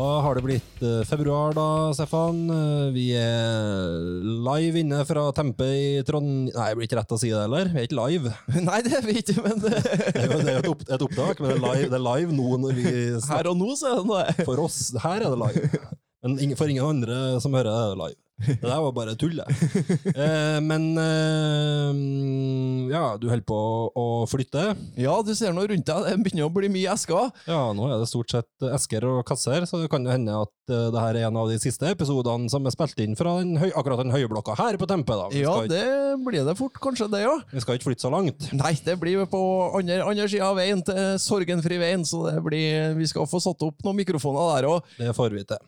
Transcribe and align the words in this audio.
Da 0.00 0.20
har 0.24 0.34
det 0.34 0.40
blitt 0.46 0.82
eh, 0.86 1.02
februar, 1.04 1.52
da, 1.52 1.92
Stefan. 1.92 2.38
Eh, 2.48 2.86
vi 2.94 3.10
er 3.18 3.98
live 4.46 4.80
inne 4.80 5.02
fra 5.04 5.26
Tempe 5.36 5.66
i 5.76 5.90
Trond... 6.08 6.48
Nei, 6.54 6.68
det 6.70 6.78
blir 6.78 6.88
ikke 6.88 6.96
rett 7.02 7.12
å 7.12 7.18
si 7.20 7.28
det 7.28 7.42
heller. 7.42 7.68
Vi 7.68 7.82
er 7.82 7.88
ikke 7.88 7.98
live. 7.98 8.32
Nei, 8.70 8.78
det 8.86 8.94
er 8.96 9.04
vi 9.04 9.18
ikke, 9.20 9.36
men 9.44 9.60
det, 9.60 9.74
Det 10.16 10.22
er 10.22 10.32
jo 10.32 10.38
det 10.40 10.54
er 10.54 10.56
jo 10.56 10.62
et, 10.62 10.70
opp, 10.72 10.86
et 10.86 11.04
opptak, 11.04 11.42
men 11.42 11.52
det 11.52 11.58
er 11.58 11.64
live, 11.66 11.90
det 11.92 11.98
er 11.98 12.06
live 12.06 12.38
nå 12.38 12.56
når 12.62 12.78
vi 12.78 12.86
snakker. 12.94 13.34
her 13.34 13.50
og 13.52 13.60
nå 13.60 13.76
så 13.76 13.92
er 13.92 14.00
det 14.00 14.22
det. 14.40 14.48
For 14.48 14.64
oss, 14.64 14.80
her 15.04 15.18
er 15.18 15.28
det 15.28 15.42
live. 15.42 15.84
Men 16.24 16.56
for 16.56 16.72
ingen 16.72 16.94
andre 16.94 17.20
som 17.44 17.58
hører 17.58 17.68
det, 17.68 17.84
er 17.84 17.92
det 17.92 18.02
live. 18.06 18.20
Det 18.46 18.60
der 18.62 18.80
var 18.80 18.92
bare 18.96 19.16
tull, 19.20 19.36
det. 19.36 19.46
Eh, 20.20 20.58
men 20.64 20.84
eh, 20.98 22.90
ja, 22.92 23.04
du 23.20 23.28
holder 23.30 23.44
på 23.46 23.58
å 23.96 24.04
flytte. 24.30 24.62
Ja, 25.00 25.14
du 25.24 25.32
ser 25.36 25.54
nå 25.56 25.64
rundt 25.70 25.86
deg, 25.88 26.06
det 26.06 26.16
begynner 26.24 26.48
å 26.48 26.52
bli 26.54 26.70
mye 26.72 26.92
esker. 26.94 27.30
Ja, 27.48 27.60
nå 27.76 27.86
er 27.88 28.00
det 28.02 28.08
stort 28.10 28.32
sett 28.32 28.66
esker 28.74 29.06
og 29.08 29.20
kasser, 29.28 29.64
så 29.68 29.80
det 29.82 29.90
kan 29.92 30.04
jo 30.06 30.12
hende 30.12 30.34
at 30.42 30.72
eh, 30.72 30.88
det 30.94 31.02
her 31.04 31.18
er 31.20 31.28
en 31.28 31.38
av 31.40 31.50
de 31.50 31.58
siste 31.62 31.88
episodene 31.92 32.50
som 32.52 32.66
er 32.68 32.74
spilt 32.74 33.00
inn 33.04 33.16
fra 33.18 33.36
den 33.40 33.56
høy, 33.60 33.68
akkurat 33.70 34.02
den 34.02 34.12
høye 34.14 34.28
blokka 34.30 34.56
her 34.60 34.78
på 34.80 34.88
Tempe. 34.90 35.16
da. 35.20 35.28
Vi 35.32 35.44
Ja, 35.44 35.56
ikke- 35.60 35.70
det 35.74 36.24
blir 36.26 36.44
det 36.48 36.56
fort, 36.58 36.80
kanskje 36.82 37.10
det, 37.12 37.22
ja. 37.24 37.36
vi 37.52 37.60
skal 37.64 37.78
ikke 37.78 37.90
flytte 37.90 38.06
så 38.06 38.12
langt. 38.12 38.50
Nei, 38.56 38.74
det 38.84 38.98
blir 39.00 39.24
på 39.30 39.42
andre, 39.78 40.00
andre 40.04 40.28
sida 40.28 40.50
av 40.50 40.56
veien 40.60 40.82
til 40.84 41.18
Sorgenfri 41.22 41.78
veien, 41.80 42.04
så 42.08 42.24
det 42.30 42.38
blir, 42.44 42.94
vi 42.98 43.06
skal 43.10 43.28
få 43.30 43.40
satt 43.42 43.62
opp 43.66 43.84
noen 43.86 44.00
mikrofoner 44.02 44.54
der 44.56 44.68
òg. 44.70 44.82
Det 44.98 45.14
får 45.16 45.36
vi 45.36 45.44
til. 45.48 45.62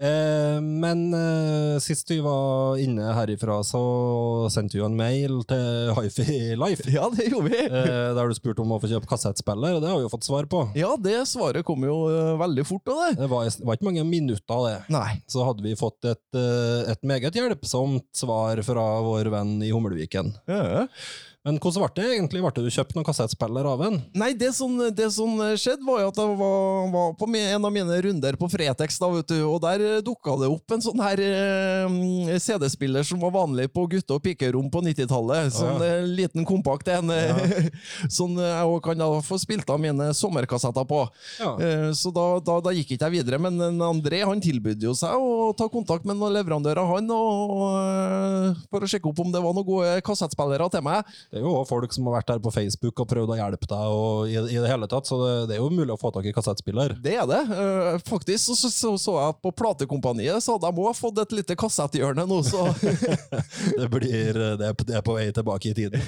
Eh, 0.00 0.58
men 0.62 1.08
eh, 1.14 1.78
sist 1.82 2.07
vi 2.10 2.18
var 2.24 2.78
inne 2.82 3.12
herifra, 3.16 3.60
så 3.66 3.80
sendte 4.52 4.76
vi 4.76 4.82
jo 4.82 4.88
en 4.88 4.96
mail 4.98 5.40
til 5.48 5.92
Hifi 5.96 6.56
Life. 6.58 6.86
Ja, 6.92 7.08
det 7.12 7.28
gjorde 7.28 7.52
vi. 7.52 7.60
Eh, 7.66 8.10
der 8.16 8.30
du 8.30 8.36
spurte 8.36 8.64
om 8.64 8.74
å 8.74 8.80
få 8.82 8.90
kjøpe 8.90 9.10
kassettspiller, 9.10 9.76
og 9.76 9.84
det 9.84 9.90
har 9.90 10.00
vi 10.00 10.06
jo 10.06 10.12
fått 10.12 10.28
svar 10.28 10.48
på. 10.50 10.64
Ja, 10.78 10.94
det 11.00 11.20
svaret 11.30 11.66
kom 11.68 11.84
jo 11.86 11.96
eh, 12.12 12.34
veldig 12.40 12.66
fort 12.68 12.92
av 12.92 13.02
det. 13.02 13.10
Det 13.22 13.30
var, 13.32 13.50
var 13.68 13.78
ikke 13.78 13.88
mange 13.90 14.06
minutter 14.08 14.56
av 14.56 14.66
det. 14.68 14.76
Nei. 14.94 15.08
Så 15.30 15.44
hadde 15.46 15.64
vi 15.66 15.76
fått 15.78 16.08
et, 16.08 16.24
eh, 16.38 16.92
et 16.94 17.08
meget 17.08 17.36
hjelpsomt 17.38 18.08
svar 18.16 18.62
fra 18.66 18.86
vår 19.04 19.32
venn 19.34 19.58
i 19.64 19.72
Hummelviken. 19.74 20.34
Ja. 20.50 20.86
Men 21.46 21.56
hvordan 21.62 21.84
ble 21.86 22.02
det 22.02 22.06
egentlig? 22.16 22.40
Ble 22.42 22.62
du 22.66 22.70
kjøpt 22.74 22.96
noen 22.96 23.06
kassettspiller 23.06 23.64
av 23.70 23.82
en? 23.86 23.94
Nei, 24.18 24.32
det 24.36 24.50
som, 24.56 24.72
det 24.92 25.06
som 25.14 25.36
skjedde, 25.56 25.84
var 25.86 26.00
jo 26.02 26.08
at 26.10 26.18
jeg 26.18 26.32
var, 26.40 26.88
var 26.92 27.12
på 27.16 27.28
en 27.38 27.64
av 27.64 27.72
mine 27.72 27.98
runder 28.04 28.36
på 28.36 28.48
Fretex, 28.52 28.98
da, 29.00 29.08
vet 29.14 29.30
du, 29.30 29.36
og 29.46 29.60
der 29.62 29.84
dukka 30.04 30.34
det 30.42 30.48
opp 30.50 30.74
en 30.74 30.82
sånn 30.84 31.00
her 31.00 31.22
eh, 31.22 32.34
CD-spiller 32.42 33.06
som 33.06 33.22
var 33.22 33.32
vanlig 33.36 33.68
på 33.72 33.86
gutte- 33.88 34.18
og 34.18 34.22
pikerom 34.26 34.66
på 34.74 34.82
90-tallet. 34.84 35.52
Sånn 35.54 35.78
Ja. 35.78 35.86
eh, 36.00 36.08
liten 36.18 36.44
kompakt 36.48 36.90
en. 36.92 37.10
eh, 37.14 37.70
Sånn 38.10 38.34
jeg 38.42 38.66
òg 38.68 38.82
kan 38.84 38.98
da 38.98 39.08
få 39.24 39.38
spilt 39.40 39.70
av 39.70 39.80
mine 39.80 40.10
sommerkassetter 40.18 40.84
på. 40.90 41.04
Ja. 41.38 41.54
Eh, 41.62 41.88
Så 41.96 42.12
da, 42.12 42.26
da, 42.44 42.58
da 42.66 42.74
gikk 42.76 42.96
ikke 42.98 43.08
jeg 43.08 43.22
videre, 43.22 43.38
men 43.40 43.56
André 43.80 44.24
han 44.26 44.42
tilbød 44.42 44.82
jo 44.84 44.92
seg 44.98 45.14
å 45.16 45.54
ta 45.56 45.70
kontakt 45.72 46.04
med 46.04 46.18
noen 46.18 46.34
leverandører, 46.36 46.84
han, 46.92 47.08
og, 47.14 47.56
og, 47.56 48.60
for 48.68 48.84
å 48.84 48.90
sjekke 48.90 49.08
opp 49.14 49.22
om 49.24 49.32
det 49.32 49.40
var 49.46 49.54
noen 49.56 49.66
gode 49.70 49.96
kassettspillere 50.04 50.68
til 50.74 50.84
meg. 50.84 51.06
Det 51.28 51.40
er 51.40 51.44
jo 51.44 51.58
folk 51.68 51.92
som 51.92 52.06
har 52.08 52.18
vært 52.18 52.30
der 52.30 52.38
på 52.40 52.52
Facebook 52.54 53.02
og 53.02 53.08
prøvd 53.10 53.34
å 53.34 53.36
hjelpe 53.36 53.68
deg, 53.68 53.92
og 53.92 54.30
i, 54.30 54.36
i 54.38 54.60
det 54.62 54.70
hele 54.70 54.88
tatt, 54.88 55.08
så 55.08 55.18
det, 55.20 55.32
det 55.50 55.56
er 55.58 55.60
jo 55.60 55.68
mulig 55.68 55.92
å 55.92 55.98
få 56.00 56.08
tak 56.14 56.24
i 56.24 56.32
kassettspiller. 56.32 56.94
Det 57.04 57.18
er 57.20 57.26
det. 57.28 57.42
Uh, 57.52 57.98
faktisk 58.08 58.48
så 58.48 58.56
så, 58.56 58.94
så, 58.96 59.16
jeg 59.20 59.36
på 59.44 59.52
platekompaniet 59.58 60.40
så 60.44 60.56
de 60.62 60.70
òg 60.72 60.96
fått 60.96 61.20
et 61.20 61.34
lite 61.36 61.56
kassetthjørne 61.58 62.24
nå, 62.28 62.40
så 62.48 62.64
Det, 63.78 63.88
blir, 63.92 64.38
det, 64.58 64.70
er, 64.70 64.74
det 64.88 64.96
er 64.96 65.04
på 65.04 65.18
vei 65.18 65.28
tilbake 65.34 65.70
i 65.70 65.76
tiden. 65.76 66.00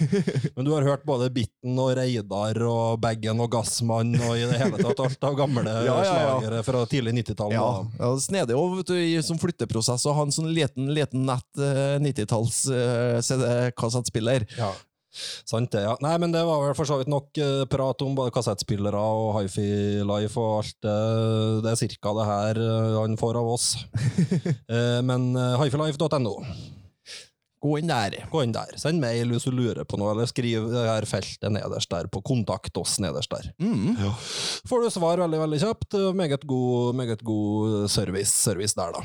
Men 0.57 0.67
du 0.67 0.73
har 0.73 0.87
hørt 0.89 1.05
både 1.09 1.29
Bitten 1.35 1.77
og 1.81 1.93
Reidar 1.99 2.57
og 2.65 3.01
Baggen 3.03 3.45
og 3.45 3.53
Gassmann 3.53 4.15
og 4.17 4.37
i 4.39 4.47
det 4.49 4.59
hele 4.61 4.81
tatt 4.81 5.05
alt 5.05 5.29
av 5.31 5.39
gamle 5.39 5.65
Ja, 5.71 5.83
ja, 5.85 6.03
ja. 6.05 6.13
slagere 6.41 6.65
fra 6.65 6.85
tidlig 6.89 7.15
90-tall. 7.21 7.55
Ja, 7.55 7.69
ja 8.01 8.13
snedig 8.23 8.57
òg, 8.57 8.81
vet 8.81 8.93
du, 8.93 8.97
i 8.97 9.17
som 9.25 9.41
flytteprosess 9.41 10.07
ha 10.09 10.25
en 10.25 10.35
sånn 10.35 10.51
liten, 10.55 10.91
liten 10.97 11.27
nett 11.29 11.61
eh, 11.61 11.99
90-talls 12.03 12.63
uh, 12.73 13.19
CD-kassettspiller. 13.25 14.49
Ja. 14.59 14.73
Sant 15.11 15.73
det, 15.75 15.83
ja. 15.83 15.97
Nei, 16.05 16.15
men 16.23 16.35
det 16.35 16.43
var 16.47 16.63
vel 16.63 16.77
for 16.79 16.89
så 16.89 17.01
vidt 17.01 17.11
nok 17.11 17.39
eh, 17.43 17.65
prat 17.71 18.03
om 18.07 18.15
både 18.19 18.33
kassettspillere 18.35 18.99
og 18.99 19.41
Hifi 19.41 20.03
Life 20.07 20.39
og 20.39 20.61
alt 20.61 20.77
det. 20.87 20.99
Det 21.65 21.73
er 21.73 21.81
cirka 21.81 22.15
det 22.15 22.27
her 22.29 22.61
eh, 22.63 22.99
han 23.01 23.19
får 23.21 23.41
av 23.43 23.55
oss. 23.57 23.73
Eh, 24.71 25.01
men 25.05 25.33
uh, 25.35 25.59
hifilife.no. 25.59 26.33
Gå 27.61 27.73
inn 27.81 27.91
der. 27.91 28.15
Gå 28.31 28.43
inn 28.45 28.55
der. 28.55 28.71
Send 28.79 29.03
mail 29.03 29.33
hvis 29.33 29.47
du 29.49 29.53
lurer 29.55 29.83
på 29.89 29.99
noe, 30.01 30.13
eller 30.15 30.29
skriv 30.31 30.69
det 30.71 30.85
her 30.87 31.07
feltet 31.09 31.53
nederst 31.53 31.91
der 31.93 32.09
på 32.13 32.23
Kontakt 32.25 32.79
oss 32.81 32.99
nederst 33.03 33.33
der. 33.35 33.51
Mm. 33.61 33.99
Får 34.71 34.85
du 34.85 34.93
svar 34.95 35.21
veldig, 35.25 35.43
veldig 35.43 35.61
kjapt. 35.65 35.99
Meget 36.17 36.47
god, 36.49 36.95
meget 37.03 37.25
god 37.27 37.91
service, 37.93 38.33
service 38.33 38.79
der, 38.79 38.95
da. 38.97 39.03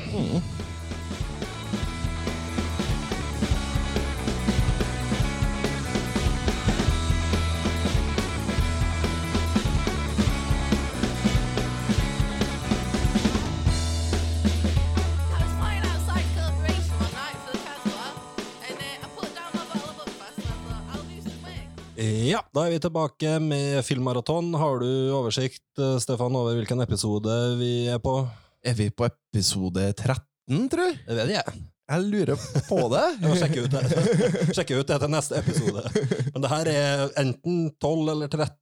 I 0.95 0.95
da 22.56 22.64
er 22.64 22.72
vi 22.72 22.80
tilbake 22.80 23.36
med 23.44 23.82
filmmaraton. 23.84 24.54
Har 24.56 24.80
du 24.80 24.88
oversikt, 25.12 25.66
eh, 25.78 25.98
Stefan, 26.00 26.36
over 26.40 26.56
hvilken 26.56 26.80
episode 26.80 27.34
vi 27.60 27.88
er 27.92 28.00
på? 28.00 28.14
Er 28.64 28.74
vi 28.78 28.88
på 28.96 29.10
episode 29.10 29.90
13, 29.92 30.70
tror 30.72 30.86
jeg? 30.88 31.00
Det 31.04 31.18
vet 31.20 31.34
jeg. 31.34 31.64
Jeg 31.92 32.06
lurer 32.08 32.46
på 32.70 32.78
det. 32.94 33.04
Jeg 33.20 33.28
må 33.28 33.36
sjekke 33.42 33.66
ut 33.66 33.76
det. 33.76 33.82
sjekke 34.58 34.80
ut 34.80 34.88
det 34.88 35.00
til 35.04 35.12
neste 35.12 35.42
episode. 35.42 35.84
Men 36.32 36.46
det 36.46 36.54
her 36.54 36.72
er 36.72 37.04
enten 37.26 37.58
12 37.76 38.14
eller 38.16 38.32
13. 38.32 38.56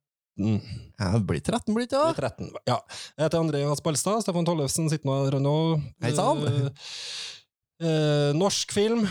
Ja, 0.98 1.12
det 1.14 1.25
blir 1.30 1.44
13, 1.46 1.75
blir 1.78 1.86
det 1.86 1.94
ikke? 1.94 2.08
er 2.10 2.31
13. 2.34 2.50
Ja. 2.66 2.80
Jeg 3.14 3.28
heter 3.28 3.44
Andreas 3.46 3.84
Balstad. 3.86 4.25
Stefan 4.25 4.50
Tollefsen 4.50 4.90
sitter 4.90 5.06
nå 5.06 5.20
her 5.22 5.38
nå. 5.38 5.58
Hei 6.02 6.16
sann. 6.18 6.42
Eh, 6.50 6.90
eh, 7.86 8.31
norsk 8.42 8.74
film. 8.74 9.06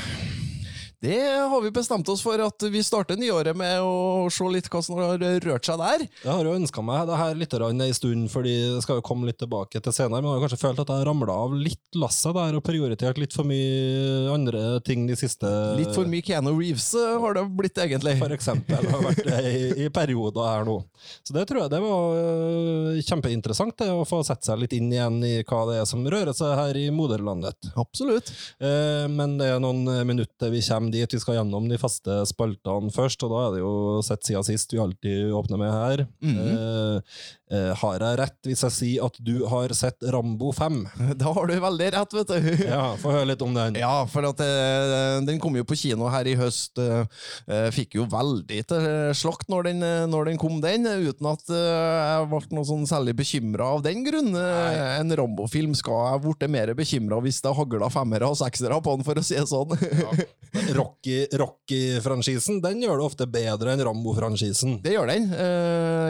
Det 1.02 1.18
har 1.50 1.60
vi 1.62 1.70
bestemt 1.74 2.06
oss 2.12 2.20
for 2.22 2.38
at 2.38 2.62
vi 2.70 2.78
starter 2.86 3.18
nyåret 3.18 3.56
med 3.58 3.82
å 3.82 4.28
se 4.30 4.46
litt 4.54 4.68
hva 4.70 4.78
som 4.86 5.00
har 5.00 5.18
rørt 5.18 5.66
seg 5.66 5.80
der. 5.80 6.04
Jeg 6.06 6.30
har 6.30 6.46
jo 6.46 6.52
ønska 6.54 6.84
meg 6.86 7.08
det 7.08 7.16
her 7.18 7.40
litt 7.40 7.56
en 7.58 7.82
stund, 7.96 8.28
fordi 8.30 8.52
det 8.76 8.84
skal 8.84 9.00
jo 9.00 9.04
komme 9.08 9.26
litt 9.26 9.40
tilbake 9.42 9.82
til 9.82 9.96
senere, 9.96 10.22
men 10.22 10.30
jeg 10.30 10.38
har 10.38 10.44
kanskje 10.44 10.60
følt 10.60 10.82
at 10.84 10.92
jeg 10.94 11.06
ramla 11.08 11.34
av 11.46 11.56
litt 11.58 11.98
lasset 11.98 12.36
der 12.36 12.54
og 12.54 12.62
prioritert 12.62 13.18
litt 13.18 13.34
for 13.34 13.48
mye 13.48 14.30
andre 14.30 14.78
ting 14.86 15.08
de 15.08 15.16
siste 15.18 15.50
Litt 15.80 15.90
for 15.96 16.06
mye 16.06 16.22
Keanu 16.22 16.52
Reeves 16.54 16.92
eh, 16.94 17.18
har 17.24 17.34
det 17.34 17.44
blitt, 17.50 17.82
egentlig. 17.82 18.14
for 18.22 18.36
eksempel, 18.36 18.86
har 18.94 19.02
vært 19.02 19.24
det 19.26 19.42
i, 19.50 19.64
i 19.82 19.90
perioder 19.90 20.46
her 20.52 20.70
nå. 20.70 20.78
Så 21.26 21.34
det 21.34 21.48
tror 21.50 21.64
jeg 21.64 21.74
det 21.74 21.82
var 21.82 22.22
øh, 22.22 23.02
kjempeinteressant, 23.02 23.74
det, 23.82 23.90
å 23.90 24.06
få 24.06 24.22
sette 24.26 24.52
seg 24.52 24.62
litt 24.62 24.78
inn 24.78 24.94
igjen 24.94 25.18
i 25.26 25.34
hva 25.42 25.64
det 25.72 25.80
er 25.80 25.90
som 25.90 26.06
rører 26.06 26.30
seg 26.36 26.54
her 26.60 26.78
i 26.78 26.86
moderlandet. 26.94 27.72
Absolutt. 27.74 28.30
Eh, 28.62 29.10
men 29.10 29.34
det 29.42 29.50
er 29.50 29.62
noen 29.66 29.82
eh, 29.90 30.06
minutter 30.06 30.54
vi 30.54 30.62
kommer 30.62 30.91
dit. 30.92 31.12
Vi 31.16 31.20
skal 31.22 31.38
gjennom 31.40 31.66
de 31.70 31.78
faste 31.80 32.20
spaltene 32.28 32.92
først, 32.94 33.22
og 33.26 33.32
da 33.32 33.40
er 33.46 33.54
det 33.56 33.62
jo 33.64 33.72
sett 34.06 34.24
siden 34.28 34.44
sist 34.46 34.72
vi 34.74 34.80
alltid 34.82 35.32
åpner 35.34 35.58
med 35.60 35.72
her. 35.72 36.04
eh, 36.22 37.00
eh, 37.52 37.70
har 37.82 38.00
jeg 38.02 38.18
rett 38.22 38.48
hvis 38.48 38.62
jeg 38.66 38.74
sier 38.74 39.04
at 39.06 39.18
du 39.22 39.44
har 39.50 39.72
sett 39.76 40.02
Rambo 40.14 40.50
5? 40.56 40.80
Da 41.20 41.32
har 41.36 41.46
du 41.50 41.54
veldig 41.62 41.88
rett, 41.94 42.16
vet 42.16 42.32
du. 42.32 42.50
Ja, 42.72 42.94
få 43.00 43.12
høre 43.14 43.28
litt 43.32 43.42
om 43.44 43.52
den. 43.56 43.76
Ja, 43.80 43.92
for 44.10 44.26
at 44.30 44.40
eh, 44.42 45.18
den 45.28 45.38
kom 45.42 45.56
jo 45.60 45.64
på 45.68 45.76
kino 45.78 46.08
her 46.12 46.26
i 46.30 46.34
høst. 46.40 46.80
eh, 46.82 47.68
fikk 47.74 47.96
jo 48.00 48.06
veldig 48.10 48.60
til 48.72 48.88
slakt 49.16 49.48
når 49.52 49.68
den, 49.70 49.84
når 50.10 50.30
den 50.32 50.40
kom, 50.40 50.58
den. 50.64 50.86
Uten 50.88 51.28
at 51.30 51.44
jeg 51.52 52.28
ble 52.32 52.40
noe 52.56 52.66
sånn 52.68 52.86
særlig 52.88 53.14
bekymra 53.18 53.68
av 53.76 53.82
den 53.84 54.02
grunn. 54.06 54.32
En 54.36 55.12
Rambo-film 55.18 55.74
skal 55.78 56.06
jeg 56.14 56.22
blitt 56.26 56.46
mer 56.52 56.72
bekymra 56.78 57.18
hvis 57.24 57.40
det 57.44 57.52
hagla 57.56 57.88
femmere 57.92 58.28
og 58.32 58.38
seksere 58.40 58.78
på 58.84 58.96
den, 58.96 59.04
for 59.06 59.20
å 59.20 59.24
si 59.26 59.36
det 59.38 59.46
sånn. 59.50 59.74
Rocky- 60.76 61.28
Rocky-franchisen 61.40 62.60
den 62.64 62.82
gjør 62.84 63.00
det 63.00 63.06
ofte 63.06 63.26
bedre 63.30 63.72
enn 63.74 63.82
Rambo-franchisen. 63.86 64.78
Det 64.84 64.94
gjør 64.96 65.10
den. 65.12 65.28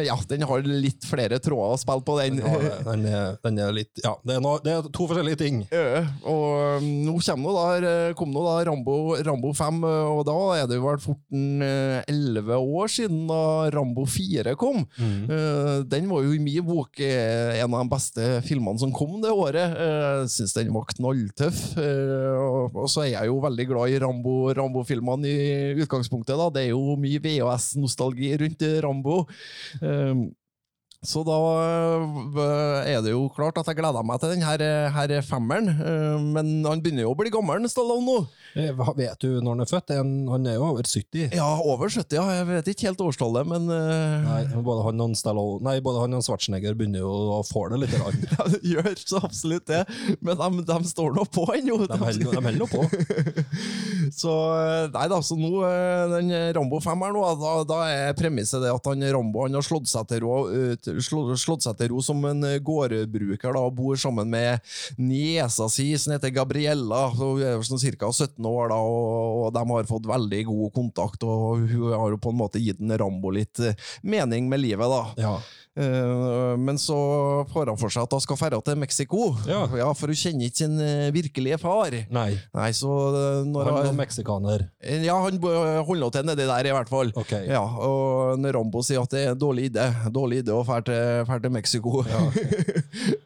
Ja, 0.07 0.17
den 0.31 0.47
har 0.49 0.65
litt 0.67 1.07
flere 1.09 1.32
flere 1.33 1.43
tråder 1.43 1.73
å 1.75 1.79
spille 1.81 2.05
på 2.05 2.17
den. 2.21 2.39
Ja, 2.43 2.83
den, 2.93 3.05
er, 3.09 3.37
den 3.43 3.59
er 3.63 3.73
litt 3.73 4.01
Ja, 4.05 4.15
det 4.27 4.37
er, 4.37 4.41
no, 4.45 4.55
det 4.63 4.73
er 4.77 4.89
to 4.93 5.07
forskjellige 5.09 5.39
ting. 5.41 5.63
Ja, 5.73 6.03
og 6.29 6.83
um, 6.83 6.89
nå 7.07 7.15
kommer 7.23 7.43
nå 7.43 7.53
da, 7.83 8.15
kom 8.19 8.33
nå 8.35 8.43
da 8.47 8.57
Rambo, 8.69 8.97
Rambo 9.25 9.53
5, 9.57 9.81
og 10.13 10.23
da 10.29 10.37
er 10.61 10.67
det 10.71 10.79
jo 10.79 10.85
vel 10.87 11.01
fort 11.03 11.21
en, 11.33 11.63
eh, 11.63 12.03
11 12.13 12.53
år 12.61 12.93
siden 12.93 13.25
da 13.31 13.41
Rambo 13.75 14.05
4 14.09 14.55
kom. 14.61 14.83
Mm. 14.99 15.87
Den 15.91 16.09
var 16.11 16.25
jo 16.27 16.35
i 16.37 16.41
min 16.43 16.65
bok 16.67 17.01
eh, 17.03 17.59
en 17.63 17.73
av 17.75 17.85
de 17.87 17.93
beste 17.93 18.29
filmene 18.47 18.79
som 18.83 18.93
kom 18.95 19.19
det 19.23 19.33
året. 19.33 19.77
Jeg 19.79 20.29
syns 20.35 20.55
den 20.59 20.73
var 20.75 20.87
knalltøff. 20.93 21.63
eh, 21.81 22.69
Og 22.73 22.89
så 22.93 23.05
er 23.07 23.13
jeg 23.15 23.31
jo 23.31 23.41
veldig 23.43 23.67
glad 23.71 23.93
i 23.95 23.99
Rambo- 24.03 24.53
Rambo-filmene 24.57 25.29
i 25.29 25.83
utgangspunktet. 25.83 26.37
da. 26.39 26.51
Det 26.53 26.67
er 26.67 26.71
jo 26.75 26.97
mye 27.01 27.23
VHS-nostalgi 27.23 28.33
rundt 28.43 28.63
eh, 28.67 28.79
Rambo. 28.85 29.23
Eh, 29.83 30.15
så 31.03 31.25
da 31.27 31.35
øh, 31.35 32.87
er 32.87 33.01
det 33.03 33.11
jo 33.15 33.25
klart 33.35 33.57
at 33.59 33.67
jeg 33.67 33.79
gleder 33.81 34.05
meg 34.07 34.21
til 34.23 34.31
den 34.37 34.45
her, 34.47 34.63
her 34.95 35.15
femmeren. 35.27 35.69
øh, 35.75 36.21
Men 36.37 36.51
han 36.65 36.83
begynner 36.85 37.03
jo 37.07 37.13
å 37.15 37.19
bli 37.19 37.33
gammel, 37.35 37.67
Stallone 37.71 38.07
nå. 38.07 38.17
Eh, 38.55 38.71
hva- 38.77 38.95
Vet 38.97 39.19
du 39.25 39.41
når 39.41 39.57
han 39.57 39.65
er 39.65 39.71
født? 39.71 39.93
Han 39.97 40.47
er 40.47 40.55
jo 40.59 40.67
over 40.69 40.87
70. 40.87 41.33
Ja, 41.35 41.49
over 41.59 41.89
70, 41.91 42.15
ja. 42.21 42.25
Jeg 42.39 42.47
vet 42.53 42.71
ikke 42.75 42.87
helt 42.91 43.03
årstallet, 43.03 43.49
men 43.51 43.67
Nei, 43.67 44.43
både 44.63 44.85
han 44.87 45.01
og 45.07 45.17
Stallone 45.19 45.63
Nei, 45.67 45.77
både 45.85 46.05
han 46.05 46.15
og 46.19 46.23
Schwarzenegger 46.27 46.77
begynner 46.79 47.03
jo 47.03 47.13
å 47.39 47.43
få 47.49 47.65
det 47.73 47.83
litt. 47.83 47.97
ja, 48.37 48.47
de 48.53 48.61
gjør 48.75 48.93
så 49.03 49.23
absolutt 49.25 49.67
det. 49.73 49.83
Men 50.21 50.39
de, 50.39 50.67
de 50.71 50.79
står 50.93 51.17
nå 51.19 51.27
på 51.35 51.49
ennå. 51.57 51.81
De 51.89 51.99
holder 51.99 52.23
de 52.29 52.39
holder 52.39 52.61
nå 52.61 52.71
på. 52.71 52.87
Så 54.13 54.33
nei 54.93 55.05
da, 55.09 55.19
så 55.25 55.37
nå, 55.39 55.51
den 56.13 56.33
Rambo 56.57 56.81
5 56.83 57.05
her 57.07 57.13
nå, 57.15 57.23
da, 57.41 57.53
da 57.69 57.79
er 57.89 58.17
premisset 58.19 58.61
det 58.65 58.73
at 58.75 58.89
han 58.91 59.05
Rambo 59.15 59.45
han 59.47 59.57
har 59.57 59.65
slått 59.65 59.89
seg 59.89 60.09
til 60.11 60.21
ro, 60.25 60.35
slå- 61.01 61.37
slått 61.39 61.63
seg 61.65 61.77
til 61.79 61.89
ro 61.95 62.03
som 62.05 62.21
en 62.29 62.45
øh, 62.45 62.59
gårdbruker, 62.61 63.53
da, 63.57 63.61
og 63.65 63.75
bor 63.79 63.97
sammen 63.97 64.29
med 64.33 64.61
niesa 64.99 65.69
si, 65.73 65.89
som 65.99 66.13
heter 66.17 66.31
Gabriella, 66.35 67.07
hun 67.17 67.41
er 67.43 67.63
sånn 67.67 67.81
ca. 67.97 68.11
17 68.13 68.45
år, 68.49 68.69
da, 68.75 68.77
og, 68.83 69.47
og 69.47 69.53
de 69.57 69.65
har 69.73 69.89
fått 69.91 70.07
veldig 70.11 70.45
god 70.51 70.73
kontakt, 70.77 71.23
og 71.25 71.65
hun 71.71 71.93
har 71.93 72.11
jo 72.15 72.21
på 72.23 72.33
en 72.35 72.41
måte 72.43 72.63
gitt 72.63 72.81
en 72.83 72.97
Rambo 72.99 73.31
litt 73.35 73.61
øh, 73.63 73.75
mening 74.03 74.49
med 74.53 74.61
livet, 74.65 74.89
da. 74.93 75.03
Ja. 75.23 75.35
Eh, 75.73 76.57
men 76.61 76.77
så 76.77 76.97
får 77.49 77.71
han 77.73 77.79
for 77.81 77.89
seg 77.89 78.05
at 78.05 78.13
hun 78.13 78.21
skal 78.21 78.37
dra 78.53 78.59
til 78.61 78.77
Mexico, 78.77 79.31
Ja. 79.49 79.63
for 79.97 80.13
hun 80.13 80.19
kjenner 80.19 80.45
ikke 80.51 80.61
sin 80.61 80.75
øh, 80.81 81.07
virkelige 81.15 81.57
far. 81.59 81.95
Nei, 82.13 82.35
Nei, 82.53 82.71
så 82.77 82.91
øh, 82.93 83.47
når 83.49 83.65
han 83.71 83.79
er 83.79 83.87
var 83.89 83.97
meksikaner. 84.03 84.67
ja, 84.85 85.17
han 85.25 85.39
holder 85.89 86.11
til 86.13 86.27
nedi 86.29 86.45
der, 86.45 86.69
i 86.69 86.75
hvert 86.77 86.89
fall. 86.93 87.13
Okay. 87.17 87.47
Ja, 87.49 87.63
og 87.65 88.39
når 88.39 88.59
Rambo 88.59 88.83
sier 88.85 89.01
at 89.01 89.11
det 89.17 89.23
er 89.27 89.33
en 89.33 89.41
dårlig 89.41 89.71
idé 89.71 89.87
Dårlig 90.13 90.43
idé 90.43 90.53
å 90.53 90.61
dra 90.67 90.81
til, 90.85 91.25
til 91.47 91.51
Mexico. 91.57 92.03
ja. 92.05 92.21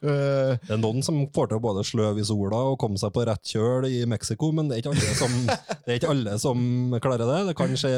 Det 0.07 0.71
er 0.71 0.79
noen 0.79 1.03
som 1.03 1.17
får 1.35 1.49
til 1.51 1.59
å 1.59 1.63
både 1.65 1.83
sløve 1.87 2.23
i 2.23 2.27
sola 2.27 2.61
og 2.71 2.77
komme 2.79 2.99
seg 3.01 3.11
på 3.15 3.25
rett 3.27 3.43
kjøl 3.51 3.87
i 3.89 4.05
Mexico, 4.09 4.53
men 4.55 4.69
det 4.71 4.77
er 4.77 4.83
ikke 4.85 4.93
alle 4.95 5.17
som, 5.19 5.35
det 5.87 5.97
ikke 5.99 6.11
alle 6.13 6.37
som 6.43 6.61
klarer 7.03 7.27
det. 7.27 7.41
Det 7.51 7.57
kan 7.59 7.75
skje, 7.79 7.91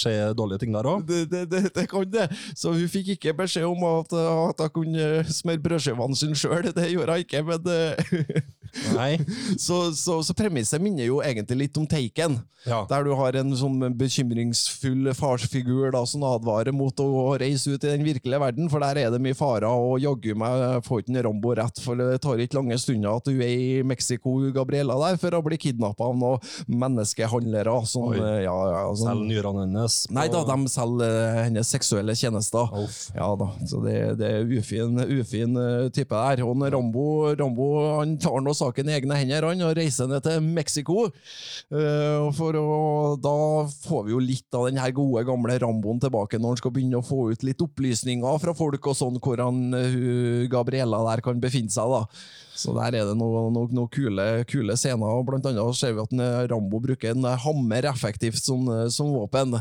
skje 0.00 0.14
dårlige 0.34 0.64
ting 0.64 0.74
der 0.74 0.88
òg. 0.90 1.04
det, 1.06 1.20
det, 1.30 1.44
det, 1.52 1.62
det 1.76 1.86
kan 1.90 2.08
det. 2.10 2.26
Så 2.58 2.74
hun 2.74 2.90
fikk 2.90 3.12
ikke 3.14 3.36
beskjed 3.38 3.68
om 3.70 3.83
at, 3.88 4.14
at 4.18 4.64
jeg 4.66 4.74
kunne 4.74 5.08
smøre 5.28 5.62
brødskivene 5.64 6.18
sine 6.18 6.38
sjøl. 6.38 6.70
Det 6.74 6.90
gjorde 6.92 7.18
jeg 7.18 7.26
ikke, 7.28 7.44
men 7.48 7.70
eh, 7.70 8.50
Nei. 8.94 9.12
så, 9.64 9.84
så, 9.94 10.18
så 10.26 10.34
premisset 10.36 10.82
minner 10.82 11.06
jo 11.06 11.20
egentlig 11.24 11.66
litt 11.66 11.78
om 11.80 11.86
Taken. 11.86 12.40
Ja. 12.64 12.80
Der 12.88 13.04
du 13.04 13.12
har 13.18 13.36
en 13.36 13.52
sånn 13.58 13.76
bekymringsfull 13.98 15.10
farsfigur 15.14 15.90
da, 15.92 16.00
som 16.08 16.22
advarer 16.24 16.72
mot 16.72 16.96
å 17.04 17.34
reise 17.40 17.74
ut 17.74 17.84
i 17.84 17.90
den 17.92 18.06
virkelige 18.06 18.40
verden, 18.40 18.70
for 18.72 18.80
der 18.80 19.02
er 19.02 19.10
det 19.12 19.20
mye 19.22 19.36
farer, 19.36 19.68
og 19.68 19.98
jaggu 20.00 20.32
meg 20.40 20.80
får 20.86 21.02
ikke 21.04 21.24
Rambo 21.26 21.52
rett, 21.58 21.80
for 21.84 22.00
det 22.00 22.22
tar 22.24 22.40
ikke 22.40 22.56
lange 22.58 22.78
stunder 22.80 23.18
at 23.20 23.28
du 23.28 23.36
er 23.36 23.52
i 23.52 23.82
Mexico, 23.86 24.32
Gabriella, 24.56 24.96
der, 25.02 25.20
for 25.20 25.36
å 25.36 25.42
bli 25.44 25.58
kidnappa 25.60 26.08
av 26.08 26.16
noen 26.18 26.80
menneskehandlere. 26.84 27.76
Som, 27.90 28.14
eh, 28.16 28.42
ja, 28.46 28.56
ja, 28.72 28.82
sånn- 28.96 29.12
Selger 29.12 29.28
nyrene 29.28 29.66
hennes. 29.66 29.98
Nei 30.14 30.26
da, 30.32 30.42
de 30.48 30.72
selger 30.72 31.18
eh, 31.20 31.42
hennes 31.44 31.68
seksuelle 31.76 32.16
tjenester. 32.16 32.72
Uff. 32.80 33.10
Ja 33.14 33.28
da, 33.38 33.50
så 33.74 33.80
det, 33.82 33.96
det 34.20 34.28
er 34.30 34.52
ufin, 34.54 35.00
ufin 35.18 35.56
eh, 35.58 35.88
type 35.94 36.14
der. 36.14 36.44
Og 36.46 36.62
Rambo, 36.70 37.06
Rambo 37.34 37.68
han 37.98 38.14
tar 38.22 38.38
nå 38.44 38.54
saken 38.54 38.90
i 38.90 38.94
egne 38.94 39.18
hender 39.18 39.48
han, 39.48 39.64
og 39.66 39.74
reiser 39.74 40.06
ned 40.10 40.22
til 40.22 40.44
Mexico. 40.46 41.08
Eh, 41.74 42.28
for 42.38 42.54
å, 42.60 42.68
da 43.18 43.34
får 43.88 44.06
vi 44.06 44.14
jo 44.14 44.22
litt 44.22 44.54
av 44.54 44.68
den 44.68 44.78
her 44.78 44.94
gode, 44.94 45.24
gamle 45.26 45.58
Ramboen 45.58 45.98
tilbake, 46.04 46.38
når 46.38 46.54
han 46.54 46.62
skal 46.62 46.74
begynne 46.76 47.02
å 47.02 47.06
få 47.06 47.32
ut 47.34 47.42
litt 47.46 47.66
opplysninger 47.66 48.40
fra 48.44 48.54
folk 48.54 48.90
og 48.92 48.98
sånn, 49.00 49.18
hvor 49.24 49.42
han, 49.42 49.64
eh, 49.80 50.46
Gabriella 50.52 51.02
der 51.10 51.24
kan 51.26 51.42
befinne 51.42 51.74
seg. 51.74 51.90
da. 51.90 52.04
Så 52.54 52.74
der 52.76 52.94
er 53.00 53.08
det 53.10 53.16
noen 53.18 53.52
noe, 53.54 53.68
noe 53.74 53.90
kule, 53.92 54.24
kule 54.50 54.76
scener, 54.78 55.18
og 55.18 55.26
blant 55.28 55.46
annet 55.48 55.78
ser 55.78 55.94
vi 55.96 56.04
at 56.04 56.50
Rambo 56.50 56.78
bruker 56.82 57.12
en 57.14 57.26
hammer 57.44 57.88
effektivt 57.90 58.38
som, 58.42 58.66
eh, 58.70 58.86
som 58.94 59.10
våpen. 59.14 59.56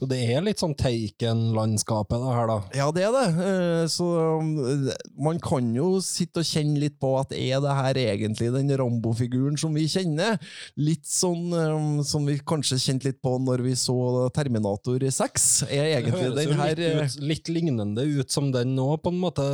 Så 0.00 0.08
det 0.10 0.18
er 0.26 0.42
litt 0.44 0.62
sånn 0.62 0.74
Taken-landskapet, 0.78 2.18
det 2.18 2.34
her, 2.36 2.50
da. 2.50 2.58
Ja, 2.76 2.88
det 2.94 3.04
er 3.06 3.14
det. 3.14 3.26
Eh, 3.46 3.86
Så 3.92 4.06
um, 4.40 4.88
man 5.22 5.38
kan 5.42 5.68
jo 5.74 6.00
sitte 6.04 6.42
og 6.42 6.48
kjenne 6.48 6.80
litt 6.82 6.98
på 7.02 7.12
at 7.20 7.32
er 7.36 7.60
det 7.62 7.76
her 7.78 8.00
egentlig 8.00 8.50
den 8.54 8.72
Rambo-figuren 8.78 9.58
som 9.60 9.74
vi 9.76 9.86
kjenner? 9.90 10.38
Litt 10.80 11.06
sånn 11.08 11.52
um, 11.52 12.02
som 12.06 12.26
vi 12.26 12.38
kanskje 12.38 12.80
kjente 12.82 13.10
litt 13.10 13.20
på 13.24 13.36
når 13.42 13.64
vi 13.66 13.74
så 13.78 14.28
Terminator 14.34 15.02
6. 15.02 15.48
Er 15.70 15.92
egentlig 15.98 16.32
den 16.36 16.54
her 16.58 16.74
litt, 16.74 16.84
eh, 16.86 17.06
ut, 17.06 17.18
litt 17.32 17.52
lignende 17.52 18.06
ut 18.18 18.32
som 18.32 18.50
den 18.54 18.74
nå, 18.76 18.88
på 19.02 19.12
en 19.12 19.20
måte. 19.22 19.46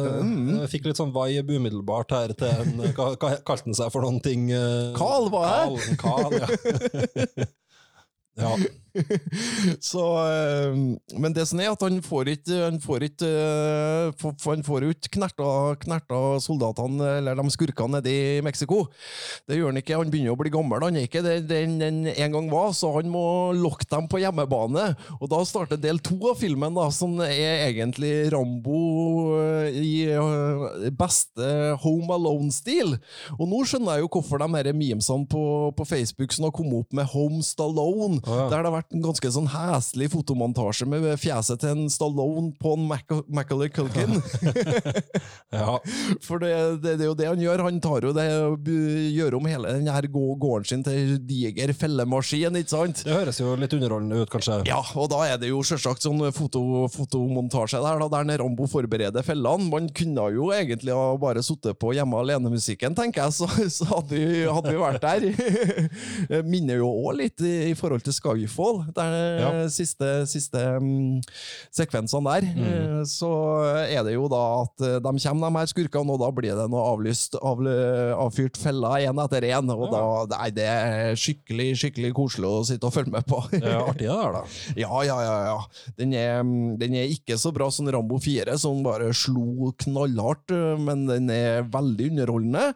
Jeg 0.62 0.72
fikk 0.74 0.88
litt 0.90 1.00
sånn 1.00 1.14
vibe 1.14 1.58
umiddelbart 1.58 2.14
her 2.14 2.34
til 2.38 2.52
en 2.52 2.77
Hva, 2.78 3.08
hva 3.16 3.30
kalte 3.46 3.66
han 3.68 3.76
seg 3.78 3.92
for 3.94 4.04
noen 4.06 4.20
ting? 4.24 4.48
eh, 4.54 4.92
Carl, 4.98 5.28
var 5.32 5.48
det? 5.74 5.96
Carl, 6.00 6.32
Carl, 6.32 6.32
ja. 6.38 7.46
ja. 8.44 8.52
Så, 9.90 10.04
eh, 10.24 10.76
men 11.20 11.34
det 11.36 11.44
som 11.50 11.60
er 11.62 11.72
at 11.72 11.82
han 11.84 12.00
får 12.04 12.30
ikke 12.32 12.58
Han 12.64 12.78
får 12.82 13.04
ikke 13.08 13.28
eh, 13.28 14.26
Han 14.48 14.64
får 14.66 14.88
ikke 14.88 15.12
knerta, 15.18 15.50
knerta 15.82 16.20
soldatene, 16.42 17.18
eller 17.20 17.38
de 17.38 17.52
skurkene 17.52 17.98
nede 17.98 18.12
i 18.12 18.42
Mexico. 18.44 18.84
Det 19.48 19.58
gjør 19.58 19.72
han 19.72 19.80
ikke. 19.80 19.96
Han 19.98 20.10
begynner 20.12 20.34
å 20.34 20.40
bli 20.40 20.52
gammel. 20.52 20.84
Han 20.88 20.98
er 20.98 21.06
ikke 21.08 21.22
det 21.24 21.38
den 21.48 21.78
den 21.78 22.00
en 22.10 22.34
gang 22.34 22.48
var, 22.52 22.72
så 22.76 22.90
han 22.96 23.10
må 23.12 23.52
lokke 23.56 23.86
dem 23.90 24.08
på 24.10 24.20
hjemmebane. 24.22 24.90
Og 25.18 25.30
da 25.30 25.40
starter 25.48 25.80
del 25.80 26.00
to 26.04 26.16
av 26.30 26.38
filmen, 26.40 26.74
da, 26.76 26.88
som 26.94 27.16
er 27.24 27.68
egentlig 27.68 28.12
Rambo 28.34 28.82
eh, 29.38 29.78
i 29.78 30.90
beste 30.98 31.48
Home 31.84 32.14
Alone-stil. 32.14 32.96
Og 33.38 33.44
nå 33.50 33.62
skjønner 33.68 33.98
jeg 33.98 34.06
jo 34.06 34.12
hvorfor 34.18 34.42
de 34.42 34.50
her 34.54 34.72
memesene 34.76 35.28
på, 35.30 35.44
på 35.76 35.88
Facebook 35.88 36.34
som 36.34 36.48
har 36.48 36.54
kommet 36.56 36.82
opp 36.82 36.96
med 36.96 37.08
Home 37.14 37.42
Stallone, 37.46 38.20
ja. 38.24 38.48
der 38.52 38.62
det 38.62 38.70
har 38.70 38.76
vært 38.78 38.87
en 38.88 39.02
ganske 39.04 39.30
sånn 39.32 39.48
heslig 39.52 40.08
fotomontasje 40.14 40.86
med 40.88 41.04
fjeset 41.20 41.60
til 41.60 41.74
en 41.74 41.90
Stallone 41.92 42.54
på 42.60 42.72
en 42.72 42.86
Mac 42.88 43.10
Macaulay 43.28 43.68
Culkin. 43.72 44.16
ja. 45.52 45.74
For 46.24 46.40
det, 46.40 46.52
det, 46.80 46.94
det 46.96 47.04
er 47.04 47.10
jo 47.10 47.16
det 47.18 47.28
han 47.28 47.42
gjør. 47.42 47.64
Han 47.66 47.80
tar 47.84 48.06
jo 48.08 48.14
det 48.16 48.24
gjør 49.12 49.38
om 49.38 49.48
hele 49.50 49.74
den 49.76 49.90
her 49.92 50.08
gården 50.08 50.68
sin 50.68 50.84
til 50.86 51.18
diger 51.28 51.74
fellemaskin, 51.76 52.56
ikke 52.62 52.72
sant? 52.72 53.02
Det 53.04 53.12
høres 53.12 53.40
jo 53.42 53.52
litt 53.60 53.76
underholdende 53.76 54.22
ut, 54.22 54.30
kanskje. 54.32 54.62
Ja, 54.68 54.80
og 54.96 55.10
da 55.12 55.20
er 55.28 55.40
det 55.42 55.52
jo 55.52 55.60
selvsagt 55.66 56.06
sånn 56.06 56.24
foto, 56.34 56.86
fotomontasje 56.94 57.82
der, 57.84 58.00
da, 58.00 58.22
der 58.24 58.40
Rambo 58.40 58.68
forbereder 58.70 59.26
fellene. 59.26 59.68
Man 59.68 59.92
kunne 59.92 60.30
jo 60.32 60.48
egentlig 60.54 60.96
ha 60.96 61.12
bare 61.20 61.44
sittet 61.44 61.76
på 61.80 61.92
hjemme 61.96 62.22
alene-musikken, 62.22 62.96
tenker 62.96 63.26
jeg, 63.26 63.36
så, 63.36 63.50
så 63.76 63.90
hadde, 63.92 64.16
vi, 64.16 64.42
hadde 64.48 64.72
vi 64.72 64.80
vært 64.80 65.04
der. 65.04 65.28
Minner 66.48 66.80
jo 66.80 66.90
òg 67.04 67.20
litt 67.20 67.44
i, 67.44 67.54
i 67.70 67.76
forhold 67.78 68.04
til 68.06 68.16
Skyfall, 68.16 68.67
der 68.96 69.16
Ja. 69.38 69.50
siste, 69.72 70.08
siste 70.30 70.62
um, 70.78 71.20
sekvensene 71.74 72.34
der. 72.38 72.46
Mm. 72.54 73.04
Så 73.08 73.28
er 73.88 74.02
det 74.06 74.14
jo 74.16 74.26
da 74.32 74.42
at 74.62 74.84
eh, 74.86 74.96
de 75.04 75.12
kommer, 75.24 75.50
de 75.52 75.60
her 75.62 75.70
skurkene, 75.72 76.14
og 76.16 76.20
da 76.22 76.30
blir 76.34 76.56
det 76.58 76.66
noe 76.72 76.84
avlyst, 76.94 77.36
av, 77.40 77.62
avfyrt 78.26 78.58
feller 78.60 79.06
én 79.08 79.22
etter 79.24 79.46
én. 79.50 79.72
Og 79.74 79.88
da, 79.92 80.02
nei, 80.36 80.50
det 80.56 80.66
er 80.68 81.18
skikkelig, 81.18 81.70
skikkelig 81.82 82.12
koselig 82.16 82.48
å 82.50 82.64
sitte 82.68 82.88
og 82.88 82.94
følge 82.96 83.14
med 83.14 83.26
på. 83.28 83.40
Det 83.52 83.62
er 83.64 83.78
artig, 83.82 84.08
det 84.08 84.18
der, 84.18 84.38
da. 84.38 84.44
Ja, 84.84 85.02
ja, 85.06 85.18
ja. 85.24 85.36
ja. 85.52 85.58
Den, 85.98 86.12
er, 86.16 86.42
den 86.80 86.94
er 86.98 87.10
ikke 87.12 87.38
så 87.40 87.52
bra 87.54 87.68
som 87.74 87.88
Rambo 87.92 88.18
4, 88.22 88.56
som 88.60 88.82
bare 88.86 89.10
slo 89.16 89.72
knallhardt, 89.84 90.52
men 90.82 91.06
den 91.08 91.30
er 91.34 91.66
veldig 91.72 92.10
underholdende. 92.12 92.66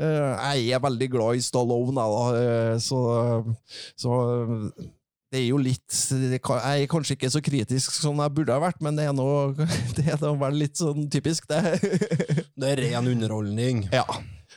Eh, 0.00 0.46
Jeg 0.60 0.74
er 0.76 0.82
veldig 0.84 1.08
glad 1.12 1.38
i 1.40 1.44
Stallone, 1.44 1.94
jeg, 1.96 2.16
da, 2.16 2.40
eh, 2.40 2.78
så, 2.82 3.00
så 3.98 4.14
det 5.30 5.38
er 5.38 5.46
jo 5.46 5.58
litt 5.62 5.94
Jeg 6.10 6.40
er 6.42 6.88
kanskje 6.90 7.14
ikke 7.14 7.30
så 7.30 7.42
kritisk 7.44 7.94
som 7.94 8.18
jeg 8.18 8.34
burde 8.34 8.54
ha 8.54 8.62
vært, 8.62 8.80
men 8.82 8.98
det 8.98 9.06
er 9.06 9.14
noe 9.14 9.54
vel 10.42 10.58
litt 10.58 10.80
sånn 10.80 11.06
typisk, 11.12 11.46
det. 11.50 11.78
Det 12.58 12.72
er 12.72 12.82
ren 12.82 13.10
underholdning. 13.12 13.84
Ja. 13.94 14.06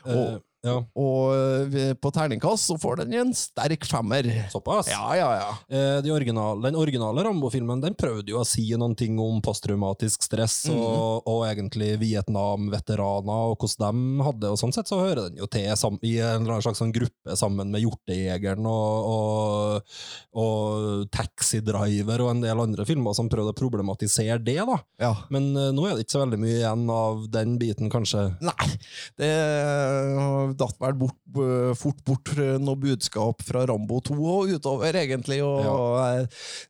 Eh, 0.05 0.39
Ja. 0.63 0.77
Og 0.95 1.33
eh, 1.75 1.91
på 1.99 2.11
terningkast 2.15 2.69
så 2.69 2.77
får 2.79 3.01
den 3.01 3.15
en 3.19 3.33
sterk 3.35 3.83
femmer. 3.89 4.27
Såpass? 4.51 4.87
Ja, 4.91 5.11
ja, 5.19 5.29
ja. 5.35 5.49
Eh, 5.67 5.97
de 6.05 6.13
original, 6.15 6.61
den 6.63 6.77
originale 6.79 7.25
Rambo-filmen 7.27 7.83
den 7.83 7.97
prøvde 7.99 8.31
jo 8.31 8.39
å 8.39 8.47
si 8.47 8.69
noen 8.79 8.95
ting 8.95 9.19
om 9.19 9.41
posttraumatisk 9.43 10.23
stress 10.23 10.61
mm. 10.71 10.77
og, 10.77 11.27
og 11.27 11.43
egentlig 11.49 11.91
Vietnam-veteraner 12.01 13.51
og 13.51 13.59
hvordan 13.59 13.99
de 13.99 14.27
hadde 14.29 14.53
og 14.53 14.59
sånn 14.61 14.73
sett 14.75 14.87
så 14.87 15.01
hører 15.01 15.27
den 15.27 15.41
jo 15.41 15.49
til 15.51 15.67
sam, 15.79 15.99
i 16.05 16.15
en 16.23 16.47
slags 16.47 16.79
sånn 16.79 16.93
gruppe 16.95 17.35
sammen 17.39 17.73
med 17.73 17.83
Hjortejegeren 17.83 18.63
og, 18.69 19.09
og, 19.11 19.99
og 20.39 21.03
Taxi 21.13 21.59
Driver 21.65 22.23
og 22.23 22.33
en 22.37 22.45
del 22.45 22.63
andre 22.63 22.87
filmer 22.87 23.15
som 23.17 23.31
prøvde 23.31 23.51
å 23.51 23.59
problematisere 23.59 24.39
det, 24.43 24.61
da. 24.63 24.79
ja. 25.03 25.11
Men 25.33 25.51
eh, 25.59 25.71
nå 25.75 25.89
er 25.89 25.97
det 25.97 26.07
ikke 26.07 26.15
så 26.15 26.23
veldig 26.23 26.39
mye 26.39 26.55
igjen 26.61 26.87
av 26.93 27.27
den 27.33 27.59
biten, 27.59 27.91
kanskje. 27.91 28.29
Nei, 28.43 28.71
det 29.19 29.33
datt 30.59 30.77
vel 30.81 30.93
bort, 30.97 31.17
eh, 31.39 31.71
fort 31.77 31.99
bort 32.07 32.31
eh, 32.37 32.55
noe 32.61 32.77
budskap 32.79 33.41
fra 33.45 33.63
Rambo 33.69 33.99
2 34.05 34.15
og 34.17 34.51
utover, 34.55 34.95
egentlig. 34.99 35.39
Og, 35.45 35.63
ja. 35.65 36.25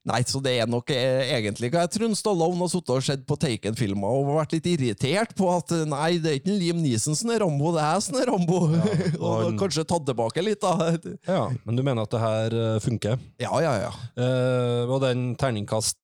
Nei, 0.10 0.22
så 0.30 0.42
det 0.44 0.54
er 0.62 0.70
nok 0.72 0.92
eh, 0.94 1.34
egentlig 1.38 1.72
hva 1.74 1.84
jeg 1.86 1.94
tror 1.98 2.16
Stallone 2.18 2.60
har 2.64 2.72
sittet 2.74 2.94
og 2.96 3.06
sett 3.06 3.26
på 3.30 3.38
Taken-filmer 3.42 4.18
og 4.20 4.32
vært 4.38 4.56
litt 4.58 4.70
irritert 4.74 5.34
på 5.38 5.50
at 5.54 5.74
nei, 5.90 6.18
det 6.24 6.32
er 6.32 6.40
ikke 6.42 6.56
Liam 6.60 6.82
Neeson 6.84 7.18
som 7.18 7.32
er 7.34 7.42
Rambo, 7.44 7.74
det 7.76 7.84
er 7.84 8.04
som 8.06 8.20
er 8.22 8.30
Rambo. 8.32 8.62
og 9.24 9.34
han- 9.44 9.60
kanskje 9.60 9.86
tatt 9.90 10.06
tilbake 10.08 10.44
litt, 10.46 10.62
da. 10.64 10.94
Ja, 11.28 11.44
Men 11.66 11.78
du 11.80 11.84
mener 11.86 12.06
at 12.08 12.14
det 12.14 12.22
her 12.24 12.58
funker? 12.84 13.20
Ja, 13.42 13.52
ja, 13.64 13.74
ja. 13.88 13.92
Eh, 14.20 14.84
og 14.90 15.00
den 15.04 15.34
terningkast, 15.40 16.02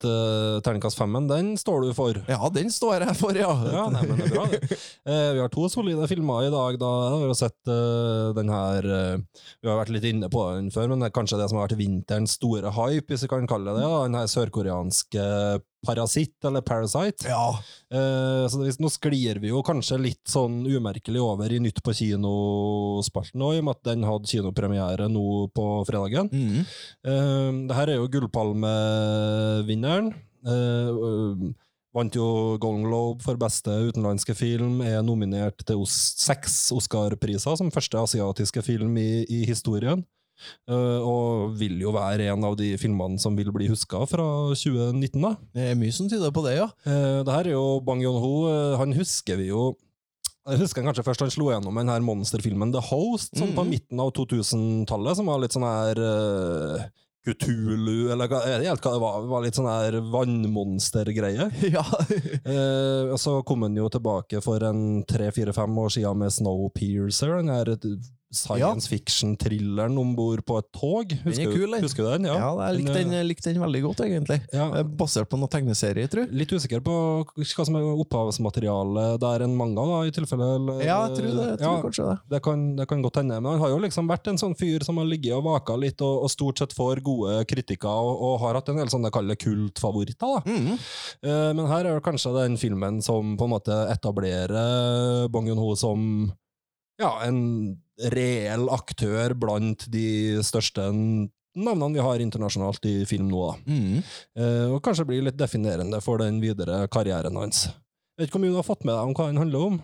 terningkast 0.66 1.00
femmen, 1.00 1.28
den 1.30 1.54
står 1.60 1.88
du 1.88 1.94
for? 1.98 2.18
Ja, 2.30 2.40
den 2.54 2.70
står 2.74 3.06
jeg 3.08 3.16
for, 3.20 3.36
ja. 3.38 3.52
Ja, 3.70 3.88
nei, 3.94 4.04
men 4.08 4.20
det 4.20 4.30
er 4.30 4.36
bra, 4.36 4.48
det. 4.52 4.64
Eh, 5.10 5.32
vi 5.34 5.40
har 5.42 5.50
to 5.50 5.64
solide 5.72 6.06
filmer 6.12 6.44
i 6.46 6.52
dag. 6.54 6.76
Da 6.82 6.88
har 7.16 7.24
vi 7.30 7.36
sett 7.40 7.69
eh, 7.74 8.30
den 8.38 8.52
her 8.54 8.86
uh, 8.86 9.42
Vi 9.62 9.70
har 9.70 9.80
vært 9.80 9.94
litt 9.94 10.08
inne 10.10 10.30
på 10.32 10.44
den 10.56 10.70
før, 10.74 10.92
men 10.92 11.02
det 11.02 11.10
er 11.10 11.16
kanskje 11.16 11.40
det 11.40 11.50
som 11.52 11.60
har 11.60 11.68
vært 11.68 11.80
vinterens 11.80 12.38
store 12.40 12.74
hype, 12.76 13.08
hvis 13.10 13.26
vi 13.26 13.32
kan 13.32 13.50
kalle 13.50 13.76
det 13.76 13.84
det. 13.84 13.90
Den 13.90 14.20
her 14.20 14.32
sørkoreanske 14.32 15.26
Parasitt, 15.86 16.38
eller 16.44 16.66
Parasite. 16.66 17.30
Ja, 17.30 17.60
Uh, 17.90 18.46
så 18.46 18.60
hvis, 18.62 18.78
nå 18.78 18.86
sklir 18.94 19.40
vi 19.42 19.50
jo 19.50 19.64
kanskje 19.66 19.98
litt 19.98 20.30
sånn 20.30 20.62
umerkelig 20.62 21.24
over 21.26 21.50
i 21.50 21.58
Nytt 21.64 21.82
på 21.82 21.90
kino-spalten 21.98 23.42
nå, 23.42 23.48
i 23.56 23.64
og 23.64 23.66
med 23.66 23.80
at 23.80 23.88
den 23.88 24.06
hadde 24.06 24.30
kinopremiere 24.30 25.08
nå 25.10 25.50
på 25.58 25.66
fredagen. 25.90 26.30
Mm. 26.30 26.70
Uh, 27.02 27.50
det 27.66 27.74
her 27.80 27.90
er 27.90 27.98
jo 27.98 28.06
Gullpalmevinneren. 28.14 30.14
Uh, 30.46 31.50
vant 31.96 32.16
jo 32.16 32.58
Golden 32.62 32.86
Globe 32.88 33.26
for 33.26 33.40
beste 33.40 33.74
utenlandske 33.90 34.36
film. 34.38 34.80
Er 34.86 35.02
nominert 35.06 35.64
til 35.66 35.84
seks 35.90 36.70
Oscar-priser 36.76 37.58
som 37.60 37.74
første 37.74 38.02
asiatiske 38.02 38.64
film 38.66 38.98
i, 39.02 39.26
i 39.26 39.44
historien. 39.50 40.06
Uh, 40.72 41.04
og 41.04 41.58
vil 41.60 41.82
jo 41.82 41.92
være 41.92 42.30
en 42.32 42.46
av 42.48 42.54
de 42.56 42.70
filmene 42.80 43.20
som 43.20 43.36
vil 43.36 43.52
bli 43.52 43.68
huska 43.68 44.06
fra 44.08 44.26
2019. 44.56 45.20
da. 45.20 45.34
det 45.56 45.66
er 45.68 45.76
mye 45.76 45.92
som 45.92 46.08
tyder 46.08 46.32
på 46.32 46.46
det, 46.46 46.56
ja. 46.62 46.70
Uh, 46.88 47.20
det 47.28 47.36
her 47.36 47.50
er 47.50 47.58
jo 47.58 47.82
Bang 47.84 48.04
Yon-ho. 48.06 48.34
Uh, 48.48 48.78
han 48.80 48.96
husker 48.96 49.40
vi 49.42 49.50
jo 49.52 49.74
jeg 50.50 50.64
husker 50.64 50.82
kanskje 50.82 51.04
først 51.06 51.22
han 51.22 51.30
slo 51.30 51.52
gjennom 51.52 51.76
den 51.78 51.92
her 51.92 52.02
monsterfilmen 52.02 52.72
The 52.74 52.82
Host, 52.88 53.36
sånn 53.38 53.52
på 53.54 53.68
midten 53.68 54.00
av 54.02 54.10
2000-tallet, 54.18 55.20
som 55.20 55.28
var 55.30 55.44
litt 55.44 55.54
sånn 55.54 55.68
her 55.68 56.00
uh, 56.02 56.88
Cthulhu, 57.28 58.12
eller 58.14 58.30
hva, 58.32 58.40
det 58.46 59.02
var. 59.02 59.22
Det 59.22 59.32
var 59.32 59.44
litt 59.44 59.58
sånn 59.60 59.70
her 59.70 59.98
vannmonstergreie. 60.14 61.50
ja. 61.76 61.84
Eh, 62.40 63.16
så 63.20 63.40
kom 63.48 63.68
han 63.68 63.76
jo 63.78 63.90
tilbake 63.92 64.42
for 64.46 64.64
en 64.64 65.04
tre-fire-fem 65.10 65.82
år 65.84 65.94
siden 65.98 66.24
med 66.24 66.34
Snowpiercer, 66.34 67.36
den 67.42 67.52
her 67.54 67.74
science 68.32 68.88
fiction-thrilleren 68.92 69.98
om 69.98 70.12
bord 70.16 70.44
på 70.46 70.58
et 70.60 70.68
tog. 70.76 71.14
Husker, 71.26 71.48
er 71.48 71.50
du- 71.50 71.58
kul, 71.58 71.72
den. 71.72 71.82
husker 71.82 72.04
du 72.06 72.10
den? 72.12 72.26
Ja, 72.30 72.36
Ja, 72.38 72.50
jeg 72.70 72.78
likte 72.84 72.94
den, 72.94 73.12
jeg 73.12 73.26
likte 73.26 73.54
den 73.54 73.62
veldig 73.64 73.82
godt, 73.88 74.02
egentlig. 74.06 74.38
Ja. 74.54 74.68
Eh, 74.78 74.84
Basert 74.84 75.30
på 75.30 75.38
noen 75.40 75.50
tegneserie, 75.50 76.08
tror 76.08 76.26
jeg. 76.28 76.32
Litt 76.38 76.50
usikker 76.54 76.80
på 76.86 76.94
hva 77.26 77.66
som 77.66 77.76
er 77.76 77.82
opphavsmaterialet. 78.04 79.20
Det 79.20 79.30
er 79.34 79.44
en 79.48 79.56
manga, 79.58 79.82
da, 79.86 80.02
i 80.06 80.12
tilfelle? 80.12 80.50
Eller, 80.60 80.84
Ja, 80.86 81.08
jeg 81.08 81.18
tror 81.18 81.32
det. 81.40 81.48
Jeg 81.50 81.58
tror 81.60 81.76
Ja, 81.76 81.82
kanskje 81.82 82.06
det. 82.10 82.18
det 82.30 82.42
kan, 82.44 82.76
det 82.76 82.88
kan 82.88 83.02
godt 83.02 83.16
hende. 83.16 83.42
Men 83.42 83.52
han 83.54 83.60
har 83.62 83.70
jo 83.70 83.80
liksom 83.80 84.08
vært 84.08 84.28
en 84.28 84.38
sånn 84.38 84.56
fyr 84.58 84.84
som 84.86 84.98
har 84.98 85.06
ligget 85.06 85.34
og 85.34 85.44
vaka 85.44 85.76
litt, 85.76 86.02
og, 86.02 86.24
og 86.24 86.30
stort 86.30 86.58
sett 86.60 86.74
får 86.74 87.02
gode 87.02 87.46
kritikker, 87.50 87.90
og, 87.90 88.22
og 88.22 88.40
har 88.42 88.54
hatt 88.60 88.70
en 88.70 88.78
del 88.78 88.88
sånne 88.94 89.12
kalle 89.12 89.36
kultfavoritter. 89.36 90.20
da. 90.20 90.42
Mm. 90.46 90.78
Eh, 91.24 91.54
men 91.54 91.66
her 91.68 91.86
er 91.86 91.96
det 92.00 92.04
kanskje 92.06 92.34
den 92.44 92.58
filmen 92.58 93.02
som 93.02 93.36
på 93.38 93.44
en 93.46 93.54
måte 93.58 93.74
etablerer 93.90 95.28
Bong 95.32 95.48
Joon-ho 95.48 95.76
som 95.78 96.32
ja, 97.00 97.14
en 97.24 97.78
reell 98.14 98.70
aktør 98.72 99.36
blant 99.36 99.86
de 99.92 100.40
største 100.46 100.86
navnene 101.60 101.98
vi 101.98 102.04
har 102.06 102.24
internasjonalt 102.24 102.86
i 102.86 102.96
film 103.10 103.30
nå. 103.32 103.46
Mhm. 103.66 104.04
Eh, 104.38 104.66
og 104.72 104.82
kanskje 104.86 105.08
blir 105.10 105.26
litt 105.26 105.38
definerende 105.38 106.02
for 106.02 106.22
den 106.22 106.40
videre 106.42 106.88
karrieren 106.88 107.36
hans. 107.36 107.68
Vet 108.20 108.28
ikke 108.28 108.36
hvor 108.36 108.42
mye 108.44 108.52
du 108.52 108.58
har 108.60 108.68
fått 108.68 108.82
med 108.84 108.92
deg 108.92 109.08
om 109.08 109.14
hva 109.16 109.26
den 109.30 109.38
handler 109.40 109.62
om? 109.64 109.76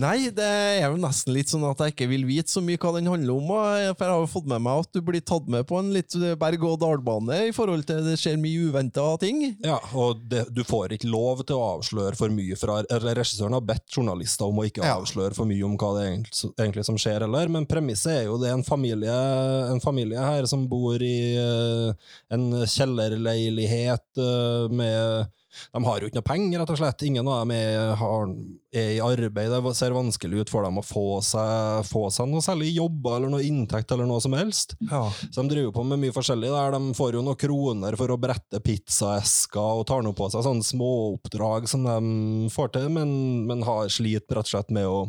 Nei, 0.00 0.30
det 0.32 0.44
er 0.48 0.86
jo 0.86 0.96
nesten 1.02 1.34
litt 1.36 1.50
sånn 1.52 1.66
at 1.68 1.82
jeg 1.84 1.92
ikke 1.92 2.06
vil 2.08 2.22
vite 2.24 2.48
så 2.48 2.62
mye 2.64 2.80
hva 2.80 2.94
den 2.96 3.10
handler 3.12 3.34
om. 3.36 3.50
For 3.50 4.06
jeg 4.06 4.12
har 4.14 4.22
jo 4.22 4.30
fått 4.32 4.48
med 4.48 4.64
meg 4.64 4.86
at 4.86 4.96
du 4.96 5.02
blir 5.04 5.20
tatt 5.20 5.50
med 5.52 5.66
på 5.68 5.76
en 5.82 5.90
litt 5.92 6.16
berg-og-dal-bane 6.40 7.42
i 7.50 7.52
forhold 7.52 7.84
til 7.90 8.00
det 8.06 8.16
skjer 8.22 8.40
mye 8.40 8.70
uventa 8.70 9.04
ting. 9.20 9.42
Ja, 9.66 9.76
og 9.92 10.24
det, 10.32 10.46
Du 10.56 10.62
får 10.64 10.96
ikke 10.96 11.12
lov 11.12 11.44
til 11.44 11.60
å 11.60 11.68
avsløre 11.74 12.16
for 12.16 12.32
mye 12.32 12.56
fra 12.56 12.80
Regissøren 13.04 13.58
har 13.58 13.68
bedt 13.68 13.92
journalister 13.92 14.48
om 14.48 14.62
å 14.62 14.66
ikke 14.70 14.88
avsløre 14.88 15.36
for 15.36 15.50
mye 15.50 15.68
om 15.68 15.76
hva 15.76 15.92
det 15.98 16.08
egentlig, 16.08 16.52
egentlig 16.56 16.88
som 16.88 16.96
skjer, 17.00 17.28
eller, 17.28 17.52
men 17.52 17.68
premisset 17.68 18.14
er 18.14 18.26
jo 18.30 18.40
det 18.40 18.48
er 18.48 18.56
en 18.56 18.64
familie, 18.64 19.20
en 19.68 19.84
familie 19.84 20.24
her 20.24 20.48
som 20.48 20.64
bor 20.70 21.04
i 21.04 21.36
eh, 21.36 22.12
en 22.32 22.50
kjellerleilighet 22.64 24.24
eh, 24.24 24.72
med 24.72 25.32
de 25.72 25.82
har 25.84 26.00
jo 26.00 26.08
ikke 26.08 26.18
noe 26.18 26.26
penger, 26.26 26.60
rett 26.60 26.72
og 26.74 26.78
slett. 26.80 27.04
Ingen 27.06 27.28
av 27.28 27.42
dem 27.42 27.54
er, 27.56 27.94
har, 28.00 28.30
er 28.74 28.90
i 28.96 29.00
arbeid. 29.04 29.52
Det 29.52 29.74
ser 29.78 29.96
vanskelig 29.96 30.44
ut 30.44 30.52
for 30.52 30.66
dem 30.66 30.80
å 30.80 30.84
få 30.84 31.06
seg, 31.24 31.84
få 31.88 32.06
seg 32.14 32.30
noe 32.30 32.44
særlig 32.44 32.72
jobb 32.74 33.08
eller 33.14 33.32
noe 33.32 33.44
inntekt 33.46 33.94
eller 33.94 34.08
noe 34.08 34.22
som 34.24 34.36
helst. 34.38 34.76
Ja. 34.90 35.06
Så 35.30 35.42
de 35.42 35.54
driver 35.54 35.74
på 35.76 35.86
med 35.88 36.02
mye 36.02 36.14
forskjellig 36.14 36.52
der. 36.52 36.76
De 36.76 36.94
får 36.98 37.18
jo 37.18 37.24
noen 37.24 37.40
kroner 37.40 37.98
for 38.00 38.14
å 38.14 38.20
brette 38.20 38.62
pizzaesker 38.64 39.80
og 39.80 39.86
tar 39.90 40.04
nå 40.04 40.14
på 40.16 40.30
seg 40.32 40.46
sånne 40.46 40.66
småoppdrag 40.66 41.68
som 41.70 41.86
de 41.86 42.52
får 42.54 42.74
til, 42.76 42.88
men, 42.94 43.10
men 43.48 43.66
har 43.66 43.92
sliter 43.92 44.40
rett 44.40 44.48
og 44.48 44.54
slett 44.56 44.72
med 44.74 44.88
å, 44.90 45.04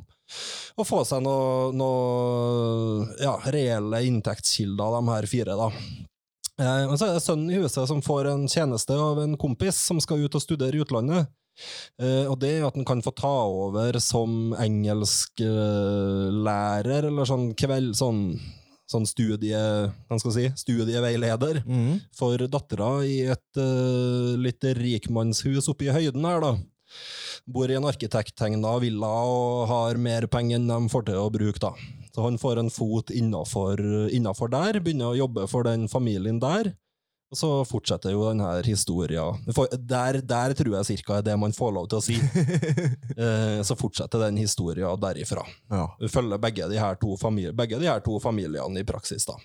å 0.78 0.88
få 0.88 1.04
seg 1.08 1.24
noe, 1.26 1.72
noe 1.76 3.16
ja, 3.22 3.38
reelle 3.54 4.04
inntektskilder, 4.10 5.00
de 5.00 5.16
her 5.16 5.30
fire. 5.30 5.58
da. 5.60 5.72
Eh, 6.60 6.88
Men 6.88 6.98
så 6.98 7.06
er 7.08 7.14
det 7.18 7.24
sønnen 7.26 7.52
i 7.52 7.60
huset 7.60 7.88
som 7.90 8.02
får 8.04 8.26
en 8.32 8.48
tjeneste 8.52 8.94
av 8.96 9.20
en 9.24 9.38
kompis 9.40 9.76
som 9.90 10.00
skal 10.04 10.22
ut 10.24 10.36
og 10.36 10.42
studere 10.44 10.76
i 10.78 10.82
utlandet. 10.84 11.22
Eh, 12.02 12.26
og 12.28 12.40
det 12.42 12.50
er 12.58 12.66
at 12.68 12.76
han 12.76 12.86
kan 12.88 13.02
få 13.04 13.12
ta 13.16 13.36
over 13.48 14.00
som 14.04 14.54
engelsklærer, 14.60 17.04
eller 17.12 17.26
sånn 17.28 17.54
kveld... 17.58 17.96
Sånn, 18.00 18.40
sånn 18.92 19.06
studie... 19.10 19.58
Si? 20.22 20.46
Studieveileder 20.62 21.56
mm. 21.66 22.00
for 22.16 22.38
dattera 22.52 23.04
i 23.08 23.22
et 23.34 23.58
uh, 23.58 24.38
litt 24.38 24.64
rikmannshus 24.78 25.70
oppe 25.72 25.86
i 25.88 25.96
høyden 25.96 26.26
her, 26.28 26.40
da. 26.44 26.52
Bor 27.50 27.70
i 27.70 27.76
en 27.78 27.90
arkitekttegna 27.90 28.80
villa 28.82 29.14
og 29.26 29.68
har 29.70 29.98
mer 30.02 30.28
penger 30.32 30.56
enn 30.60 30.70
de 30.70 30.90
får 30.94 31.04
til 31.10 31.18
å 31.22 31.34
bruke, 31.34 31.60
da. 31.62 31.72
Så 32.16 32.24
han 32.24 32.40
får 32.40 32.62
en 32.62 32.72
fot 32.72 33.12
innafor 33.12 33.82
innafor 34.16 34.52
der, 34.54 34.80
begynner 34.80 35.12
å 35.12 35.20
jobbe 35.26 35.50
for 35.52 35.68
den 35.68 35.90
familien 35.92 36.40
der. 36.40 36.72
Og 37.34 37.40
så 37.40 37.50
fortsetter 37.68 38.14
jo 38.14 38.28
denne 38.30 38.48
historien. 38.64 39.42
Der, 39.90 40.22
der 40.24 40.54
tror 40.56 40.78
jeg 40.78 40.88
cirka 40.92 41.18
er 41.18 41.26
det 41.26 41.36
man 41.42 41.56
får 41.58 41.74
lov 41.76 41.90
til 41.92 42.00
å 42.00 42.06
si. 42.06 42.20
Eh, 43.16 43.62
så 43.64 43.78
fortsetter 43.80 44.20
den 44.26 44.36
historien 44.36 45.00
derifra. 45.00 45.46
Ja. 45.72 45.86
Vi 46.02 46.10
følger 46.12 46.40
begge 46.42 46.66
de 46.68 46.80
her 46.82 46.98
to, 47.00 47.14
famili 47.20 47.54
begge 47.56 47.80
de 47.80 47.88
her 47.88 48.02
to 48.04 48.18
familiene 48.20 48.82
i 48.82 48.88
praksis, 48.88 49.24
da. 49.28 49.38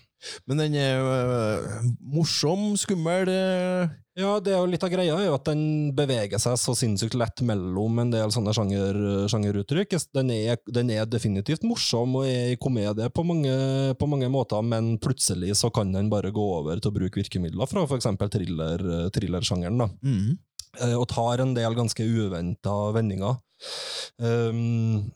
Men 0.49 0.61
den 0.61 0.77
er 0.77 1.01
øh, 1.01 1.89
morsom, 2.13 2.71
skummel 2.79 3.31
øh. 3.31 3.97
Ja, 4.19 4.33
det 4.43 4.51
er 4.51 4.59
jo 4.59 4.67
litt 4.67 4.83
av 4.83 4.91
greia 4.91 5.15
er 5.15 5.29
jo 5.29 5.35
at 5.37 5.45
den 5.47 5.93
beveger 5.95 6.41
seg 6.41 6.57
så 6.59 6.73
sinnssykt 6.75 7.15
lett 7.15 7.39
mellom 7.47 8.01
en 8.03 8.09
del 8.11 8.33
sånne 8.35 8.51
sjanger, 8.53 8.97
sjangeruttrykk. 9.31 9.95
Den 10.11 10.33
er, 10.35 10.59
den 10.67 10.91
er 10.91 11.07
definitivt 11.07 11.63
morsom 11.63 12.17
og 12.19 12.27
er 12.27 12.51
i 12.51 12.59
komedie 12.59 13.07
på 13.15 13.23
mange, 13.23 13.55
på 13.95 14.09
mange 14.11 14.27
måter, 14.33 14.59
men 14.67 14.97
plutselig 15.01 15.55
så 15.61 15.71
kan 15.71 15.95
den 15.95 16.11
bare 16.11 16.33
gå 16.35 16.43
over 16.59 16.83
til 16.83 16.91
å 16.91 16.97
bruke 16.99 17.23
virkemidler 17.23 17.71
fra 17.71 17.87
thriller, 17.87 18.83
thrillersjangeren. 19.15 19.79
da. 19.79 19.87
Mhm. 20.03 20.37
Eh, 20.79 20.95
Og 20.95 21.07
tar 21.07 21.41
en 21.43 21.53
del 21.55 21.75
ganske 21.75 22.03
uventa 22.03 22.75
vendinger. 22.95 23.39
Um, 24.19 25.11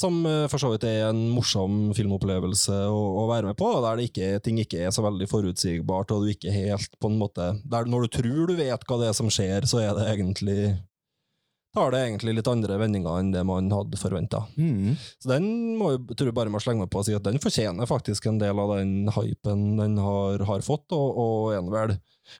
som 0.00 0.20
eh, 0.26 0.46
for 0.50 0.62
så 0.62 0.72
vidt 0.72 0.86
er 0.88 1.08
en 1.10 1.22
morsom 1.34 1.90
filmopplevelse 1.96 2.76
å, 2.88 3.00
å 3.22 3.24
være 3.30 3.50
med 3.50 3.58
på, 3.60 3.70
der 3.84 4.00
det 4.00 4.10
ikke, 4.10 4.30
ting 4.44 4.60
ikke 4.62 4.84
er 4.86 4.94
så 4.94 5.04
veldig 5.04 5.28
forutsigbart, 5.30 6.14
og 6.14 6.24
du 6.24 6.34
ikke 6.34 6.54
helt 6.54 6.94
på 7.00 7.10
en 7.10 7.18
måte 7.20 7.52
der 7.70 7.88
Når 7.90 8.06
du 8.06 8.14
tror 8.20 8.50
du 8.50 8.56
vet 8.58 8.86
hva 8.86 9.00
det 9.00 9.10
er 9.10 9.18
som 9.18 9.30
skjer, 9.32 9.68
så 9.68 9.82
er 9.84 9.92
det 9.98 10.08
egentlig 10.12 10.60
tar 11.74 11.92
det 11.94 12.00
egentlig 12.02 12.34
litt 12.34 12.48
andre 12.50 12.76
vendinger 12.80 13.20
enn 13.20 13.30
det 13.30 13.42
man 13.46 13.70
hadde 13.70 13.98
forventa. 14.00 14.42
Mm. 14.58 14.96
Så 15.22 15.30
den 15.30 15.44
må 15.78 15.92
jeg 15.94 16.16
tror 16.18 16.30
jeg 16.30 16.36
bare 16.40 16.52
må 16.52 16.62
slenge 16.62 16.84
meg 16.84 16.90
på 16.90 17.02
og 17.02 17.06
si 17.06 17.14
at 17.14 17.26
den 17.26 17.38
fortjener 17.42 17.86
faktisk 17.86 18.26
en 18.26 18.40
del 18.42 18.58
av 18.58 18.74
den 18.74 19.10
hypen 19.14 19.76
den 19.78 19.98
har, 20.02 20.42
har 20.48 20.66
fått, 20.66 20.88
og, 20.96 21.20
og 21.22 21.54
er 21.54 21.70
vel 21.70 21.94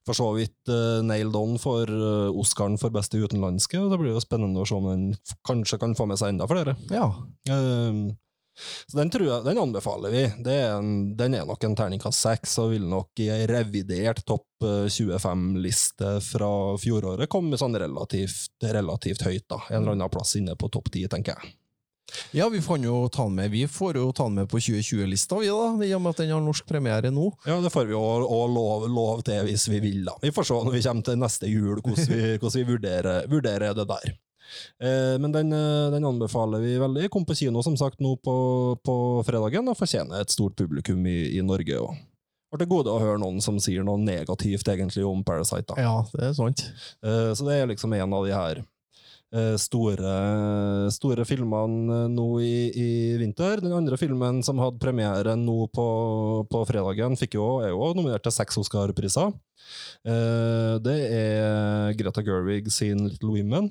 for 0.06 0.16
så 0.16 0.30
vidt 0.36 0.72
uh, 0.72 1.00
nailed 1.06 1.36
on 1.36 1.58
for 1.60 1.90
uh, 1.90 2.40
Oscaren 2.40 2.78
for 2.80 2.94
beste 2.94 3.20
utenlandske. 3.20 3.78
og 3.80 3.92
Det 3.92 4.00
blir 4.00 4.16
jo 4.16 4.24
spennende 4.24 4.62
å 4.62 4.68
se 4.68 4.78
om 4.78 4.90
den 4.90 5.06
kanskje 5.46 5.80
kan 5.82 5.96
få 5.98 6.08
med 6.10 6.20
seg 6.20 6.34
enda 6.34 6.48
flere. 6.50 6.76
Ja. 6.92 7.10
Uh, 7.50 8.10
så 8.86 8.98
den 8.98 9.10
jeg, 9.14 9.44
den 9.44 9.58
anbefaler 9.58 10.12
vi. 10.12 10.24
Det 10.44 10.54
er 10.62 10.74
en, 10.78 11.16
den 11.16 11.34
er 11.38 11.46
nok 11.48 11.64
en 11.64 11.76
terningkast 11.78 12.20
seks, 12.20 12.56
og 12.62 12.74
vil 12.74 12.86
nok 12.90 13.22
i 13.22 13.30
ei 13.32 13.46
revidert 13.48 14.24
topp 14.28 14.66
eh, 14.66 14.90
25-liste 14.90 16.16
fra 16.24 16.50
fjoråret 16.80 17.30
komme 17.30 17.60
sånn 17.60 17.78
relativt, 17.80 18.58
relativt 18.60 19.24
høyt, 19.26 19.46
da. 19.48 19.62
En 19.70 19.82
eller 19.82 19.96
annen 19.96 20.12
plass 20.12 20.36
inne 20.40 20.58
på 20.60 20.70
topp 20.72 20.92
ti, 20.92 21.06
tenker 21.10 21.36
jeg. 21.36 21.54
Ja, 22.36 22.48
vi 22.52 22.60
får 22.64 22.80
jo 22.84 23.08
ta 23.12 23.24
den 23.28 23.34
med 23.38 23.50
Vi 23.50 23.64
får 23.70 23.96
jo 24.00 24.08
ta 24.12 24.24
den 24.28 24.34
med 24.40 24.48
på 24.50 24.58
2020-lista, 24.62 25.38
vi 25.40 25.50
da, 25.50 25.68
i 25.86 25.92
og 25.96 26.02
med 26.04 26.10
at 26.14 26.22
den 26.22 26.32
har 26.34 26.42
norsk 26.44 26.66
premiere 26.68 27.10
nå. 27.14 27.28
Ja, 27.46 27.58
det 27.64 27.72
får 27.74 27.86
vi 27.88 27.96
jo 27.96 28.00
òg 28.02 28.50
lov, 28.54 28.88
lov 28.90 29.22
til 29.26 29.44
hvis 29.48 29.68
vi 29.70 29.80
vil, 29.84 30.02
da. 30.08 30.16
Vi 30.22 30.32
får 30.34 30.48
se 30.50 30.58
når 30.60 30.74
vi 30.76 30.82
kommer 30.86 31.06
til 31.10 31.20
neste 31.20 31.50
jul, 31.50 31.78
hvordan 31.80 32.10
vi, 32.10 32.20
hvordan 32.40 32.58
vi 32.58 32.68
vurderer, 32.72 33.26
vurderer 33.30 33.74
det 33.78 33.86
der. 33.90 34.12
Eh, 34.82 35.16
men 35.22 35.32
den, 35.32 35.52
eh, 35.54 35.90
den 35.94 36.04
anbefaler 36.04 36.62
vi 36.62 36.76
veldig. 36.82 37.10
Kom 37.14 37.24
på 37.26 37.36
kino 37.38 37.62
som 37.62 37.76
sagt 37.78 38.00
nå 38.02 38.16
på, 38.18 38.34
på 38.82 38.96
fredagen, 39.26 39.68
og 39.70 39.78
fortjener 39.78 40.22
et 40.24 40.32
stort 40.34 40.56
publikum 40.58 41.04
i, 41.06 41.36
i 41.38 41.42
Norge. 41.46 41.78
Det 42.50 42.56
har 42.58 42.64
til 42.64 42.70
gode 42.72 42.90
å 42.90 42.98
høre 42.98 43.20
noen 43.22 43.38
som 43.44 43.60
sier 43.62 43.84
noe 43.86 44.00
negativt 44.02 44.66
egentlig 44.72 45.04
om 45.06 45.20
Parasite. 45.22 45.68
da. 45.70 45.76
Ja, 45.78 45.92
det 46.10 46.24
er 46.32 46.34
sant. 46.34 46.64
Eh, 47.06 47.30
Så 47.38 47.46
det 47.46 47.60
er 47.60 47.70
liksom 47.70 47.94
en 47.94 48.16
av 48.16 48.26
de 48.26 48.34
her 48.34 48.64
store, 49.60 50.14
store 50.90 51.24
filmene 51.28 52.04
eh, 52.04 52.08
nå 52.10 52.26
i, 52.42 52.54
i 52.74 52.88
vinter. 53.20 53.62
Den 53.62 53.76
andre 53.76 53.98
filmen 54.00 54.40
som 54.46 54.58
hadde 54.62 54.80
premiere 54.82 55.36
nå 55.38 55.68
på, 55.70 55.86
på 56.50 56.64
fredagen, 56.66 57.14
jo, 57.30 57.46
er 57.62 57.70
jo 57.70 57.92
nominert 57.94 58.24
til 58.26 58.34
seks 58.34 58.58
Oscar-priser. 58.64 59.30
Eh, 60.02 60.74
Det 60.82 60.98
er 61.14 61.94
Greta 61.98 62.24
Gerwig 62.26 62.72
sin 62.74 63.06
Little 63.06 63.36
Women. 63.36 63.70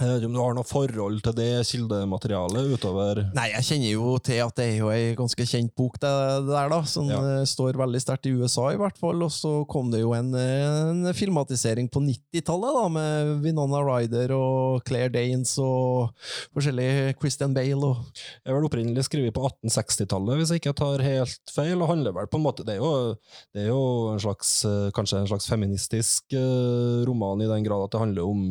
Jeg 0.00 0.08
vet 0.08 0.22
ikke 0.22 0.28
om 0.30 0.36
du 0.36 0.40
har 0.40 0.54
noe 0.56 0.64
forhold 0.66 1.18
til 1.26 1.34
det 1.36 1.48
kildematerialet 1.68 2.70
utover 2.78 3.18
Nei, 3.36 3.48
jeg 3.52 3.66
kjenner 3.66 3.90
jo 3.92 4.14
til 4.24 4.38
at 4.40 4.54
det 4.56 4.64
er 4.70 4.78
jo 4.80 4.88
ei 4.92 5.10
ganske 5.18 5.44
kjent 5.46 5.74
bok, 5.76 5.98
det, 6.00 6.12
det 6.46 6.52
der, 6.54 6.70
da. 6.72 6.78
Som 6.88 7.10
Ja. 7.12 7.18
eh, 7.20 7.42
står 7.48 7.76
veldig 7.76 8.00
sterkt 8.00 8.26
i 8.30 8.32
USA, 8.32 8.70
i 8.72 8.78
hvert 8.80 8.96
fall. 8.98 9.20
Og 9.26 9.30
så 9.34 9.52
kom 9.68 9.90
det 9.92 10.00
jo 10.00 10.14
en, 10.16 10.30
en 10.34 11.10
filmatisering 11.14 11.90
på 11.92 12.00
90-tallet, 12.06 12.78
da, 12.78 12.86
med 12.96 13.44
Winona 13.44 13.82
Ryder 13.84 14.32
og 14.36 14.80
Claire 14.88 15.12
Danes 15.12 15.52
og 15.60 16.14
forskjellig 16.56 16.88
Christian 17.20 17.52
Bale 17.56 17.76
og 17.82 18.00
Jeg 18.16 18.48
er 18.48 18.56
vel 18.56 18.68
opprinnelig 18.70 19.04
skrevet 19.10 19.34
på 19.36 19.44
1860-tallet, 19.50 20.40
hvis 20.40 20.54
jeg 20.54 20.62
ikke 20.62 20.74
tar 20.80 21.04
helt 21.04 21.52
feil, 21.52 21.76
og 21.84 21.92
handler 21.92 22.16
vel 22.16 22.30
på 22.32 22.40
en 22.40 22.46
måte 22.46 22.64
Det 22.66 22.78
er 22.78 22.80
jo, 22.82 23.14
det 23.52 23.66
er 23.66 23.70
jo 23.70 23.82
en 24.14 24.24
slags, 24.24 24.54
eh, 24.68 24.88
kanskje 24.96 25.20
en 25.20 25.30
slags 25.30 25.48
feministisk 25.52 26.32
eh, 26.38 27.04
roman 27.08 27.44
i 27.44 27.50
den 27.50 27.64
grad 27.68 27.84
at 27.86 27.92
det 27.94 28.00
handler 28.06 28.32
om 28.32 28.42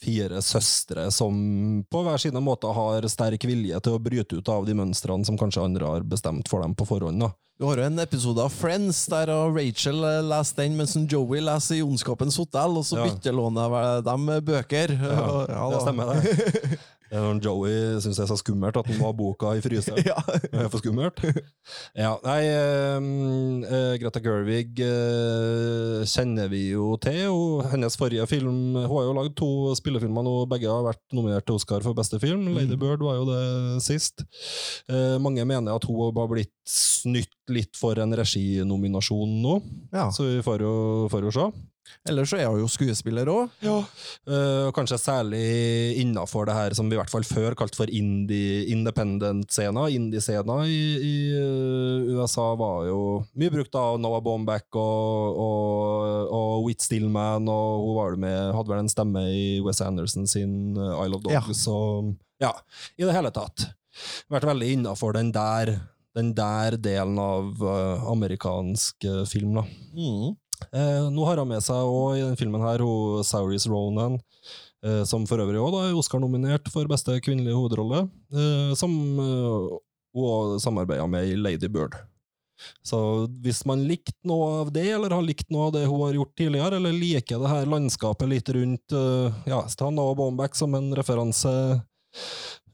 fire 0.00 0.40
søstre 0.44 1.08
som 1.12 1.84
på 1.90 2.02
hver 2.06 2.18
sine 2.22 2.40
måter 2.44 2.72
har 2.76 3.06
sterk 3.12 3.44
vilje 3.48 3.80
til 3.84 3.96
å 3.98 4.02
bryte 4.02 4.38
ut 4.40 4.48
av 4.52 4.64
de 4.68 4.74
mønstrene 4.78 5.26
som 5.28 5.38
kanskje 5.40 5.64
andre 5.64 5.86
har 5.94 6.06
bestemt 6.08 6.48
for 6.48 6.64
dem 6.64 6.74
på 6.74 6.86
forhånd. 6.88 7.20
da. 7.20 7.30
Du 7.60 7.66
har 7.68 7.76
jo 7.76 7.84
en 7.84 7.98
episode 8.00 8.40
av 8.40 8.48
Friends 8.56 9.02
der 9.12 9.28
Rachel 9.52 9.98
uh, 10.00 10.22
leser 10.24 10.62
den, 10.62 10.78
mens 10.78 10.94
Joey 10.96 11.42
leser 11.44 11.76
i 11.76 11.82
Ondskapens 11.84 12.38
hotell, 12.40 12.78
og 12.80 12.86
så 12.88 12.96
Ja. 12.96 13.04
byttelåner 13.04 14.00
de 14.06 14.38
bøker. 14.40 14.94
Ja, 14.96 15.26
Ja, 15.52 15.66
det 15.74 15.82
stemmer, 15.84 16.14
det. 16.14 16.78
Er 17.10 17.40
Joey 17.42 17.98
syns 18.02 18.18
det 18.18 18.24
er 18.24 18.30
så 18.30 18.36
skummelt 18.38 18.76
at 18.78 18.86
han 18.86 18.98
må 19.00 19.08
ha 19.08 19.14
boka 19.16 19.54
i 19.58 19.62
fryseren. 19.64 19.98
Ja. 20.10 20.16
Det 20.26 20.54
er 20.54 20.68
for 20.70 20.82
skummelt. 20.82 21.18
Ja, 21.98 22.12
nei 22.24 22.40
eh, 22.46 23.96
Greta 24.00 24.22
Gerwig 24.22 24.78
uh, 24.84 26.04
kjenner 26.08 26.50
vi 26.52 26.68
jo 26.70 26.94
til. 27.02 27.26
Og 27.34 27.66
hennes 27.72 27.98
forrige 27.98 28.26
film 28.30 28.76
Hun 28.78 28.86
har 28.94 29.08
jo 29.08 29.16
lagd 29.16 29.34
to 29.38 29.50
spillefilmer 29.78 30.26
nå, 30.26 30.36
begge 30.50 30.70
har 30.70 30.86
vært 30.86 31.02
nominert 31.16 31.46
til 31.48 31.58
Oscar 31.58 31.84
for 31.84 31.98
beste 31.98 32.20
film. 32.22 32.48
Lady 32.56 32.78
Bird 32.80 33.02
var 33.04 33.18
jo 33.18 33.26
det 33.30 33.82
sist. 33.84 34.24
Uh, 34.90 35.18
mange 35.22 35.44
mener 35.48 35.74
at 35.74 35.86
hun 35.88 36.00
har 36.18 36.30
blitt 36.30 36.54
snytt 36.70 37.34
litt 37.50 37.74
for 37.78 37.98
en 37.98 38.14
reginominasjon 38.14 39.36
nå, 39.42 39.58
Ja. 39.92 40.08
så 40.14 40.28
vi 40.28 40.42
får 40.46 40.62
jo, 40.62 40.74
får 41.10 41.26
jo 41.26 41.34
se. 41.34 41.46
Ellers 42.08 42.30
så 42.32 42.38
er 42.40 42.48
hun 42.48 42.62
jo 42.62 42.68
skuespiller 42.70 43.28
òg. 43.28 43.50
Ja. 43.64 43.76
Uh, 44.28 44.70
kanskje 44.76 44.96
særlig 45.00 45.42
innafor 46.00 46.48
det 46.48 46.56
her 46.56 46.74
som 46.76 46.88
vi 46.88 46.96
i 46.96 47.00
hvert 47.00 47.12
fall 47.12 47.26
før 47.28 47.56
kalte 47.58 47.76
for 47.76 47.90
indie, 47.92 48.64
independent-scener. 48.72 49.92
Indie-scener 49.96 50.64
i, 50.70 50.80
i 51.04 51.14
eh, 51.36 52.10
USA 52.16 52.50
var 52.58 52.86
jo 52.88 53.00
mye 53.38 53.52
brukt 53.52 53.76
av 53.78 54.00
Noah 54.00 54.22
Baumbach 54.24 54.78
og, 54.80 55.38
og, 55.44 56.32
og 56.40 56.64
Whit 56.66 56.84
Stillman, 56.84 57.48
og 57.52 57.84
hun 57.84 57.96
var 57.98 58.18
med, 58.24 58.40
hadde 58.56 58.72
vel 58.72 58.82
en 58.84 58.92
stemme 58.92 59.24
i 59.34 59.44
Wes 59.64 59.82
Anderson 59.84 60.28
sin 60.30 60.76
eh, 60.78 61.04
Isle 61.04 61.20
of 61.20 61.28
Ja. 61.30 61.44
Dogs. 61.44 61.66
Og, 61.70 62.14
ja, 62.40 62.54
i 62.96 63.04
det 63.04 63.14
hele 63.16 63.32
tatt. 63.34 63.68
Vært 64.32 64.48
veldig 64.48 64.74
innafor 64.78 65.16
den 65.18 65.32
der, 65.34 65.74
den 66.16 66.32
der 66.38 66.78
delen 66.80 67.18
av 67.20 67.60
uh, 67.60 68.06
amerikansk 68.10 69.04
film, 69.28 69.58
da. 69.60 69.66
Mm. 69.92 70.38
Eh, 70.70 71.08
nå 71.12 71.26
har 71.28 71.40
hun 71.42 71.50
med 71.50 71.64
seg 71.64 71.80
også 71.80 72.18
i 72.18 72.24
den 72.24 72.38
filmen 72.40 72.64
her 72.64 72.84
hun 72.84 73.24
Sauris 73.26 73.66
Ronan, 73.70 74.18
eh, 74.84 75.02
som 75.08 75.26
for 75.30 75.42
øvrig 75.42 75.60
også 75.60 75.76
da 75.76 75.88
er 75.88 75.98
Oscar-nominert 75.98 76.70
for 76.72 76.90
beste 76.90 77.18
kvinnelige 77.24 77.58
hovedrolle, 77.58 78.06
eh, 78.34 78.72
som 78.78 78.94
eh, 79.24 79.76
hun 80.16 80.60
samarbeida 80.62 81.06
med 81.10 81.32
i 81.32 81.36
Lady 81.38 81.68
Bird. 81.68 81.98
Så 82.84 82.98
hvis 83.40 83.62
man 83.68 83.86
likte 83.88 84.16
noe 84.28 84.48
av 84.62 84.72
det, 84.74 84.86
eller 84.92 85.14
har 85.16 85.24
likt 85.24 85.48
noe 85.52 85.68
av 85.68 85.76
det 85.76 85.86
hun 85.86 86.02
har 86.04 86.16
gjort 86.18 86.34
tidligere, 86.36 86.76
eller 86.76 86.96
liker 86.96 87.40
det 87.40 87.52
her 87.52 87.70
landskapet 87.70 88.28
litt 88.28 88.50
rundt 88.56 88.96
eh, 88.96 89.38
ja, 89.48 89.62
ta 89.78 89.88
og 89.88 90.18
Baumbach 90.18 90.58
som 90.58 90.76
en 90.76 90.90
referanse 90.96 91.52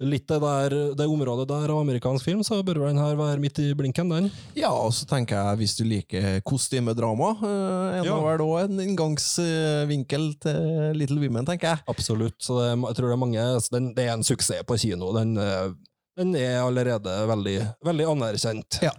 litt 0.01 0.27
det, 0.29 0.39
der, 0.43 0.75
det 0.99 1.07
området 1.09 1.47
der 1.49 1.71
av 1.73 1.81
amerikansk 1.81 2.25
film, 2.25 2.43
så 2.45 2.59
bør 2.67 2.83
den 2.89 2.99
her 3.01 3.15
være 3.17 3.41
midt 3.41 3.59
i 3.63 3.71
blinken, 3.79 4.11
den. 4.13 4.31
Ja, 4.59 4.71
og 4.75 4.93
så 4.97 5.07
tenker 5.09 5.37
jeg 5.41 5.61
hvis 5.63 5.77
du 5.79 5.85
liker 5.89 6.41
kostymedrama, 6.47 7.33
er 7.41 8.03
det 8.03 8.11
Ja. 8.11 8.19
vel 8.21 8.45
òg 8.45 8.65
en 8.67 8.81
inngangsvinkel 8.85 10.29
til 10.43 10.97
Little 10.99 11.21
Women, 11.23 11.47
tenker 11.49 11.75
jeg. 11.75 11.85
Absolutt. 11.89 12.39
Så 12.43 12.59
det, 12.61 12.71
jeg 12.75 12.97
tror 12.99 13.09
det 13.11 13.17
er 13.17 13.25
mange 13.25 13.45
så 13.61 13.73
den, 13.77 13.93
Det 13.97 14.05
er 14.09 14.15
en 14.15 14.25
suksess 14.27 14.63
på 14.67 14.79
kino. 14.79 15.13
Den, 15.17 15.37
eh, 15.39 15.71
den 16.17 16.35
er 16.37 16.63
allerede 16.65 17.13
veldig, 17.29 17.57
veldig 17.85 18.07
anerkjent. 18.15 18.79
Ja. 18.83 18.93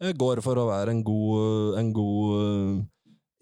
Det 0.00 0.16
går 0.18 0.42
for 0.42 0.58
å 0.58 0.68
være 0.70 0.90
en 0.90 1.02
god, 1.06 1.78
en 1.78 1.92
god 1.94 2.36
eh, 2.42 2.84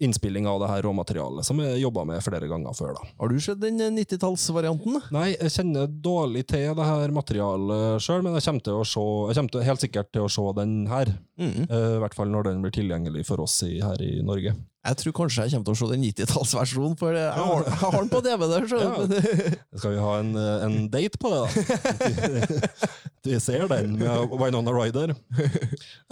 innspilling 0.03 0.47
av 0.47 0.59
det 0.59 0.67
her 0.67 0.81
råmaterialet, 0.83 1.45
som 1.47 1.59
jeg 1.63 1.79
jobba 1.79 2.03
med 2.09 2.23
flere 2.23 2.49
ganger 2.51 2.75
før. 2.75 2.97
da. 2.97 3.07
Har 3.21 3.31
du 3.31 3.39
sett 3.39 3.61
den 3.61 3.79
eh, 3.79 3.93
90-tallsvarianten? 3.95 4.99
Nei, 5.15 5.29
jeg 5.37 5.53
kjenner 5.55 5.87
dårlig 5.87 6.45
til 6.51 6.73
det 6.75 6.87
her 6.89 7.15
materialet 7.15 8.03
sjøl, 8.03 8.25
men 8.25 8.35
jeg 8.35 8.47
kommer, 8.49 8.65
til 8.67 8.81
å 8.81 8.85
se, 8.87 9.05
jeg 9.29 9.39
kommer 9.39 9.55
til, 9.55 9.67
helt 9.69 9.85
sikkert 9.85 10.11
til 10.11 10.27
å 10.27 10.31
se 10.31 10.45
den 10.59 10.77
her. 10.91 11.13
Mm. 11.39 11.65
Eh, 11.69 11.91
I 11.95 12.01
hvert 12.03 12.17
fall 12.17 12.31
når 12.33 12.49
den 12.49 12.63
blir 12.65 12.75
tilgjengelig 12.75 13.25
for 13.29 13.45
oss 13.45 13.61
i, 13.67 13.77
her 13.83 14.01
i 14.03 14.17
Norge. 14.25 14.55
Jeg 14.85 14.99
tror 15.01 15.15
kanskje 15.17 15.45
jeg 15.45 15.55
kommer 15.55 15.65
til 15.65 15.73
å 15.73 15.79
se 15.79 15.87
den 15.91 16.03
90-tallsversjonen, 16.05 16.95
for 16.99 17.17
jeg 17.17 17.31
har, 17.33 17.63
jeg 17.65 17.79
har 17.81 17.95
den 17.97 18.11
på 18.11 18.21
DVD. 18.25 18.53
Så. 18.69 18.81
Ja. 18.83 19.53
Skal 19.81 19.95
vi 19.95 20.03
ha 20.03 20.11
en, 20.21 20.31
eh, 20.37 20.65
en 20.67 20.77
date 20.93 21.21
på 21.21 21.31
det, 21.33 21.41
da? 21.41 22.81
Vi 23.25 23.39
ser 23.41 23.65
den 23.71 23.95
med 23.97 24.35
Winona 24.37 24.69
Ryder. 24.69 25.15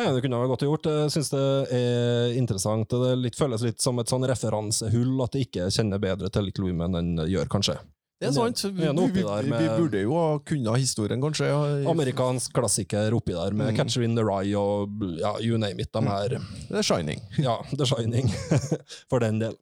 Ja, 0.02 0.08
det 0.10 0.24
kunne 0.24 0.40
vært 0.42 0.56
godt 0.56 0.64
gjort. 0.66 0.88
Jeg 0.90 1.12
syns 1.14 1.30
det 1.30 1.44
er 1.78 2.34
interessant. 2.40 2.90
Det 2.90 3.12
litt, 3.22 3.38
føles 3.38 3.62
litt 3.62 3.84
som 3.84 4.02
et 4.02 4.10
sånn 4.10 4.26
referansehull 4.26 5.22
at 5.22 5.36
det 5.36 5.46
ikke 5.46 5.70
kjenner 5.76 6.02
bedre 6.02 6.32
til 6.34 6.48
Little 6.50 6.72
Women 6.72 6.98
enn 6.98 7.12
gjør, 7.30 7.52
kanskje. 7.54 7.78
Det 8.22 8.30
er 8.30 8.36
sant. 8.36 8.62
Vi, 8.64 8.86
Vi 8.88 9.10
vi, 9.12 9.24
vi, 9.52 9.68
burde 9.76 10.02
jo 10.04 10.14
ha 10.16 10.28
kunnet 10.48 10.80
historien, 10.80 11.20
kanskje. 11.22 11.50
Ja. 11.50 11.90
Amerikansk 11.92 12.54
klassiker 12.56 13.14
oppi 13.18 13.34
der, 13.36 13.52
med 13.52 13.74
Mm. 13.74 13.78
Catcher 13.78 14.04
in 14.04 14.16
the 14.16 14.24
Rye 14.24 14.56
og 14.60 14.90
ja, 15.20 15.34
you 15.42 15.58
name 15.58 15.80
it. 15.82 15.90
De 15.94 16.02
her 16.04 16.30
Det 16.70 16.78
er 16.78 16.84
Shining. 16.84 17.20
Ja, 17.48 17.58
The 17.72 17.86
Shining, 17.86 18.30
for 19.10 19.20
den 19.24 19.40
del. 19.42 19.56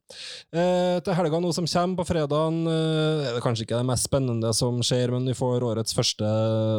Eh, 0.53 0.99
til 1.01 1.15
helga 1.17 1.39
nå 1.41 1.51
som 1.55 1.65
kommer, 1.65 2.01
på 2.01 2.05
fredagen, 2.11 2.61
eh, 2.67 3.29
er 3.29 3.33
det 3.37 3.43
kanskje 3.45 3.65
ikke 3.65 3.79
det 3.79 3.87
mest 3.89 4.09
spennende 4.09 4.53
som 4.57 4.81
skjer, 4.85 5.11
men 5.15 5.25
vi 5.29 5.33
får 5.37 5.63
årets 5.65 5.95
første, 5.97 6.27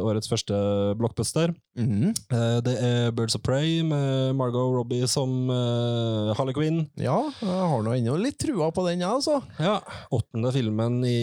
årets 0.02 0.28
første 0.30 0.54
blockbuster. 1.00 1.54
Mm. 1.78 2.10
Eh, 2.12 2.58
det 2.66 2.76
er 2.84 3.10
Birds 3.16 3.34
of 3.38 3.42
Prey 3.46 3.80
med 3.86 4.36
Margot 4.36 4.74
Robbie 4.76 5.06
som 5.10 5.48
eh, 5.50 6.32
Harley 6.36 6.54
Quinn. 6.56 6.84
Ja, 7.00 7.18
jeg 7.40 7.68
har 7.72 7.82
nå 7.82 7.96
ennå 7.96 8.18
litt 8.20 8.38
trua 8.42 8.70
på 8.74 8.86
den, 8.88 9.00
jeg, 9.02 9.08
altså. 9.10 9.40
Ja, 9.62 9.78
åttende 10.12 10.52
filmen 10.54 11.00
i 11.08 11.18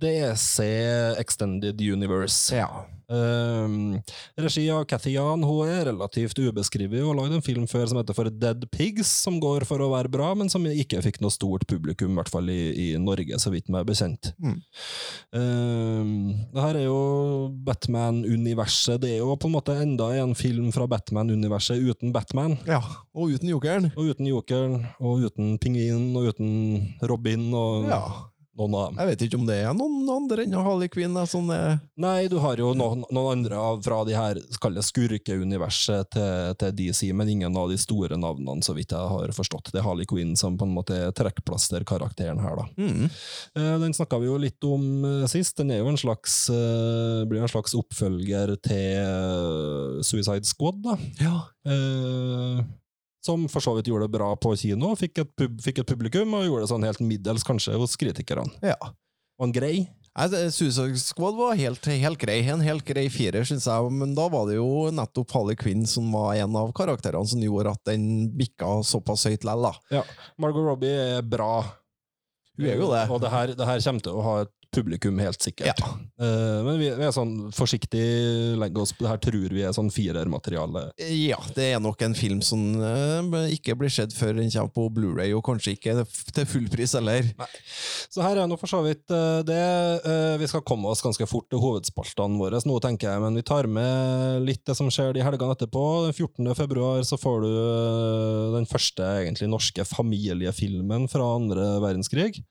DC 0.00 0.64
Extended 1.20 1.80
Universe. 1.80 2.54
Ja. 2.56 2.68
Um, 3.04 3.98
regi 4.40 4.62
av 4.72 4.86
Cathy 4.88 5.12
Jan. 5.12 5.42
Hun 5.44 5.68
er 5.68 5.84
relativt 5.90 6.38
ubeskrevet 6.40 7.02
og 7.02 7.10
har 7.10 7.18
lagd 7.18 7.34
en 7.36 7.44
film 7.44 7.66
før 7.68 7.84
som 7.90 7.98
heter 8.00 8.16
for 8.16 8.30
Dead 8.32 8.64
Pigs, 8.72 9.10
som 9.26 9.36
går 9.42 9.66
for 9.68 9.84
å 9.84 9.90
være 9.92 10.08
bra, 10.12 10.30
men 10.38 10.48
som 10.50 10.64
ikke 10.64 11.02
fikk 11.04 11.20
noe 11.20 11.34
stort 11.34 11.66
publikum, 11.68 12.14
i 12.14 12.18
hvert 12.18 12.32
fall 12.32 12.48
i, 12.48 12.60
i 12.72 12.88
Norge, 13.00 13.36
så 13.42 13.52
vidt 13.52 13.68
meg 13.68 13.84
er 13.84 13.90
bekjent. 13.92 14.32
Mm. 14.40 14.56
Um, 15.36 16.14
det 16.54 16.64
her 16.64 16.80
er 16.80 16.86
jo 16.86 16.98
Batman-universet. 17.66 19.02
Det 19.04 19.12
er 19.14 19.22
jo 19.22 19.36
på 19.36 19.50
en 19.50 19.56
måte 19.58 19.76
enda 19.84 20.08
en 20.22 20.32
film 20.38 20.72
fra 20.74 20.88
Batman-universet 20.90 21.84
uten 21.84 22.14
Batman. 22.16 22.56
ja. 22.68 22.80
Og 23.14 23.30
uten 23.30 23.46
jokeren. 23.46 23.92
Og 23.94 24.08
uten 24.10 24.26
Jokeren, 24.26 24.72
og 24.98 25.22
uten 25.28 25.52
Pingvinen, 25.62 26.16
og 26.18 26.32
uten 26.32 26.48
Robin, 27.06 27.44
og 27.54 27.84
Ja. 27.86 28.00
Noen 28.58 28.74
av 28.78 28.84
dem. 28.88 28.98
Jeg 29.00 29.10
vet 29.10 29.24
ikke 29.26 29.38
om 29.40 29.46
det 29.48 29.56
er 29.62 29.74
noen 29.76 30.10
andre 30.14 30.44
enn 30.44 30.54
Harley 30.54 30.90
Quinn. 30.92 31.16
Sånn, 31.30 31.50
er 31.54 31.78
Nei, 32.00 32.26
du 32.30 32.36
har 32.42 32.58
jo 32.60 32.72
noen, 32.76 33.04
noen 33.14 33.38
andre 33.38 33.58
av, 33.58 33.80
fra 33.84 34.00
de 34.06 34.14
her 34.16 34.40
skurkeuniverset 34.54 36.10
til, 36.14 36.54
til 36.60 36.74
DC, 36.78 37.02
men 37.16 37.30
ingen 37.32 37.56
av 37.58 37.70
de 37.72 37.78
store 37.80 38.18
navnene, 38.20 38.62
så 38.66 38.74
vidt 38.76 38.94
jeg 38.94 39.12
har 39.14 39.34
forstått. 39.36 39.72
Det 39.74 39.80
er 39.82 39.86
Harley 39.86 40.06
Quinn 40.10 40.34
som 40.38 40.58
på 40.60 40.68
en 40.68 40.74
måte 40.76 40.98
er 41.08 41.14
trekkplasterkarakteren 41.16 42.42
her, 42.42 42.60
da. 42.60 42.68
mm. 42.78 43.08
Eh, 43.58 43.74
Den 43.82 43.94
snakka 43.96 44.18
vi 44.22 44.30
jo 44.30 44.38
litt 44.40 44.64
om 44.68 44.86
eh, 45.04 45.26
sist. 45.30 45.56
Den 45.58 45.72
er 45.74 45.82
jo 45.82 45.90
en 45.92 46.00
slags, 46.00 46.44
eh, 46.52 47.24
blir 47.30 47.42
en 47.44 47.50
slags 47.50 47.74
oppfølger 47.78 48.54
til 48.64 49.02
eh, 49.02 50.00
Suicide 50.06 50.46
Squad, 50.48 50.82
da. 50.84 50.98
Ja. 51.22 51.36
Som 53.24 53.46
for 53.48 53.64
så 53.64 53.72
vidt 53.78 53.88
gjorde 53.88 54.08
det 54.08 54.16
bra 54.18 54.34
på 54.36 54.52
kino, 54.60 54.92
fikk 55.00 55.22
et, 55.22 55.30
pub, 55.38 55.56
fikk 55.64 55.80
et 55.80 55.88
publikum, 55.88 56.34
og 56.36 56.44
gjorde 56.44 56.66
det 56.66 56.72
sånn 56.74 56.84
helt 56.84 57.00
middels 57.00 57.46
kanskje 57.46 57.78
hos 57.80 57.96
kritikerne. 58.00 58.52
ja. 58.62 58.76
Var 59.34 59.48
han 59.48 59.52
grei? 59.54 59.76
Nei, 60.14 60.44
Suicide 60.54 60.94
Squad 61.02 61.34
var 61.34 61.56
helt, 61.58 61.86
helt 61.90 62.20
grei. 62.22 62.36
En 62.46 62.60
helt 62.62 62.84
grei 62.86 63.08
firer, 63.10 63.42
syns 63.42 63.64
jeg. 63.66 63.88
Men 63.90 64.12
da 64.14 64.28
var 64.30 64.46
det 64.46 64.60
jo 64.60 64.92
nettopp 64.94 65.32
Harley 65.34 65.58
Quinn 65.58 65.82
som 65.90 66.06
var 66.14 66.36
en 66.38 66.54
av 66.54 66.70
karakterene 66.76 67.26
som 67.26 67.42
gjorde 67.42 67.72
at 67.74 67.82
den 67.90 68.28
bikka 68.38 68.76
såpass 68.86 69.26
høyt 69.26 69.42
lell. 69.42 69.66
Ja. 69.90 70.04
Margot 70.38 70.62
Robbie 70.68 70.94
er 71.18 71.26
bra. 71.26 71.64
Hun 72.54 72.68
er 72.70 72.78
jo 72.78 72.92
det. 72.92 73.02
Og 73.10 73.18
det 73.24 73.32
her, 73.34 73.56
det 73.58 73.66
her 73.66 73.82
kommer 73.88 74.06
til 74.06 74.14
å 74.14 74.22
ha 74.28 74.36
et 74.44 74.54
publikum, 74.74 75.18
helt 75.22 75.42
sikkert. 75.42 75.80
Ja. 75.80 75.90
Uh, 76.20 76.60
men 76.66 76.78
vi, 76.80 76.88
vi 76.98 77.06
er 77.06 77.14
sånn 77.14 77.34
forsiktig 77.54 78.04
legger 78.60 78.84
oss 78.84 78.94
på 78.94 79.04
det 79.04 79.12
her, 79.12 79.20
tror 79.22 79.54
vi 79.54 79.64
er 79.66 79.74
sånn 79.76 79.90
firermateriale. 79.94 80.86
Ja, 81.14 81.38
det 81.56 81.70
er 81.74 81.82
nok 81.82 82.02
en 82.06 82.16
film 82.18 82.42
som 82.44 82.62
uh, 82.80 83.44
ikke 83.52 83.76
blir 83.78 83.92
sett 83.92 84.14
før 84.16 84.36
den 84.38 84.52
kommer 84.52 84.74
på 84.74 84.86
Blu-ray, 84.94 85.34
og 85.36 85.44
kanskje 85.46 85.76
ikke 85.76 85.96
til 86.34 86.48
full 86.50 86.68
pris 86.72 86.94
heller. 86.98 87.30
Så 88.12 88.24
her 88.24 88.40
er 88.40 88.50
nå 88.50 88.58
for 88.60 88.70
så 88.70 88.82
vidt 88.86 89.04
uh, 89.14 89.42
det. 89.46 89.62
Vi 90.40 90.48
skal 90.50 90.64
komme 90.66 90.90
oss 90.90 91.02
ganske 91.04 91.26
fort 91.28 91.46
til 91.52 91.62
hovedspaltene 91.62 92.40
våre 92.40 92.60
nå, 92.64 92.78
tenker 92.80 93.10
jeg, 93.10 93.22
men 93.22 93.36
vi 93.36 93.44
tar 93.46 93.66
med 93.70 94.44
litt 94.46 94.62
det 94.66 94.76
som 94.78 94.88
skjer 94.92 95.12
de 95.16 95.24
helgene 95.24 95.56
etterpå. 95.56 95.84
Den 96.06 96.14
14. 96.16 96.54
februar 96.56 97.02
så 97.06 97.18
får 97.20 97.44
du 97.44 97.50
den 98.54 98.68
første 98.70 99.06
egentlig 99.20 99.50
norske 99.50 99.84
familiefilmen 99.88 101.08
fra 101.12 101.34
andre 101.36 101.68
verdenskrig. 101.84 102.44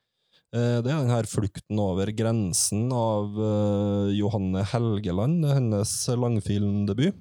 Eh, 0.53 0.79
Det 0.85 0.91
er 0.91 1.01
den 1.01 1.13
her 1.13 1.29
flukten 1.29 1.79
over 1.81 2.11
grensen 2.13 2.87
av 2.93 3.37
eh, 3.49 4.13
Johanne 4.19 4.63
Helgeland, 4.69 5.45
hennes 5.49 5.93
langfilmdebut. 6.13 7.17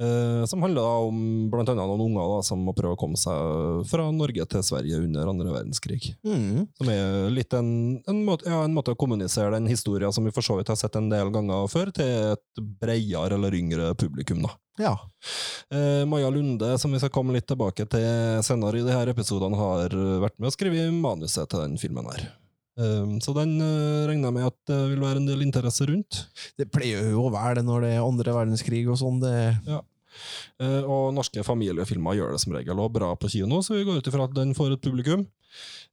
Eh, 0.00 0.44
som 0.46 0.62
handler 0.62 0.80
da 0.80 0.92
om 1.04 1.16
annet 1.52 1.74
noen 1.76 2.00
unger 2.06 2.30
da, 2.32 2.38
som 2.46 2.62
må 2.64 2.72
prøve 2.72 2.96
å 2.96 3.00
komme 3.00 3.20
seg 3.20 3.82
fra 3.90 4.06
Norge 4.16 4.46
til 4.48 4.62
Sverige 4.64 5.02
under 5.02 5.28
andre 5.28 5.52
verdenskrig. 5.52 6.14
Mm. 6.24 6.64
Som 6.78 6.92
er 6.92 7.28
litt 7.34 7.52
en, 7.56 7.68
en, 8.08 8.22
måte, 8.24 8.48
ja, 8.48 8.62
en 8.64 8.76
måte 8.76 8.94
å 8.94 8.98
kommunisere 9.00 9.52
den 9.58 9.68
historien 9.68 10.14
som 10.16 10.24
vi 10.24 10.32
for 10.32 10.46
så 10.46 10.56
vidt 10.56 10.72
har 10.72 10.80
sett 10.80 10.96
en 10.96 11.12
del 11.12 11.28
ganger 11.34 11.68
før, 11.68 11.92
til 11.92 12.32
et 12.32 12.64
bredere 12.80 13.36
eller 13.36 13.58
yngre 13.60 13.92
publikum. 14.00 14.40
da. 14.46 14.54
Ja. 14.80 14.94
Eh, 15.68 16.06
Maja 16.08 16.32
Lunde, 16.32 16.78
som 16.80 16.96
vi 16.96 17.02
skal 17.02 17.12
komme 17.12 17.36
litt 17.36 17.50
tilbake 17.50 17.84
til 17.92 18.40
senere 18.46 18.80
i 18.80 18.86
disse 18.86 19.04
episodene, 19.12 19.60
har 19.60 19.92
vært 20.24 20.40
med 20.40 20.48
å 20.48 20.56
skrive 20.56 20.88
manuset 20.96 21.50
til 21.52 21.66
den 21.66 21.76
filmen 21.82 22.08
her. 22.08 22.30
Eh, 22.80 23.14
så 23.24 23.34
den 23.36 23.56
eh, 23.60 24.08
regner 24.08 24.30
jeg 24.30 24.36
med 24.38 24.48
at 24.48 24.58
det 24.70 24.80
vil 24.94 25.04
være 25.04 25.22
en 25.22 25.28
del 25.28 25.44
interesse 25.44 25.86
rundt. 25.90 26.24
Det 26.58 26.70
pleier 26.72 27.10
jo 27.12 27.26
å 27.26 27.34
være 27.34 27.60
det 27.60 27.66
når 27.68 27.86
det 27.86 27.94
er 27.96 28.04
andre 28.06 28.36
verdenskrig 28.40 28.84
og 28.88 29.00
sånn. 29.00 29.20
Det... 29.22 29.36
Eh, 29.68 29.80
og 30.84 31.14
norske 31.16 31.44
familiefilmer 31.46 32.18
gjør 32.18 32.34
det 32.36 32.40
som 32.44 32.54
regel 32.56 32.80
og 32.82 32.92
bra 32.92 33.14
på 33.16 33.30
kino, 33.32 33.62
så 33.64 33.76
vi 33.78 33.84
går 33.88 34.00
ut 34.02 34.10
ifra 34.12 34.26
at 34.28 34.34
den 34.36 34.54
får 34.56 34.76
et 34.76 34.84
publikum. 34.84 35.26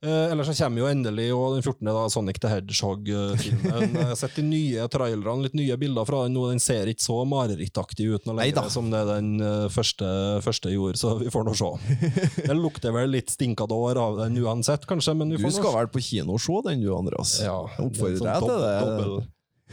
Eh, 0.06 0.30
ellers 0.32 0.52
så 0.52 0.54
kommer 0.60 0.84
jo 0.84 0.90
endelig 0.92 1.24
og 1.34 1.56
den 1.56 1.64
14. 1.66 1.88
da 1.90 2.04
Sonic 2.14 2.38
the 2.44 2.50
Hedgehog-filmen. 2.52 3.96
Jeg 3.98 4.06
har 4.12 4.20
sett 4.20 4.36
de 4.38 4.44
nye 4.46 4.86
trailerne, 4.94 5.42
litt 5.48 5.56
nye 5.58 5.78
bilder 5.82 6.06
fra 6.06 6.20
den 6.28 6.36
nå. 6.38 6.44
Den 6.52 6.62
ser 6.62 6.92
ikke 6.92 7.02
så 7.02 7.18
marerittaktig 7.26 8.06
ut 8.14 8.28
nå 8.30 8.36
lenger 8.38 8.70
som 8.74 8.92
det 8.94 9.02
den 9.10 9.32
eh, 9.42 9.66
første, 9.74 10.10
første 10.46 10.74
gjorde, 10.76 11.02
så 11.02 11.16
vi 11.24 11.32
får 11.34 11.48
nå 11.50 11.56
se. 11.58 11.72
Det 12.48 12.58
lukter 12.58 12.94
vel 12.94 13.10
litt 13.16 13.34
stinkadår 13.34 13.98
av 14.02 14.20
den 14.22 14.38
uansett, 14.44 14.86
kanskje, 14.90 15.18
men 15.18 15.34
vi 15.34 15.40
Du 15.42 15.48
får 15.48 15.56
du 15.56 15.60
skal 15.64 15.80
vel 15.80 15.90
på 15.98 16.04
kino 16.06 16.38
og 16.38 16.44
se 16.46 16.62
den, 16.70 16.86
du, 16.86 16.92
Andreas? 16.94 17.40
Ja, 17.42 17.58
Jeg 17.80 17.90
oppfordrer 17.90 18.22
sånn 18.22 18.30
deg 18.30 18.46
til 18.46 18.64
det. 18.68 18.78
dobbel- 18.86 19.26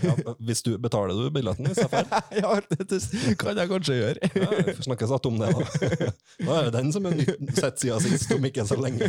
Ja, 0.02 0.14
hvis 0.42 0.62
du 0.66 0.72
betaler 0.82 1.14
du 1.14 1.28
billetten 1.34 1.68
hvis 1.70 1.78
jeg 1.84 1.90
drar? 1.92 2.26
ja, 2.42 2.50
det, 2.66 2.98
kan 3.38 3.60
jeg 3.60 3.70
kanskje 3.70 3.98
gjøre. 4.00 4.30
Ja, 4.34 4.74
snakkes 4.82 5.10
att 5.10 5.26
om 5.26 5.38
det, 5.38 5.52
da. 5.54 6.10
Da 6.40 6.58
er 6.58 6.68
det 6.68 6.74
den 6.80 6.92
som 6.94 7.06
er 7.06 7.22
sett 7.54 7.80
siden 7.80 8.02
sist, 8.02 8.32
om 8.34 8.44
ikke 8.44 8.66
så 8.66 8.78
lenge. 8.80 9.06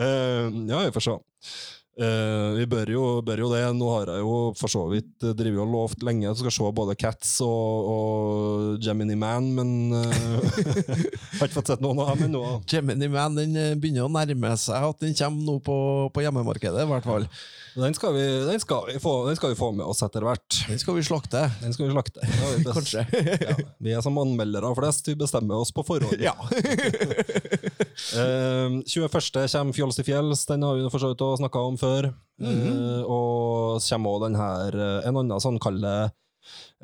uh, 0.00 0.48
ja, 0.72 0.84
vi 0.86 0.92
får 0.94 1.04
se. 1.04 1.16
Uh, 1.94 2.56
vi 2.56 2.64
bør 2.66 2.90
jo, 2.90 3.02
bør 3.22 3.44
jo 3.44 3.50
det. 3.52 3.62
Nå 3.76 3.90
har 3.92 4.14
jeg 4.14 4.24
jo 4.24 4.38
for 4.58 4.72
så 4.72 4.86
vidt 4.90 5.26
drevet 5.36 5.60
og 5.62 5.74
lovt 5.74 6.06
lenge 6.06 6.26
at 6.26 6.32
jeg 6.32 6.46
skal 6.46 6.56
se 6.56 6.70
både 6.80 6.96
Cats 6.98 7.34
og, 7.44 7.90
og 7.92 8.80
Gemini 8.82 9.18
Man, 9.20 9.52
men 9.58 9.74
uh, 9.92 10.40
har 11.36 11.44
ikke 11.44 11.60
fått 11.60 11.74
sett 11.74 11.84
noen 11.84 12.00
av 12.02 12.14
dem 12.16 12.30
ennå. 12.30 12.42
Gemini 12.70 13.10
Man 13.12 13.36
den 13.38 13.60
begynner 13.76 14.08
å 14.08 14.14
nærme 14.16 14.56
seg 14.58 14.88
at 14.88 15.04
den 15.04 15.14
kommer 15.20 15.52
nå 15.52 15.60
på, 15.68 15.76
på 16.14 16.24
hjemmemarkedet, 16.24 16.88
i 16.88 16.90
hvert 16.94 17.12
fall. 17.12 17.28
Den 17.74 17.94
skal, 17.94 18.14
vi, 18.14 18.22
den, 18.46 18.60
skal 18.62 18.84
vi 18.86 19.00
få, 19.02 19.26
den 19.26 19.36
skal 19.36 19.50
vi 19.50 19.58
få 19.58 19.72
med 19.74 19.86
oss 19.86 20.02
etter 20.06 20.22
hvert. 20.22 20.58
Den 20.68 20.78
skal 20.78 20.94
vi 20.94 21.02
slakte. 21.02 21.40
Den 21.62 21.74
skal 21.74 21.88
vi 21.88 21.94
slakte. 21.94 22.22
Ja, 22.38 22.50
vi 22.54 22.64
Kanskje. 22.68 23.02
Ja, 23.48 23.56
vi 23.82 23.96
er 23.96 24.04
som 24.04 24.18
anmeldere 24.22 24.70
flest, 24.78 25.08
vi 25.10 25.16
bestemmer 25.18 25.58
oss 25.58 25.74
på 25.74 25.82
forhånd. 25.86 26.22
Ja. 26.22 26.36
uh, 28.14 28.78
21. 28.86 29.10
kommer 29.10 29.74
Fjols 29.74 29.98
til 29.98 30.06
fjells, 30.06 30.46
den 30.46 30.62
har 30.62 30.78
vi 30.78 30.86
for 30.92 31.02
så 31.02 31.10
vidt 31.14 31.26
snakka 31.42 31.66
om 31.72 31.80
før. 31.80 32.14
Eh, 32.42 33.02
og 33.06 33.78
så 33.82 33.94
kommer 33.94 34.10
også 34.10 34.26
den 34.26 34.36
her, 34.38 34.74
eh, 34.74 35.08
en 35.08 35.16
annen 35.20 35.40
sånn 35.42 35.58
kalle 35.62 36.10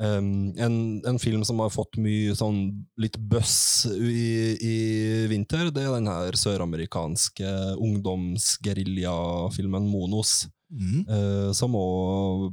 en, 0.00 1.02
en 1.04 1.18
film 1.20 1.42
som 1.44 1.58
har 1.60 1.70
fått 1.74 1.98
mye 2.00 2.34
sånn 2.38 2.86
litt 3.02 3.18
buzz 3.18 3.84
i, 3.92 4.56
i 4.56 5.26
vinter, 5.28 5.70
det 5.74 5.82
er 5.84 5.92
den 5.98 6.08
her 6.08 6.32
søramerikanske 6.38 7.76
ungdomsgeriljafilmen 7.76 9.84
Monos. 9.90 10.46
Mm. 10.70 11.02
eh, 11.08 11.50
som 11.56 11.74
òg 11.74 12.50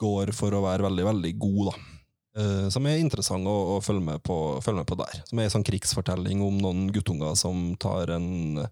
går 0.00 0.32
for 0.34 0.54
å 0.56 0.62
være 0.64 0.86
veldig, 0.88 1.06
veldig 1.10 1.32
god, 1.38 1.70
da. 1.70 1.96
Eh, 2.40 2.66
som 2.70 2.86
er 2.86 3.00
interessant 3.02 3.46
å, 3.50 3.56
å 3.74 3.78
følge, 3.82 4.04
med 4.06 4.22
på, 4.26 4.36
følge 4.64 4.82
med 4.82 4.88
på 4.88 4.98
der. 5.00 5.20
Som 5.28 5.40
er 5.40 5.48
en 5.48 5.54
sånn 5.56 5.66
krigsfortelling 5.66 6.42
om 6.46 6.60
noen 6.62 6.86
guttunger 6.94 7.34
som 7.38 7.74
tar 7.82 8.12
en, 8.14 8.62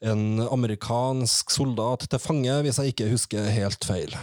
en 0.00 0.24
amerikansk 0.46 1.52
soldat 1.54 2.06
til 2.06 2.22
fange, 2.22 2.60
hvis 2.64 2.80
jeg 2.80 2.94
ikke 2.94 3.10
husker 3.12 3.50
helt 3.54 3.88
feil. 3.88 4.14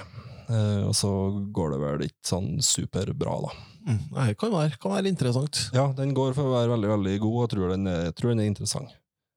Eh, 0.47 0.81
og 0.88 0.95
så 0.97 1.12
går 1.55 1.75
det 1.75 1.81
vel 1.84 2.05
ikke 2.08 2.31
sånn 2.31 2.51
superbra, 2.63 3.39
da. 3.47 3.55
Mm. 3.86 3.99
Det 4.15 4.38
kan 4.41 4.53
være, 4.53 4.77
kan 4.81 4.95
være 4.95 5.12
interessant. 5.12 5.67
Ja, 5.75 5.89
den 5.97 6.15
går 6.17 6.34
for 6.38 6.47
å 6.47 6.55
være 6.55 6.71
veldig, 6.73 6.93
veldig 6.95 7.17
god, 7.21 7.36
og 7.36 7.43
jeg 7.43 7.53
tror 7.53 7.75
den 7.75 7.91
er, 7.91 8.08
tror 8.17 8.34
den 8.34 8.45
er 8.45 8.49
interessant. 8.49 8.95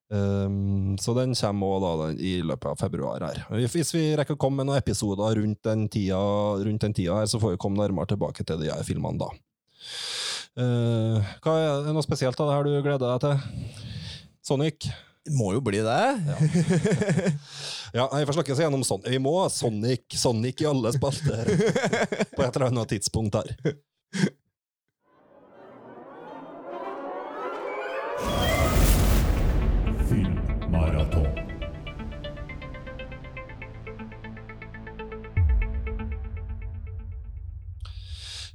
Ehm, 0.09 0.97
så 0.97 1.13
den 1.13 1.35
kommer 1.37 1.75
også 1.75 1.81
da 1.85 2.07
den, 2.07 2.21
i 2.25 2.39
løpet 2.41 2.71
av 2.71 2.79
februar 2.81 3.25
her. 3.27 3.43
Hvis 3.69 3.93
vi 3.93 4.07
rekker 4.17 4.37
å 4.37 4.41
komme 4.41 4.61
med 4.61 4.71
noen 4.71 4.81
episoder 4.81 5.37
rundt 5.37 5.61
den 5.67 5.85
tida, 5.91 6.21
rundt 6.63 6.85
den 6.85 6.95
tida 6.97 7.19
her, 7.19 7.29
så 7.29 7.41
får 7.41 7.53
vi 7.53 7.61
komme 7.61 7.81
nærmere 7.81 8.09
tilbake 8.09 8.45
til 8.45 8.61
de 8.63 8.71
her 8.71 8.85
filmene 8.87 9.21
da. 9.21 9.29
Uh, 10.59 11.21
hva 11.45 11.53
er 11.55 11.85
det 11.85 11.93
noe 11.93 12.03
spesielt 12.03 12.39
av 12.41 12.49
det 12.49 12.55
her 12.57 12.65
du 12.65 12.81
gleder 12.83 13.13
deg 13.13 13.21
til? 13.23 13.85
Sonic? 14.43 14.89
Det 15.29 15.35
må 15.37 15.51
jo 15.53 15.61
bli 15.61 15.83
det. 15.85 15.99
Ja, 16.25 16.37
ja 17.99 18.07
vi 18.15 18.25
får 18.25 18.39
snakke 18.39 18.55
oss 18.55 18.63
gjennom 18.63 18.83
Sonic. 18.87 19.11
Vi 19.13 19.21
må 19.21 19.35
ha 19.43 19.45
Sonic, 19.53 20.07
Sonic 20.17 20.63
i 20.63 20.67
alle 20.71 20.91
spalter 20.95 21.53
på 22.33 22.41
et 22.41 22.49
eller 22.49 22.69
annet 22.71 22.95
tidspunkt 22.95 23.37
her. 23.37 23.77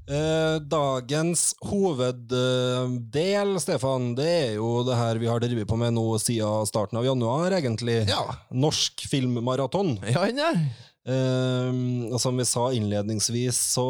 Dagens 0.06 1.54
hoveddel, 1.64 3.54
Stefan, 3.62 4.10
det 4.18 4.26
er 4.28 4.50
jo 4.58 4.82
det 4.84 4.98
her 4.98 5.20
vi 5.22 5.30
har 5.30 5.40
drevet 5.40 5.68
på 5.70 5.78
med 5.80 5.94
nå 5.96 6.06
siden 6.20 6.68
starten 6.68 7.00
av 7.00 7.06
januar, 7.08 7.54
egentlig. 7.56 8.02
Ja. 8.10 8.26
Norsk 8.52 9.06
filmmaraton. 9.08 9.96
Ja, 10.04 10.26
den 10.28 10.42
er. 10.44 10.60
Eh, 11.04 11.70
og 12.08 12.20
som 12.20 12.36
vi 12.40 12.46
sa 12.48 12.70
innledningsvis, 12.72 13.58
så 13.74 13.88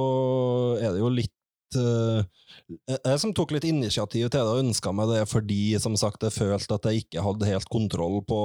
er 0.81 0.96
det 0.96 1.03
jo 1.03 1.11
litt 1.14 1.79
eh, 1.79 2.27
Jeg 2.90 3.20
som 3.22 3.35
tok 3.37 3.55
litt 3.55 3.66
initiativ 3.68 4.27
til 4.27 4.40
det 4.40 4.42
og 4.50 4.62
ønska 4.64 4.90
meg 4.96 5.12
det 5.12 5.22
fordi 5.31 5.77
som 5.83 5.94
sagt, 6.00 6.24
jeg 6.27 6.35
følte 6.35 6.79
at 6.79 6.88
jeg 6.90 7.05
ikke 7.05 7.22
hadde 7.22 7.50
helt 7.50 7.70
kontroll 7.70 8.20
på 8.27 8.40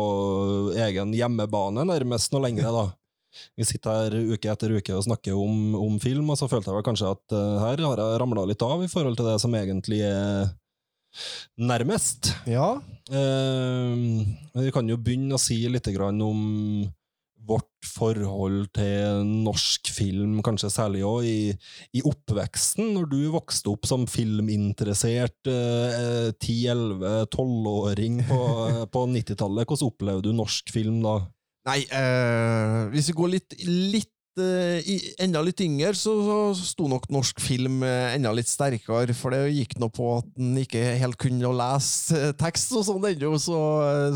egen 0.77 1.15
hjemmebane, 1.17 1.88
nærmest 1.89 2.34
noe 2.34 2.45
lenger. 2.45 2.69
da. 2.75 2.86
Vi 3.57 3.67
sitter 3.67 4.07
her 4.09 4.33
uke 4.33 4.51
etter 4.51 4.73
uke 4.73 4.95
og 4.97 5.05
snakker 5.05 5.37
om, 5.37 5.75
om 5.77 5.99
film, 6.01 6.31
og 6.31 6.39
så 6.39 6.49
følte 6.49 6.71
jeg 6.71 6.79
vel 6.79 6.87
kanskje 6.87 7.13
at 7.13 7.35
uh, 7.35 7.59
her 7.65 7.83
har 7.85 8.01
jeg 8.01 8.21
ramla 8.23 8.47
litt 8.49 8.65
av 8.65 8.83
i 8.85 8.91
forhold 8.91 9.19
til 9.19 9.29
det 9.29 9.37
som 9.43 9.55
egentlig 9.57 10.01
er 10.07 10.49
nærmest. 11.59 12.33
Ja. 12.49 12.77
Uh, 13.09 14.23
vi 14.57 14.71
kan 14.73 14.89
jo 14.89 14.99
begynne 15.01 15.37
å 15.37 15.41
si 15.41 15.61
litt 15.69 15.89
grann 15.93 16.21
om 16.25 16.41
vårt 17.49 17.87
forhold 17.87 18.67
til 18.75 19.23
norsk 19.45 19.89
film, 19.95 20.39
kanskje 20.45 20.69
særlig 20.73 21.01
òg 21.07 21.25
i, 21.25 21.39
i 21.97 22.03
oppveksten, 22.05 22.91
når 22.93 23.07
du 23.09 23.19
vokste 23.33 23.71
opp 23.71 23.87
som 23.89 24.05
filminteressert 24.09 25.49
uh, 25.49 26.29
10-11-12-åring 26.35 28.21
på, 28.29 28.39
på 28.93 29.05
90-tallet. 29.15 29.65
Hvordan 29.65 29.89
opplevde 29.89 30.29
du 30.29 30.37
norsk 30.37 30.73
film 30.75 31.01
da? 31.05 31.19
Nei, 31.67 31.81
eh, 31.91 32.87
hvis 32.93 33.09
vi 33.11 33.17
går 33.17 33.33
litt, 33.35 33.55
litt 33.67 34.13
i, 34.39 34.97
enda 35.21 35.41
litt 35.43 35.62
yngre, 35.63 35.93
så, 35.97 36.13
så 36.56 36.67
sto 36.71 36.88
nok 36.91 37.08
norsk 37.12 37.41
film 37.43 37.84
eh, 37.88 38.15
enda 38.15 38.32
litt 38.36 38.49
sterkere, 38.49 39.15
for 39.17 39.36
det 39.36 39.54
gikk 39.54 39.78
nå 39.82 39.89
på 39.93 40.10
at 40.17 40.30
en 40.39 40.58
ikke 40.62 40.82
helt 41.02 41.19
kunne 41.19 41.52
lese 41.60 42.17
eh, 42.17 42.36
tekst 42.39 42.73
og 42.78 42.86
sånn 42.88 43.08
ennå, 43.12 43.34
så, 43.41 43.60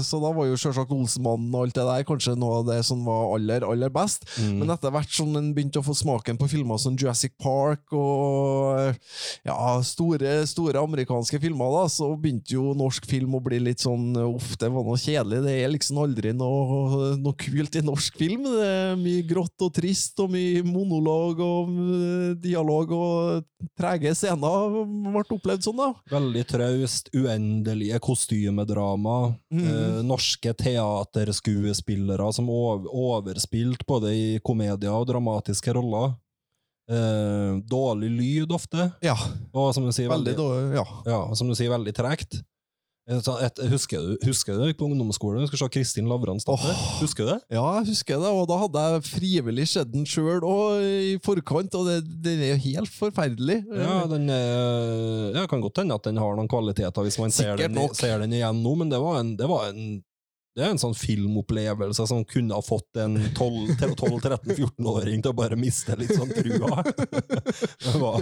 så 0.04 0.22
da 0.24 0.34
var 0.36 0.50
jo 0.50 0.60
selvsagt 0.60 0.94
Olsemannen 0.94 1.54
og 1.54 1.68
alt 1.68 1.78
det 1.78 1.88
der 1.90 2.08
kanskje 2.08 2.36
noe 2.40 2.62
av 2.62 2.70
det 2.72 2.80
som 2.88 3.04
var 3.08 3.34
aller, 3.36 3.66
aller 3.68 3.92
best. 3.94 4.28
Men 4.40 4.72
etter 4.74 4.94
hvert 4.94 5.12
som 5.14 5.32
en 5.38 5.52
begynte 5.56 5.82
å 5.82 5.86
få 5.86 5.96
smaken 5.98 6.40
på 6.40 6.50
filmer 6.52 6.80
som 6.82 6.98
Jurassic 7.00 7.36
Park 7.42 7.94
og 7.96 8.94
ja, 9.46 9.58
store, 9.86 10.36
store 10.50 10.82
amerikanske 10.84 11.40
filmer, 11.44 11.74
da, 11.78 11.86
så 11.92 12.12
begynte 12.20 12.56
jo 12.56 12.74
norsk 12.78 13.08
film 13.10 13.38
å 13.38 13.44
bli 13.44 13.62
litt 13.64 13.84
sånn 13.84 14.14
Uff, 14.24 14.54
det 14.60 14.70
var 14.72 14.86
noe 14.86 15.00
kjedelig. 15.00 15.42
Det 15.46 15.54
er 15.60 15.72
liksom 15.74 16.00
aldri 16.04 16.34
noe, 16.38 17.14
noe 17.20 17.38
kult 17.40 17.78
i 17.78 17.84
norsk 17.86 18.18
film. 18.20 18.48
Det 18.48 18.68
er 18.68 19.00
mye 19.00 19.24
grått 19.28 19.66
og 19.66 19.74
trist 19.76 20.13
og 20.22 20.32
mye 20.34 20.62
monolog 20.66 21.40
og 21.44 21.70
eh, 21.74 22.34
dialog 22.44 22.92
og 22.96 23.70
trege 23.80 24.14
scener 24.18 24.76
ble 24.86 25.24
opplevd 25.24 25.66
sånn, 25.66 25.80
da. 25.80 25.90
Veldig 26.14 26.44
traust, 26.50 27.10
uendelige 27.16 28.00
kostymedrama. 28.04 29.18
mm. 29.54 29.64
Eh, 29.64 30.02
norske 30.06 30.54
teaterskuespillere 30.60 32.30
som 32.36 32.50
ov 32.52 32.88
overspilte 32.90 33.88
både 33.88 34.14
i 34.14 34.28
komedier 34.44 34.94
og 34.94 35.08
dramatiske 35.10 35.74
roller. 35.74 36.14
Eh, 36.92 37.60
dårlig 37.64 38.10
lyd 38.12 38.52
ofte, 38.52 38.92
Ja, 39.02 39.16
og 39.56 39.72
som 39.74 39.86
du 39.88 39.92
sier, 39.96 40.10
veldig 40.12 40.36
veldig. 40.36 40.76
Ja. 40.76 40.84
ja, 41.08 41.22
som 41.36 41.48
du 41.48 41.56
sier, 41.56 41.72
veldig 41.72 41.94
tregt. 41.96 42.42
Eh, 43.04 43.20
Et, 43.20 43.60
husker, 43.68 44.00
du, 44.00 44.14
husker 44.24 44.56
du 44.56 44.70
på 44.80 44.86
ungdomsskolen? 44.88 45.44
Du 45.44 45.50
skal 45.52 45.60
se 45.66 45.68
Kristin 45.76 46.08
Lavrans 46.08 46.46
datter. 46.48 46.72
Oh, 46.72 47.02
Husker 47.02 47.26
du 47.26 47.32
det? 47.34 47.40
Ja, 47.52 47.64
jeg 47.82 47.90
husker 47.92 48.22
det, 48.22 48.30
og 48.32 48.48
da 48.48 48.60
hadde 48.62 48.84
jeg 48.94 49.04
frivillig 49.10 49.66
sett 49.74 49.92
den 49.92 50.08
sjøl 50.08 50.40
i 50.80 51.18
forkant, 51.24 51.76
og 51.76 51.90
det 52.24 52.36
er 52.38 52.54
jo 52.54 52.62
helt 52.70 52.94
forferdelig. 52.96 53.60
Ja, 53.76 53.98
den 54.08 54.32
er, 54.32 55.36
ja, 55.36 55.44
kan 55.52 55.64
godt 55.64 55.84
hende 55.84 56.00
at 56.00 56.08
den 56.08 56.22
har 56.22 56.40
noen 56.40 56.48
kvaliteter 56.52 57.04
hvis 57.04 57.20
man 57.20 57.36
ser 57.36 57.60
den, 57.60 57.76
ser 57.98 58.24
den 58.24 58.40
igjen 58.40 58.64
nå, 58.64 58.76
men 58.80 58.94
det 58.94 59.04
var 59.04 59.20
en, 59.20 59.36
det 59.40 59.52
var 59.52 59.68
en 59.74 60.00
det 60.56 60.62
er 60.66 60.70
en 60.74 60.78
sånn 60.82 60.94
filmopplevelse 60.94 62.06
som 62.10 62.22
kunne 62.30 62.54
ha 62.54 62.62
fått 62.62 63.00
en 63.02 63.16
12-13-14-åring 63.34 65.24
til 65.24 65.32
å 65.32 65.38
bare 65.38 65.58
miste 65.58 65.96
litt 65.98 66.14
sånn 66.14 66.30
trua. 66.30 66.84
Var, 68.04 68.20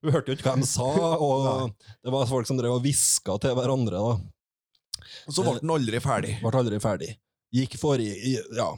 vi 0.00 0.14
hørte 0.14 0.32
jo 0.32 0.38
ikke 0.38 0.48
hva 0.48 0.56
de 0.62 0.68
sa, 0.68 0.88
og 1.18 1.74
det 2.00 2.14
var 2.14 2.30
folk 2.30 2.48
som 2.48 2.56
drev 2.60 2.78
og 2.78 2.84
hviska 2.86 3.36
til 3.44 3.56
hverandre. 3.58 4.00
da. 4.00 5.04
Og 5.28 5.36
så 5.36 5.44
ble 5.44 5.58
den 5.60 5.74
aldri 5.76 6.00
ferdig. 6.04 6.38
Ble 6.40 6.58
aldri 6.62 6.80
ferdig. 6.82 7.10
Gikk 7.54 7.76
for 7.78 8.00
i 8.02 8.08
i- 8.32 8.40
Ja. 8.56 8.70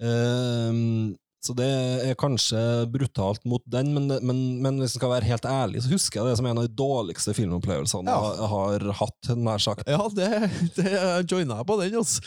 Ehm, 0.00 1.16
så 1.44 1.54
det 1.54 1.66
er 2.10 2.16
kanskje 2.18 2.58
brutalt 2.90 3.44
mot 3.46 3.62
den, 3.70 3.92
men, 3.94 4.08
men, 4.26 4.38
men 4.64 4.78
hvis 4.80 4.94
jeg 4.96 5.00
skal 5.00 5.12
være 5.12 5.28
helt 5.28 5.44
ærlig, 5.46 5.82
så 5.84 5.92
husker 5.92 6.20
jeg 6.22 6.30
det 6.32 6.38
som 6.40 6.46
en 6.50 6.58
av 6.62 6.66
de 6.66 6.74
dårligste 6.78 7.34
filmopplevelsene 7.36 8.10
Ja. 8.10 8.32
jeg 8.40 8.48
har 8.50 8.86
hatt, 9.00 9.30
nær 9.38 9.62
sagt. 9.62 9.86
Ja, 9.86 10.06
det, 10.16 10.30
det 10.78 10.94
joina 11.30 11.60
jeg 11.60 11.68
på 11.68 11.76
den, 11.82 11.94
altså. 12.00 12.24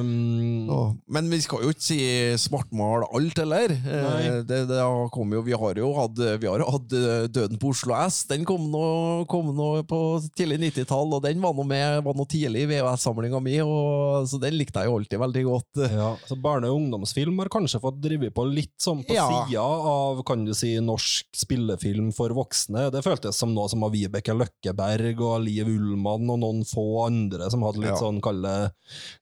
Um, 0.00 0.96
Men 1.12 1.28
vi 1.30 1.38
skal 1.44 1.62
jo 1.66 1.70
ikke 1.74 1.84
si 1.86 1.98
svartmal 2.40 3.04
alt, 3.06 3.38
heller. 3.42 3.74
Eh, 3.76 4.40
Det, 4.46 4.62
det 4.70 4.80
jo, 4.80 5.42
vi 5.46 5.54
har 5.56 5.78
jo 5.80 5.92
hatt, 5.96 6.20
vi 6.42 6.48
har 6.50 6.64
hatt 6.66 6.96
eh, 6.96 7.26
Døden 7.32 7.60
på 7.62 7.70
Oslo 7.74 7.94
S. 8.06 8.22
Den 8.30 8.44
kom 8.48 8.66
nå, 8.72 8.84
kom 9.30 9.52
nå 9.56 9.68
på 9.88 10.00
tidlig 10.38 10.58
90-tall, 10.64 11.14
og 11.18 11.22
den 11.26 11.40
var 11.44 11.54
nå 11.56 11.64
med 11.66 12.02
var 12.06 12.16
nå 12.18 12.26
tidlig 12.30 12.64
i 12.66 12.70
VHS-samlinga 12.70 13.40
mi, 13.44 13.58
og, 13.64 14.26
så 14.30 14.40
den 14.42 14.56
likte 14.58 14.82
jeg 14.82 14.90
jo 14.90 14.98
alltid 15.00 15.22
veldig 15.22 15.44
godt. 15.50 15.82
ja, 15.92 16.10
så 16.28 16.38
Barne- 16.46 16.70
og 16.70 16.80
ungdomsfilm 16.80 17.38
har 17.42 17.50
kanskje 17.52 17.80
fått 17.82 18.00
drive 18.02 18.30
på 18.34 18.45
litt 18.46 18.74
sånn 18.78 19.04
på 19.06 19.14
Ja. 19.14 19.26
sida 19.46 19.60
av 19.60 20.22
kan 20.24 20.44
du 20.44 20.52
si, 20.54 20.74
norsk 20.80 21.26
spillefilm 21.34 22.12
for 22.14 22.28
voksne. 22.30 22.90
Det 22.90 23.02
føltes 23.04 23.34
som 23.34 23.52
noe 23.54 23.68
som 23.68 23.82
av 23.84 23.92
Vibeke 23.92 24.34
Løkkeberg 24.36 25.20
og 25.20 25.42
Liv 25.44 25.66
Ullmann 25.66 26.28
og 26.30 26.38
noen 26.40 26.64
få 26.64 27.06
andre 27.06 27.50
som 27.50 27.62
hadde 27.62 27.78
litt 27.82 27.90
Ja. 27.94 27.96
sånn, 28.00 28.20
kalle 28.22 28.72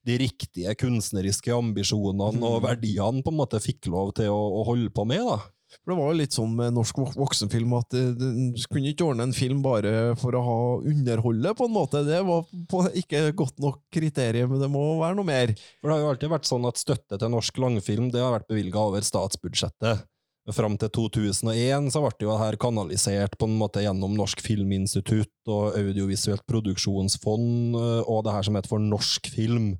de 0.05 0.17
riktige 0.17 0.75
kunstneriske 0.75 1.51
ambisjonene 1.51 2.43
og 2.43 2.61
Mhm. 2.61 2.67
verdiene 2.69 3.23
på 3.23 3.31
en 3.31 3.37
måte 3.37 3.59
fikk 3.61 3.87
lov 3.87 4.13
til 4.15 4.25
å, 4.29 4.61
å 4.61 4.65
holde 4.65 4.89
på 4.91 5.05
med. 5.05 5.19
da. 5.25 5.39
For 5.83 5.91
Det 5.93 5.97
var 5.99 6.11
jo 6.11 6.19
litt 6.21 6.35
sånn 6.37 6.55
med 6.57 6.75
norsk 6.77 7.01
voksenfilm 7.17 7.75
at 7.77 7.95
du 7.95 8.25
kunne 8.71 8.91
ikke 8.93 9.07
ordne 9.09 9.27
en 9.27 9.35
film 9.35 9.61
bare 9.65 10.15
for 10.19 10.37
å 10.37 10.43
ha 10.45 10.57
underholde, 10.79 11.53
på 11.57 11.67
en 11.67 11.75
måte. 11.75 12.03
Det 12.07 12.21
var 12.25 12.89
ikke 12.95 13.27
godt 13.37 13.59
nok 13.63 13.81
kriterium, 13.93 14.53
men 14.55 14.63
det 14.63 14.71
må 14.71 14.83
være 15.01 15.17
noe 15.19 15.27
mer. 15.27 15.53
For 15.81 15.89
det 15.89 15.95
har 15.97 16.03
jo 16.03 16.11
alltid 16.13 16.33
vært 16.35 16.49
sånn 16.49 16.67
at 16.69 16.81
støtte 16.81 17.19
til 17.21 17.33
norsk 17.33 17.61
langfilm 17.61 18.11
det 18.13 18.23
har 18.23 18.35
vært 18.37 18.51
bevilga 18.51 18.87
over 18.89 19.05
statsbudsjettet. 19.05 20.05
Fram 20.53 20.75
til 20.77 20.91
2001 20.93 21.87
så 21.89 22.03
ble 22.03 22.11
det 22.19 22.27
jo 22.27 22.35
her 22.37 22.53
kanalisert 22.61 23.33
på 23.41 23.47
en 23.49 23.55
måte 23.57 23.81
gjennom 23.81 24.13
Norsk 24.13 24.43
Filminstitutt 24.45 25.49
og 25.49 25.73
Audiovisuelt 25.79 26.43
Produksjonsfond 26.45 27.73
øh, 27.79 28.01
og 28.05 28.19
det 28.27 28.35
her 28.35 28.45
som 28.45 28.59
heter 28.59 28.69
for 28.69 28.83
norsk 28.83 29.25
film. 29.33 29.71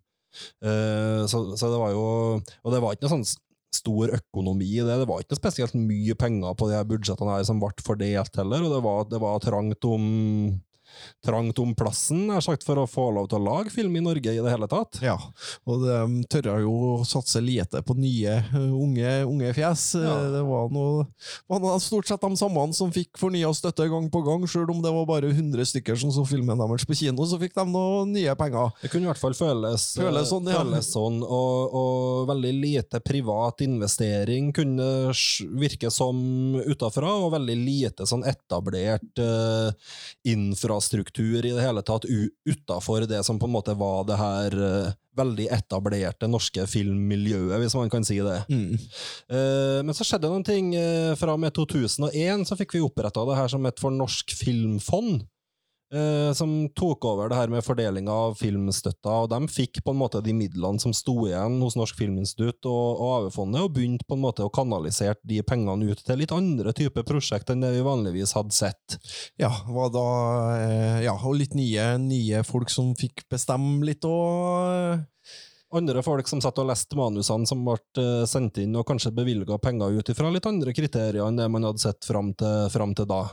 Eh, 0.66 1.22
Så, 1.30 1.44
så 1.56 1.70
det 1.72 1.78
var 1.80 1.94
jo 1.94 2.02
Og 2.42 2.74
det 2.74 2.82
var 2.84 2.92
ikke 2.96 3.06
noe 3.06 3.14
sånn 3.14 3.28
stor 3.76 4.14
økonomi 4.18 4.68
i 4.78 4.84
det. 4.86 5.00
Det 5.02 5.10
var 5.10 5.24
ikke 5.24 5.40
spesielt 5.40 5.76
mye 5.78 6.16
penger 6.20 6.56
på 6.58 6.70
de 6.70 6.78
her 6.78 6.88
budsjettene 6.88 7.38
her 7.38 7.48
som 7.48 7.60
ble 7.62 7.74
fordelt 7.86 8.40
heller, 8.40 8.66
og 8.66 8.76
det 8.76 8.82
var, 8.86 9.10
det 9.12 9.22
var 9.24 9.44
trangt 9.44 9.90
om 9.90 10.08
trangt 11.26 11.60
om 11.62 11.74
plassen, 11.78 12.26
nær 12.30 12.44
sagt, 12.46 12.64
for 12.66 12.80
å 12.82 12.88
få 12.90 13.08
lov 13.16 13.30
til 13.32 13.40
å 13.40 13.46
lage 13.46 13.74
film 13.74 13.96
i 13.98 14.04
Norge 14.04 14.34
i 14.34 14.42
det 14.42 14.52
hele 14.52 14.68
tatt. 14.72 15.00
Ja, 15.04 15.18
og 15.66 15.84
de 15.86 16.24
tørra 16.32 16.58
jo 16.64 16.74
å 16.96 17.06
satse 17.08 17.42
lite 17.44 17.82
på 17.86 17.96
nye, 17.98 18.38
eh, 18.46 18.56
unge, 18.76 19.14
unge 19.28 19.54
fjes. 19.58 19.88
Eh, 20.00 20.06
Ja. 20.06 20.16
Det 20.36 20.42
var 20.46 20.70
noe, 20.74 21.06
var 21.50 21.60
noe 21.64 21.80
stort 21.82 22.08
sett 22.08 22.22
de 22.22 22.36
samme 22.40 22.66
som 22.74 22.92
fikk 22.92 23.18
fornya 23.20 23.50
støtte 23.56 23.88
gang 23.90 24.10
på 24.10 24.22
gang, 24.26 24.46
selv 24.48 24.72
om 24.72 24.82
det 24.82 24.92
var 24.94 25.06
bare 25.10 25.32
100 25.34 25.66
stykker 25.66 25.98
som 26.00 26.12
så 26.12 26.26
filmen 26.28 26.58
deres 26.58 26.86
på 26.86 26.96
kino, 26.98 27.26
så 27.26 27.40
fikk 27.42 27.54
de 27.56 27.66
noe 27.70 28.06
nye 28.10 28.36
penger. 28.36 28.72
Det 28.82 28.92
kunne 28.92 29.08
i 29.08 29.12
hvert 29.12 29.22
fall 29.22 29.34
føles, 29.38 29.88
Føles 29.98 30.30
sånn, 30.30 30.48
ja. 30.50 30.62
føles 30.62 30.92
sånn 30.94 31.22
og, 31.24 31.76
og 31.76 32.28
veldig 32.30 32.54
lite 32.62 33.00
privat 33.06 33.62
investering 33.66 34.52
kunne 34.56 35.12
virke 35.60 35.92
som 35.92 36.56
utafra, 36.66 37.12
og 37.26 37.34
veldig 37.36 37.56
lite 37.58 38.06
sånn 38.10 38.26
etablert 38.28 39.22
uh, 39.22 39.72
infrastruktur 40.26 40.85
i 40.94 41.54
det 41.56 41.64
hele 41.64 41.82
tatt 41.86 42.06
utafor 42.06 43.08
det 43.10 43.24
som 43.26 43.40
på 43.40 43.48
en 43.48 43.56
måte 43.56 43.76
var 43.78 44.06
det 44.08 44.18
her 44.20 44.56
eh, 44.68 44.94
veldig 45.16 45.48
etablerte 45.56 46.28
norske 46.28 46.66
filmmiljøet, 46.68 47.56
hvis 47.62 47.76
man 47.78 47.92
kan 47.92 48.06
si 48.08 48.20
det. 48.24 48.42
Eh, 49.32 49.80
men 49.86 49.96
så 49.96 50.08
skjedde 50.08 50.32
noen 50.32 50.46
ting. 50.46 50.74
Uh, 50.76 51.16
fra 51.20 51.36
og 51.36 51.42
med 51.42 51.56
2001 51.56 52.46
så 52.50 52.58
fikk 52.60 52.76
vi 52.76 52.84
oppretta 52.84 53.24
det 53.28 53.38
her 53.40 53.52
som 53.52 53.66
et 53.68 53.80
for 53.82 53.96
norsk 53.96 54.36
filmfond. 54.36 55.24
Eh, 55.96 56.32
som 56.38 56.54
tok 56.76 57.06
over 57.08 57.32
det 57.32 57.40
her 57.40 57.52
med 57.52 57.64
fordelinga 57.66 58.14
av 58.28 58.36
filmstøtta, 58.40 59.16
og 59.24 59.30
de 59.32 59.40
fikk 59.52 59.82
på 59.86 59.94
en 59.94 60.00
måte 60.02 60.22
de 60.26 60.36
midlene 60.36 60.82
som 60.82 60.94
sto 60.96 61.16
igjen 61.30 61.58
hos 61.64 61.78
Norsk 61.80 61.98
Filminstitutt 62.00 62.68
og, 62.70 63.02
og 63.02 63.16
AV-fondet, 63.20 63.64
og 63.64 63.74
begynte 63.78 64.08
på 64.08 64.18
en 64.18 64.24
måte 64.26 64.46
å 64.46 64.54
kanalisere 64.54 65.18
de 65.24 65.42
pengene 65.48 65.92
ut 65.92 66.04
til 66.06 66.22
litt 66.22 66.36
andre 66.36 66.76
typer 66.76 67.08
prosjekt 67.08 67.52
enn 67.54 67.64
det 67.64 67.74
vi 67.78 67.86
vanligvis 67.86 68.36
hadde 68.38 68.56
sett. 68.56 69.00
Ja, 69.42 69.52
var 69.72 69.92
da, 69.96 70.08
eh, 70.60 71.02
ja 71.08 71.16
og 71.16 71.40
litt 71.40 71.56
nye, 71.58 71.96
nye 72.02 72.46
folk 72.48 72.74
som 72.74 72.94
fikk 73.00 73.28
bestemme 73.32 73.86
litt 73.88 74.06
og 74.08 75.06
Andre 75.76 76.00
folk 76.06 76.28
som 76.30 76.40
satt 76.44 76.60
og 76.62 76.70
leste 76.70 76.96
manusene 76.96 77.48
som 77.50 77.64
ble 77.66 77.76
eh, 78.00 78.24
sendt 78.30 78.62
inn, 78.62 78.76
og 78.80 78.86
kanskje 78.88 79.12
bevilga 79.16 79.58
penger 79.60 79.98
ut 79.98 80.12
ifra 80.14 80.30
litt 80.32 80.46
andre 80.48 80.72
kriterier 80.78 81.26
enn 81.26 81.40
det 81.40 81.50
man 81.52 81.66
hadde 81.68 81.84
sett 81.84 82.06
fram 82.08 82.32
til, 82.38 82.70
fram 82.72 82.94
til 82.96 83.10
da. 83.10 83.26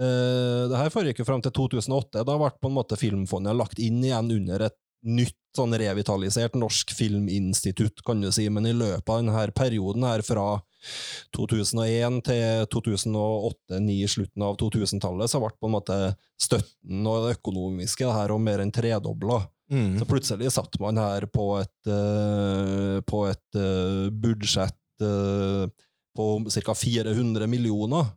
Eh, 0.00 0.62
det 0.70 0.78
her 0.80 0.90
foregikk 0.90 1.22
jo 1.22 1.28
fram 1.28 1.42
til 1.44 1.54
2008. 1.54 2.24
Da 2.26 2.38
ble 2.40 2.50
på 2.58 2.70
en 2.70 2.78
måte 2.78 2.98
Filmfondet 2.98 3.56
lagt 3.58 3.82
inn 3.82 4.02
igjen 4.02 4.32
under 4.34 4.68
et 4.68 4.78
nytt, 5.04 5.36
sånn 5.54 5.76
revitalisert 5.78 6.56
norsk 6.58 6.90
filminstitutt, 6.96 8.00
kan 8.06 8.22
du 8.24 8.30
si. 8.34 8.48
Men 8.50 8.66
i 8.66 8.74
løpet 8.74 9.10
av 9.10 9.20
denne 9.20 9.44
perioden 9.54 10.06
her 10.08 10.24
fra 10.26 10.46
2001 11.36 12.20
til 12.26 12.66
2008-2009, 12.72 13.98
slutten 14.16 14.46
av 14.46 14.56
2000-tallet, 14.60 15.30
så 15.30 15.40
ble 15.42 15.52
på 15.54 15.70
en 15.70 15.76
måte 15.76 15.98
støtten 16.40 17.06
og 17.06 17.28
det 17.28 17.36
økonomiske 17.38 18.08
det 18.08 18.16
her 18.16 18.34
og 18.34 18.42
mer 18.42 18.64
enn 18.64 18.74
tredobla. 18.74 19.44
Mm. 19.72 19.94
Så 20.00 20.08
plutselig 20.08 20.50
satt 20.52 20.76
man 20.82 20.98
her 21.00 21.28
på 21.32 21.46
et, 21.60 21.78
uh, 21.88 22.98
på 23.06 23.24
et 23.30 23.60
uh, 23.60 24.10
budsjett 24.10 24.80
på 26.14 26.26
ca. 26.46 26.74
400 26.78 27.48
millioner, 27.50 28.12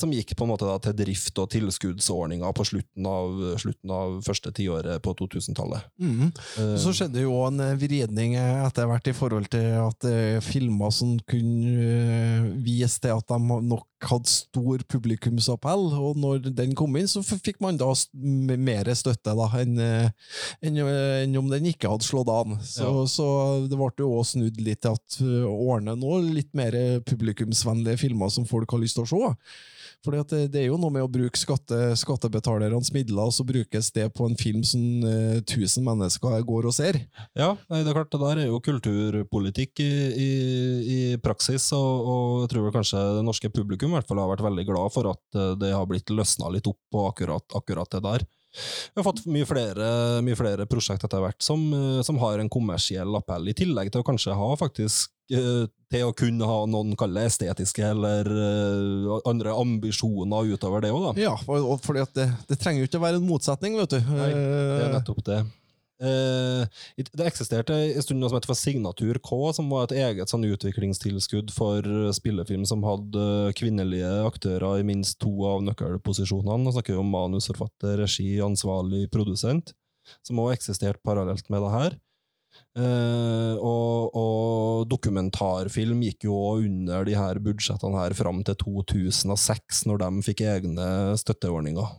som 0.00 0.10
gikk 0.10 0.32
på 0.36 0.44
en 0.46 0.50
måte 0.50 0.66
til 0.82 0.96
drift 0.98 1.38
og 1.38 1.50
tilskuddsordninger 1.52 2.52
på 2.56 2.64
slutten 2.66 3.06
av, 3.06 3.36
slutten 3.62 3.92
av 3.94 4.16
første 4.26 4.50
tiåret 4.56 4.98
på 5.04 5.14
2000-tallet. 5.20 5.84
Mm. 6.02 6.30
Eh, 6.58 6.74
Så 6.82 6.94
skjedde 6.96 7.22
jo 7.22 7.36
en 7.46 7.60
eh, 7.62 7.76
vridning 7.78 8.34
eh, 8.40 8.64
etter 8.66 8.88
hvert 8.90 9.06
i 9.12 9.14
forhold 9.16 9.46
til 9.52 9.68
at 9.84 10.08
eh, 10.10 10.40
filmer 10.42 10.90
som 10.94 11.16
kunne 11.30 11.86
eh, 11.86 12.50
vise 12.66 12.98
til 13.04 13.14
at 13.14 13.30
de 13.30 13.38
nok 13.70 13.86
hadde 14.00 14.30
stor 14.32 14.80
publikumsappell, 14.88 15.82
og 16.00 16.16
når 16.16 16.46
den 16.56 16.70
kom 16.78 16.94
inn, 16.96 17.08
så 17.10 17.20
fikk 17.20 17.58
man 17.60 17.76
da 17.76 17.90
mer 18.16 18.88
støtte 18.96 19.34
da, 19.36 19.48
enn 19.60 19.76
eh, 19.84 20.08
enn, 20.64 20.78
eh, 20.80 21.38
om 21.38 21.50
den 21.52 21.68
ikke 21.68 21.90
hadde 21.92 22.06
slått 22.08 22.30
an. 22.32 22.56
Så, 22.64 22.86
Ja. 22.88 23.04
så 23.06 23.26
det 23.68 23.76
ble 23.76 23.90
jo 24.00 24.08
også 24.16 24.38
snudd 24.38 24.60
litt 24.64 24.80
til 24.86 24.96
at 24.96 25.18
eh, 25.20 25.44
ordne 25.50 25.94
nå 26.00 26.16
litt 26.32 26.48
mer 26.56 26.72
publikumsvennlige 27.04 28.00
filmer 28.06 28.32
som 28.32 28.48
folk 28.48 28.72
har 28.72 28.80
lyst 28.82 28.96
til 28.96 29.04
å 29.04 29.10
se. 29.12 29.34
Fordi 30.00 30.22
det, 30.30 30.38
det 30.54 30.60
er 30.62 30.70
jo 30.70 30.78
noe 30.80 30.92
med 30.94 31.04
å 31.04 31.10
bruke 31.12 31.36
skatte, 31.36 31.76
skattebetalernes 32.00 32.88
midler, 32.94 33.28
og 33.28 33.34
så 33.36 33.44
brukes 33.44 33.90
det 33.92 34.06
på 34.16 34.30
en 34.30 34.38
film 34.40 34.62
som 34.64 35.04
uh, 35.04 35.42
tusen 35.44 35.84
mennesker 35.84 36.40
går 36.48 36.70
og 36.70 36.72
ser. 36.72 37.02
Ja, 37.36 37.52
nei, 37.68 37.82
det 37.84 37.92
er 37.92 37.98
klart, 37.98 38.12
det 38.14 38.22
der 38.22 38.40
er 38.40 38.48
jo 38.48 38.62
kulturpolitikk 38.64 39.84
i, 39.84 39.90
i, 40.08 40.30
i 40.80 41.00
praksis, 41.20 41.68
og, 41.76 42.08
og 42.14 42.40
jeg 42.46 42.54
tror 42.54 42.72
kanskje 42.78 43.04
det 43.18 43.26
norske 43.28 43.52
publikum 43.52 43.92
i 43.92 43.98
hvert 43.98 44.08
fall 44.08 44.22
har 44.24 44.32
vært 44.32 44.46
veldig 44.48 44.66
glad 44.72 44.96
for 44.96 45.12
at 45.12 45.36
eh, 45.36 45.52
det 45.60 45.74
har 45.76 45.88
blitt 45.90 46.16
løsna 46.16 46.48
litt 46.54 46.68
opp 46.70 46.80
på 46.88 47.04
akkurat, 47.10 47.44
akkurat 47.60 47.92
det 47.92 48.04
der. 48.08 48.28
Vi 48.50 48.98
har 48.98 49.06
fått 49.06 49.26
mye 49.30 49.46
flere, 49.46 49.86
mye 50.26 50.38
flere 50.38 50.66
prosjekt 50.70 51.04
etter 51.06 51.22
hvert 51.22 51.44
som, 51.44 51.60
eh, 51.76 52.00
som 52.06 52.18
har 52.24 52.40
en 52.40 52.50
kommersiell 52.50 53.20
appell, 53.20 53.52
i 53.52 53.56
tillegg 53.56 53.92
til 53.92 54.02
å 54.02 54.08
kanskje 54.08 54.36
ha 54.36 54.50
faktisk 54.58 55.12
eh, 55.12 55.19
til 55.30 56.06
å 56.06 56.14
kunne 56.16 56.46
ha 56.46 56.58
noen 56.70 56.96
kalle 56.98 57.24
estetiske 57.28 57.84
eller 57.86 58.28
eh, 58.30 59.14
andre 59.28 59.54
ambisjoner 59.58 60.52
utover 60.54 60.84
det 60.84 60.92
òg, 60.94 61.10
da. 61.10 61.14
Ja, 61.22 61.36
for, 61.46 61.78
for 61.84 61.98
det, 61.98 62.28
det 62.50 62.58
trenger 62.60 62.84
jo 62.84 62.90
ikke 62.90 63.00
å 63.00 63.06
være 63.06 63.20
en 63.20 63.26
motsetning, 63.26 63.78
vet 63.80 63.96
du. 63.96 63.98
Nei, 64.10 64.28
Det 64.30 64.76
er 64.76 64.86
Eh, 64.86 64.92
nettopp 64.98 65.24
det. 65.26 65.40
Eh, 66.00 66.84
det 66.96 67.26
eksisterte 67.28 67.76
en 67.76 68.04
stund 68.04 68.22
noe 68.22 68.30
som 68.32 68.38
het 68.38 68.46
for 68.48 68.56
Signatur 68.56 69.18
K, 69.20 69.40
som 69.56 69.68
var 69.72 69.88
et 69.88 69.98
eget 70.00 70.32
sånn 70.32 70.46
utviklingstilskudd 70.48 71.52
for 71.52 71.84
spillefilm 72.16 72.64
som 72.68 72.86
hadde 72.86 73.52
kvinnelige 73.58 74.12
aktører 74.24 74.80
i 74.80 74.86
minst 74.86 75.18
to 75.20 75.32
av 75.50 75.64
nøkkelposisjonene. 75.66 76.62
Nå 76.64 76.72
snakker 76.76 76.96
vi 76.96 77.02
om 77.02 77.12
manusforfatter, 77.12 77.98
regi, 78.00 78.30
ansvarlig 78.44 79.08
produsent, 79.12 79.74
som 80.24 80.40
også 80.40 80.56
eksisterte 80.56 81.04
parallelt 81.04 81.50
med 81.52 81.66
det 81.66 81.74
her. 81.74 81.98
Eh, 82.78 83.54
og, 83.56 84.14
og 84.16 84.84
dokumentarfilm 84.90 86.04
gikk 86.06 86.28
jo 86.28 86.36
under 86.60 87.06
de 87.08 87.16
her 87.18 87.40
budsjettene 87.42 87.98
her 87.98 88.14
fram 88.18 88.44
til 88.46 88.58
2006, 88.62 89.84
når 89.90 90.04
de 90.04 90.28
fikk 90.28 90.44
egne 90.46 90.88
støtteordninger. 91.20 91.98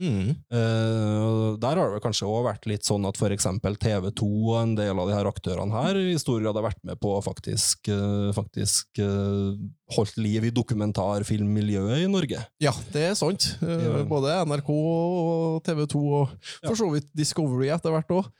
Mm. 0.00 0.28
Eh, 0.56 1.56
der 1.62 1.80
har 1.80 1.94
det 1.94 2.02
kanskje 2.04 2.28
også 2.28 2.44
vært 2.46 2.68
litt 2.70 2.86
sånn 2.86 3.06
at 3.08 3.18
eksempel 3.32 3.78
TV2 3.80 4.26
og 4.26 4.58
en 4.60 4.74
del 4.78 4.98
av 4.98 5.08
de 5.08 5.16
her 5.16 5.28
aktørene 5.30 5.74
her 5.74 5.98
i 6.00 6.16
stor 6.20 6.40
grad 6.42 6.58
har 6.58 6.68
vært 6.68 6.82
med 6.86 7.00
på 7.02 7.14
å 7.16 7.22
faktisk, 7.24 7.88
eh, 7.92 8.30
faktisk 8.36 9.00
eh, 9.02 9.56
holdt 9.96 10.16
liv 10.18 10.48
i 10.48 10.52
dokumentarfilmmiljøet 10.54 12.04
i 12.04 12.10
Norge. 12.10 12.42
Ja, 12.62 12.72
det 12.92 13.04
er 13.10 13.14
sant. 13.18 13.48
Ja. 13.62 14.02
Både 14.08 14.34
NRK 14.46 14.70
og 14.72 15.60
TV 15.66 15.84
2, 15.86 16.02
og 16.20 16.28
Ja. 16.62 16.68
for 16.68 16.76
så 16.76 16.90
vidt 16.92 17.08
Discovery 17.14 17.68
etter 17.70 17.94
hvert 17.94 18.10
òg. 18.10 18.30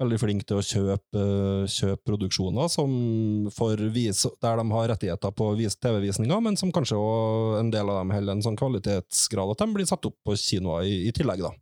Veldig 0.00 0.18
flink 0.20 0.46
til 0.46 0.58
å 0.58 0.64
kjøpe, 0.66 1.22
kjøpe 1.70 2.02
produksjoner 2.06 2.68
vise, 3.94 4.30
der 4.42 4.58
de 4.58 4.66
har 4.74 4.88
rettigheter 4.88 5.34
på 5.34 5.52
TV-visninger, 5.82 6.42
men 6.42 6.56
som 6.58 6.72
kanskje 6.74 6.98
òg 6.98 7.60
en 7.60 7.70
del 7.70 7.88
av 7.88 8.00
dem 8.02 8.14
holder 8.14 8.36
en 8.36 8.44
sånn 8.44 8.58
kvalitetsgrad 8.58 9.54
at 9.54 9.62
de 9.62 9.74
blir 9.76 9.88
satt 9.88 10.06
opp 10.08 10.16
på 10.26 10.36
kinoer 10.38 10.81
i, 10.88 11.08
i 11.08 11.12
tillegg. 11.14 11.42
da. 11.44 11.52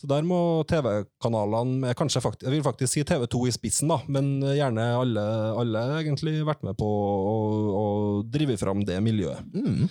Så 0.00 0.08
der 0.10 0.24
må 0.26 0.38
TV-kanalene, 0.70 1.92
kanskje 1.98 2.22
faktisk, 2.24 2.46
jeg 2.46 2.54
vil 2.54 2.64
faktisk 2.66 2.94
si 2.94 3.04
TV2 3.06 3.42
i 3.48 3.54
spissen, 3.54 3.92
da, 3.92 3.98
men 4.12 4.34
gjerne 4.46 4.86
alle, 5.00 5.24
alle 5.60 5.84
egentlig 6.00 6.38
vært 6.48 6.64
med 6.66 6.78
på 6.80 6.88
å, 6.88 7.34
å 7.78 7.84
drive 8.24 8.56
fram 8.60 8.84
det 8.88 8.98
miljøet. 9.04 9.42
Mm. 9.52 9.82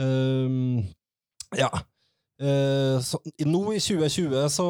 Um, 0.00 0.82
ja. 1.58 1.70
Eh, 2.40 2.96
så, 3.04 3.18
nå 3.44 3.60
i 3.74 3.80
2020 3.82 4.46
så 4.54 4.66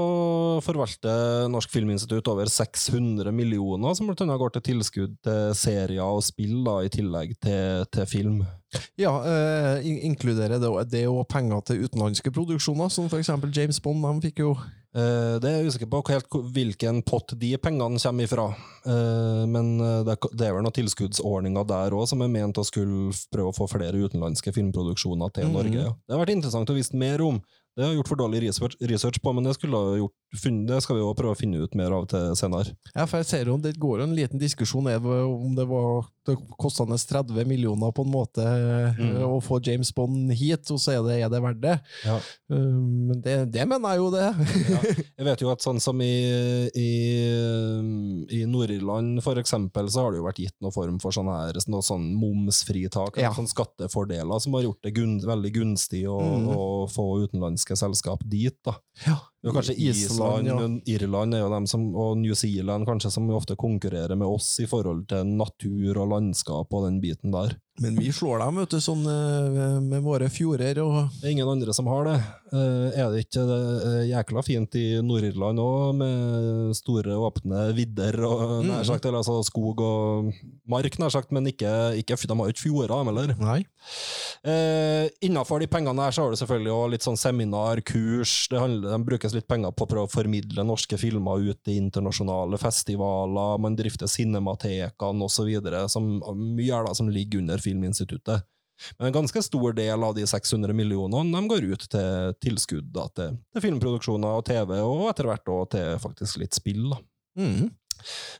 forvalter 0.66 1.46
Norsk 1.52 1.70
Filminstitutt 1.70 2.26
over 2.32 2.50
600 2.50 3.30
millioner, 3.34 3.94
som 3.94 4.10
bl.a. 4.10 4.26
går 4.40 4.56
til 4.56 4.64
tilskudd 4.72 5.14
til 5.22 5.54
serier 5.58 6.02
og 6.02 6.24
spill, 6.26 6.58
da, 6.66 6.80
i 6.82 6.90
tillegg 6.90 7.36
til, 7.38 7.86
til 7.94 8.10
film. 8.10 8.42
Ja, 8.98 9.14
eh, 9.26 9.86
inkluderer 10.06 10.58
det, 10.62 10.72
det 10.90 11.06
og 11.10 11.24
penger 11.30 11.62
til 11.70 11.86
utenlandske 11.86 12.34
produksjoner, 12.34 12.90
som 12.90 13.08
for 13.10 13.22
eksempel 13.22 13.54
James 13.54 13.80
Bond. 13.82 14.02
De 14.02 14.28
fikk 14.30 14.44
jo 14.46 14.54
Eh, 14.90 15.36
det 15.38 15.46
er 15.46 15.60
jeg 15.60 15.70
usikker 15.70 15.86
på 15.86 16.00
helt 16.10 16.36
hvilken 16.50 16.96
pott 17.06 17.30
de 17.38 17.52
pengene 17.62 18.00
kommer 18.02 18.26
ifra. 18.26 18.46
Eh, 18.82 19.44
men 19.46 19.76
eh, 19.78 20.00
det, 20.08 20.16
det 20.34 20.48
er 20.48 20.56
vel 20.56 20.64
noen 20.66 20.74
tilskuddsordninger 20.74 21.68
der 21.70 21.94
òg 21.94 22.08
som 22.10 22.24
er 22.26 22.32
ment 22.32 22.58
å 22.58 22.64
skulle 22.66 23.12
prøve 23.30 23.52
å 23.52 23.54
få 23.54 23.68
flere 23.70 24.00
utenlandske 24.02 24.50
filmproduksjoner 24.56 25.30
til 25.36 25.46
Mhm. 25.46 25.54
Norge. 25.54 25.84
Det 25.94 26.16
har 26.16 26.24
vært 26.24 26.34
interessant 26.34 26.74
å 26.74 26.74
vise 26.74 26.98
mer 26.98 27.22
om. 27.22 27.38
Det 27.80 27.86
har 27.86 27.94
jeg 27.94 28.02
gjort 28.02 28.10
for 28.12 28.20
dårlig 28.20 28.42
research, 28.44 29.22
på, 29.24 29.32
men 29.32 29.46
det, 29.46 29.54
skulle 29.56 29.78
ha 29.80 29.94
gjort, 29.96 30.12
funn- 30.36 30.66
det 30.66 30.82
skal 30.82 30.96
vi 30.96 31.02
jo 31.02 31.14
prøve 31.14 31.34
å 31.34 31.38
finne 31.38 31.62
ut 31.64 31.74
mer 31.74 31.90
av 31.92 32.06
til 32.08 32.34
senere. 32.36 32.74
Ja, 32.94 33.06
for 33.06 33.18
jeg 33.18 33.26
ser 33.26 33.44
jo 33.46 33.56
det 33.58 33.78
går 33.78 33.98
jo 33.98 34.04
en 34.04 34.14
liten 34.16 34.38
diskusjon 34.38 34.86
om 34.86 35.54
det 35.56 35.66
var 35.66 36.06
kostende 36.60 36.94
30 36.94 37.44
millioner 37.48 37.90
på 37.92 38.04
en 38.04 38.12
måte 38.12 38.38
eh, 38.44 38.94
Mm. 39.00 39.16
å 39.26 39.40
få 39.42 39.58
James 39.66 39.90
Bond 39.92 40.30
hit, 40.32 40.70
og 40.70 40.78
så 40.78 40.92
er 40.98 41.02
det, 41.02 41.16
er 41.24 41.28
det 41.32 41.40
verdt 41.42 41.60
det. 41.60 41.80
Ja. 42.04 42.16
Eh, 42.50 42.56
Men 43.10 43.20
det, 43.20 43.50
det 43.52 43.66
mener 43.66 43.88
jeg 43.96 43.98
jo 43.98 44.10
det. 44.10 44.28
Jeg 45.18 45.24
vet 45.26 45.40
jo 45.42 45.50
at 45.50 45.60
sånn 45.64 45.80
som 45.80 45.98
i, 46.00 46.68
i, 46.76 46.90
i 48.30 48.44
Nord-Irland 48.48 49.22
for 49.24 49.40
eksempel, 49.40 49.88
så 49.90 50.04
har 50.04 50.12
det 50.14 50.20
jo 50.20 50.26
vært 50.28 50.40
gitt 50.44 50.56
noen 50.62 50.74
form 50.74 50.98
for 51.02 51.14
sånn 51.16 51.30
her, 51.32 51.58
noe 51.72 51.82
sånn 51.84 52.10
momsfritak, 52.20 53.18
Ja. 53.20 53.32
sånn 53.36 53.48
skattefordeler, 53.50 54.40
som 54.40 54.54
har 54.54 54.62
gjort 54.68 54.82
det 54.86 54.94
gun, 54.96 55.18
veldig 55.20 55.52
gunstig 55.54 56.04
å, 56.06 56.20
Mm. 56.20 56.48
å 56.54 56.88
få 56.90 57.26
utenlandske 57.26 57.76
selskap 57.76 58.22
dit. 58.28 58.56
da. 58.64 58.74
Ja. 59.06 59.16
Jo 59.40 59.54
kanskje 59.56 59.74
Island, 59.74 60.46
Island, 60.46 60.82
ja. 60.86 60.94
Irland 60.94 61.34
er 61.34 61.40
jo 61.40 61.48
dem 61.54 61.66
som, 61.70 61.86
og 61.96 62.18
New 62.20 62.34
Zealand 62.36 62.84
kanskje 62.88 63.12
som 63.14 63.30
ofte 63.32 63.56
konkurrerer 63.56 64.18
med 64.20 64.28
oss 64.28 64.52
i 64.60 64.66
forhold 64.68 65.06
til 65.08 65.30
natur 65.38 65.96
og 66.02 66.10
landskap 66.12 66.76
og 66.76 66.84
den 66.84 66.98
biten 67.00 67.32
der. 67.32 67.54
Men 67.80 67.96
vi 67.96 68.12
slår 68.12 68.42
dem, 68.42 68.58
vet 68.60 68.74
du, 68.74 68.80
sånn 68.84 69.06
eh, 69.08 69.78
med 69.80 70.02
våre 70.04 70.28
fjorder 70.32 70.82
og 70.84 71.14
Det 71.16 71.30
er 71.30 71.32
ingen 71.32 71.48
andre 71.48 71.72
som 71.72 71.88
har 71.88 72.04
det. 72.10 72.16
Eh, 72.52 72.98
er 73.00 73.12
det 73.12 73.22
ikke 73.24 73.44
er 73.46 74.02
jækla 74.10 74.42
fint 74.44 74.76
i 74.76 74.84
Nord-Irland 75.06 75.62
òg, 75.62 75.94
med 75.96 76.74
store, 76.76 77.16
åpne 77.16 77.70
vidder 77.76 78.18
og 78.28 78.66
nær 78.66 78.84
sagt, 78.84 79.08
eller 79.08 79.22
altså 79.22 79.38
skog 79.46 79.80
og 79.80 80.28
mark, 80.68 80.98
nær 81.00 81.14
sagt, 81.14 81.32
men 81.32 81.48
ikke, 81.48 81.70
ikke 82.02 82.18
de 82.20 82.36
har 82.36 82.50
jo 82.50 82.54
ikke 82.54 82.64
fjorder, 82.66 82.92
de 82.92 83.08
heller. 83.08 83.32
Nei. 83.40 83.60
Eh, 84.44 85.08
Innafor 85.24 85.62
de 85.62 85.70
pengene 85.70 86.04
her 86.04 86.12
så 86.12 86.26
har 86.26 86.34
du 86.34 86.40
selvfølgelig 86.40 86.74
også 86.74 86.92
litt 86.94 87.06
sånn 87.06 87.20
seminar, 87.20 87.80
kurs, 87.86 88.34
det 88.52 88.60
handler, 88.60 88.92
de 88.92 89.08
brukes 89.08 89.36
litt 89.36 89.48
penger 89.48 89.72
på 89.72 89.86
å 89.86 89.90
prøve 89.94 90.10
å 90.10 90.12
formidle 90.12 90.66
norske 90.68 91.00
filmer 91.00 91.48
ut 91.48 91.72
i 91.72 91.78
internasjonale 91.80 92.60
festivaler, 92.60 93.56
man 93.62 93.78
drifter 93.78 94.10
cinematekene 94.10 95.30
osv., 95.30 95.48
som 95.88 96.12
mye 96.20 96.76
er 96.76 96.86
da 96.90 96.94
som 96.96 97.08
ligger 97.08 97.40
under 97.40 97.60
Filminstituttet. 97.70 98.46
Men 98.98 99.10
en 99.10 99.18
ganske 99.20 99.42
stor 99.44 99.74
del 99.76 100.04
av 100.04 100.14
de 100.16 100.26
600 100.28 100.72
millionene 100.76 101.36
de 101.36 101.50
går 101.50 101.66
ut 101.74 101.82
til 101.92 102.38
tilskudd 102.40 102.88
da, 102.94 103.08
til, 103.16 103.36
til 103.52 103.66
filmproduksjoner 103.66 104.40
og 104.40 104.46
TV, 104.48 104.78
og 104.80 105.10
etter 105.10 105.28
hvert 105.28 105.52
også 105.52 105.74
til 105.76 106.00
faktisk 106.06 106.40
litt 106.42 106.56
spill. 106.56 106.88
Mm. 107.38 107.68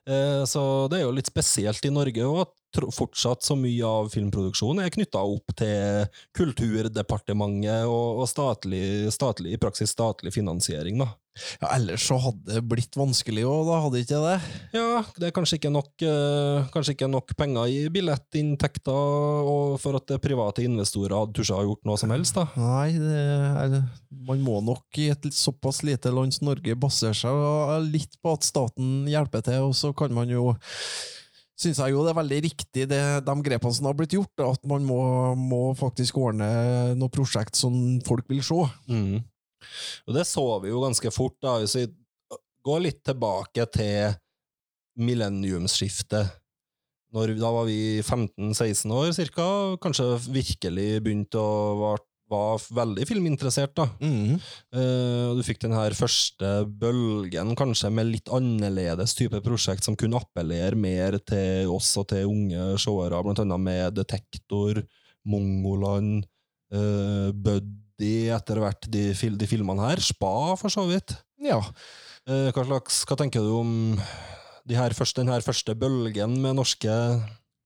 Eh, 0.09 0.45
Så 0.49 0.63
det 0.91 1.01
er 1.01 1.05
jo 1.05 1.15
litt 1.15 1.29
spesielt 1.29 1.85
i 1.85 1.93
Norge 1.93 2.25
òg 2.25 2.41
at 2.47 2.83
fortsatt 2.95 3.45
så 3.45 3.57
mye 3.59 3.85
av 3.87 4.11
filmproduksjonen 4.13 4.85
er 4.85 4.93
knytta 4.95 5.23
opp 5.27 5.53
til 5.59 6.07
Kulturdepartementet 6.39 7.89
og, 7.91 8.23
og 8.23 8.31
statlig, 8.31 9.11
statlig, 9.13 9.57
i 9.57 9.61
praksis 9.61 9.93
statlig 9.93 10.33
finansiering, 10.35 11.03
da. 11.03 11.11
Ja, 11.61 11.73
ellers 11.77 12.07
så 12.09 12.19
hadde 12.21 12.57
det 12.57 12.63
blitt 12.69 12.97
vanskelig 12.99 13.45
òg, 13.49 13.69
da, 13.69 13.79
hadde 13.85 14.03
ikke 14.05 14.21
det? 14.25 14.37
Ja, 14.77 15.03
det 15.17 15.29
er 15.29 15.35
kanskje 15.37 15.61
ikke 15.61 15.73
nok, 15.75 15.91
eh, 16.05 16.69
kanskje 16.75 16.97
ikke 16.97 17.11
nok 17.11 17.35
penger 17.39 17.71
i 17.71 17.79
billettinntekter 17.93 19.49
og 19.51 19.79
for 19.83 20.01
at 20.01 20.09
det 20.11 20.21
private 20.25 20.65
investorer 20.67 21.17
hadde 21.17 21.37
tusja 21.39 21.59
ha 21.59 21.67
gjort 21.67 21.87
noe 21.89 22.01
som 22.01 22.13
helst, 22.15 22.39
da. 22.39 22.47
Nei, 22.61 22.91
det 23.01 23.23
er, 23.65 23.79
man 24.29 24.43
må 24.45 24.59
nok 24.65 25.01
i 25.01 25.11
et 25.15 25.31
såpass 25.35 25.83
lite 25.87 26.13
land 26.15 26.35
som 26.37 26.51
Norge 26.51 26.77
basere 26.79 27.17
seg 27.17 27.89
litt 27.91 28.21
på 28.21 28.35
at 28.37 28.47
staten 28.47 29.09
hjelper 29.11 29.45
til, 29.47 29.71
og 29.71 29.75
så 29.77 29.95
kan 29.97 30.15
man 30.17 30.31
jo 30.33 30.53
Synes 31.61 31.77
jeg 31.77 31.93
jo 31.93 32.01
det 32.07 32.15
er 32.15 32.17
veldig 32.17 32.37
riktig, 32.47 32.85
det, 32.89 33.01
de 33.27 33.33
grepene 33.45 33.77
som 33.77 33.91
har 33.91 33.97
blitt 33.99 34.15
gjort, 34.17 34.33
at 34.41 34.63
man 34.65 34.81
må, 34.89 35.01
må 35.37 35.75
faktisk 35.77 36.17
ordne 36.17 36.47
noe 36.97 37.13
prosjekt 37.13 37.59
som 37.59 37.75
folk 38.07 38.25
vil 38.33 38.41
se. 38.41 38.63
Mm. 38.89 39.19
Og 40.09 40.17
det 40.17 40.27
så 40.29 40.45
vi 40.63 40.73
jo 40.73 40.83
ganske 40.85 41.13
fort, 41.15 41.39
da. 41.43 41.59
Hvis 41.63 41.79
vi 41.79 41.87
går 42.67 42.85
litt 42.85 43.01
tilbake 43.07 43.67
til 43.73 44.19
millenniumsskiftet. 45.01 46.37
Når, 47.11 47.35
da 47.41 47.49
var 47.51 47.67
vi 47.67 47.99
15-16 48.05 48.93
år, 48.95 49.11
cirka. 49.17 49.47
Kanskje 49.83 50.13
virkelig 50.31 51.01
begynte 51.03 51.41
å 51.41 51.75
være 51.81 52.07
var 52.31 52.63
veldig 52.75 53.07
filminteressert, 53.09 53.73
da. 53.75 53.89
Mm. 54.03 54.39
Uh, 54.75 55.37
du 55.37 55.43
fikk 55.47 55.61
den 55.65 55.75
her 55.75 55.95
første 55.99 56.51
bølgen, 56.81 57.57
kanskje 57.59 57.91
med 57.95 58.11
litt 58.13 58.31
annerledes 58.33 59.17
type 59.19 59.43
prosjekt 59.45 59.87
som 59.87 59.99
kunne 59.99 60.21
appellere 60.21 60.79
mer 60.79 61.19
til 61.27 61.73
oss 61.75 61.91
og 62.01 62.11
til 62.13 62.31
unge 62.31 62.77
seere, 62.81 63.23
blant 63.27 63.43
annet 63.43 63.65
med 63.67 63.99
Detektor, 63.99 64.83
Mongoland, 65.29 66.23
eh, 66.73 67.29
Buddy, 68.01 68.31
etter 68.33 68.57
hvert 68.63 68.87
de, 68.89 69.11
fil 69.13 69.35
de 69.37 69.47
filmene 69.49 69.85
her. 69.85 70.01
Spa, 70.01 70.57
for 70.57 70.73
så 70.73 70.87
vidt. 70.89 71.13
Ja. 71.45 71.59
Eh, 72.25 72.49
hva, 72.49 72.65
slags, 72.65 73.03
hva 73.05 73.17
tenker 73.21 73.45
du 73.45 73.53
om 73.59 73.75
de 74.65 74.77
her 74.79 74.95
første, 74.97 75.21
den 75.21 75.29
her 75.33 75.45
første 75.45 75.75
bølgen 75.77 76.39
med 76.41 76.57
norske 76.57 76.89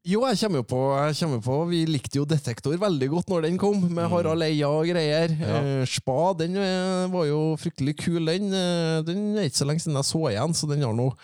Jo, 0.06 0.24
jeg 0.26 0.38
kommer 0.40 0.60
jo 0.60 0.66
på, 0.68 0.80
kommer 1.18 1.40
på 1.42 1.56
Vi 1.70 1.80
likte 1.88 2.18
jo 2.20 2.24
Detektor 2.28 2.76
veldig 2.78 3.08
godt 3.12 3.30
når 3.30 3.46
den 3.46 3.58
kom, 3.62 3.78
med 3.94 4.10
Harald 4.10 4.42
Eia 4.46 4.68
og 4.74 4.90
greier. 4.90 5.34
Ja. 5.38 5.62
Eh, 5.62 5.86
Spa 5.90 6.32
den 6.42 6.58
eh, 6.58 7.06
var 7.14 7.30
jo 7.30 7.40
fryktelig 7.60 7.94
kul, 8.02 8.26
den. 8.26 8.50
Eh, 8.50 9.00
Den 9.06 9.36
er 9.38 9.46
ikke 9.46 9.62
så 9.62 9.70
lenge 9.70 9.86
siden 9.86 10.00
jeg 10.02 10.10
så 10.10 10.24
igjen, 10.32 10.54
så 10.58 10.70
den 10.70 10.82
har 10.86 10.98
noe 10.98 11.14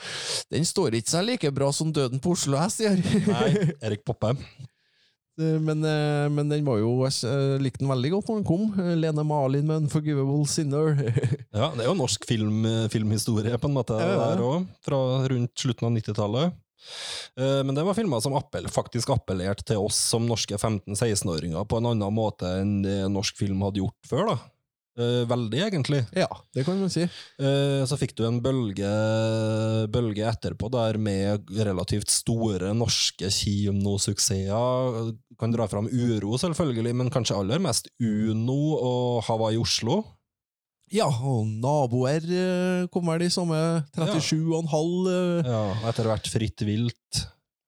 Den 0.54 0.66
står 0.70 1.00
ikke 1.00 1.16
seg 1.16 1.26
like 1.32 1.50
bra 1.58 1.72
som 1.74 1.90
Døden 1.90 2.22
på 2.22 2.36
Oslo 2.38 2.62
S 2.62 2.78
gjør. 2.86 3.02
Nei, 3.26 3.54
Erik 3.90 4.06
Poppe. 4.06 4.36
Eh, 5.40 5.58
Men, 5.60 5.84
eh, 5.84 6.28
men 6.28 6.48
den 6.52 6.64
var 6.66 6.78
jo 6.82 6.92
Jeg 7.06 7.24
eh, 7.28 7.58
likte 7.62 7.82
den 7.82 7.90
veldig 7.90 8.10
godt 8.16 8.28
når 8.30 8.40
den 8.40 8.48
kom. 8.48 8.64
Lene 9.00 9.24
Malin 9.26 9.66
med 9.66 9.82
'Unforgivable 9.82 10.46
Sinner'. 10.46 10.98
Ja, 11.60 11.70
det 11.74 11.82
er 11.84 11.88
jo 11.90 11.96
norsk 11.98 12.24
film, 12.28 12.62
filmhistorie, 12.92 13.56
på 13.58 13.68
en 13.68 13.74
måte, 13.74 13.98
Ja, 13.98 14.12
ja. 14.14 14.34
der 14.36 14.44
òg, 14.44 14.66
fra 14.86 15.00
rundt 15.28 15.54
slutten 15.58 15.88
av 15.88 15.92
90-tallet. 15.96 16.52
Eh, 17.36 17.62
Men 17.64 17.74
det 17.74 17.84
var 17.84 17.94
filmer 17.94 18.20
som 18.22 18.34
appell, 18.38 18.68
faktisk 18.68 19.10
appellerte 19.10 19.64
til 19.64 19.76
oss 19.82 19.96
som 19.96 20.26
norske 20.28 20.56
15-16-åringer 20.56 21.66
på 21.68 21.76
en 21.80 21.90
annen 21.92 22.14
måte 22.14 22.46
enn 22.60 22.82
det 22.82 23.10
norsk 23.10 23.36
film 23.36 23.60
hadde 23.66 23.82
gjort 23.82 23.98
før. 24.08 24.26
da. 24.34 24.38
Eh, 24.98 25.22
Veldig, 25.30 25.60
egentlig. 25.68 26.00
ja, 26.18 26.26
det 26.54 26.64
kan 26.66 26.78
man 26.80 26.90
si. 26.90 27.02
Eh, 27.38 27.82
Så 27.86 27.96
fikk 27.96 28.14
du 28.18 28.24
en 28.26 28.40
bølge, 28.42 28.90
bølge 29.92 30.26
etterpå 30.28 30.70
der 30.74 30.98
med 30.98 31.46
relativt 31.56 32.10
store 32.10 32.72
norske 32.76 33.30
kinosuksesser. 33.30 35.12
Kan 35.40 35.52
dra 35.54 35.66
fram 35.70 35.86
Uro, 35.88 36.36
selvfølgelig, 36.40 36.94
men 36.94 37.10
kanskje 37.12 37.38
aller 37.38 37.58
mest 37.62 37.88
Uno 38.02 38.58
og 38.76 39.22
Hawaii 39.28 39.56
Oslo. 39.60 40.02
Ja, 40.90 41.06
og 41.06 41.46
naboer 41.46 42.24
eh, 42.26 42.86
kom 42.90 43.06
vel 43.06 43.22
i 43.22 43.30
samme 43.30 43.84
37,5. 43.94 45.46
ja. 45.46 45.52
Ja, 45.54 45.62
etter 45.88 46.08
hvert 46.10 46.26
Fritt 46.32 46.64
vilt. 46.66 47.20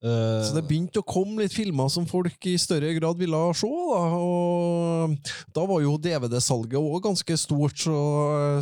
Eh, 0.03 0.42
Så 0.42 0.57
det 0.57 0.64
begynte 0.66 0.98
å 0.98 1.07
komme 1.07 1.44
litt 1.44 1.55
filmer 1.55 1.88
som 1.92 2.07
folk 2.11 2.46
i 2.50 2.57
større 2.59 2.90
grad 2.98 3.20
ville 3.22 3.42
se. 3.55 3.68
Da, 3.70 4.03
og 4.18 5.30
da 5.55 5.66
var 5.70 5.82
jo 5.84 5.96
DVD-salget 6.03 6.78
òg 6.80 7.03
ganske 7.07 7.36
stort, 7.38 7.78
så, 7.78 7.96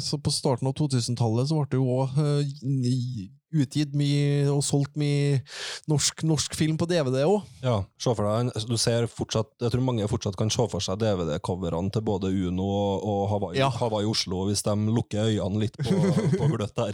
så 0.05 0.21
på 0.21 0.33
starten 0.35 0.69
av 0.69 0.77
2000-tallet 0.77 1.49
så 1.49 1.63
ble 1.63 1.71
det 1.73 1.81
jo 1.81 2.01
òg 2.03 2.19
utgitt 3.51 3.95
mye 3.99 4.45
og 4.53 4.61
solgt 4.63 4.95
mye 5.01 5.41
norsk, 5.91 6.23
norsk 6.29 6.55
film 6.59 6.77
på 6.81 6.87
DVD 6.91 7.25
òg. 7.27 7.41
Ja, 7.65 7.77
se 8.01 8.15
for 8.15 8.25
deg, 8.27 8.53
du 8.71 8.77
ser 8.81 9.07
fortsatt, 9.11 9.51
jeg 9.63 9.71
tror 9.75 9.85
mange 9.87 10.07
fortsatt 10.11 10.39
kan 10.39 10.51
se 10.53 10.65
for 10.71 10.81
seg 10.85 11.01
DVD-coverne 11.03 11.91
til 11.95 12.05
både 12.07 12.31
Uno 12.49 12.69
og, 13.01 13.23
Hawaii, 13.33 13.59
Ja. 13.59 13.69
Hawaii 13.81 14.09
Oslo, 14.11 14.39
hvis 14.49 14.63
de 14.67 14.75
lukker 14.91 15.31
øynene 15.31 15.65
litt 15.67 15.77
på, 15.81 15.97
på 16.41 16.45
gløtt 16.55 16.77
der. 16.79 16.93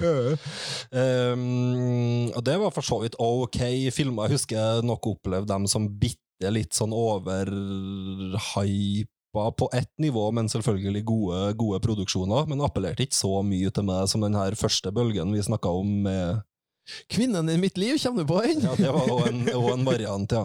Um, 0.92 2.30
og 2.32 2.40
det 2.46 2.56
var 2.62 2.72
for 2.74 2.84
så 2.86 2.96
vidt 3.04 3.18
ok 3.20 3.58
filmer. 3.94 4.28
Jeg 4.30 4.36
husker 4.40 4.64
nok 4.86 5.02
opplevde 5.16 5.50
dem 5.52 5.64
som 5.70 5.82
bitte 6.00 6.50
litt 6.52 6.72
sånn 6.76 6.92
overhypa 6.96 9.12
på 9.34 9.68
ett 9.74 9.92
nivå, 10.00 10.30
men 10.32 10.48
selvfølgelig 10.48 11.04
gode, 11.04 11.40
gode 11.60 11.80
produksjoner. 11.84 12.46
Men 12.48 12.62
appellerte 12.64 13.04
ikke 13.04 13.18
så 13.18 13.42
mye 13.44 13.72
til 13.74 13.84
meg 13.88 14.08
som 14.08 14.24
den 14.24 14.36
her 14.38 14.56
første 14.56 14.92
bølgen 14.94 15.34
vi 15.34 15.44
snakka 15.44 15.68
om. 15.68 16.02
med 16.06 16.44
Kvinnen 17.10 17.48
i 17.50 17.58
mitt 17.58 17.76
liv, 17.76 17.98
kommer 17.98 18.22
du 18.22 18.28
på 18.30 18.42
den? 18.44 18.62
ja, 18.62 18.74
det 18.78 18.92
var 18.94 19.10
også 19.10 19.32
en, 19.32 19.48
en 19.74 19.86
variant, 19.86 20.32
ja. 20.32 20.44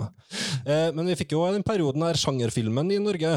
Eh, 0.65 0.89
men 0.95 1.05
vi 1.11 1.17
fikk 1.19 1.35
jo 1.35 1.45
den 1.53 1.65
perioden 1.65 2.01
her 2.01 2.17
sjangerfilmen 2.17 2.89
i 2.91 2.97
Norge. 3.01 3.35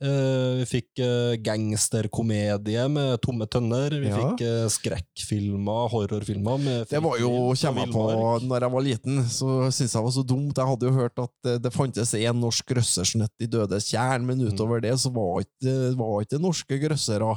Eh, 0.00 0.52
vi 0.56 0.64
fikk 0.64 1.00
eh, 1.04 1.34
gangsterkomedie 1.44 2.86
med 2.88 3.18
Tomme 3.20 3.44
tønner. 3.52 3.92
Vi 4.00 4.08
Ja. 4.08 4.16
fikk 4.16 4.40
eh, 4.46 4.68
skrekkfilmer, 4.72 5.90
horrorfilmer. 5.92 6.86
Det 6.88 7.02
var 7.04 7.18
jo, 7.20 7.52
kommer 7.60 7.84
på, 7.92 8.04
når 8.48 8.64
jeg 8.64 8.72
var 8.72 8.86
liten, 8.86 9.18
så 9.28 9.68
syntes 9.68 9.92
jeg 9.92 10.02
var 10.06 10.14
så 10.16 10.24
dumt. 10.24 10.56
Jeg 10.56 10.70
hadde 10.70 10.88
jo 10.88 10.94
hørt 10.96 11.18
at 11.20 11.30
det, 11.44 11.56
det 11.66 11.72
fantes 11.74 12.14
en 12.16 12.40
norsk 12.40 12.64
grøssersnøtt 12.72 13.44
i 13.44 13.46
Dødes 13.52 13.90
tjern, 13.90 14.24
men 14.24 14.40
utover 14.40 14.80
det 14.80 14.94
så 14.98 15.12
var 15.12 15.44
ikke, 15.44 15.76
var 16.00 16.24
ikke 16.24 16.40
norske 16.40 16.80
grøssere. 16.80 17.36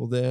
Og 0.00 0.10
det, 0.14 0.22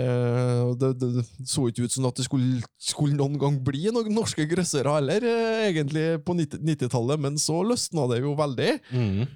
det, 0.80 0.94
det, 1.02 1.12
det 1.20 1.26
så 1.46 1.68
ikke 1.68 1.84
ut 1.90 1.92
som 1.92 2.08
at 2.08 2.16
det 2.16 2.26
skulle, 2.30 2.64
skulle 2.80 3.20
noen 3.20 3.36
gang 3.38 3.60
bli 3.62 3.92
noen 3.92 4.16
norske 4.16 4.48
grøssere 4.50 4.96
heller, 4.96 5.28
egentlig, 5.68 6.08
på 6.24 6.40
90 6.40 6.64
90-tallet, 6.72 7.20
men 7.20 7.36
så 7.38 7.60
løsna 7.68 8.08
det 8.14 8.24
jo 8.24 8.32
veldig. 8.40 8.72
Mhm. 8.96 9.28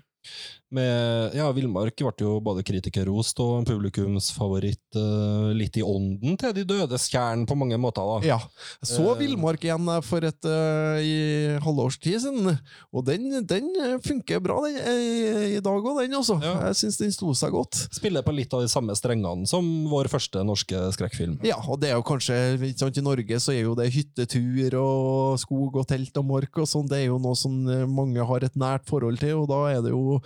Med, 0.74 1.36
ja, 1.38 1.45
Villmark 1.53 1.93
ble 2.01 2.26
jo 2.26 2.39
både 2.41 2.63
kritikerrost 2.65 3.38
og 3.43 3.59
en 3.59 3.67
publikumsfavoritt. 3.67 4.82
uh, 4.97 5.51
litt 5.53 5.78
i 5.78 5.84
ånden 5.86 6.38
til 6.39 6.53
De 6.57 6.63
dødes 6.65 7.05
kjern 7.11 7.45
på 7.49 7.57
mange 7.57 7.78
måter. 7.78 8.01
da. 8.01 8.15
Ja. 8.26 8.38
Jeg 8.82 8.89
så 8.89 9.05
uh, 9.11 9.17
Villmark 9.19 9.61
igjen 9.61 9.86
eh, 9.93 10.01
for 10.05 10.26
et 10.26 10.47
uh, 10.49 10.97
i 10.97 11.13
halvårs 11.61 11.99
tid 12.01 12.24
siden, 12.24 12.57
og 12.93 13.05
den, 13.05 13.43
den 13.45 13.69
funker 14.05 14.41
bra 14.41 14.57
den, 14.65 14.80
i, 14.82 15.57
i 15.57 15.61
dag 15.61 15.78
òg, 15.78 16.01
den 16.01 16.17
også. 16.17 16.39
Ja. 16.41 16.55
Jeg 16.69 16.80
syns 16.82 16.97
den 17.03 17.13
sto 17.13 17.36
seg 17.38 17.53
godt. 17.53 17.84
Spiller 17.93 18.26
på 18.26 18.34
litt 18.34 18.53
av 18.53 18.65
de 18.65 18.71
samme 18.71 18.97
strengene 18.97 19.45
som 19.49 19.67
vår 19.91 20.09
første 20.09 20.41
norske 20.47 20.82
skrekkfilm. 20.97 21.38
Ja, 21.45 21.59
og 21.67 21.84
det 21.84 21.91
er 21.91 21.99
jo 21.99 22.07
kanskje 22.07 22.39
ikke 22.57 22.82
sant, 22.82 22.97
I 22.97 23.05
Norge 23.05 23.41
så 23.43 23.53
er 23.53 23.61
jo 23.67 23.78
det 23.78 23.91
hyttetur 23.93 24.80
og 24.82 25.38
skog 25.41 25.82
og 25.84 25.88
telt 25.89 26.17
og 26.17 26.28
mark 26.34 26.63
og 26.63 26.69
sånn, 26.69 26.89
det 26.89 27.03
er 27.03 27.07
jo 27.11 27.21
noe 27.21 27.38
som 27.38 27.61
mange 27.93 28.26
har 28.26 28.49
et 28.49 28.57
nært 28.57 28.89
forhold 28.89 29.21
til, 29.21 29.43
og 29.43 29.49
da 29.53 29.61
er 29.69 29.86
det 29.86 29.93
jo 29.93 30.17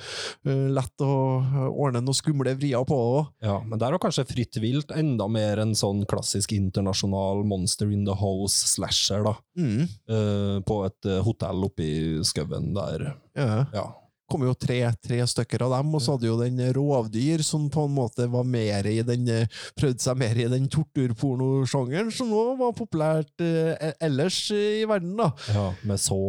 lett 0.45 1.03
å 1.03 1.13
eh, 1.41 1.67
ordne 1.67 2.01
noen 2.03 2.17
skumle 2.17 2.53
vrier 2.57 2.85
på 2.87 2.97
det 2.97 3.07
òg. 3.17 3.29
Ja, 3.47 3.57
men 3.65 3.79
der 3.81 3.95
var 3.95 4.01
kanskje 4.03 4.27
Fritt 4.27 4.57
vilt 4.61 4.91
enda 4.95 5.27
mer 5.31 5.61
en 5.63 5.75
sånn 5.77 6.05
klassisk 6.09 6.53
internasjonal 6.55 7.43
Monster 7.47 7.91
in 7.91 8.05
the 8.07 8.15
House-slasher, 8.17 9.23
da. 9.27 9.35
Mm. 9.57 9.87
Uh, 10.09 10.57
på 10.67 10.81
et 10.87 11.07
eh, 11.09 11.21
hotell 11.25 11.63
oppe 11.67 11.85
i 11.85 11.95
skauen 12.27 12.73
der. 12.75 13.09
Ja. 13.37 13.65
Ja. 13.73 13.87
kom 14.27 14.43
jo 14.43 14.51
tre, 14.59 14.81
tre 14.99 15.21
stykker 15.23 15.63
av 15.63 15.71
dem, 15.77 15.93
og 15.95 16.01
så 16.03 16.17
hadde 16.17 16.27
jo 16.27 16.35
den 16.39 16.59
rovdyr 16.75 17.39
som 17.47 17.69
på 17.71 17.85
en 17.87 17.93
måte 17.95 18.25
var 18.27 18.43
mer 18.43 18.87
i 18.89 18.97
den 19.07 19.23
eh, 19.31 19.61
prøvde 19.79 20.03
seg 20.03 20.19
mer 20.19 20.35
i 20.35 20.49
den 20.51 20.67
torturpornosjangeren, 20.67 22.11
som 22.11 22.33
nå 22.33 22.41
var 22.59 22.75
populært 22.75 23.45
eh, 23.45 23.93
ellers 24.03 24.41
i 24.51 24.83
verden, 24.89 25.15
da. 25.19 25.31
ja 25.53 25.69
med 25.87 26.01
så 26.03 26.19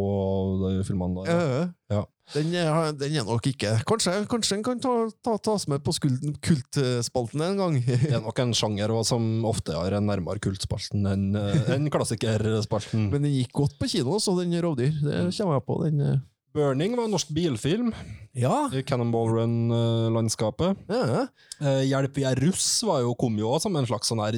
filmene 0.87 1.27
der. 1.27 1.35
Ja. 1.35 1.67
Ja. 1.97 2.05
Den, 2.35 2.51
er, 2.61 2.93
den 2.93 3.15
er 3.17 3.25
nok 3.25 3.47
ikke 3.49 3.71
Kanskje, 3.89 4.13
kanskje 4.29 4.57
den 4.59 4.65
kan 4.67 4.81
ta, 4.85 4.95
ta, 5.25 5.37
tas 5.41 5.65
med 5.71 5.81
på 5.87 5.95
skulden, 5.97 6.35
kultspalten 6.45 7.41
en 7.47 7.57
gang. 7.61 7.79
Det 7.89 8.13
er 8.13 8.21
nok 8.25 8.39
en 8.45 8.53
sjanger 8.57 8.93
også, 8.93 9.15
som 9.15 9.47
ofte 9.49 9.73
har 9.77 9.97
en 9.97 10.05
nærmere 10.11 10.43
kultspalten 10.45 11.07
enn 11.09 11.29
en 11.39 11.71
enn 11.79 11.89
klassikerspalten. 11.95 13.09
Men 13.13 13.25
den 13.25 13.33
gikk 13.39 13.55
godt 13.63 13.79
på 13.81 13.89
kino, 13.95 14.19
så 14.21 14.37
den 14.41 14.53
rovdyr. 14.61 14.93
Det 15.01 15.23
kommer 15.39 15.57
jeg 15.61 15.67
på. 15.71 15.79
den... 15.87 16.01
eh. 16.05 16.19
Burning 16.59 16.95
var 16.97 17.05
en 17.07 17.13
norsk 17.13 17.29
bilfilm 17.37 17.91
Ja. 18.37 18.67
i 18.73 18.81
Cannonball 18.83 19.29
Run-landskapet. 19.37 20.79
ja. 20.89 21.27
Eh, 21.61 21.83
Hjelp, 21.91 22.15
vi 22.17 22.25
er 22.29 22.39
russ 22.45 22.67
var 22.87 23.03
jo, 23.05 23.15
kom 23.19 23.37
jo 23.39 23.57
som 23.63 23.77
en 23.77 23.87
slags 23.89 24.09
sånn 24.11 24.23
her 24.23 24.37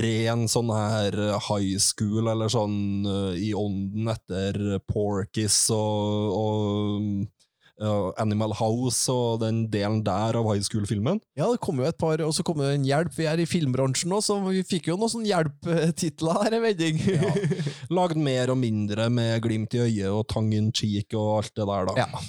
ren 0.00 0.46
sånn 0.50 0.72
her 0.74 1.16
high 1.48 1.78
school, 1.82 2.28
eller 2.32 2.50
sånn 2.52 3.06
eh, 3.06 3.40
i 3.48 3.52
ånden 3.56 4.10
etter 4.14 4.80
Porkis 4.90 5.58
og, 5.74 6.34
og 6.38 7.33
ja, 7.80 7.94
Animal 8.22 8.54
House 8.54 9.10
og 9.10 9.40
den 9.42 9.64
delen 9.72 10.02
der 10.06 10.36
av 10.38 10.46
high 10.46 10.62
school-filmen. 10.62 11.18
Ja, 11.38 11.48
det 11.50 11.60
kom 11.64 11.80
jo 11.80 11.88
et 11.88 11.98
par, 11.98 12.20
og 12.22 12.34
så 12.36 12.44
kom 12.46 12.60
det 12.62 12.70
en 12.74 12.86
hjelp. 12.86 13.14
Vi 13.16 13.26
er 13.30 13.42
i 13.42 13.48
filmbransjen 13.48 14.12
nå, 14.12 14.20
så 14.22 14.38
vi 14.46 14.62
fikk 14.66 14.92
jo 14.92 14.98
noen 15.00 15.10
sånne 15.10 15.30
hjelptitler 15.30 16.44
her 16.44 16.58
i 16.60 16.90
ja. 17.16 17.32
Lagd 17.98 18.20
mer 18.20 18.52
og 18.54 18.60
mindre 18.60 19.08
med 19.12 19.42
glimt 19.44 19.74
i 19.74 19.82
øyet 19.82 20.12
og 20.12 20.26
tang 20.30 20.52
in 20.54 20.70
cheek 20.74 21.16
og 21.18 21.40
alt 21.40 21.54
det 21.58 21.68
der, 21.70 21.90
da. 21.90 21.96
Ja. 22.04 22.22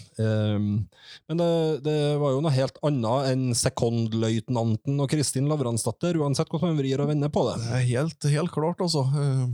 Um, 0.56 0.72
men 1.30 1.42
det, 1.42 1.52
det 1.86 2.00
var 2.22 2.34
jo 2.34 2.42
noe 2.44 2.56
helt 2.56 2.82
annet 2.86 3.30
enn 3.32 3.46
sekondløytnanten 3.58 4.98
og 5.04 5.12
Kristin 5.14 5.50
Lavransdatter, 5.52 6.18
uansett 6.22 6.50
hvordan 6.50 6.74
man 6.74 6.82
vrir 6.82 7.04
og 7.04 7.12
vender 7.14 7.32
på 7.34 7.46
det. 7.52 7.60
Det 7.62 7.86
helt, 7.92 8.30
helt 8.34 8.54
klart, 8.54 8.82
altså. 8.82 9.06
Eh, 9.14 9.48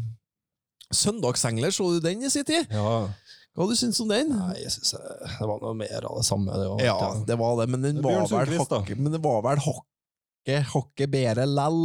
Søndagsengler, 0.92 1.72
så 1.72 1.88
du 1.94 2.00
den 2.04 2.24
i 2.24 2.30
sin 2.30 2.44
tid? 2.48 2.68
Ja. 2.72 3.08
Hva 3.58 3.68
du 3.68 3.74
syns 3.76 4.00
om 4.00 4.08
den? 4.12 4.30
Nei, 4.32 4.62
jeg 4.62 4.72
synes 4.78 4.94
det 4.96 5.48
var 5.50 5.60
noe 5.60 5.74
mer 5.76 6.06
av 6.08 6.20
det 6.22 6.26
samme. 6.28 6.56
Det, 6.56 6.68
var, 6.72 6.84
Ja, 6.86 6.98
det 7.28 7.36
var 7.42 7.58
det, 7.60 7.68
men 7.74 7.82
den 7.84 7.98
Det 8.00 9.22
var 9.26 9.42
vel 9.44 9.64
hakket, 9.66 10.70
hakket 10.72 11.12
bedre 11.12 11.48
lell. 11.50 11.82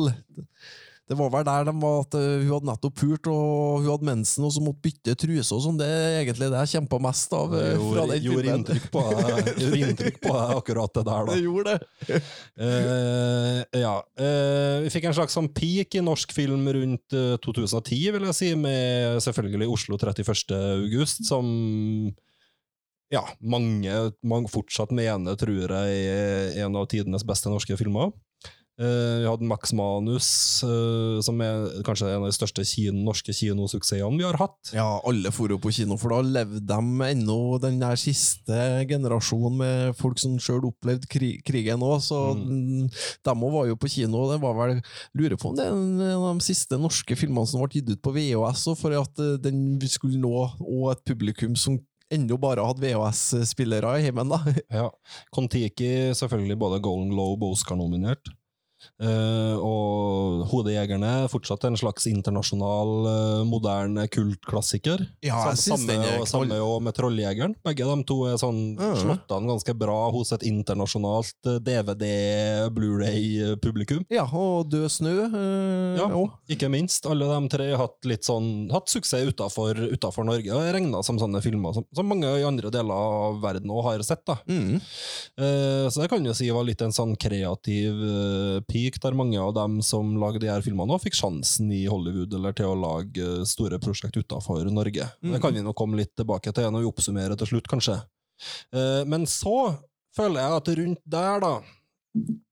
Det 1.07 1.14
var 1.14 1.28
vel 1.30 1.44
der 1.46 1.66
de 1.68 1.72
var 1.78 2.00
at 2.02 2.14
eh, 2.18 2.40
hun 2.42 2.48
hadde 2.50 2.66
nettopp 2.66 2.96
pult, 2.98 3.28
og 3.30 3.84
hun 3.84 3.90
hadde 3.92 4.09
mensen, 4.09 4.46
og 4.46 4.50
så 4.50 4.62
måtte 4.64 4.82
bytte 4.88 5.14
truse 5.22 5.54
og 5.54 5.62
sånn. 5.62 5.78
Det 5.78 5.86
er 5.86 6.16
egentlig 6.24 6.48
det 6.50 6.62
jeg 6.64 6.72
kjempa 6.80 6.98
mest 7.04 7.36
av 7.36 7.54
eh, 7.54 7.76
gjorde, 7.76 8.07
den 8.11 8.24
gjorde 8.24 8.57
inntrykk 8.57 8.88
på 8.90 9.04
deg, 9.12 9.50
gjorde 9.62 9.80
inntrykk 9.84 10.18
på 10.24 10.34
deg, 10.34 10.57
akkurat 10.57 10.98
det 10.98 11.04
der, 11.07 11.28
da. 11.28 11.36
Det 11.36 11.44
gjorde 11.44 11.76
det. 11.76 12.20
Uh, 12.59 13.62
ja. 13.78 13.94
Uh, 14.18 14.74
vi 14.82 14.92
fikk 14.96 15.07
en 15.07 15.16
slags 15.20 15.38
sånn 15.38 15.52
peak 15.54 15.94
i 15.94 16.02
norsk 16.02 16.34
film 16.34 16.66
rundt 16.74 17.14
eh, 17.14 17.38
2010, 17.44 18.02
vil 18.16 18.26
jeg 18.32 18.38
si, 18.40 18.52
med 18.59 19.22
selvfølgelig 19.22 19.70
Oslo 19.76 20.02
31. 20.02 20.59
august, 20.59 21.22
som 21.30 21.46
ja, 23.14 23.22
mange, 23.38 23.94
mange 24.26 24.50
fortsatt 24.50 24.90
mener, 24.90 25.38
tror 25.38 25.70
jeg, 25.70 26.07
er 26.11 26.64
en 26.66 26.74
av 26.82 26.90
tidenes 26.90 27.22
beste 27.26 27.52
norske 27.52 27.78
filmer. 27.78 28.11
Eh, 28.77 29.22
vi 29.22 29.24
hadde 29.24 29.47
Max 29.49 29.72
Manus, 29.72 30.29
uh, 30.61 31.16
som 31.24 31.39
er 31.41 31.79
kanskje 31.87 32.11
en 32.11 32.20
av 32.20 32.27
de 32.29 32.37
største 32.37 32.64
kino, 32.68 32.99
norske 33.07 33.33
kinosuksessene 33.33 34.20
vi 34.20 34.27
har 34.27 34.37
hatt. 34.37 34.72
Ja, 34.77 34.99
alle 35.09 35.33
dro 35.33 35.57
på 35.62 35.72
kino, 35.72 35.97
for 35.97 36.12
da 36.12 36.18
levde 36.20 36.61
de 36.61 37.09
ennå 37.09 37.57
den 37.62 37.81
der 37.81 37.97
siste 37.97 38.85
generasjonen 38.91 39.57
med 39.62 39.97
folk 39.97 40.20
som 40.20 40.37
sjøl 40.43 40.68
opplevde 40.68 41.09
krig, 41.09 41.41
krigen 41.47 41.81
òg, 41.81 42.05
så 42.05 42.20
mm. 42.37 42.93
de 43.24 43.37
òg 43.39 43.57
var 43.57 43.72
jo 43.72 43.81
på 43.81 43.95
kino. 43.97 44.27
Det 44.35 44.41
var 44.45 44.61
vel 44.61 44.79
Lurer 45.16 45.41
på 45.41 45.55
om 45.55 45.57
det 45.57 45.64
er 45.64 45.72
en 45.72 46.01
av 46.05 46.29
de 46.37 46.45
siste 46.45 46.77
norske 46.77 47.16
filmene 47.16 47.49
som 47.49 47.64
ble 47.64 47.81
gitt 47.81 47.93
ut 47.95 48.05
på 48.05 48.12
VHS, 48.12 48.68
for 48.77 48.93
at 49.01 49.24
eh, 49.24 49.37
den 49.41 49.79
skulle 49.89 50.20
nå 50.20 50.35
og 50.61 50.91
et 50.93 51.07
publikum 51.09 51.57
som 51.57 51.81
ennå 52.12 52.37
bare 52.39 52.64
hadde 52.66 52.85
VHS-spillere 52.85 53.97
i 53.97 54.11
heimen, 54.11 54.37
da. 54.37 54.43
Ja. 54.85 54.91
Kon-Tiki 55.33 56.12
selvfølgelig 56.18 56.61
både 56.61 56.85
Golden 56.85 57.14
Globe 57.14 57.49
og 57.49 57.57
Oscar-nominert. 57.57 58.37
Eh, 59.03 59.57
og 59.61 60.47
Hodejegerne 60.51 61.12
fortsatt 61.32 61.64
en 61.68 61.76
slags 61.76 62.07
internasjonal, 62.11 62.93
eh, 63.11 63.45
moderne 63.49 64.07
kultklassiker. 64.09 65.05
Ja, 65.26 65.43
jeg 65.51 65.59
synes 65.62 65.87
den 65.87 66.01
er 66.01 66.07
samme, 66.07 66.20
og, 66.20 66.26
samme 66.30 66.57
og 66.64 66.82
med 66.87 66.95
Trolljegeren. 66.97 67.55
Begge 67.66 67.84
de 67.89 67.97
to 68.09 68.16
er 68.30 68.37
sånn 68.41 68.61
Ja. 68.80 68.93
slått 68.95 69.30
an 69.37 69.47
ganske 69.47 69.74
bra 69.78 69.99
hos 70.11 70.32
et 70.32 70.43
internasjonalt 70.49 71.34
eh, 71.47 71.59
DVD-Blu-ray-publikum. 71.66 74.05
Ja, 74.12 74.24
og 74.32 74.70
Død 74.72 74.89
snø 74.93 75.14
eh, 75.26 75.97
Ja, 76.01 76.07
også. 76.09 76.32
ikke 76.57 76.68
minst. 76.72 77.07
Alle 77.11 77.26
de 77.30 77.49
tre 77.53 77.68
har 77.72 77.78
hatt 77.87 78.01
litt 78.09 78.24
sånn 78.26 78.47
Hatt 78.72 78.89
suksess 78.91 79.26
utafor 79.26 80.24
Norge, 80.26 80.51
og 80.53 80.66
regna 80.74 81.03
som 81.07 81.18
sånne 81.20 81.41
filmer 81.45 81.74
som, 81.76 81.84
som 81.95 82.07
mange 82.09 82.28
i 82.41 82.45
andre 82.47 82.70
deler 82.74 82.95
av 82.97 83.41
verden 83.43 83.70
òg 83.72 83.82
har 83.91 84.03
sett. 84.07 84.24
da. 84.26 84.37
Mm. 84.49 84.80
Uh, 85.39 85.87
Så 85.91 86.01
det 86.03 86.09
kan 86.11 86.24
jo 86.24 86.34
si 86.37 86.51
var 86.51 86.64
litt 86.66 86.82
en 86.84 86.93
sånn 86.95 87.14
kreativ 87.20 87.93
eh, 88.07 88.61
peak, 88.77 89.01
der 89.01 89.16
mange 89.16 89.41
av 89.41 89.55
dem 89.57 89.81
som 89.85 90.12
lagde 90.20 90.45
de 90.45 90.53
her 90.53 90.64
filmene, 90.64 90.93
også 90.93 91.09
fikk 91.09 91.18
sjansen 91.18 91.72
i 91.72 91.87
Hollywood 91.89 92.37
eller 92.37 92.57
til 92.57 92.68
å 92.70 92.77
lage 92.77 93.24
eh, 93.24 93.45
store 93.49 93.81
prosjekt 93.83 94.20
utenfor 94.20 94.68
Norge. 94.68 95.09
Det 95.24 95.41
kan 95.43 95.57
vi 95.57 95.64
nok 95.64 95.79
komme 95.79 95.99
litt 96.03 96.12
tilbake 96.18 96.53
til 96.53 96.68
når 96.70 96.85
vi 96.85 96.93
oppsummerer 96.93 97.41
til 97.41 97.55
slutt, 97.55 97.70
kanskje. 97.72 97.99
Eh, 98.77 99.03
Men 99.09 99.27
så 99.31 99.72
føler 100.16 100.43
jeg 100.43 100.61
at 100.61 100.72
rundt 100.81 101.05
der, 101.05 101.45
da, 101.45 101.53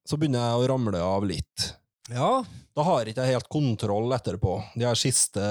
så 0.09 0.19
begynner 0.21 0.45
jeg 0.45 0.61
å 0.61 0.69
ramle 0.75 1.01
av 1.01 1.25
litt. 1.29 1.71
Ja. 2.13 2.45
Da 2.77 2.85
har 2.85 3.09
ikke 3.09 3.25
jeg 3.25 3.39
helt 3.39 3.51
kontroll 3.53 4.13
etterpå. 4.13 4.59
De 4.77 4.85
her 4.89 4.99
siste 4.99 5.43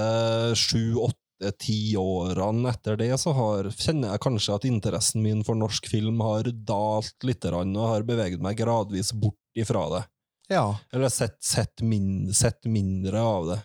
sju, 0.59 0.99
åtte, 1.01 1.53
ti 1.59 1.95
årene 1.99 2.69
etter 2.71 2.95
det, 2.99 3.09
så 3.19 3.34
har, 3.36 3.67
kjenner 3.74 4.13
jeg 4.13 4.21
kanskje 4.24 4.57
at 4.57 4.67
interessen 4.69 5.24
min 5.26 5.41
for 5.43 5.57
norsk 5.59 5.89
film 5.91 6.21
har 6.24 6.47
dalt 6.53 7.26
litt, 7.26 7.47
og 7.49 7.80
har 7.89 8.05
beveget 8.07 8.43
meg 8.43 8.59
gradvis 8.61 9.11
bort 9.15 9.39
ifra 9.57 9.88
det. 9.95 10.03
Ja. 10.51 10.65
Eller 10.93 11.09
sett, 11.13 11.37
sett, 11.43 11.81
min, 11.81 12.33
sett 12.33 12.65
mindre 12.65 13.21
av 13.21 13.47
det. 13.51 13.59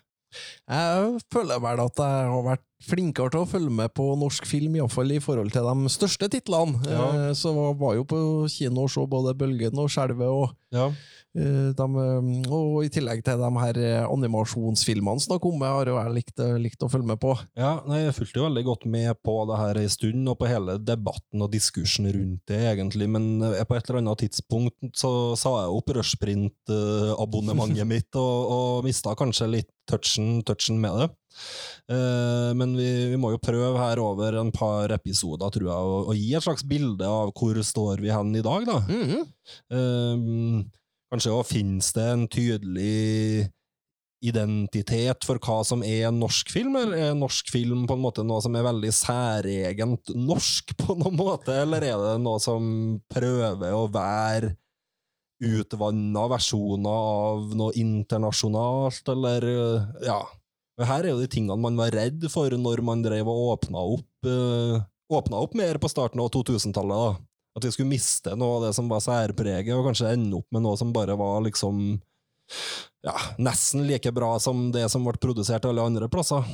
Jeg 0.69 1.21
føler 1.33 1.63
vel 1.65 1.83
at 1.83 2.03
jeg 2.05 2.33
har 2.33 2.45
vært 2.45 2.68
flinkere 2.79 3.33
til 3.35 3.43
å 3.43 3.49
følge 3.51 3.73
med 3.75 3.91
på 3.97 4.05
norsk 4.21 4.47
film, 4.47 4.77
iallfall 4.79 5.11
i 5.11 5.19
forhold 5.23 5.51
til 5.51 5.67
de 5.67 5.91
største 5.91 6.29
titlene. 6.31 6.79
Ja. 6.87 7.07
Eh, 7.29 7.33
Så 7.35 7.51
var 7.75 7.95
jo 7.97 8.05
på 8.07 8.19
kino 8.49 8.85
og 8.87 8.91
så 8.95 9.07
både 9.11 9.35
Bølgen 9.37 9.79
og 9.83 9.89
Skjelvet, 9.91 10.29
og, 10.31 10.55
Ja. 10.71 10.87
eh, 11.35 11.73
dem, 11.75 11.97
eh, 11.99 12.51
og 12.53 12.85
i 12.85 12.89
tillegg 12.89 13.25
til 13.25 13.37
de 13.39 13.51
her 13.59 14.07
animasjonsfilmene 14.07 15.21
som 15.21 15.33
har 15.35 15.41
kommet, 15.41 15.67
har 15.67 15.87
jo 15.87 15.97
jeg 15.99 16.15
likt, 16.15 16.39
likt 16.63 16.79
å 16.87 16.91
følge 16.91 17.07
med 17.07 17.19
på. 17.21 17.37
Ja, 17.57 17.81
nei, 17.87 18.05
Jeg 18.05 18.15
fulgte 18.15 18.37
jo 18.39 18.47
veldig 18.49 18.65
godt 18.65 18.87
med 18.87 19.17
på 19.25 19.35
det 19.49 19.59
her 19.59 19.75
en 19.83 19.89
stund, 19.89 20.29
og 20.29 20.39
på 20.39 20.47
hele 20.49 20.79
debatten 20.79 21.43
og 21.43 21.51
diskursen 21.51 22.07
rundt 22.15 22.47
det, 22.47 22.61
egentlig. 22.79 23.09
Men 23.09 23.41
på 23.41 23.75
et 23.77 23.91
eller 23.91 24.01
annet 24.03 24.19
tidspunkt 24.23 24.95
så 24.95 25.37
sa 25.37 25.65
jeg 25.67 25.75
opp 25.75 25.89
Rushprint-abonnementet 25.99 27.87
mitt, 27.95 28.15
og, 28.15 28.51
og 28.51 28.85
mista 28.87 29.15
kanskje 29.19 29.51
litt 29.51 29.71
touchen, 29.89 30.43
touchen 30.45 30.79
med 30.81 30.93
det. 31.01 31.09
Eh, 31.89 32.51
men 32.59 32.75
vi, 32.79 32.89
vi 33.13 33.21
må 33.21 33.33
jo 33.35 33.43
prøve 33.43 33.77
her 33.81 34.01
over 34.03 34.41
en 34.41 34.51
par 34.55 34.93
episoder, 34.97 35.53
tror 35.55 35.69
jeg, 35.71 35.93
å, 35.93 36.01
å 36.11 36.17
gi 36.17 36.33
et 36.37 36.45
slags 36.45 36.67
bilde 36.69 37.09
av 37.09 37.33
hvor 37.37 37.61
står 37.65 38.03
vi 38.05 38.13
hen 38.15 38.35
i 38.37 38.45
dag, 38.45 38.67
da. 38.69 38.81
Eh, 39.73 40.27
kanskje 41.09 41.33
også 41.33 41.55
finnes 41.55 41.95
det 41.97 42.09
en 42.13 42.27
tydelig 42.29 43.49
identitet 44.25 45.23
for 45.27 45.39
hva 45.43 45.61
som 45.67 45.83
er 45.87 46.11
norsk 46.15 46.51
film, 46.51 46.77
eller 46.79 47.11
er 47.11 47.19
norsk 47.19 47.53
film 47.55 47.85
på 47.87 47.95
en 47.95 48.03
måte 48.03 48.25
noe 48.27 48.43
som 48.43 48.57
er 48.59 48.67
veldig 48.67 48.91
særegent 48.95 50.15
norsk, 50.19 50.75
på 50.81 50.97
noen 50.99 51.19
måte, 51.19 51.55
eller 51.63 51.87
er 51.87 52.01
det 52.03 52.17
noe 52.25 52.43
som 52.43 52.99
prøver 53.13 53.77
å 53.77 53.87
være 53.95 54.57
utvanna 55.39 56.25
versjoner 56.33 56.91
av 57.15 57.55
noe 57.59 57.75
internasjonalt, 57.79 59.07
eller 59.15 59.47
ja. 60.03 60.21
Her 60.79 61.03
er 61.07 61.11
jo 61.11 61.23
de 61.23 61.27
tingene 61.31 61.59
man 61.59 61.79
var 61.79 61.95
redd 61.95 62.23
for 62.31 62.55
når 62.55 62.83
man 62.87 63.03
drev 63.03 63.27
og 63.31 63.55
åpna 63.57 63.83
opp, 63.97 64.29
øh, 64.31 64.77
åpna 65.11 65.41
opp 65.43 65.57
mer 65.59 65.81
på 65.83 65.91
starten 65.91 66.23
av 66.23 66.31
2000-tallet. 66.35 67.25
At 67.59 67.67
vi 67.67 67.73
skulle 67.75 67.91
miste 67.91 68.37
noe 68.39 68.59
av 68.59 68.69
det 68.69 68.75
som 68.77 68.91
var 68.91 69.03
særpreget, 69.03 69.75
og 69.75 69.89
kanskje 69.89 70.13
ende 70.15 70.39
opp 70.39 70.47
med 70.55 70.63
noe 70.63 70.79
som 70.79 70.93
bare 70.95 71.17
var 71.19 71.41
liksom 71.43 71.99
ja, 73.05 73.15
nesten 73.43 73.87
like 73.89 74.13
bra 74.15 74.37
som 74.41 74.69
det 74.73 74.87
som 74.93 75.07
ble 75.07 75.19
produsert 75.21 75.67
alle 75.67 75.83
andre 75.83 76.09
plasser. 76.13 76.47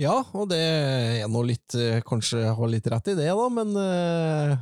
Ja, 0.00 0.20
og 0.32 0.48
det 0.52 0.58
er 0.62 1.26
nå 1.28 1.42
litt 1.44 1.74
eh, 1.76 1.98
Kanskje 2.06 2.38
jeg 2.40 2.54
har 2.56 2.70
litt 2.72 2.86
rett 2.88 3.10
i 3.12 3.16
det, 3.18 3.26
da, 3.28 3.48
men 3.52 3.74
eh, 3.76 4.54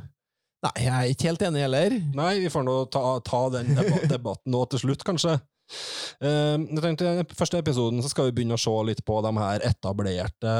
Nei, 0.61 0.73
jeg 0.83 0.91
er 0.93 1.13
ikke 1.13 1.29
helt 1.29 1.45
enig 1.47 1.63
heller. 1.63 1.93
Nei, 2.17 2.33
vi 2.43 2.49
får 2.53 2.65
nå 2.67 2.75
ta, 2.93 3.15
ta 3.25 3.39
den 3.55 3.71
debatten 4.11 4.53
nå 4.53 4.65
til 4.69 4.83
slutt, 4.83 5.05
kanskje. 5.07 5.39
Eh, 6.21 6.55
jeg 6.59 6.83
tenkte 6.83 7.07
I 7.07 7.19
den 7.21 7.35
første 7.37 7.61
episoden 7.61 8.01
så 8.03 8.11
skal 8.11 8.29
vi 8.29 8.35
begynne 8.37 8.57
å 8.57 8.61
se 8.61 8.73
litt 8.87 9.03
på 9.07 9.19
de 9.25 9.31
her 9.39 9.65
etablerte 9.67 10.55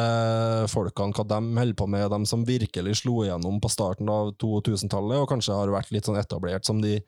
folkene, 0.72 1.16
hva 1.18 1.26
de 1.28 1.40
holder 1.60 1.78
på 1.78 1.88
med, 1.92 2.08
de 2.14 2.30
som 2.30 2.46
virkelig 2.48 3.00
slo 3.04 3.22
igjennom 3.26 3.60
på 3.62 3.72
starten 3.72 4.12
av 4.12 4.34
2000-tallet, 4.42 5.22
og 5.22 5.30
kanskje 5.32 5.58
har 5.58 5.74
vært 5.74 5.92
litt 5.94 6.10
sånn 6.10 6.20
etablert 6.22 6.68
som 6.68 6.82
de 6.84 7.00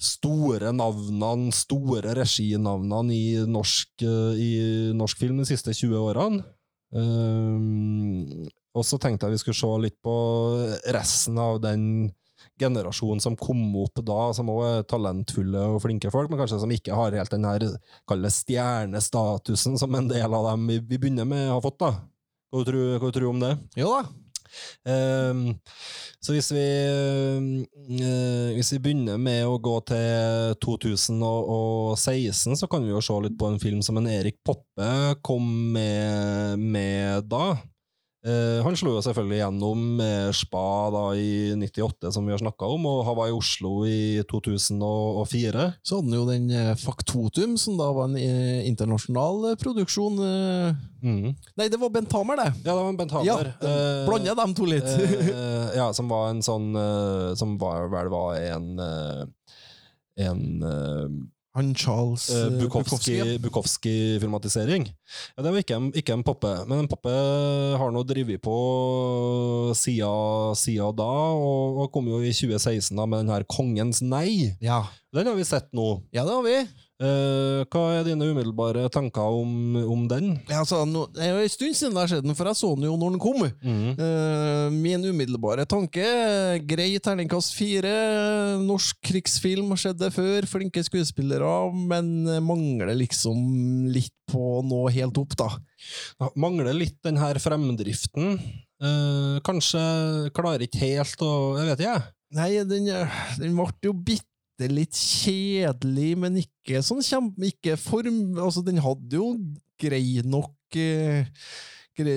store 0.00 0.72
navnene, 0.74 1.52
store 1.54 2.14
reginavnene 2.18 3.14
i 3.14 3.38
norsk, 3.46 4.02
eh, 4.02 4.34
i 4.40 4.52
norsk 4.96 5.22
film 5.22 5.40
de 5.40 5.48
siste 5.48 5.74
20 5.74 5.96
årene. 6.00 6.44
Eh, 6.94 8.50
og 8.74 8.82
så 8.86 8.98
tenkte 8.98 9.28
jeg 9.28 9.36
vi 9.36 9.42
skulle 9.42 9.60
se 9.60 9.72
litt 9.82 9.98
på 10.02 10.14
resten 10.94 11.38
av 11.38 11.60
den 11.62 11.84
generasjonen 12.60 13.22
som 13.22 13.36
kom 13.38 13.62
opp 13.82 14.00
da, 14.06 14.28
som 14.36 14.50
også 14.52 14.70
er 14.70 14.88
talentfulle 14.90 15.62
og 15.74 15.80
flinke 15.82 16.12
folk, 16.14 16.30
men 16.30 16.40
kanskje 16.40 16.60
som 16.62 16.74
ikke 16.74 16.96
har 16.96 17.16
helt 17.18 17.34
den 17.34 17.46
her 17.48 17.66
stjernestatusen 18.34 19.78
som 19.80 19.94
en 19.98 20.10
del 20.10 20.28
av 20.28 20.52
dem 20.52 20.68
vi, 20.70 20.80
begynner 20.98 21.28
med 21.28 21.48
har 21.50 21.64
fått. 21.64 21.80
da. 21.82 21.94
Hva 22.54 22.62
du 22.66 23.10
tror 23.10 23.20
du 23.24 23.30
om 23.32 23.42
det? 23.42 23.56
Jo 23.80 23.96
da. 23.96 24.04
Um, 24.86 25.56
så 26.22 26.34
hvis 26.34 26.52
vi, 26.54 26.62
uh, 26.62 28.50
hvis 28.54 28.72
vi 28.76 28.80
begynner 28.84 29.18
med 29.20 29.42
å 29.48 29.58
gå 29.58 29.74
til 29.90 30.54
2016, 30.62 32.54
så 32.60 32.68
kan 32.70 32.84
vi 32.86 32.92
jo 32.94 33.02
se 33.04 33.18
litt 33.24 33.38
på 33.40 33.50
en 33.50 33.60
film 33.62 33.82
som 33.84 33.98
en 33.98 34.10
Erik 34.10 34.38
Poppe 34.46 34.90
kom 35.26 35.46
med, 35.74 36.62
med 36.62 37.26
da. 37.30 37.56
Eh, 38.24 38.62
han 38.64 38.72
slo 38.72 38.94
jo 38.94 39.02
selvfølgelig 39.04 39.36
gjennom 39.42 39.80
med 39.98 40.30
Spa 40.32 40.88
da 40.94 41.02
i 41.20 41.52
98, 41.60 42.08
som 42.14 42.24
vi 42.24 42.32
har 42.32 42.40
snakka 42.40 42.64
om, 42.72 42.86
og 42.88 43.02
han 43.04 43.18
var 43.18 43.28
i 43.28 43.34
Oslo 43.36 43.72
i 43.84 44.22
2004. 44.30 45.66
Så 45.84 45.98
hadde 45.98 46.08
han 46.08 46.16
jo 46.16 46.24
den 46.30 46.46
eh, 46.48 46.70
Faktotum, 46.80 47.58
som 47.60 47.76
da 47.76 47.90
var 47.92 48.08
en 48.08 48.16
eh, 48.16 48.64
internasjonal 48.70 49.50
produksjon. 49.60 50.16
Mm. 51.04 51.34
Nei, 51.60 51.68
det 51.68 51.76
var 51.82 51.92
Bent 51.92 52.16
Hamer, 52.16 52.40
det! 52.40 52.48
Ja, 52.64 52.72
det 52.72 52.78
var 52.80 52.88
en 52.94 53.00
Bent 53.02 53.12
Ja, 53.12 53.36
Hamer. 53.36 53.52
den- 53.60 54.08
Blander 54.08 54.40
dem 54.40 54.54
to 54.56 54.64
litt. 54.72 54.88
Ja, 55.76 55.90
som 55.92 56.08
var 56.08 56.30
en 56.30 56.40
sånn 56.44 56.70
Som 57.36 57.56
var, 57.58 57.88
vel 57.92 58.08
var 58.12 58.36
en 58.38 58.78
En 60.16 60.44
Han 61.54 61.68
Charles 61.78 62.24
eh, 62.34 62.46
eh, 62.48 62.56
Bukowski, 62.58 63.12
ja. 63.14 63.24
Bukowski- 63.24 63.42
Bukowski-filmatisering. 63.44 64.88
Ja, 65.36 65.42
det 65.44 65.52
var 65.54 65.60
ikke 65.62 65.76
en, 65.78 65.90
ikke 65.94 66.12
en 66.16 66.24
Poppe, 66.26 66.50
men 66.66 66.80
en 66.82 66.88
Poppe 66.90 67.12
har 67.78 67.92
nå 67.94 68.02
drevet 68.08 68.42
på 68.42 68.54
siden, 69.78 70.54
sida 70.58 70.90
da, 70.98 71.06
og, 71.38 71.78
og 71.84 71.92
kom 71.94 72.08
jo 72.10 72.18
i 72.24 72.32
2016 72.34 72.96
da 72.98 73.06
med 73.06 73.24
den 73.24 73.32
her 73.34 73.46
Kongens 73.50 74.02
nei. 74.02 74.54
Ja. 74.64 74.82
Den 75.14 75.30
har 75.30 75.36
vi 75.38 75.46
sett 75.46 75.70
nå. 75.76 76.02
ja, 76.14 76.24
det 76.26 76.34
har 76.34 76.42
vi. 76.46 76.56
Eh, 77.02 77.64
hva 77.74 77.80
er 77.96 78.04
dine 78.06 78.28
umiddelbare 78.30 78.84
tanker 78.94 79.34
om, 79.40 79.74
om 79.90 80.04
den? 80.06 80.28
Ja, 80.46 80.60
altså, 80.60 80.84
no, 80.86 81.08
det 81.10 81.24
er 81.24 81.32
jo 81.32 81.42
en 81.42 81.50
stund 81.50 81.74
siden 81.74 81.96
jeg 81.96 81.98
har 81.98 82.10
skjedd 82.12 82.26
den, 82.28 82.36
for 82.38 82.46
jeg 82.46 82.58
så 82.60 82.70
den 82.76 82.86
jo 82.86 82.94
når 83.00 83.16
den 83.16 83.22
kom. 83.24 83.40
Eh, 83.42 84.66
min 84.70 85.08
umiddelbare 85.08 85.66
tanke 85.66 86.04
grei 86.70 86.92
terningkast 87.02 87.56
fire. 87.58 87.94
Norsk 88.62 89.00
krigsfilm, 89.10 89.72
har 89.74 89.82
skjedd 89.82 89.98
det 90.04 90.12
før. 90.14 90.46
Flinke 90.46 90.84
skuespillere, 90.86 91.50
men 91.74 92.12
mangler 92.46 92.94
liksom 92.94 93.88
litt 93.90 94.14
på 94.30 94.62
noe 94.62 94.84
nå 94.86 94.94
helt 94.94 95.18
opp, 95.20 95.34
da. 95.38 95.50
Ja, 96.22 96.30
Mangler 96.40 96.76
litt 96.76 96.96
den 97.04 97.18
her 97.20 97.38
fremdriften. 97.42 98.38
Uh, 98.82 99.40
kanskje 99.46 99.80
klarer 100.34 100.64
ikke 100.66 100.80
helt 100.82 101.20
å 101.22 101.30
Jeg 101.60 101.68
vet 101.70 101.82
ikke, 101.84 101.92
jeg. 101.92 102.14
Nei, 102.34 102.48
den, 102.66 102.88
den 103.38 103.54
ble 103.54 103.68
jo 103.86 103.94
bitte 104.54 104.70
litt 104.72 104.94
kjedelig, 104.94 106.14
men 106.18 106.38
ikke 106.38 106.82
sånn 106.82 107.02
kjempe... 107.02 107.48
Ikke 107.50 107.76
form... 107.80 108.38
Altså, 108.38 108.62
den 108.62 108.78
hadde 108.82 109.18
jo 109.18 109.34
grei 109.80 110.22
nok 110.24 110.78
eh, 110.78 111.26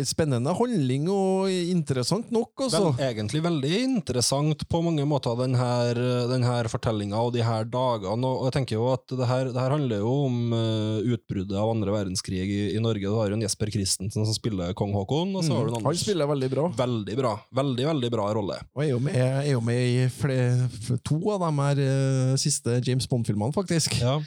Spennende 0.08 0.54
handling 0.58 1.06
og 1.14 1.52
interessant 1.52 2.32
nok, 2.34 2.52
altså. 2.66 2.92
Vel, 2.98 3.12
egentlig 3.12 3.44
veldig 3.46 3.74
interessant 3.84 4.64
på 4.70 4.82
mange 4.86 5.06
måter, 5.06 5.38
den 5.38 5.58
her, 5.58 6.00
den 6.32 6.46
fortellinga 6.72 7.20
og 7.22 7.34
de 7.36 7.44
her 7.46 7.68
dagene. 7.70 8.28
Og 8.28 8.48
jeg 8.48 8.58
tenker 8.58 8.78
jo 8.80 8.88
at 8.94 9.06
det 9.12 9.30
her, 9.30 9.52
det 9.54 9.62
her 9.62 9.76
handler 9.76 10.02
jo 10.02 10.14
om 10.28 10.56
eh, 10.58 11.14
utbruddet 11.14 11.58
av 11.58 11.74
andre 11.76 11.94
verdenskrig 11.94 12.44
i, 12.46 12.62
i 12.76 12.82
Norge. 12.84 13.06
Du 13.06 13.18
har 13.20 13.30
jo 13.30 13.38
en 13.38 13.46
Jesper 13.46 13.72
Christensen 13.74 14.26
som 14.26 14.36
spiller 14.36 14.74
kong 14.78 14.96
Haakon, 14.98 15.36
og 15.38 15.46
så 15.46 15.58
har 15.58 15.66
du 15.66 15.74
en 15.74 15.78
Mm. 15.78 15.86
Han 15.92 15.98
spiller 16.00 16.28
veldig 16.28 16.50
bra. 16.52 16.68
Veldig 16.78 17.16
bra. 17.18 17.32
Veldig, 17.56 17.86
veldig 17.88 18.10
bra 18.12 18.28
rolle. 18.36 18.58
Og 18.76 18.84
er 18.84 18.90
jo 18.90 19.00
med, 19.04 19.16
er 19.16 19.52
jo 19.52 19.62
med 19.64 19.80
i 19.80 20.08
flere, 20.12 20.68
to 21.06 21.20
av 21.34 21.46
de 21.46 21.52
her 21.62 21.82
eh, 21.86 22.36
siste 22.42 22.80
James 22.86 23.08
Bond-filmene, 23.08 23.54
faktisk. 23.56 24.00
Ja. 24.02 24.18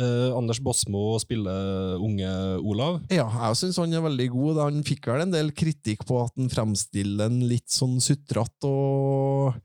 Eh, 0.00 0.30
Anders 0.32 0.60
Bosmo 0.64 1.18
spiller 1.20 2.00
unge 2.00 2.30
Olav. 2.64 3.02
Ja, 3.12 3.26
jeg 3.48 3.58
syns 3.60 3.80
han 3.82 3.92
er 3.92 4.04
veldig 4.04 4.28
god. 4.32 4.62
Han 4.64 4.86
fikk 4.86 5.10
vel 5.10 5.26
en 5.26 5.34
del 5.34 5.52
kritikk 5.56 6.06
på 6.08 6.22
at 6.24 6.32
han 6.38 6.48
fremstiller 6.52 7.28
en 7.28 7.42
litt 7.50 7.68
sånn 7.72 7.98
sutrete 8.02 8.70
og 8.70 9.60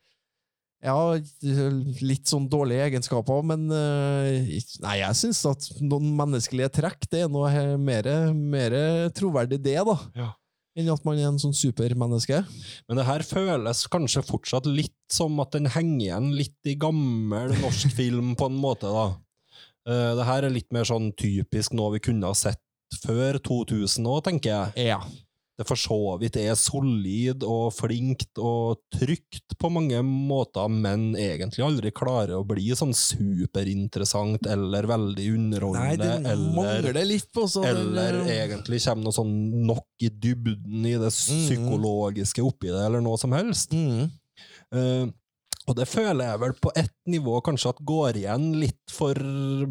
ja, 0.84 0.94
litt 2.06 2.30
sånn 2.30 2.46
dårlige 2.52 2.86
egenskaper, 2.86 3.42
men 3.50 3.64
eh, 3.74 4.60
Nei, 4.84 4.98
jeg 5.02 5.18
syns 5.18 5.40
at 5.50 5.70
noen 5.82 6.12
menneskelige 6.20 6.70
trekk, 6.78 7.08
det 7.10 7.24
er 7.26 7.32
noe 7.34 7.50
mer, 7.82 8.08
mer 8.38 8.76
troverdig, 9.18 9.58
det, 9.66 9.80
da. 9.88 9.98
Ja. 10.16 10.30
Enn 10.78 10.92
at 10.94 11.02
man 11.08 11.18
er 11.18 11.32
en 11.32 11.40
sånn 11.42 11.56
supermenneske. 11.58 12.44
Men 12.86 13.00
det 13.00 13.08
her 13.08 13.26
føles 13.26 13.88
kanskje 13.90 14.22
fortsatt 14.28 14.68
litt 14.70 14.94
som 15.10 15.40
at 15.42 15.56
den 15.58 15.66
henger 15.74 16.04
igjen 16.06 16.28
litt 16.38 16.70
i 16.70 16.78
gammel 16.78 17.56
norsk 17.64 17.96
film, 17.98 18.36
på 18.38 18.52
en 18.52 18.60
måte, 18.62 18.92
da. 18.94 19.08
Eh, 19.88 20.12
det 20.20 20.28
her 20.28 20.48
er 20.48 20.54
litt 20.54 20.70
mer 20.76 20.88
sånn 20.88 21.14
typisk 21.18 21.76
noe 21.78 21.96
vi 21.96 22.04
kunne 22.10 22.28
ha 22.28 22.36
sett 22.38 22.62
før 23.04 23.40
2000 23.44 24.08
òg, 24.08 24.22
tenker 24.28 24.54
jeg. 24.54 24.92
Ja. 24.92 25.00
Det 25.58 25.66
for 25.66 25.80
så 25.80 25.98
vidt 26.22 26.36
er 26.38 26.54
solid 26.60 27.42
og 27.48 27.72
flinkt 27.74 28.38
og 28.38 28.78
trygt 28.94 29.56
på 29.58 29.72
mange 29.74 30.04
måter, 30.06 30.70
men 30.70 31.16
egentlig 31.18 31.66
aldri 31.66 31.90
klarer 31.98 32.36
å 32.38 32.46
bli 32.46 32.68
sånn 32.78 32.94
superinteressant 32.94 34.46
eller 34.54 34.86
veldig 34.92 35.26
Nei, 35.82 35.96
det 35.98 36.12
den 36.12 36.30
eller 36.30 36.54
mangler 36.60 37.02
litt 37.10 37.32
på 37.34 37.48
sånn. 37.50 37.66
eller 37.66 38.20
egentlig 38.30 38.84
kommer 38.86 39.10
noe 39.10 39.18
sånn 39.18 39.34
nok 39.66 40.06
i 40.06 40.12
dybden 40.14 40.86
i 40.92 40.94
det 41.02 41.10
psykologiske 41.16 42.46
oppi 42.46 42.70
det, 42.70 42.84
eller 42.86 43.02
noe 43.02 43.18
som 43.18 43.34
helst. 43.34 43.74
mm. 43.74 44.12
Eh, 44.78 45.08
og 45.68 45.76
det 45.76 45.88
føler 45.92 46.30
jeg 46.30 46.40
vel 46.40 46.54
på 46.64 46.72
ett 46.80 46.94
nivå 47.12 47.42
kanskje 47.44 47.74
at 47.74 47.82
går 47.90 48.18
igjen 48.22 48.46
litt 48.62 48.94
for 48.94 49.20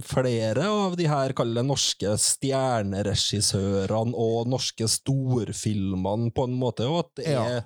flere 0.04 0.66
av 0.68 0.96
de 0.98 1.06
her 1.08 1.32
kalle 1.38 1.62
norske 1.64 2.12
stjerneregissørene 2.20 4.12
og 4.16 4.50
norske 4.52 4.88
storfilmene, 4.92 6.30
på 6.36 6.44
en 6.46 6.56
måte, 6.60 6.84
og 6.90 6.98
at 7.04 7.10
det 7.22 7.32
Ja. 7.32 7.44
er 7.58 7.64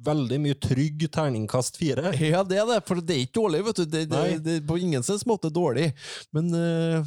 veldig 0.00 0.38
mye 0.40 0.56
trygg 0.56 1.10
terningkast 1.12 1.76
fire. 1.76 2.14
Ja, 2.16 2.42
det 2.42 2.58
er 2.58 2.66
det, 2.66 2.80
for 2.88 3.00
det 3.04 3.14
er 3.14 3.24
ikke 3.26 3.40
dårlig, 3.42 3.64
vet 3.66 3.76
du. 3.76 3.84
Det, 3.84 4.04
det, 4.08 4.42
det 4.44 4.66
på 4.66 4.78
ingen 4.80 5.04
måte 5.28 5.50
dårlig, 5.52 5.92
men 6.32 6.48
eh, 6.54 7.04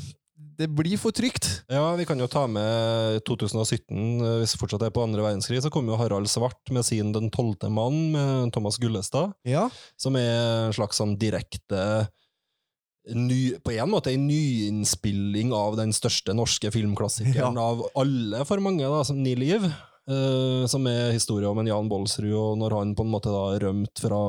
det 0.62 0.70
blir 0.70 1.00
for 1.02 1.16
trygt. 1.16 1.48
Ja, 1.72 1.96
vi 1.98 2.06
kan 2.06 2.20
jo 2.22 2.30
ta 2.30 2.46
med 2.50 3.22
2017, 3.28 4.22
eh, 4.22 4.38
hvis 4.42 4.56
vi 4.56 4.62
fortsatt 4.62 4.86
er 4.86 4.94
på 4.94 5.04
andre 5.04 5.24
verdenskrig, 5.26 5.62
så 5.64 5.72
kom 5.74 5.90
jo 5.90 5.98
Harald 6.00 6.30
Svart 6.30 6.72
med 6.74 6.86
sin 6.86 7.12
Den 7.16 7.32
tolvte 7.34 7.72
mann, 7.74 8.12
med 8.14 8.54
Thomas 8.54 8.78
Gullestad. 8.82 9.34
Ja. 9.48 9.70
som 9.98 10.16
er 10.16 10.68
en 10.68 10.76
slags 10.76 11.00
sånn 11.02 11.18
direkte 11.20 12.08
ny, 13.10 13.58
På 13.64 13.74
en 13.74 13.90
måte 13.90 14.12
en 14.14 14.28
nyinnspilling 14.30 15.54
av 15.54 15.78
den 15.80 15.94
største 15.94 16.36
norske 16.38 16.70
filmklassikeren 16.72 17.58
av 17.58 17.82
alle 17.98 18.46
for 18.46 18.62
mange, 18.62 18.86
da, 18.86 19.02
som 19.04 19.22
Ni 19.24 19.34
liv. 19.36 19.66
Uh, 20.10 20.66
som 20.66 20.86
er 20.90 21.14
historien 21.14 21.52
om 21.52 21.60
en 21.62 21.70
Jan 21.70 21.90
Bolsrud, 21.90 22.34
og 22.34 22.56
når 22.58 22.74
han 22.74 22.94
på 22.98 23.06
en 23.06 23.12
måte 23.14 23.32
da 23.32 23.44
rømt 23.62 24.02
fra, 24.02 24.22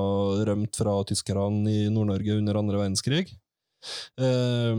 rømt 0.44 0.76
fra 0.78 0.98
tyskerne 1.08 1.64
i 1.64 1.86
Nord-Norge 1.90 2.36
under 2.38 2.60
andre 2.60 2.82
verdenskrig. 2.82 3.32
Eh, 4.18 4.74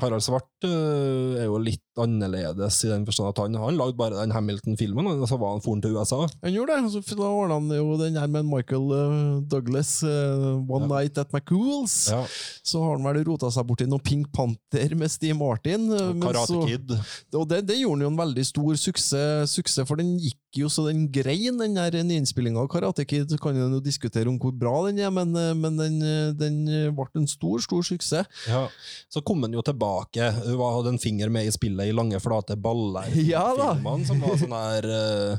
Harald 0.00 0.24
Svart 0.24 0.68
eh, 0.68 1.40
er 1.42 1.48
jo 1.50 1.60
litt 1.62 1.89
annerledes 1.98 2.78
i 2.84 2.90
den 2.90 3.04
forstand 3.08 3.30
at 3.32 3.40
han, 3.42 3.56
han 3.58 3.76
lagde 3.78 3.96
bare 3.98 4.20
den 4.20 4.30
Hamilton-filmen, 4.34 5.08
og 5.10 5.24
så 5.28 5.38
var 5.40 5.56
han 5.56 5.62
foren 5.64 5.82
til 5.82 5.96
USA. 5.96 6.20
Han 6.44 6.54
gjorde 6.54 6.76
det. 6.76 7.02
Så 7.04 7.16
da 7.18 7.26
ordna 7.28 7.58
han 7.58 7.70
jo 7.74 7.96
den 8.00 8.16
her 8.20 8.28
med 8.30 8.46
Michael 8.48 8.86
eh, 8.94 9.40
Douglas, 9.50 9.96
uh, 10.06 10.60
One 10.70 10.86
Ja. 10.86 10.90
Night 11.00 11.18
at 11.18 11.32
McCools. 11.34 11.96
Ja. 12.12 12.22
Så 12.62 12.82
har 12.84 12.96
han 12.96 13.04
vel 13.08 13.24
rota 13.26 13.50
seg 13.52 13.66
borti 13.68 13.88
noe 13.90 14.02
Pink 14.06 14.30
Panther 14.34 14.94
med 14.98 15.10
Steve 15.12 15.36
Martin. 15.38 15.88
eh, 15.92 16.06
Og 16.14 16.22
Karate 16.22 16.60
Kid. 16.68 16.94
Og 17.36 17.48
det, 17.50 17.62
det 17.68 17.80
gjorde 17.80 17.98
han 18.00 18.06
jo 18.06 18.12
en 18.14 18.22
veldig 18.22 18.46
stor 18.48 18.78
suksess, 18.80 19.56
suksess 19.58 19.88
for 19.88 20.00
den 20.00 20.14
gikk 20.20 20.38
jo 20.58 20.66
så 20.72 20.82
den 20.88 21.04
grein, 21.14 21.58
den 21.60 21.76
der 21.78 21.94
nyinnspillinga 22.02 22.58
av 22.64 22.70
Karate 22.72 23.04
Kid. 23.06 23.28
Så 23.30 23.38
kan 23.42 23.54
en 23.58 23.76
jo 23.78 23.82
diskutere 23.84 24.30
om 24.30 24.38
hvor 24.40 24.54
bra 24.56 24.76
den 24.88 24.98
er, 25.02 25.10
men, 25.14 25.30
men 25.60 25.76
den, 25.78 26.00
den 26.38 26.56
ble 26.96 27.06
en 27.20 27.28
stor, 27.30 27.58
stor 27.62 27.82
suksess. 27.86 28.26
Ja, 28.50 28.64
Så 29.12 29.22
kom 29.26 29.42
han 29.46 29.54
jo 29.54 29.62
tilbake. 29.66 30.30
Hun 30.46 30.58
hadde 30.60 30.94
en 30.96 31.02
finger 31.02 31.30
med 31.32 31.46
i 31.46 31.54
spillet 31.54 31.79
i 31.86 31.92
Lange, 31.96 32.20
flate 32.20 32.56
baller. 32.60 33.08
Ja 33.16 33.46
da. 33.56 33.74
Filmene 33.76 34.08
som 34.08 34.20
var 34.22 34.36
sånn 34.40 34.54
her 34.56 34.86
uh, 34.90 35.38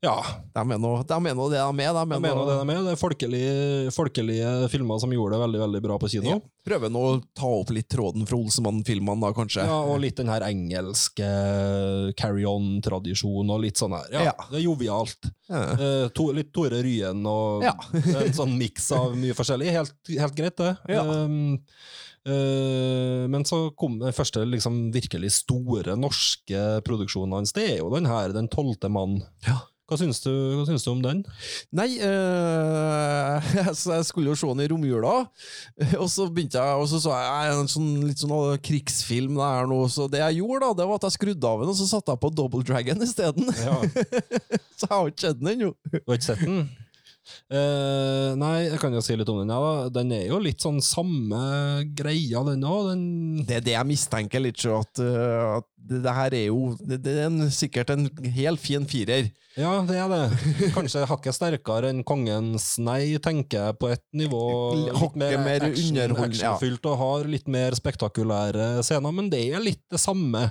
Ja, 0.00 0.14
De 0.54 0.62
er 0.62 0.78
nå 0.80 0.92
de 1.02 1.18
det 1.18 1.18
de 1.18 1.28
er. 1.28 1.34
De 1.38 1.84
er 1.84 1.96
det 1.96 2.04
de 2.14 2.30
er. 2.30 2.84
Det 2.86 2.92
er 2.94 3.00
folkelige, 3.00 3.92
folkelige 3.92 4.52
filmer 4.72 5.00
som 5.02 5.12
gjorde 5.12 5.36
det 5.36 5.42
veldig 5.42 5.60
veldig 5.64 5.82
bra 5.84 5.98
på 6.00 6.08
kino. 6.08 6.38
Ja. 6.38 6.38
Prøver 6.68 6.92
nå 6.92 7.02
å 7.04 7.18
ta 7.36 7.48
opp 7.60 7.72
litt 7.72 7.88
tråden 7.92 8.26
fra 8.28 8.36
Olsemann-filmene, 8.36 9.20
da, 9.24 9.32
kanskje. 9.36 9.66
Ja, 9.68 9.78
og 9.88 10.00
litt 10.04 10.16
den 10.20 10.32
her 10.32 10.44
engelske 10.48 11.28
carry 12.18 12.44
on-tradisjonen 12.48 13.52
og 13.54 13.62
litt 13.64 13.80
sånn 13.80 13.96
her. 13.96 14.08
Ja, 14.14 14.24
Ja. 14.30 14.34
Det 14.48 14.60
er 14.60 14.64
jovialt. 14.66 15.30
Ja. 15.48 15.62
Uh, 15.76 16.08
to, 16.16 16.30
litt 16.36 16.52
Tore 16.56 16.82
Ryen 16.84 17.24
og 17.28 17.64
en 18.24 18.36
sånn 18.36 18.56
miks 18.60 18.90
av 18.96 19.16
mye 19.16 19.36
forskjellig. 19.36 19.72
Helt, 19.72 19.96
helt 20.12 20.36
greit, 20.36 20.56
det. 20.60 20.74
Ja. 20.92 21.04
Um, 21.04 21.56
eh, 21.56 21.96
men 22.28 23.46
så 23.48 23.68
kom 23.78 23.98
den 24.02 24.14
første 24.16 24.44
liksom, 24.44 24.88
virkelig 24.94 25.32
store 25.40 25.96
norske 25.98 26.62
produksjonen 26.86 27.38
hans. 27.40 27.54
Det 27.56 27.66
er 27.74 27.80
jo 27.80 27.90
den 27.94 28.08
her, 28.08 28.34
Den 28.36 28.50
tolvte 28.52 28.90
mann. 28.92 29.20
Ja. 29.46 29.60
Hva 29.88 29.96
syns 29.96 30.18
du, 30.20 30.28
hva 30.28 30.66
syns 30.68 30.82
du 30.84 30.90
om 30.90 30.98
den? 31.00 31.22
Nei, 31.72 31.86
øh, 32.04 33.46
så 33.78 33.94
jeg 33.96 34.04
skulle 34.04 34.28
jo 34.28 34.36
se 34.36 34.50
den 34.50 34.60
i 34.60 34.68
romjula, 34.68 35.14
og 35.96 36.10
så 36.12 36.26
begynte 36.28 36.60
jeg, 36.60 36.82
og 36.82 36.90
så 36.90 37.00
så 37.00 37.14
jeg 37.16 37.30
«Nei, 37.32 37.54
en 37.62 37.70
sånn, 37.72 37.94
litt 38.04 38.20
sånn 38.20 38.34
eh, 38.36 38.58
krigsfilm 38.68 39.38
der 39.40 39.70
nå, 39.70 39.78
så 39.88 40.04
det 40.12 40.20
jeg 40.20 40.42
gjorde 40.42 40.66
da, 40.66 40.74
det 40.82 40.88
var 40.90 41.00
at 41.00 41.08
jeg 41.08 41.16
skrudde 41.16 41.54
av 41.54 41.64
den, 41.64 41.72
og 41.72 41.80
så 41.80 41.88
satte 41.88 42.12
jeg 42.12 42.20
på 42.20 42.32
Double 42.36 42.60
Dragon 42.68 43.06
isteden. 43.06 43.48
Ja. 43.64 43.78
så 44.76 44.84
jeg 44.84 44.92
har 44.92 45.08
ikke 45.08 45.24
sett 45.24 45.40
den 45.40 45.52
ennå. 45.54 45.72
Du 45.88 45.98
har 46.04 46.20
ikke 46.20 46.28
sett 46.28 46.44
den? 46.44 46.60
Eh, 47.48 48.34
nei, 48.38 48.68
jeg 48.68 48.80
kan 48.82 48.94
jo 48.94 49.02
si 49.04 49.16
litt 49.16 49.30
om 49.32 49.40
den. 49.42 49.52
Ja. 49.52 49.88
Den 49.92 50.12
er 50.16 50.26
jo 50.28 50.40
litt 50.42 50.64
sånn 50.64 50.80
samme 50.84 51.40
greia, 51.96 52.44
den 52.48 52.66
òg. 52.68 52.92
Det 53.48 53.58
er 53.58 53.66
det 53.66 53.74
jeg 53.76 53.88
mistenker 53.88 54.44
litt, 54.44 54.60
så 54.62 54.80
at, 54.82 55.02
uh, 55.02 55.58
at 55.58 55.68
det, 55.78 56.02
det 56.04 56.14
her 56.14 56.34
er 56.36 56.46
jo 56.50 56.72
Det, 56.80 56.98
det 57.04 57.14
er 57.14 57.28
en, 57.28 57.46
sikkert 57.54 57.92
en 57.94 58.08
helt 58.36 58.62
fin 58.62 58.86
firer. 58.88 59.30
Ja, 59.58 59.72
det 59.86 59.96
er 59.98 60.12
det. 60.12 60.22
Kanskje 60.76 61.06
hakket 61.08 61.34
sterkere 61.34 61.90
enn 61.90 62.04
Kongens 62.06 62.76
Nei, 62.82 63.16
tenker 63.22 63.68
jeg, 63.68 63.78
på 63.80 63.90
et 63.94 64.04
nivå. 64.16 64.42
Litt 64.86 65.18
mer, 65.18 65.38
mer 65.42 65.68
action, 65.70 65.98
actionfylt 66.28 66.88
og 66.92 67.00
har 67.02 67.28
litt 67.32 67.50
mer 67.50 67.74
spektakulære 67.78 68.78
scener, 68.86 69.14
men 69.14 69.32
det 69.32 69.42
er 69.48 69.64
litt 69.64 69.82
det 69.90 70.00
samme. 70.02 70.46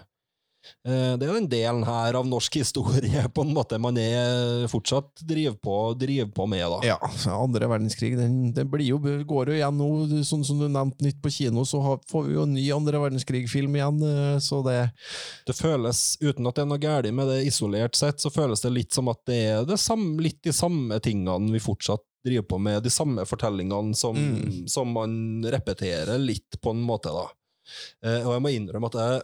Eh, 0.88 1.14
Det 1.18 1.26
er 1.26 1.32
jo 1.32 1.38
den 1.40 1.50
delen 1.52 1.84
her 1.88 2.16
av 2.20 2.26
norsk 2.28 2.58
historie 2.60 3.24
på 3.36 3.44
en 3.46 3.54
måte 3.56 3.80
man 3.82 3.98
er 3.98 4.66
fortsatt 4.72 5.24
driver 5.28 5.58
på, 5.64 5.76
driver 6.00 6.32
på 6.36 6.48
med. 6.50 6.66
da. 6.72 6.80
Ja, 6.88 6.98
andre 7.34 7.68
verdenskrig 7.72 8.16
den, 8.18 8.52
den 8.56 8.70
blir 8.72 8.86
jo, 8.88 8.98
går 9.02 9.52
jo 9.52 9.58
igjen 9.58 9.78
nå, 9.78 9.90
sånn 10.28 10.46
som 10.48 10.60
du 10.60 10.68
nevnte 10.68 11.04
nytt 11.06 11.22
på 11.24 11.32
kino, 11.34 11.64
så 11.68 11.82
har, 11.86 12.00
får 12.12 12.28
vi 12.28 12.36
jo 12.38 12.44
en 12.48 12.54
ny 12.58 12.66
andre 12.76 13.02
verdenskrig-film 13.06 13.76
igjen, 13.80 14.02
eh, 14.08 14.38
så 14.44 14.64
det 14.66 14.78
Det 15.48 15.56
føles, 15.58 16.18
uten 16.22 16.48
at 16.48 16.56
det 16.58 16.64
er 16.66 16.70
noe 16.72 16.82
galt 16.84 17.14
med 17.14 17.28
det 17.32 17.40
isolert 17.48 17.96
sett, 17.96 18.20
så 18.24 18.30
føles 18.34 18.62
det 18.64 18.74
litt 18.76 18.94
som 18.94 19.08
at 19.12 19.20
det 19.28 19.40
er 19.54 19.66
det 19.68 19.80
samme, 19.80 20.18
litt 20.24 20.42
de 20.44 20.52
samme 20.56 21.00
tingene 21.04 21.52
vi 21.54 21.60
fortsatt 21.64 22.04
driver 22.28 22.44
på 22.50 22.58
med, 22.60 22.82
de 22.84 22.90
samme 22.92 23.24
fortellingene 23.30 23.96
som, 23.96 24.16
Mm. 24.18 24.68
som 24.68 24.90
man 24.92 25.44
repeterer 25.48 26.18
litt 26.20 26.58
på 26.62 26.72
en 26.74 26.82
måte, 26.84 27.08
da. 27.14 27.28
Eh, 28.04 28.24
og 28.28 28.34
jeg 28.36 28.42
må 28.44 28.52
innrømme 28.56 28.88
at 28.92 28.98
jeg 29.00 29.22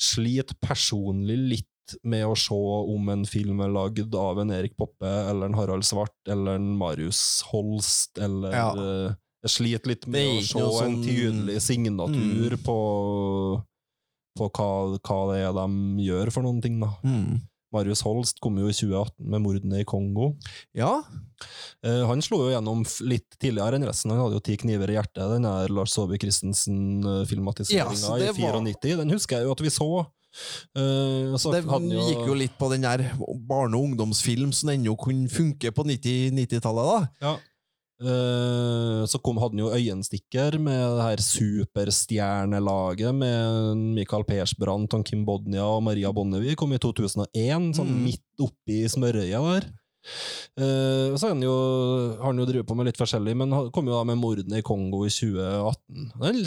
sliter 0.00 0.54
personlig 0.60 1.38
litt 1.38 1.96
med 2.02 2.24
å 2.26 2.34
se 2.36 2.54
om 2.56 3.08
en 3.12 3.24
film 3.24 3.60
er 3.62 3.70
lagd 3.70 4.14
av 4.18 4.40
en 4.42 4.50
Erik 4.50 4.74
Poppe 4.76 5.06
eller 5.06 5.46
en 5.46 5.54
Harald 5.54 5.84
Svart 5.86 6.16
eller 6.28 6.56
en 6.58 6.72
Marius 6.76 7.42
Holst 7.52 8.18
eller 8.18 8.50
Ja. 8.52 8.70
eh, 8.74 9.14
Jeg 9.46 9.50
sliter 9.54 9.86
litt 9.92 10.06
med 10.08 10.40
å 10.40 10.42
se 10.42 10.58
en 10.58 10.72
sånn- 10.96 11.04
tydelig 11.06 11.60
signatur 11.62 12.56
på, 12.64 13.62
på 14.36 14.48
hva, 14.50 14.98
hva 14.98 15.20
det 15.32 15.42
er 15.44 15.52
de 15.54 15.66
gjør 16.08 16.32
for 16.32 16.42
noen 16.42 16.60
ting. 16.62 16.80
da. 16.80 16.90
mm. 17.04 17.40
Marius 17.76 18.02
Holst 18.06 18.40
kom 18.44 18.56
jo 18.60 18.66
i 18.72 18.74
2018 18.76 19.12
med 19.36 19.44
mordene 19.44 19.84
i 19.84 19.88
Kongo. 19.88 20.32
Ja, 20.76 20.96
Eh, 21.84 22.00
han 22.08 22.22
slo 22.24 22.38
jo 22.46 22.48
gjennom 22.48 22.80
litt 23.04 23.34
tidligere 23.36 23.76
enn 23.76 23.84
resten. 23.84 24.08
Han 24.10 24.22
hadde 24.22 24.38
jo 24.38 24.44
Ti 24.46 24.54
kniver 24.62 24.88
i 24.88 24.94
hjertet, 24.96 25.20
den 25.34 25.44
der 25.44 25.68
Lars 25.68 25.92
Saabye 25.92 26.16
Christensen-filmatiseringa 26.22 28.20
Ja, 28.24 28.30
i 28.30 28.32
94. 28.32 28.96
Den 29.02 29.10
husker 29.12 29.36
jeg 29.40 29.44
jo 29.48 29.52
at 29.56 29.60
vi 29.64 29.72
så. 29.74 29.88
Uh, 30.76 31.32
så 31.40 31.52
det 31.52 31.62
jo- 31.64 32.08
gikk 32.10 32.26
jo 32.28 32.34
litt 32.36 32.56
på 32.58 32.68
den 32.72 32.82
der 32.84 33.04
barne- 33.48 33.76
og 33.76 33.84
ungdomsfilm 33.90 34.52
som 34.52 34.68
ennå 34.72 34.96
kunne 34.98 35.28
funke 35.32 35.70
på 35.72 35.84
90 35.84 36.32
90-tallet, 36.36 36.88
da. 36.90 37.08
Ja. 37.22 37.36
Eh, 37.96 39.02
så 39.08 39.18
kom, 39.24 39.38
hadde 39.40 39.56
han 39.56 39.62
jo 39.64 39.70
Øyenstikker 39.72 40.58
med 40.60 40.98
det 40.98 41.04
her 41.06 41.22
superstjernelaget 41.24 43.14
med 43.16 43.76
Michael 43.96 44.24
Persbrandt, 44.28 44.92
Kim 45.08 45.24
Bodnia 45.24 45.64
og 45.64 45.82
Maria 45.86 46.12
Bonnevie. 46.12 46.56
Kom 46.56 46.74
i 46.76 46.78
2001, 46.82 47.72
sånn 47.76 47.88
Mm. 47.88 48.04
midt 48.04 48.22
oppi 48.40 48.84
smørøyet 48.88 49.40
der. 49.40 49.72
Eh, 50.56 51.16
så 51.16 51.32
han, 51.32 51.42
jo, 51.44 51.54
har 52.20 52.30
han 52.30 52.40
jo 52.40 52.46
drevet 52.48 52.68
på 52.68 52.76
med 52.78 52.88
litt 52.88 53.00
forskjellig, 53.00 53.34
men 53.36 53.54
kom 53.74 53.88
jo 53.90 53.96
da 53.96 54.04
med 54.08 54.20
mordene 54.20 54.60
i 54.60 54.66
Kongo 54.66 55.02
i 55.06 55.12
2018. 55.12 56.10
Den 56.22 56.42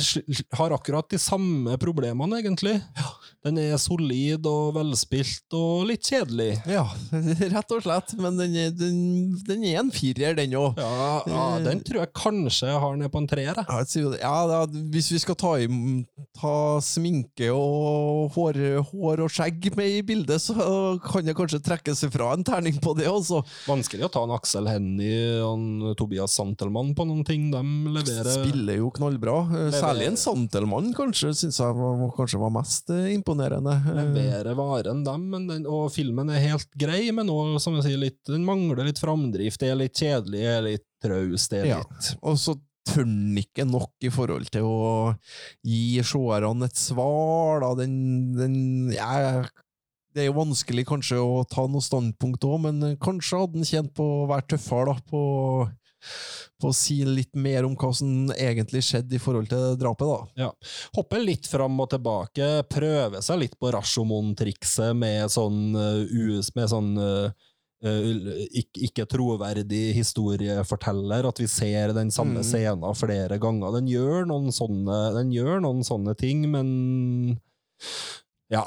har 0.59 0.75
akkurat 0.75 1.09
de 1.11 1.19
samme 1.21 1.77
problemene, 1.81 2.39
egentlig. 2.41 2.77
Den 3.45 3.59
er 3.61 3.77
solid 3.79 4.47
og 4.49 4.73
velspilt 4.75 5.55
og 5.55 5.85
litt 5.89 6.09
kjedelig. 6.09 6.51
Ja, 6.69 6.85
rett 7.55 7.75
og 7.75 7.83
slett. 7.85 8.15
Men 8.19 8.39
den 8.39 8.57
er, 8.59 8.73
den, 8.75 8.99
den 9.47 9.65
er 9.69 9.81
en 9.83 9.93
firer, 9.93 10.35
den 10.37 10.55
òg. 10.59 10.79
Ja, 10.79 11.21
ja, 11.29 11.45
den 11.63 11.83
tror 11.85 12.03
jeg 12.03 12.13
kanskje 12.17 12.71
jeg 12.71 12.81
har 12.83 12.97
ned 12.99 13.13
på 13.13 13.21
en 13.21 13.29
treer. 13.29 13.61
Ja, 13.61 13.79
ja, 14.19 14.35
da, 14.49 14.63
hvis 14.93 15.11
vi 15.13 15.21
skal 15.21 15.37
ta, 15.39 15.53
i, 15.61 15.69
ta 16.39 16.55
sminke 16.83 17.51
og 17.53 18.33
hår, 18.35 18.59
hår 18.91 19.23
og 19.25 19.33
skjegg 19.33 19.69
med 19.77 19.99
i 19.99 20.03
bildet, 20.05 20.41
så 20.43 20.55
kan 21.03 21.27
det 21.27 21.37
kanskje 21.37 21.61
trekke 21.63 21.95
seg 21.97 22.13
fra 22.13 22.33
en 22.35 22.45
terning 22.47 22.79
på 22.81 22.95
det 22.97 23.07
også. 23.09 23.43
Vanskelig 23.67 24.05
å 24.07 24.11
ta 24.13 24.23
en 24.25 24.33
Aksel 24.35 24.67
Hennie 24.69 25.39
og 25.45 25.53
en 25.57 25.95
Tobias 25.99 26.35
Santelmann 26.37 26.93
på 26.97 27.05
noen 27.09 27.25
ting. 27.27 27.49
De 27.53 27.61
leverer 27.95 28.29
Spiller 28.39 28.79
jo 28.81 28.91
knallbra. 28.95 29.35
Leverer. 29.49 29.75
Særlig 29.79 30.07
en 30.11 30.19
Santelmann 30.21 30.91
kanskje 30.97 31.33
syns 31.37 31.59
jeg 31.61 31.77
var, 31.79 32.05
kanskje 32.17 32.39
var 32.41 32.53
mest 32.55 32.89
eh, 32.95 33.09
imponerende. 33.15 33.75
Eh, 33.89 33.99
leverer 33.99 34.57
varen, 34.59 35.03
dem. 35.07 35.27
Men 35.33 35.47
den, 35.49 35.67
og 35.69 35.89
filmen 35.95 36.31
er 36.33 36.43
helt 36.47 36.69
grei, 36.79 37.09
men 37.15 37.29
også, 37.33 37.65
som 37.67 37.77
jeg 37.79 37.89
sier, 37.89 38.01
litt, 38.07 38.19
den 38.29 38.47
mangler 38.47 38.85
litt 38.89 39.01
framdrift. 39.01 39.59
Det 39.61 39.69
er 39.73 39.79
litt 39.79 39.97
kjedelig, 39.99 40.39
det 40.45 40.55
er 40.55 40.65
litt 40.65 40.87
traust. 41.03 41.51
Det 41.53 41.63
er 41.63 41.71
Ja. 41.73 41.77
litt 41.83 42.15
Og 42.21 42.37
så 42.41 42.55
tør 42.89 43.03
den 43.05 43.37
ikke 43.37 43.65
nok 43.69 43.91
i 44.07 44.09
forhold 44.09 44.49
til 44.49 44.65
å 44.65 45.15
gi 45.67 45.99
seerne 46.01 46.65
et 46.65 46.79
svar, 46.79 47.59
da. 47.61 47.73
Den, 47.77 47.97
den 48.37 48.55
jeg, 48.95 49.43
Det 50.19 50.25
er 50.25 50.33
jo 50.33 50.39
vanskelig 50.41 50.83
kanskje 50.89 51.17
å 51.23 51.43
ta 51.47 51.63
noe 51.71 51.79
standpunkt 51.85 52.43
òg, 52.43 52.57
men 52.67 52.97
kanskje 52.99 53.39
hadde 53.39 53.55
den 53.61 53.67
tjent 53.69 53.93
på 53.95 54.03
å 54.03 54.25
være 54.27 54.49
tøffere, 54.51 54.91
da. 54.91 55.05
På, 55.07 55.21
på 56.59 56.69
å 56.71 56.75
si 56.75 56.97
litt 57.07 57.35
mer 57.39 57.63
om 57.67 57.73
hva 57.79 57.93
som 57.95 58.27
egentlig 58.35 58.81
skjedde 58.87 59.15
i 59.15 59.21
forhold 59.23 59.47
til 59.51 59.77
drapet, 59.79 60.07
da. 60.11 60.43
Ja. 60.43 60.49
Hoppe 60.97 61.21
litt 61.23 61.47
fram 61.47 61.79
og 61.79 61.93
tilbake, 61.93 62.49
prøve 62.71 63.23
seg 63.23 63.39
litt 63.45 63.55
på 63.59 63.71
Rashomon-trikset 63.75 64.91
med 64.99 65.31
sånn 65.31 65.69
uh, 65.75 66.03
med 66.59 66.71
sånn 66.71 66.91
uh, 66.99 67.31
ikke, 67.79 68.81
ikke 68.89 69.07
troverdig 69.07 69.93
historieforteller, 69.95 71.29
at 71.29 71.39
vi 71.39 71.47
ser 71.47 71.93
den 71.95 72.11
samme 72.11 72.41
Mm. 72.43 72.47
scenen 72.49 72.97
flere 72.99 73.39
ganger. 73.39 73.71
Den 73.79 73.87
gjør 73.87 74.27
noen 74.27 74.51
sånne, 74.51 74.97
den 75.15 75.31
gjør 75.31 75.63
noen 75.63 75.79
sånne 75.87 76.15
ting, 76.19 76.43
men 76.51 77.39
ja. 78.51 78.65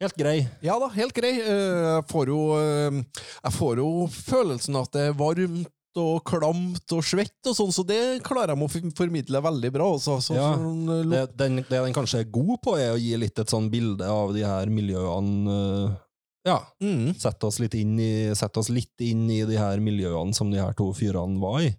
Helt 0.00 0.16
grei. 0.18 0.38
Ja 0.64 0.78
da, 0.82 0.88
helt 0.94 1.14
grei. 1.16 1.34
Eh, 1.40 1.90
Jeg 1.96 2.06
får 2.10 2.32
jo, 2.32 2.40
eh, 2.60 3.02
jeg 3.44 3.52
får 3.56 3.82
jo 3.82 3.90
følelsen 4.14 4.80
at 4.80 4.92
det 4.96 5.06
er 5.10 5.18
varmt 5.18 5.68
og 6.00 6.20
klamt 6.22 6.92
og 6.94 7.02
svett 7.02 7.48
og 7.50 7.56
sånn, 7.56 7.72
så 7.74 7.82
det 7.86 8.20
klarer 8.22 8.54
jeg 8.54 8.62
å 8.62 8.92
formidle 8.94 9.42
veldig 9.42 9.72
bra. 9.74 9.88
Så, 9.98 10.20
Så 10.22 10.36
Ja, 10.38 10.52
eh, 10.54 11.02
Det, 11.10 11.24
den, 11.36 11.56
det 11.56 11.68
den 11.70 11.96
kanskje 11.96 12.22
er 12.22 12.30
god 12.30 12.60
på, 12.62 12.78
er 12.78 12.94
å 12.94 13.00
gi 13.00 13.16
litt 13.18 13.38
et 13.38 13.50
sånn 13.50 13.70
bilde 13.70 14.06
av 14.06 14.32
de 14.34 14.46
her 14.46 14.70
miljøene. 14.70 15.98
Ja, 16.46 16.62
mm. 16.80 17.14
sette 17.20 17.44
oss 17.46 17.58
litt 17.60 17.74
inn 17.76 17.98
i, 18.00 18.32
sette 18.34 18.62
oss 18.62 18.70
litt 18.72 19.02
inn 19.04 19.26
i 19.30 19.42
de 19.44 19.58
her 19.60 19.80
miljøene 19.84 20.32
som 20.34 20.48
de 20.50 20.56
her 20.62 20.72
to 20.78 20.88
fyrene 20.96 21.40
var 21.42 21.60
i. 21.66 21.74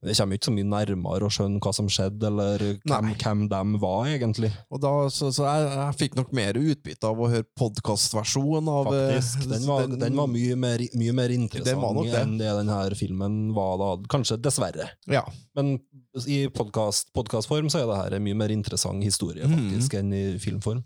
Men 0.00 0.10
det 0.10 0.16
kommer 0.18 0.38
ikke 0.38 0.48
så 0.48 0.54
mye 0.56 0.68
nærmere 0.70 1.26
å 1.28 1.32
skjønne 1.32 1.60
hva 1.62 1.72
som 1.76 1.88
skjedde, 1.92 2.26
eller 2.30 2.64
hvem, 2.86 3.10
hvem 3.20 3.44
de 3.52 3.80
var, 3.82 4.06
egentlig. 4.12 4.50
Og 4.72 4.80
da, 4.82 4.92
så, 5.12 5.30
så 5.34 5.46
jeg, 5.46 5.68
jeg 5.76 5.98
fikk 6.02 6.16
nok 6.18 6.32
mer 6.36 6.58
utbytte 6.60 7.10
av 7.10 7.20
å 7.22 7.28
høre 7.32 7.46
podkastversjonen 7.60 8.68
av 8.72 8.90
eh, 8.92 9.14
Faktisk. 9.16 9.46
Den 9.50 9.66
var, 9.68 9.86
den- 9.86 9.98
den 10.00 10.16
var 10.18 10.26
mye, 10.32 10.56
mer, 10.58 10.82
mye 10.98 11.12
mer 11.16 11.34
interessant 11.34 11.82
Den 12.02 12.10
det. 12.10 12.20
enn 12.22 12.36
det 12.40 12.52
denne 12.60 12.80
filmen 12.98 13.38
var 13.56 13.76
da. 13.80 13.90
Kanskje 14.12 14.38
dessverre. 14.42 14.90
Ja. 15.10 15.24
Men 15.56 15.76
i 16.24 16.46
podkastform 16.48 17.12
podcastform 17.16 17.68
så 17.72 17.82
er 17.82 17.86
det 17.90 17.96
her 18.00 18.14
en 18.16 18.24
mye 18.24 18.38
mer 18.38 18.52
interessant 18.54 19.04
historie 19.04 19.42
faktisk 19.44 19.66
faktisk 19.66 19.96
enn 19.98 20.12
i 20.16 20.22
filmform. 20.40 20.80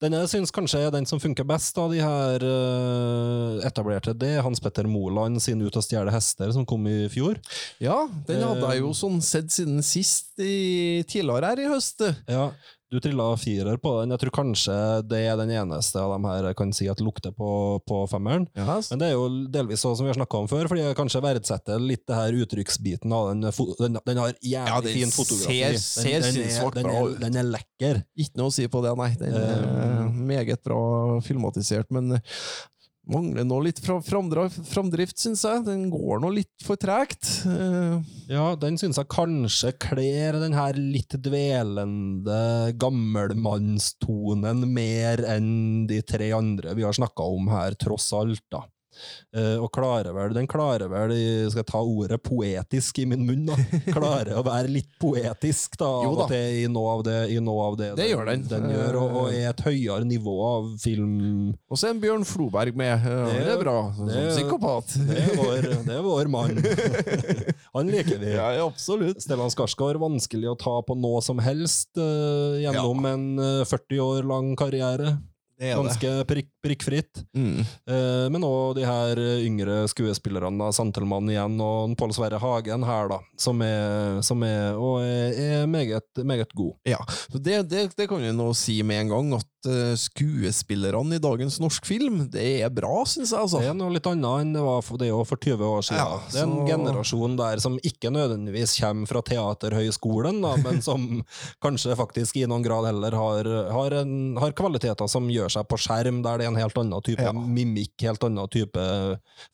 Den 0.00 0.14
jeg 0.14 0.28
syns 0.30 0.52
kanskje 0.54 0.78
er 0.86 0.92
den 0.94 1.06
som 1.08 1.18
funker 1.18 1.42
best 1.48 1.74
av 1.82 1.90
de 1.90 1.98
her 1.98 2.44
uh, 2.44 3.56
etablerte, 3.66 4.12
det 4.14 4.36
er 4.36 4.44
Hans 4.46 4.60
Petter 4.62 4.86
Moland 4.86 5.40
sin 5.42 5.62
Ut 5.64 5.74
og 5.80 5.82
stjele 5.82 6.12
hester, 6.14 6.52
som 6.54 6.66
kom 6.68 6.86
i 6.86 7.08
fjor. 7.10 7.40
ja, 7.82 7.96
den 8.28 8.42
hadde 8.44 8.60
jeg 8.62 8.76
Eh. 8.76 8.84
jo 8.84 8.92
sånn 8.94 9.18
sett 9.24 9.50
siden 9.50 9.82
sist, 9.82 10.36
i, 10.38 11.02
tidligere 11.08 11.50
her 11.50 11.64
i 11.64 11.68
høst. 11.72 12.04
Ja, 12.28 12.52
du 12.92 13.00
trilla 13.02 13.24
firer 13.36 13.76
på 13.82 13.90
den. 14.00 14.12
Jeg 14.14 14.20
tror 14.22 14.32
kanskje 14.36 14.74
det 15.10 15.18
er 15.26 15.36
den 15.40 15.50
eneste 15.50 15.98
av 15.98 16.12
dem 16.14 16.26
her 16.30 16.44
jeg 16.50 16.56
kan 16.60 16.70
si 16.76 16.86
at 16.88 17.00
lukter 17.02 17.32
på, 17.34 17.48
på 17.82 17.98
femmeren. 18.12 18.44
Yes. 18.54 18.92
Men 18.92 19.00
det 19.02 19.08
er 19.08 19.16
jo 19.16 19.24
delvis 19.50 19.82
sånn 19.82 19.96
som 19.98 20.06
vi 20.06 20.12
har 20.12 20.18
snakka 20.20 20.38
om 20.44 20.46
før, 20.52 20.68
fordi 20.70 20.84
jeg 20.84 20.98
kanskje 21.00 21.22
verdsetter 21.24 21.82
litt 21.82 22.04
det 22.06 22.14
her 22.20 22.38
uttrykksbiten 22.44 23.12
av 23.16 23.32
den. 23.32 23.42
Den, 23.48 23.98
den 24.06 24.22
har 24.22 24.30
jævlig 24.38 24.52
Ja, 24.54 24.80
den 24.86 24.94
fin 25.00 25.10
fotografi. 25.14 25.58
ser- 25.78 25.80
ser 25.82 26.20
den, 26.28 26.38
den, 26.38 26.46
er, 26.46 26.70
den, 26.78 26.90
er, 26.94 27.18
den 27.26 27.40
er 27.42 27.50
lekker. 27.56 28.02
Ikke 28.22 28.38
noe 28.38 28.52
å 28.52 28.56
si 28.60 28.68
på 28.70 28.84
det, 28.86 28.94
nei. 29.02 29.10
Den 29.18 29.34
er 29.34 29.66
Eh. 29.66 30.12
meget 30.26 30.62
bra 30.64 30.78
filmatisert, 31.26 31.90
men 31.90 32.20
mangler 33.10 33.46
nå 33.46 33.60
litt 33.64 33.80
fra, 33.82 33.98
framdrift, 34.02 35.18
syns 35.20 35.44
jeg. 35.46 35.64
Den 35.66 35.86
går 35.92 36.20
nå 36.22 36.30
litt 36.34 36.64
for 36.66 36.78
tregt. 36.80 37.28
Uh. 37.46 38.02
Ja, 38.30 38.54
den 38.58 38.78
syns 38.80 38.98
jeg 39.00 39.10
kanskje 39.12 39.72
kler 39.82 40.40
den 40.42 40.56
her 40.56 40.78
litt 40.78 41.14
dvelende 41.22 42.72
gammelmannstonen 42.80 44.66
mer 44.70 45.22
enn 45.36 45.86
de 45.90 46.00
tre 46.06 46.32
andre 46.36 46.74
vi 46.76 46.86
har 46.86 46.96
snakka 46.96 47.28
om 47.36 47.50
her, 47.52 47.78
tross 47.78 48.10
alt, 48.16 48.42
da. 48.52 48.64
Eh, 49.36 49.56
og 49.60 49.70
klarer 49.74 50.14
vel, 50.16 50.32
den 50.36 50.46
klarer 50.48 50.88
vel, 50.88 51.12
skal 51.50 51.60
jeg 51.62 51.68
ta 51.70 51.80
ordet 51.84 52.18
poetisk 52.24 52.98
i 53.02 53.06
min 53.10 53.24
munn, 53.28 53.46
da, 53.50 53.56
klarer 53.96 54.38
å 54.40 54.44
være 54.46 54.70
litt 54.72 54.90
poetisk 55.02 55.76
da, 55.80 55.88
av 56.06 56.22
og 56.24 56.30
til 56.30 56.62
i 56.62 56.66
noe 56.72 56.94
av 56.96 57.02
det, 57.06 57.16
i 57.34 57.40
noe 57.44 57.66
av 57.70 57.76
det, 57.80 57.90
Det 57.98 58.08
gjør 58.10 58.30
den. 58.30 58.46
den 58.50 58.68
gjør, 58.72 58.98
og, 59.02 59.16
og 59.22 59.30
er 59.34 59.50
et 59.50 59.60
høyere 59.66 60.06
nivå 60.08 60.36
av 60.46 60.70
film. 60.82 61.52
Og 61.70 61.76
så 61.80 61.88
er 61.90 61.94
en 61.96 62.00
Bjørn 62.02 62.24
Floberg 62.28 62.76
med. 62.78 62.94
Eh, 62.96 63.26
Det, 63.32 63.44
Det- 63.44 63.52
er 63.56 63.62
bra. 63.64 63.76
Som 63.96 64.08
det- 64.08 64.24
psykopat. 64.32 64.96
Det 65.10 65.18
er 65.22 65.36
vår, 65.36 65.70
det 65.86 65.96
er 65.96 66.02
vår 66.06 66.28
mann. 66.32 66.56
Han 67.76 67.90
liker 67.92 68.18
vi. 68.20 68.32
Ja, 68.34 68.50
ja, 68.56 68.66
absolutt. 68.66 69.20
Stellan 69.24 69.50
Skarsgård 69.52 69.98
vanskelig 70.00 70.48
å 70.52 70.56
ta 70.58 70.78
på 70.86 70.96
noe 70.98 71.20
som 71.24 71.38
helst 71.44 71.96
eh, 72.00 72.62
gjennom 72.64 73.04
en 73.12 73.26
eh, 73.38 73.64
40 73.68 74.00
år 74.02 74.28
lang 74.28 74.54
karriere. 74.58 75.16
Det 75.56 75.70
det. 75.70 75.76
Ganske 75.76 76.10
prikk, 76.28 76.48
prikkfritt. 76.64 77.22
Mm. 77.36 77.60
Eh, 77.64 78.26
men 78.32 78.44
òg 78.44 78.76
de 78.76 78.84
her 78.84 79.20
eh, 79.22 79.44
yngre 79.46 79.86
skuespillerne, 79.88 80.68
Santelmann 80.76 81.30
igjen, 81.32 81.56
og 81.64 81.94
Pål 81.96 82.12
Sverre 82.12 82.40
Hagen 82.42 82.84
her, 82.84 83.08
da, 83.14 83.20
som 83.40 83.62
er, 83.64 84.20
som 84.26 84.44
er, 84.44 84.76
og 84.76 85.00
er, 85.00 85.64
meget, 85.70 86.04
meget 86.20 86.52
god. 86.52 86.74
Ja, 86.84 87.00
det, 87.32 87.62
det 87.96 88.08
kan 88.08 88.20
vi 88.20 88.34
nå 88.36 88.50
si 88.56 88.82
med 88.84 89.06
en 89.06 89.14
gang, 89.14 89.32
at 89.40 89.48
eh, 89.70 89.94
skuespillerne 89.98 91.16
i 91.18 91.22
dagens 91.22 91.58
norsk 91.62 91.86
film, 91.88 92.22
det 92.32 92.44
er 92.64 92.70
bra, 92.74 93.04
syns 93.08 93.32
jeg, 93.32 93.40
altså. 93.40 93.60
Det 93.62 93.70
er 93.70 93.76
noe 93.78 93.92
litt 93.94 94.06
annet 94.10 94.42
enn 94.44 94.52
det 94.56 94.62
var 94.64 94.82
for, 94.86 95.00
det 95.00 95.10
for 95.28 95.36
20 95.42 95.66
år 95.66 95.84
siden. 95.86 96.00
Ja, 96.00 96.20
det 96.32 96.40
er 96.40 96.46
en 96.46 96.54
så- 96.56 96.66
generasjon 96.70 97.36
der 97.38 97.62
som 97.62 97.78
ikke 97.82 98.12
nødvendigvis 98.14 98.76
kommer 98.80 99.06
fra 99.10 99.22
Teaterhøgskolen, 99.30 100.40
da, 100.44 100.54
men 100.62 100.80
som 100.82 101.06
kanskje 101.64 101.96
faktisk 101.98 102.36
i 102.40 102.46
noen 102.46 102.64
grad 102.66 102.86
heller 102.90 103.12
har, 103.18 103.50
har, 103.72 103.98
en, 104.02 104.36
har 104.40 104.52
kvaliteter 104.56 105.08
som 105.10 105.28
gjør 105.32 105.52
seg 105.58 105.68
på 105.70 105.78
skjerm, 105.80 106.22
der 106.26 106.38
det 106.38 106.46
er 106.48 106.54
en 106.54 106.62
helt 106.62 106.78
annen 106.82 107.02
type 107.06 107.22
Ja. 107.26 107.32
mimikk, 107.32 107.94
helt 108.06 108.22
annen 108.26 108.48
type 108.52 108.80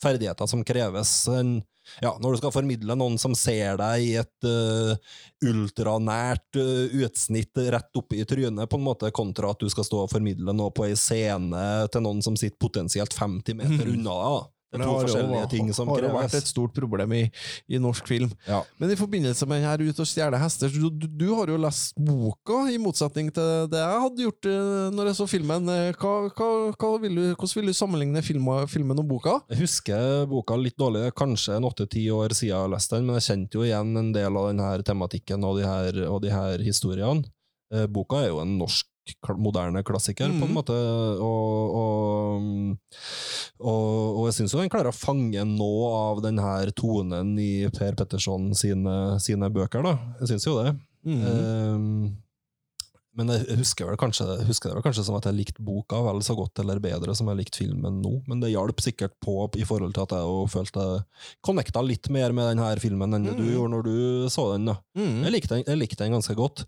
ferdigheter 0.03 0.49
som 0.51 0.65
kreves. 0.65 1.27
enn 1.33 1.63
ja, 2.01 2.15
når 2.23 2.35
du 2.35 2.41
skal 2.41 2.55
formidle 2.55 2.97
noen 2.99 3.19
som 3.21 3.35
ser 3.39 3.77
deg 3.81 4.07
i 4.07 4.15
et 4.21 4.49
uh, 4.49 4.95
ultranært 5.49 6.61
uh, 6.61 6.95
utsnitt 7.05 7.59
rett 7.75 8.01
oppe 8.01 8.19
i 8.21 8.27
trynet, 8.29 8.71
på 8.71 8.81
en 8.81 8.87
måte, 8.87 9.13
kontra 9.15 9.53
at 9.53 9.61
du 9.63 9.69
skal 9.73 9.87
stå 9.87 10.05
og 10.05 10.13
formidle 10.13 10.55
noe 10.57 10.73
på 10.75 10.87
ei 10.89 10.97
scene 10.99 11.89
til 11.93 12.07
noen 12.07 12.25
som 12.25 12.39
sitter 12.39 12.61
potensielt 12.63 13.17
50 13.19 13.59
meter 13.61 13.91
unna 13.95 14.19
deg. 14.23 14.41
da. 14.41 14.62
Det 14.73 14.81
er 14.81 14.85
to 14.85 14.93
har 14.93 15.03
jo- 15.03 15.07
forskjellige 15.07 15.49
ting 15.53 15.73
som 15.77 15.89
har 15.93 16.01
vært 16.15 16.35
et 16.39 16.47
stort 16.49 16.73
problem 16.75 17.13
i, 17.13 17.23
i 17.69 17.79
norsk 17.79 18.07
film. 18.09 18.31
Ja. 18.49 18.63
Men 18.81 18.91
i 18.91 18.97
forbindelse 18.97 19.47
med 19.51 19.63
her 19.63 19.83
Ut 19.85 19.99
og 20.01 20.07
stjele 20.09 20.39
hester, 20.41 20.69
du, 20.73 20.89
du, 20.91 21.07
du 21.07 21.27
har 21.35 21.47
jo 21.53 21.59
lest 21.61 21.95
boka, 22.01 22.63
i 22.73 22.79
motsetning 22.81 23.29
til 23.37 23.69
det 23.69 23.83
jeg 23.83 24.01
hadde 24.07 24.25
gjort 24.25 24.49
eh, 24.49 24.91
når 24.97 25.11
jeg 25.13 25.19
så 25.21 25.27
filmen. 25.29 25.69
Eh, 25.69 25.93
Hva, 26.01 26.15
hva, 26.33 26.49
hva 26.73 26.93
vil 27.03 27.15
du, 27.21 27.25
hvordan 27.35 27.57
vil 27.61 27.69
du 27.69 27.77
sammenligne 27.77 28.23
filmen, 28.25 28.67
filmen 28.73 28.99
og 29.03 29.09
boka? 29.13 29.37
Jeg 29.53 29.61
husker 29.67 30.25
boka 30.31 30.57
litt 30.57 30.79
dårlig, 30.81 31.11
kanskje 31.19 31.57
en 31.59 31.69
åtte-ti 31.69 32.07
år 32.15 32.33
siden 32.33 32.49
jeg 32.53 32.59
har 32.65 32.73
lest 32.73 32.91
den, 32.97 33.05
men 33.07 33.19
jeg 33.21 33.29
kjente 33.29 33.61
jo 33.61 33.67
igjen 33.69 33.93
en 34.01 34.13
del 34.17 34.37
av 34.41 34.49
denne 34.53 34.71
tematikken 34.89 35.45
og 35.45 35.59
de 35.61 35.67
her, 35.69 36.01
og 36.09 36.23
de 36.25 36.33
her 36.33 36.65
historiene. 36.65 37.25
Eh, 37.73 37.87
Boka 37.89 38.23
er 38.25 38.29
jo 38.33 38.41
en 38.43 38.57
norsk 38.61 38.87
moderne 39.37 39.83
klassiker, 39.83 40.29
på 40.31 40.45
en 40.47 40.53
Mhm. 40.53 40.55
måte, 40.55 40.75
og, 41.19 41.75
og, 41.75 42.77
og, 43.61 44.19
og 44.19 44.27
jeg 44.29 44.35
syns 44.39 44.55
den 44.59 44.71
klarer 44.73 44.91
å 44.93 44.97
fange 44.97 45.43
noe 45.47 45.91
av 46.13 46.23
den 46.23 46.39
her 46.39 46.71
tonen 46.71 47.35
i 47.39 47.69
Per 47.75 47.95
Petterson 47.99 48.53
sine, 48.55 49.19
sine 49.21 49.51
bøker, 49.51 49.83
da. 49.83 49.97
Jeg 50.21 50.29
syns 50.35 50.47
jo 50.47 50.63
det. 50.63 50.75
Mm. 51.05 51.23
Eh, 51.27 52.11
men 53.19 53.29
jeg 53.35 53.59
husker, 53.61 53.87
vel 53.91 53.99
kanskje, 54.01 54.25
husker 54.49 54.71
det 54.71 54.79
vel 54.79 54.85
kanskje 54.87 55.05
som 55.05 55.17
at 55.19 55.27
jeg 55.29 55.37
likte 55.37 55.65
boka 55.65 55.99
vel 56.07 56.23
så 56.25 56.37
godt 56.39 56.63
eller 56.63 56.81
bedre 56.83 57.15
som 57.19 57.29
jeg 57.29 57.41
likte 57.43 57.61
filmen 57.61 58.01
nå. 58.01 58.13
Men 58.31 58.41
det 58.41 58.53
hjalp 58.55 58.81
sikkert 58.81 59.15
på 59.23 59.35
i 59.61 59.67
forhold 59.69 59.93
til 59.97 60.07
at 60.07 60.15
jeg 60.17 60.49
følte 60.53 60.87
jeg 60.87 61.03
connecta 61.45 61.83
litt 61.85 62.09
mer 62.15 62.33
med 62.37 62.49
denne 62.53 62.71
filmen 62.83 63.17
enn 63.19 63.27
mm. 63.29 63.37
du 63.37 63.45
gjorde 63.51 63.73
når 63.75 63.85
du 63.89 63.97
så 64.33 64.47
den. 64.55 64.71
da. 64.71 64.77
Mm. 64.97 65.19
Jeg 65.27 65.35
likte 65.37 65.59
den, 65.59 65.65
jeg 65.69 65.81
likte 65.83 66.01
den 66.05 66.17
ganske 66.17 66.37
godt. 66.39 66.65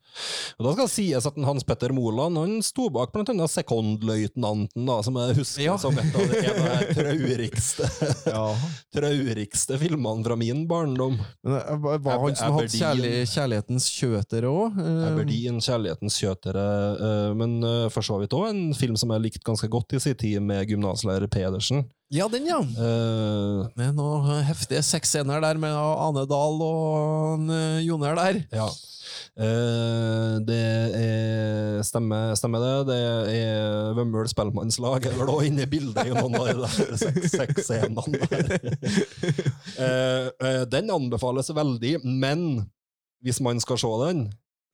Og 0.59 0.69
da 0.69 0.75
skal 0.77 0.91
sies 0.93 1.29
at 1.31 1.41
Hans 1.49 1.65
Petter 1.67 1.95
Moland 1.97 2.39
han 2.41 2.59
sto 2.65 2.91
bak 2.93 3.15
blant 3.15 3.33
annet 3.33 3.53
Sekondløytnanten, 3.55 4.85
da, 4.89 4.99
som 5.07 5.17
jeg 5.21 5.39
husker 5.41 5.65
Ja. 5.65 5.77
som 5.81 5.97
et 5.99 6.15
av 6.15 6.29
de, 6.29 6.95
traurigste, 6.99 7.89
Ja. 8.35 8.45
traurigste 8.95 9.79
filmene 9.81 10.25
fra 10.27 10.37
min 10.37 10.67
barndom. 10.69 11.19
Men 11.45 11.81
var 11.83 11.99
var 12.05 12.21
han 12.27 12.37
som 12.37 12.59
hadde 12.59 13.25
kjærlighetens 13.33 13.89
kjøter 13.97 14.49
òg? 14.49 14.79
Aberdeen, 15.09 15.61
Kjærlighetens 15.65 16.19
kjøtere, 16.21 16.34
eh, 16.51 17.35
men 17.39 17.63
eh, 17.65 17.91
for 17.93 18.03
så 18.03 18.19
vidt 18.21 18.35
òg 18.35 18.49
en 18.51 18.75
film 18.75 18.97
som 18.99 19.13
jeg 19.15 19.23
likte 19.23 19.45
ganske 19.47 19.69
godt 19.71 19.95
i 19.95 20.01
sin 20.03 20.17
tid, 20.19 20.41
med 20.43 20.67
gymnaslærer 20.69 21.29
Pedersen. 21.31 21.85
Ja, 22.13 22.29
den, 22.31 22.47
ja. 22.47 22.61
Uh, 22.61 23.65
Med 23.79 23.95
noen 23.97 24.45
heftige 24.47 24.83
sexscener 24.87 25.41
der 25.43 25.59
med 25.59 25.73
Ane 25.75 26.27
Dahl 26.31 26.61
og 26.63 27.49
Joner 27.83 28.15
der. 28.21 28.43
ja. 28.55 28.69
Uh, 29.35 30.39
det 30.47 30.61
er 30.95 31.83
Stemmer, 31.85 32.35
stemmer 32.39 32.63
det. 32.63 32.87
Det 32.89 32.99
er 33.35 33.95
Vømmøl 33.97 34.29
Spellemannslag 34.31 35.09
er 35.11 35.17
vel 35.19 35.33
òg 35.33 35.49
inne 35.49 35.67
i 35.67 35.71
bildet 35.71 36.07
i 36.07 36.15
noen 36.15 36.37
av 36.39 36.47
de 36.49 36.55
der 36.63 37.29
sexscenene 37.33 38.03
der. 38.31 38.47
Den 40.75 40.95
anbefales 40.95 41.51
veldig, 41.55 41.99
men 42.07 42.65
hvis 43.25 43.41
man 43.41 43.61
skal 43.61 43.79
se 43.81 43.93
den, 44.05 44.25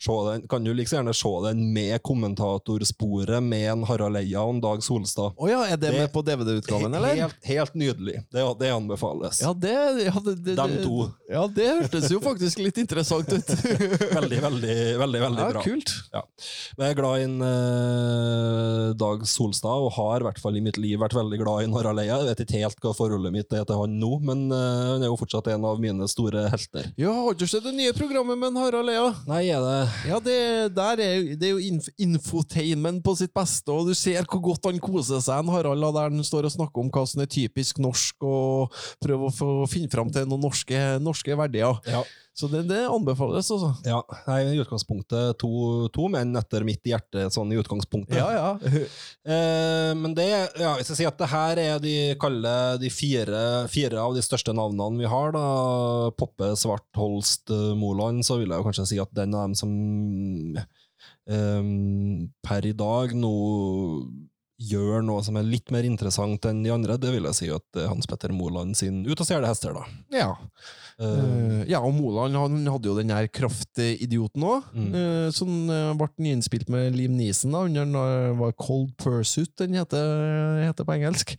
den 0.01 0.46
kan 0.48 0.64
du 0.64 0.72
like 0.74 0.88
gjerne 0.96 1.12
se 1.14 1.30
den 1.44 1.72
med 1.74 2.01
kommentatorsporet 2.03 3.42
med 3.44 3.66
en 3.72 3.82
Harald 3.84 4.16
Eia 4.16 4.40
og 4.46 4.55
en 4.55 4.61
Dag 4.64 4.82
Solstad. 4.82 5.34
Oh 5.36 5.51
ja, 5.51 5.61
er 5.66 5.76
det, 5.76 5.90
Det- 5.90 5.98
med 6.01 6.12
på 6.12 6.22
DVD-utgaven, 6.24 6.94
eller? 6.96 7.14
Helt, 7.14 7.36
helt 7.44 7.74
nydelig. 7.74 8.22
Det, 8.32 8.44
det 8.61 8.70
anbefales. 8.72 9.40
Ja, 9.42 9.53
det, 9.53 9.74
ja, 10.07 10.14
det, 10.24 10.55
Dem 10.57 10.76
to. 10.84 11.11
Ja, 11.30 11.44
det 11.46 11.68
hørtes 11.82 12.09
jo 12.11 12.20
faktisk 12.24 12.59
litt 12.64 12.78
interessant 12.80 13.28
ut. 13.32 13.51
Veldig, 14.20 14.40
veldig, 14.42 14.74
veldig, 14.98 15.20
veldig 15.22 15.42
ja, 15.44 15.51
bra. 15.53 15.62
kult. 15.64 15.92
Jeg 16.12 16.90
er 16.90 16.96
glad 16.98 17.20
i 17.20 17.24
en, 17.28 17.36
eh, 17.44 18.92
Dag 19.01 19.22
Solstad, 19.28 19.84
og 19.84 19.92
har 19.96 20.20
i 20.22 20.26
hvert 20.28 20.40
fall 20.42 20.57
i 20.59 20.62
mitt 20.64 20.78
liv 20.80 20.98
vært 21.01 21.14
veldig 21.16 21.38
glad 21.40 21.62
i 21.62 21.68
en 21.68 21.76
Harald 21.76 22.03
Eia. 22.03 22.18
Jeg 22.20 22.28
vet 22.32 22.42
ikke 22.44 22.62
helt 22.64 22.80
hva 22.84 22.92
forholdet 22.96 23.32
mitt 23.34 23.53
er 23.57 23.64
til 23.68 23.78
han 23.80 23.94
nå, 24.01 24.12
men 24.26 24.46
eh, 24.53 24.80
han 24.94 25.05
er 25.05 25.11
jo 25.12 25.18
fortsatt 25.20 25.51
en 25.55 25.64
av 25.68 25.80
mine 25.82 26.09
store 26.11 26.46
helter. 26.53 26.90
Ja, 27.01 27.12
har 27.14 27.36
du 27.38 27.46
sett 27.51 27.64
det 27.66 27.74
nye 27.76 27.94
programmet 27.96 28.38
med 28.40 28.53
en 28.55 28.61
Harald 28.64 28.90
Eia? 28.92 29.07
Nei, 29.30 29.42
er 29.53 29.64
det 29.64 29.78
Ja, 30.09 30.18
det, 30.22 30.36
er, 30.70 31.03
det 31.36 31.49
er 31.49 31.53
jo 31.55 31.61
inf 31.62 31.88
infotainment 32.01 33.03
på 33.05 33.14
sitt 33.18 33.32
beste, 33.36 33.72
og 33.74 33.91
du 33.91 33.95
ser 33.99 34.24
hvor 34.24 34.43
godt 34.51 34.70
han 34.70 34.80
koser 34.82 35.22
seg, 35.22 35.43
en 35.43 35.53
Harald, 35.53 35.84
der 35.97 36.09
han 36.09 36.26
står 36.26 36.49
og 36.49 36.55
snakker 36.57 36.82
om 36.82 36.91
hva 36.95 37.05
som 37.09 37.22
er 37.24 37.30
typisk 37.30 37.80
norsk, 37.82 38.16
og 38.26 38.80
prøver 39.03 39.43
å 39.47 39.68
finne 39.70 39.93
fram 39.93 40.11
til 40.12 40.28
noen 40.30 40.47
norske, 40.49 40.82
norske 41.03 41.38
verdier. 41.38 41.80
Ja. 41.88 42.05
Så 42.41 42.49
det, 42.49 42.62
det 42.70 42.78
anbefales, 42.88 43.51
altså. 43.53 43.74
Ja, 43.84 43.99
nei, 44.24 44.38
i 44.55 44.61
utgangspunktet 44.62 45.36
to, 45.43 45.51
to 45.93 46.07
menn 46.09 46.32
etter 46.41 46.64
mitt 46.64 46.86
hjerte, 46.88 47.26
sånn 47.34 47.53
i 47.53 47.59
utgangspunktet. 47.61 48.16
Ja, 48.16 48.30
ja. 48.32 48.84
Eh, 49.20 49.91
men 49.99 50.14
det, 50.16 50.24
ja, 50.57 50.70
hvis 50.78 50.88
jeg 50.88 51.03
sier 51.03 51.11
at 51.11 51.20
det 51.20 51.28
her 51.28 51.61
er 51.61 51.82
de, 51.84 51.95
kaller 52.20 52.80
de 52.80 52.88
fire, 52.93 53.43
fire 53.68 54.01
av 54.01 54.16
de 54.16 54.24
største 54.24 54.55
navnene 54.57 55.03
vi 55.03 55.11
har, 55.12 55.34
da, 55.36 55.45
Poppe, 56.16 56.55
Svart, 56.57 56.88
Holst, 56.97 57.53
eh, 57.53 57.74
Moland, 57.76 58.24
så 58.24 58.41
vil 58.41 58.49
jeg 58.49 58.62
jo 58.62 58.68
kanskje 58.70 58.88
si 58.95 59.03
at 59.05 59.12
den 59.16 59.36
av 59.36 59.51
dem 59.51 59.59
som 59.61 59.76
eh, 60.57 61.70
per 62.49 62.72
i 62.72 62.74
dag 62.80 63.12
nå 63.12 63.36
gjør 64.61 65.05
noe 65.05 65.22
som 65.24 65.38
er 65.41 65.47
litt 65.49 65.70
mer 65.72 65.86
interessant 65.88 66.45
enn 66.49 66.64
de 66.64 66.72
andre, 66.74 66.99
det 67.01 67.12
vil 67.14 67.28
jeg 67.30 67.38
si 67.38 67.49
at 67.53 67.80
er 67.80 67.88
Hans 67.88 68.09
Petter 68.09 68.32
Moland 68.36 68.76
sin 68.76 69.03
Ut 69.09 69.16
og 69.16 69.26
stjele 69.28 69.49
hester, 69.49 69.76
da. 69.76 69.86
ja. 70.12 70.32
Eh, 71.01 71.62
ja, 71.70 71.80
og 71.80 71.94
Moland 71.96 72.36
han 72.36 72.59
hadde 72.68 72.90
jo 72.90 72.96
den 72.98 73.09
der 73.12 73.28
kraftidioten 73.32 74.44
òg, 74.44 74.66
Mm. 74.76 75.32
som 75.32 75.70
eh, 75.72 75.92
ble 75.96 76.09
nyinnspilt 76.20 76.68
med 76.68 76.94
Liam 76.96 77.16
Neeson. 77.16 77.53
da, 77.53 77.64
under 77.64 78.34
var 78.36 78.53
Cold 78.53 78.92
Pursuit, 79.01 79.55
den 79.57 79.74
heter, 79.74 80.66
heter 80.66 80.84
på 80.84 80.96
engelsk. 80.98 81.36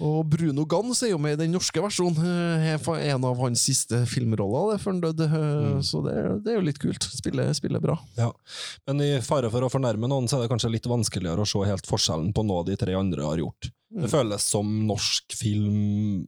Og 0.00 0.24
Bruno 0.32 0.64
Gans 0.64 1.02
er 1.04 1.10
jo 1.12 1.18
med 1.20 1.34
i 1.36 1.42
den 1.42 1.52
norske 1.52 1.76
versjonen. 1.84 2.16
En 2.24 3.24
av 3.28 3.36
hans 3.36 3.60
siste 3.68 3.98
filmroller 4.08 4.72
det, 4.72 4.78
før 4.80 4.94
han 4.94 5.00
døde. 5.04 5.26
Mm. 5.28 5.82
Så 5.84 6.00
det, 6.06 6.14
det 6.44 6.54
er 6.54 6.56
jo 6.56 6.64
litt 6.64 6.78
kult. 6.80 7.04
Spiller, 7.04 7.52
spiller 7.52 7.82
bra. 7.84 7.98
Ja, 8.16 8.30
men 8.88 9.02
i 9.04 9.10
fare 9.20 9.50
for 9.52 9.60
å 9.60 9.68
fornærme 9.68 10.08
noen, 10.08 10.24
så 10.26 10.38
er 10.38 10.46
det 10.46 10.52
kanskje 10.54 10.72
litt 10.72 10.88
vanskeligere 10.88 11.44
å 11.44 11.48
se 11.48 11.60
helt 11.68 11.84
forskjellen 11.86 12.32
på 12.32 12.46
noe 12.48 12.64
de 12.64 12.78
tre 12.80 12.96
andre 12.96 13.28
har 13.28 13.42
gjort. 13.44 13.68
Mm. 13.92 14.00
Det 14.06 14.10
føles 14.14 14.48
som 14.56 14.72
norsk 14.88 15.36
film 15.36 16.26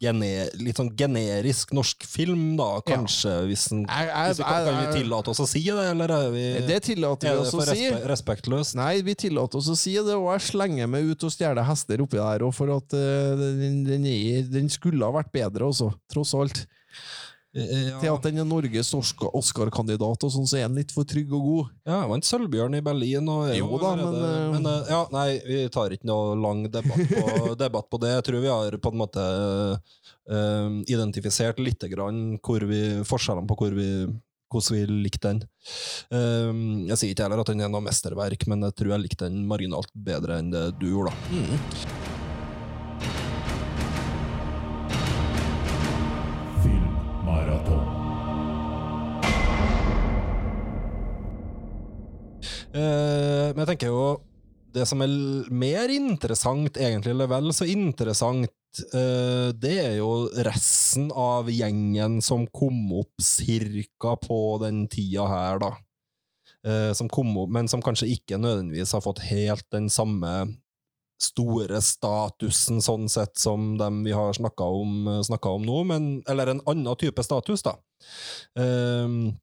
gene, 0.00 0.48
Litt 0.60 0.80
sånn 0.80 0.90
generisk 0.96 1.74
norsk 1.76 2.06
film, 2.08 2.54
da, 2.58 2.68
kanskje, 2.86 3.34
hvis, 3.50 3.66
en, 3.74 3.84
hvis 3.84 4.40
vi 4.40 4.46
kan, 4.46 4.66
kan 4.66 4.78
vi 4.80 5.02
tillate 5.02 5.32
oss 5.32 5.42
å 5.44 5.48
si 5.48 5.62
det, 5.66 5.86
eller 5.92 6.14
er 6.16 6.32
vi 6.34 6.44
Det 6.68 6.80
tillater 6.88 7.30
er 7.30 7.38
vi 7.38 7.44
oss 7.44 7.54
å 7.54 7.66
si. 7.68 7.86
respektløst? 8.10 8.76
Nei, 8.80 8.94
vi 9.06 9.16
tillater 9.26 9.60
oss 9.60 9.70
å 9.72 9.78
si 9.78 9.94
det, 9.98 10.16
og 10.16 10.30
jeg 10.34 10.46
slenger 10.48 10.90
meg 10.90 11.12
ut 11.12 11.28
og 11.28 11.34
stjeler 11.34 11.68
hester 11.68 12.04
oppi 12.04 12.20
der, 12.20 12.46
og 12.46 12.56
for 12.56 12.72
at 12.78 12.96
uh, 12.96 13.46
den, 13.60 13.82
den, 13.88 14.10
den 14.50 14.72
skulle 14.72 15.04
ha 15.06 15.20
vært 15.20 15.32
bedre 15.36 15.68
også, 15.68 15.92
tross 16.12 16.34
alt. 16.38 16.64
Ja, 17.50 17.98
Til 17.98 18.12
at 18.12 18.26
den 18.28 18.38
er 18.38 18.46
Norges 18.46 18.92
Oscar- 18.94 19.32
Oscar-kandidat, 19.34 20.22
og 20.22 20.30
sånn, 20.30 20.46
så 20.46 20.60
er 20.60 20.68
den 20.68 20.78
litt 20.78 20.92
for 20.94 21.08
trygg 21.08 21.32
og 21.34 21.42
god. 21.42 21.72
ja 21.90 22.04
vant 22.06 22.26
Sølvbjørn 22.28 22.78
i 22.78 22.82
Berlin. 22.86 23.26
Og 23.32 23.50
Jo 23.56 23.80
da, 23.82 23.96
men, 23.98 24.20
men 24.54 24.68
eh, 24.70 24.92
ja, 24.92 25.00
Nei, 25.10 25.28
vi 25.42 25.58
tar 25.74 25.90
ikke 25.90 26.06
noe 26.06 26.36
lang 26.38 26.62
debatt 26.70 27.10
på, 27.10 27.54
debatt 27.64 27.90
på 27.90 28.00
det. 28.04 28.14
Jeg 28.14 28.26
tror 28.28 28.44
vi 28.44 28.52
har 28.54 28.78
på 28.78 28.92
en 28.94 29.00
måte 29.02 29.24
uh, 30.30 30.68
identifisert 30.86 31.58
litt 31.58 31.82
grann 31.90 32.38
vi, 32.38 32.82
forskjellene 33.08 33.50
på 33.50 33.58
hvor 33.58 33.74
vi, 33.74 33.88
hvordan 34.50 34.76
vi 34.78 35.02
likte 35.08 35.32
den. 35.32 35.42
Eh, 36.14 36.54
jeg 36.92 37.00
sier 37.02 37.14
ikke 37.16 37.26
heller 37.26 37.42
at 37.42 37.50
den 37.50 37.66
er 37.66 37.72
noe 37.72 37.82
mesterverk, 37.82 38.46
men 38.46 38.62
jeg 38.68 38.78
tror 38.78 38.94
jeg 38.94 39.06
likte 39.08 39.26
den 39.26 39.42
marginalt 39.50 39.90
bedre 39.94 40.38
enn 40.38 40.54
det 40.54 40.68
du 40.78 40.86
gjorde. 40.92 41.10
da. 41.10 41.18
Filmmaraton. 41.34 42.09
Men 52.74 53.62
jeg 53.62 53.70
tenker 53.72 53.90
jo 53.90 54.02
det 54.74 54.86
som 54.88 55.02
er 55.02 55.10
mer 55.50 55.90
interessant, 55.92 56.78
egentlig, 56.78 57.14
eller 57.14 57.30
vel 57.30 57.50
så 57.54 57.66
interessant, 57.68 58.50
eh, 58.94 59.50
det 59.56 59.76
er 59.82 59.94
jo 59.98 60.28
resten 60.46 61.10
av 61.10 61.50
gjengen 61.50 62.20
som 62.22 62.46
kom 62.54 62.92
opp 63.00 63.24
cirka 63.24 64.16
på 64.20 64.40
den 64.62 64.84
tida 64.92 65.26
her, 65.30 65.62
da. 65.62 65.72
Eh, 66.66 66.92
som 66.92 67.08
kom 67.08 67.32
opp, 67.40 67.50
men 67.50 67.68
som 67.72 67.82
kanskje 67.82 68.10
ikke 68.14 68.38
nødvendigvis 68.40 68.92
har 68.94 69.04
fått 69.04 69.24
helt 69.30 69.66
den 69.72 69.88
samme 69.90 70.32
store 71.20 71.82
statusen, 71.84 72.80
sånn 72.80 73.08
sett, 73.12 73.36
som 73.40 73.74
dem 73.80 74.02
vi 74.06 74.14
har 74.16 74.32
snakka 74.36 74.64
om, 74.64 75.08
om 75.20 75.66
nå, 75.66 75.82
men, 75.88 76.10
eller 76.28 76.54
en 76.54 76.62
annen 76.68 76.96
type 77.00 77.24
status, 77.24 77.64
da. 77.66 77.76
Eh, 78.56 79.34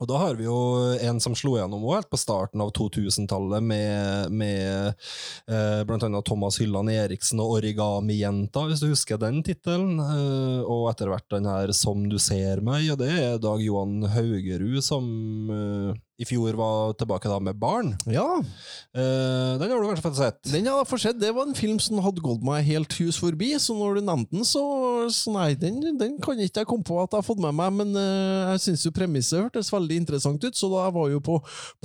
og 0.00 0.08
da 0.08 0.16
har 0.22 0.38
vi 0.38 0.46
jo 0.46 0.56
en 1.04 1.18
som 1.20 1.34
slo 1.36 1.58
gjennom 1.58 1.82
helt 1.84 2.08
på 2.08 2.16
starten 2.20 2.62
av 2.64 2.72
2000-tallet, 2.76 3.60
med, 3.60 4.32
med 4.32 4.94
eh, 5.50 5.80
annet 5.84 6.24
Thomas 6.24 6.56
Hylland 6.60 6.88
Eriksen 6.94 7.42
og 7.44 7.58
Origami-jenta, 7.58 8.64
hvis 8.70 8.80
du 8.80 8.88
husker 8.94 9.20
den 9.20 9.42
tittelen. 9.44 9.98
Eh, 10.00 10.62
og 10.64 10.88
etter 10.92 11.12
hvert 11.12 11.28
den 11.34 11.48
her 11.50 11.74
Som 11.76 12.08
du 12.08 12.16
ser 12.18 12.64
meg, 12.64 12.88
og 12.94 13.02
det 13.02 13.10
er 13.12 13.42
Dag 13.42 13.60
Johan 13.60 14.08
Haugerud 14.08 14.80
som 14.84 15.04
eh, 15.52 15.98
i 16.20 16.28
fjor 16.28 16.58
var 16.60 16.94
tilbake 17.00 17.30
da 17.30 17.38
med 17.40 17.58
barn. 17.60 17.94
Ja, 18.10 18.28
Uh, 18.90 19.54
den 19.60 19.70
har 19.70 19.78
du 19.78 19.86
kanskje 19.86 20.02
fått 20.02 20.16
sett? 20.18 20.38
den 20.50 20.66
har 20.66 20.80
jeg 20.80 20.88
fått 20.90 21.02
sett. 21.04 21.18
Det 21.22 21.28
var 21.30 21.46
en 21.46 21.54
film 21.54 21.76
som 21.78 22.00
hadde 22.02 22.22
gått 22.24 22.42
meg 22.42 22.64
helt 22.66 22.90
hus 22.98 23.20
forbi, 23.22 23.52
så 23.62 23.76
når 23.78 24.00
du 24.00 24.02
nevnte 24.02 24.34
den, 24.34 24.46
så, 24.48 24.62
så 25.14 25.30
nei, 25.30 25.52
den, 25.54 25.78
den 26.00 26.16
kan 26.18 26.40
ikke 26.42 26.64
jeg 26.64 26.68
komme 26.72 26.82
på 26.86 26.96
at 26.98 27.14
jeg 27.14 27.22
har 27.22 27.26
fått 27.28 27.42
med 27.44 27.54
meg, 27.54 27.70
men 27.76 27.94
uh, 27.94 28.50
jeg 28.56 28.64
syns 28.64 28.82
jo 28.88 28.92
premisset 28.96 29.44
hørtes 29.44 29.70
veldig 29.70 30.00
interessant 30.02 30.42
ut, 30.42 30.58
så 30.58 30.72
da 30.72 30.88
jeg 30.88 30.96
var 30.96 31.12
jo 31.12 31.20
på 31.22 31.36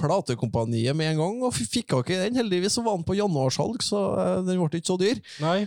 platekompaniet 0.02 0.98
med 0.98 1.12
en 1.12 1.22
gang, 1.22 1.38
og 1.46 1.54
fikk 1.54 1.92
tak 1.94 2.10
i 2.10 2.18
den. 2.24 2.40
Heldigvis 2.42 2.80
så 2.80 2.86
var 2.88 2.98
den 2.98 3.06
på 3.06 3.20
januarsalg, 3.20 3.86
så 3.86 4.02
uh, 4.18 4.42
den 4.42 4.58
ble 4.58 4.82
ikke 4.82 4.90
så 4.90 4.98
dyr. 4.98 5.22
Nei. 5.46 5.60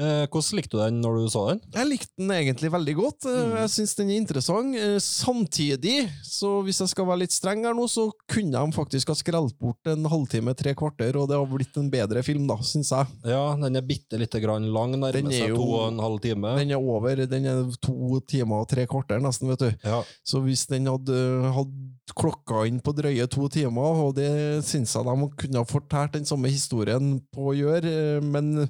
Hvordan 0.00 0.58
likte 0.58 0.74
du 0.74 0.80
den 0.80 0.98
når 1.04 1.20
du 1.20 1.30
så 1.30 1.44
den? 1.52 1.62
Jeg 1.76 1.86
likte 1.86 2.10
den 2.18 2.34
egentlig 2.34 2.72
veldig 2.74 2.96
godt. 2.98 3.30
Mm. 3.30 3.54
Jeg 3.60 3.72
syns 3.76 3.94
den 4.00 4.10
er 4.10 4.18
interessant. 4.18 4.78
Samtidig, 5.04 5.96
så 6.26 6.56
hvis 6.66 6.80
jeg 6.82 6.90
skal 6.96 7.06
være 7.06 7.22
litt 7.22 7.34
streng 7.36 7.62
her 7.68 7.76
nå, 7.76 7.86
så 7.90 8.09
kunne 8.30 8.52
de 8.54 8.74
faktisk 8.76 9.12
ha 9.12 9.16
skrelt 9.18 9.56
bort 9.60 9.90
en 9.90 10.06
halvtime, 10.10 10.54
tre 10.58 10.74
kvarter, 10.78 11.16
og 11.20 11.28
det 11.30 11.38
har 11.38 11.46
blitt 11.50 11.76
en 11.80 11.90
bedre 11.92 12.22
film, 12.26 12.46
da, 12.50 12.56
syns 12.64 12.90
jeg. 12.94 13.06
Ja, 13.30 13.42
den 13.60 13.76
er 13.78 13.86
bitte 13.86 14.18
lite 14.20 14.40
grann 14.42 14.68
lang, 14.74 14.96
nærmer 14.98 15.16
er 15.20 15.38
seg 15.38 15.54
to 15.56 15.68
og 15.68 15.86
en 15.90 16.02
halv 16.02 16.20
time. 16.24 16.56
Den 16.60 16.74
er 16.76 16.80
over, 16.80 17.24
den 17.30 17.48
er 17.50 17.64
to 17.82 18.20
timer 18.30 18.64
og 18.64 18.68
tre 18.70 18.86
kvarter, 18.90 19.20
nesten, 19.22 19.50
vet 19.52 19.64
du. 19.66 19.70
Ja. 19.86 20.02
Så 20.26 20.42
hvis 20.44 20.66
den 20.70 20.88
hadde, 20.90 21.18
hadde 21.54 21.88
klokka 22.10 22.64
inn 22.66 22.80
på 22.82 22.90
drøye 22.96 23.26
to 23.30 23.46
timer, 23.52 24.00
og 24.06 24.16
det 24.16 24.30
syns 24.66 24.96
jeg 24.96 25.06
de 25.06 25.28
kunne 25.44 25.60
ha 25.60 25.66
fortalt 25.68 26.16
den 26.16 26.26
samme 26.26 26.50
historien 26.50 27.12
på 27.30 27.50
å 27.52 27.54
gjøre, 27.54 27.90
eh, 28.16 28.24
men, 28.24 28.66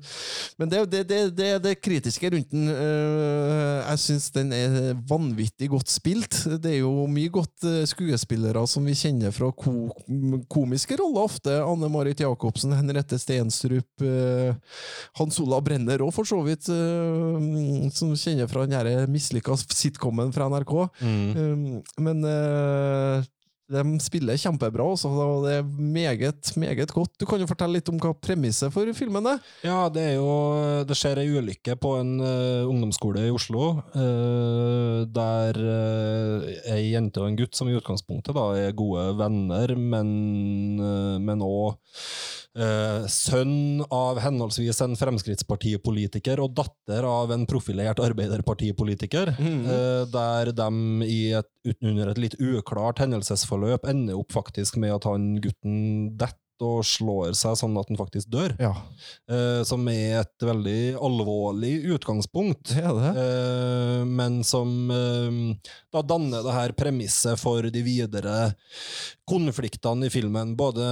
men 0.60 0.68
det 0.72 0.82
det, 0.90 1.04
det, 1.08 1.20
det, 1.38 1.46
er 1.54 1.62
det 1.62 1.76
kritiske 1.80 2.30
rundt 2.32 2.50
den. 2.52 2.68
eh, 2.72 3.80
Jeg 3.90 4.02
syns 4.02 4.28
den 4.34 4.52
er 4.52 4.94
vanvittig 5.08 5.68
godt 5.72 5.88
spilt. 5.92 6.36
Det 6.60 6.70
er 6.74 6.78
jo 6.82 7.06
mye 7.10 7.30
godt 7.32 7.64
eh, 7.68 7.84
skuespillere 7.88 8.62
som 8.68 8.84
vi 8.86 8.94
kjenner 8.96 9.19
fra 9.34 9.50
ko 9.52 9.90
komiske 10.50 10.96
roller 11.00 11.28
ofte. 11.28 11.56
Anne 11.62 11.90
Marit 11.92 12.22
Jacobsen, 12.24 12.72
Henriette 12.76 13.18
Stenstrup, 13.20 14.04
eh, 14.04 14.54
Hans 15.20 15.40
Olav 15.42 15.64
Brenner 15.66 16.02
og 16.04 16.14
for 16.16 16.28
så 16.28 16.40
vidt, 16.46 16.68
eh, 16.72 17.90
som 17.94 18.14
kjenner 18.16 18.48
fra 18.50 18.66
den 18.66 19.12
mislykka 19.12 19.58
sitcomen 19.68 20.32
fra 20.32 20.48
NRK. 20.48 20.74
Mm. 21.02 21.28
Eh, 21.36 22.00
men 22.00 22.24
eh, 22.24 23.28
de 23.70 23.82
spiller 24.02 24.38
kjempebra, 24.40 24.84
også, 24.94 25.10
og 25.10 25.44
det 25.46 25.54
er 25.60 25.66
meget, 25.66 26.50
meget 26.58 26.92
godt. 26.92 27.14
Du 27.20 27.26
kan 27.28 27.42
jo 27.42 27.48
fortelle 27.50 27.78
litt 27.78 27.90
om 27.92 28.00
hva 28.02 28.12
premisset 28.18 28.72
for 28.74 28.90
filmen 28.96 29.28
er? 29.30 29.38
Ja, 29.66 29.84
det 29.92 30.02
er 30.08 30.16
jo 30.18 30.30
Det 30.88 30.96
skjer 30.98 31.22
ei 31.22 31.30
ulykke 31.30 31.76
på 31.80 31.94
en 32.00 32.16
uh, 32.22 32.66
ungdomsskole 32.70 33.28
i 33.28 33.34
Oslo, 33.34 33.70
uh, 33.94 35.06
der 35.06 35.60
uh, 35.60 36.50
ei 36.74 36.90
jente 36.94 37.22
og 37.22 37.30
en 37.30 37.38
gutt, 37.38 37.54
som 37.56 37.70
i 37.70 37.76
utgangspunktet 37.78 38.36
da 38.36 38.48
er 38.58 38.76
gode 38.76 39.06
venner, 39.20 39.76
men, 39.78 40.10
uh, 40.82 41.16
men 41.22 41.46
òg 41.46 41.76
sønn 43.06 43.84
av 43.94 44.18
henholdsvis 44.18 44.80
en 44.82 44.96
Fremskrittspartipolitiker 44.98 46.40
og 46.42 46.56
datter 46.58 47.06
av 47.06 47.30
en 47.30 47.46
profilert 47.46 48.02
Arbeiderpartipolitiker, 48.02 49.30
eh, 49.38 50.02
der 50.10 50.50
de 50.58 51.06
i 51.06 51.20
et, 51.38 51.50
under 51.78 52.10
et 52.10 52.18
litt 52.18 52.36
uklart 52.40 52.98
hendelsesforløp 53.04 53.86
ender 53.90 54.18
opp 54.18 54.34
faktisk 54.34 54.80
med 54.82 54.96
at 54.98 55.06
han 55.06 55.36
gutten 55.42 56.16
detter 56.18 56.38
og 56.64 56.84
slår 56.86 57.34
seg 57.38 57.58
sånn 57.58 57.78
at 57.80 57.90
han 57.90 58.00
faktisk 58.00 58.30
dør 58.32 58.54
Ja, 58.60 58.74
eh, 59.30 59.60
som 59.66 59.86
er 59.90 60.20
et 60.22 60.46
veldig 60.46 60.96
alvorlig 61.00 61.74
utgangspunkt. 61.94 62.74
det 62.74 63.00
det. 63.00 63.10
Eh, 63.24 64.04
men 64.08 64.40
som 64.46 64.90
eh, 64.90 65.40
da 65.92 66.02
danner 66.06 66.44
det 66.44 66.56
her 66.56 66.74
premisset 66.76 67.40
for 67.40 67.66
de 67.70 67.82
videre 67.84 68.52
konfliktene 69.30 70.08
i 70.08 70.12
filmen, 70.12 70.56
både 70.58 70.84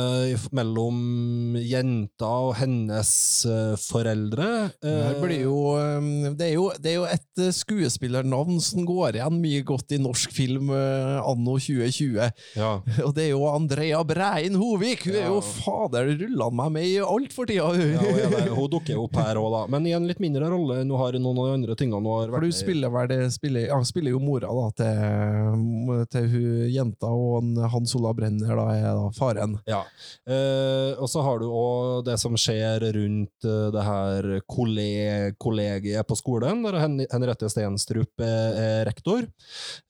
mellom 0.55 1.57
jenta 1.59 2.31
og 2.49 2.53
hennes 2.61 3.11
eh, 3.49 3.75
foreldre. 3.83 4.49
Det 4.83 5.19
blir 5.23 5.43
jo, 5.43 5.59
um, 5.75 6.37
det, 6.39 6.51
er 6.51 6.55
jo, 6.55 6.69
det 6.79 6.93
er 6.93 6.99
jo 7.01 7.09
et 7.09 7.43
skuespillernavn 7.59 8.61
som 8.62 8.87
går 8.87 9.19
igjen 9.19 9.41
mye 9.43 9.64
godt 9.66 9.97
i 9.97 10.01
norsk 10.03 10.35
film 10.35 10.71
anno 10.71 11.57
2020. 11.59 12.31
ja. 12.59 12.73
Og 13.07 13.14
det 13.16 13.29
er 13.29 13.33
jo 13.33 13.47
Andrea 13.51 14.01
Brein 14.07 14.57
Hovik! 14.59 15.07
Hun 15.09 15.19
er 15.19 15.29
jo 15.31 15.41
Ja. 15.59 16.05
ruller 16.09 16.45
han 16.49 16.59
meg 16.59 16.73
med 16.77 16.89
i 16.89 16.97
alt 17.03 17.35
for 17.35 17.49
tida! 17.49 17.69
hun. 17.69 17.95
Ja, 17.95 18.29
er 18.41 18.53
hun 18.59 18.71
dukker 18.73 19.01
opp 19.03 19.17
her 19.19 19.41
òg, 19.41 19.49
da. 19.55 19.63
Men 19.73 19.87
i 19.89 19.95
en 19.97 20.09
litt 20.09 20.23
mindre 20.23 20.51
rolle 20.53 20.81
hun 20.83 20.95
har 21.01 21.19
noen 21.19 21.43
av 21.43 21.51
de 21.51 21.57
andre 21.59 21.79
tingene 21.79 22.01
hun 22.03 22.11
har 22.13 22.29
For 22.29 22.37
vært 22.39 22.49
du 22.49 22.57
spiller 22.57 22.93
vel 22.95 23.15
spiller, 23.35 23.69
ja, 23.71 23.79
spiller 23.87 24.15
jo 24.15 24.23
mora 24.23 24.53
da, 24.55 24.67
til, 24.83 26.05
til 26.13 26.29
hun 26.35 26.69
jenta, 26.73 27.11
og 27.13 27.59
Hans 27.73 27.95
Ola 27.99 28.15
Brenner 28.17 28.55
da, 28.59 28.67
er 28.75 28.89
da 28.99 29.09
faren. 29.17 29.59
Ja. 29.69 29.83
Eh, 30.29 30.93
og 30.99 31.09
så 31.11 31.23
har 31.25 31.43
du 31.43 31.49
òg 31.49 32.05
det 32.09 32.19
som 32.21 32.37
skjer 32.39 32.89
rundt 32.97 33.49
eh, 33.49 33.69
det 33.75 33.85
her 33.85 34.31
kolleg 34.49 35.37
kollegiet 35.39 36.07
på 36.09 36.17
skolen, 36.19 36.63
der 36.65 36.79
Hen 36.83 36.99
Henriette 37.11 37.49
Stenstrup 37.51 38.23
er, 38.25 38.59
er 38.59 38.87
rektor. 38.89 39.25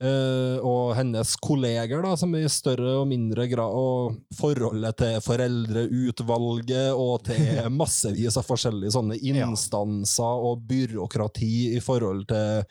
Eh, 0.03 0.57
og 0.65 0.95
hennes 0.99 1.35
kolleger, 1.43 2.03
da, 2.05 2.15
som 2.19 2.35
i 2.37 2.45
større 2.51 2.99
og 3.03 3.09
mindre 3.11 3.47
grad 3.51 3.75
Og 3.79 4.17
forholdet 4.39 4.97
til 4.99 5.19
foreldreutvalget 5.59 6.93
og 6.95 7.25
til 7.27 7.69
massevis 7.81 8.37
av 8.39 8.47
forskjellige 8.47 8.95
sånne 8.95 9.19
instanser 9.19 10.45
og 10.49 10.63
byråkrati 10.69 11.75
i 11.77 11.81
forhold 11.83 12.27
til 12.31 12.65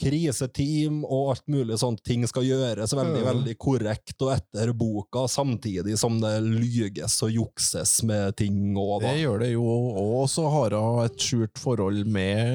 kriseteam 0.00 1.02
og 1.04 1.34
alt 1.34 1.46
mulig 1.52 1.78
sånt. 1.80 2.02
Ting 2.04 2.26
skal 2.28 2.46
gjøres 2.46 2.94
veldig, 2.94 3.22
veldig 3.24 3.56
korrekt 3.60 4.20
og 4.24 4.34
etter 4.36 4.72
boka, 4.76 5.26
samtidig 5.28 5.98
som 6.00 6.20
det 6.22 6.36
lyges 6.44 7.20
og 7.24 7.34
jukses 7.34 7.96
med 8.06 8.36
ting 8.38 8.74
òg, 8.74 9.02
da. 9.02 9.12
Det 9.12 9.24
gjør 9.24 9.44
det 9.44 9.50
jo, 9.54 9.66
og 10.04 10.28
så 10.30 10.46
har 10.50 10.76
hun 10.78 11.04
et 11.04 11.20
skjult 11.20 11.60
forhold 11.60 12.04
med 12.10 12.52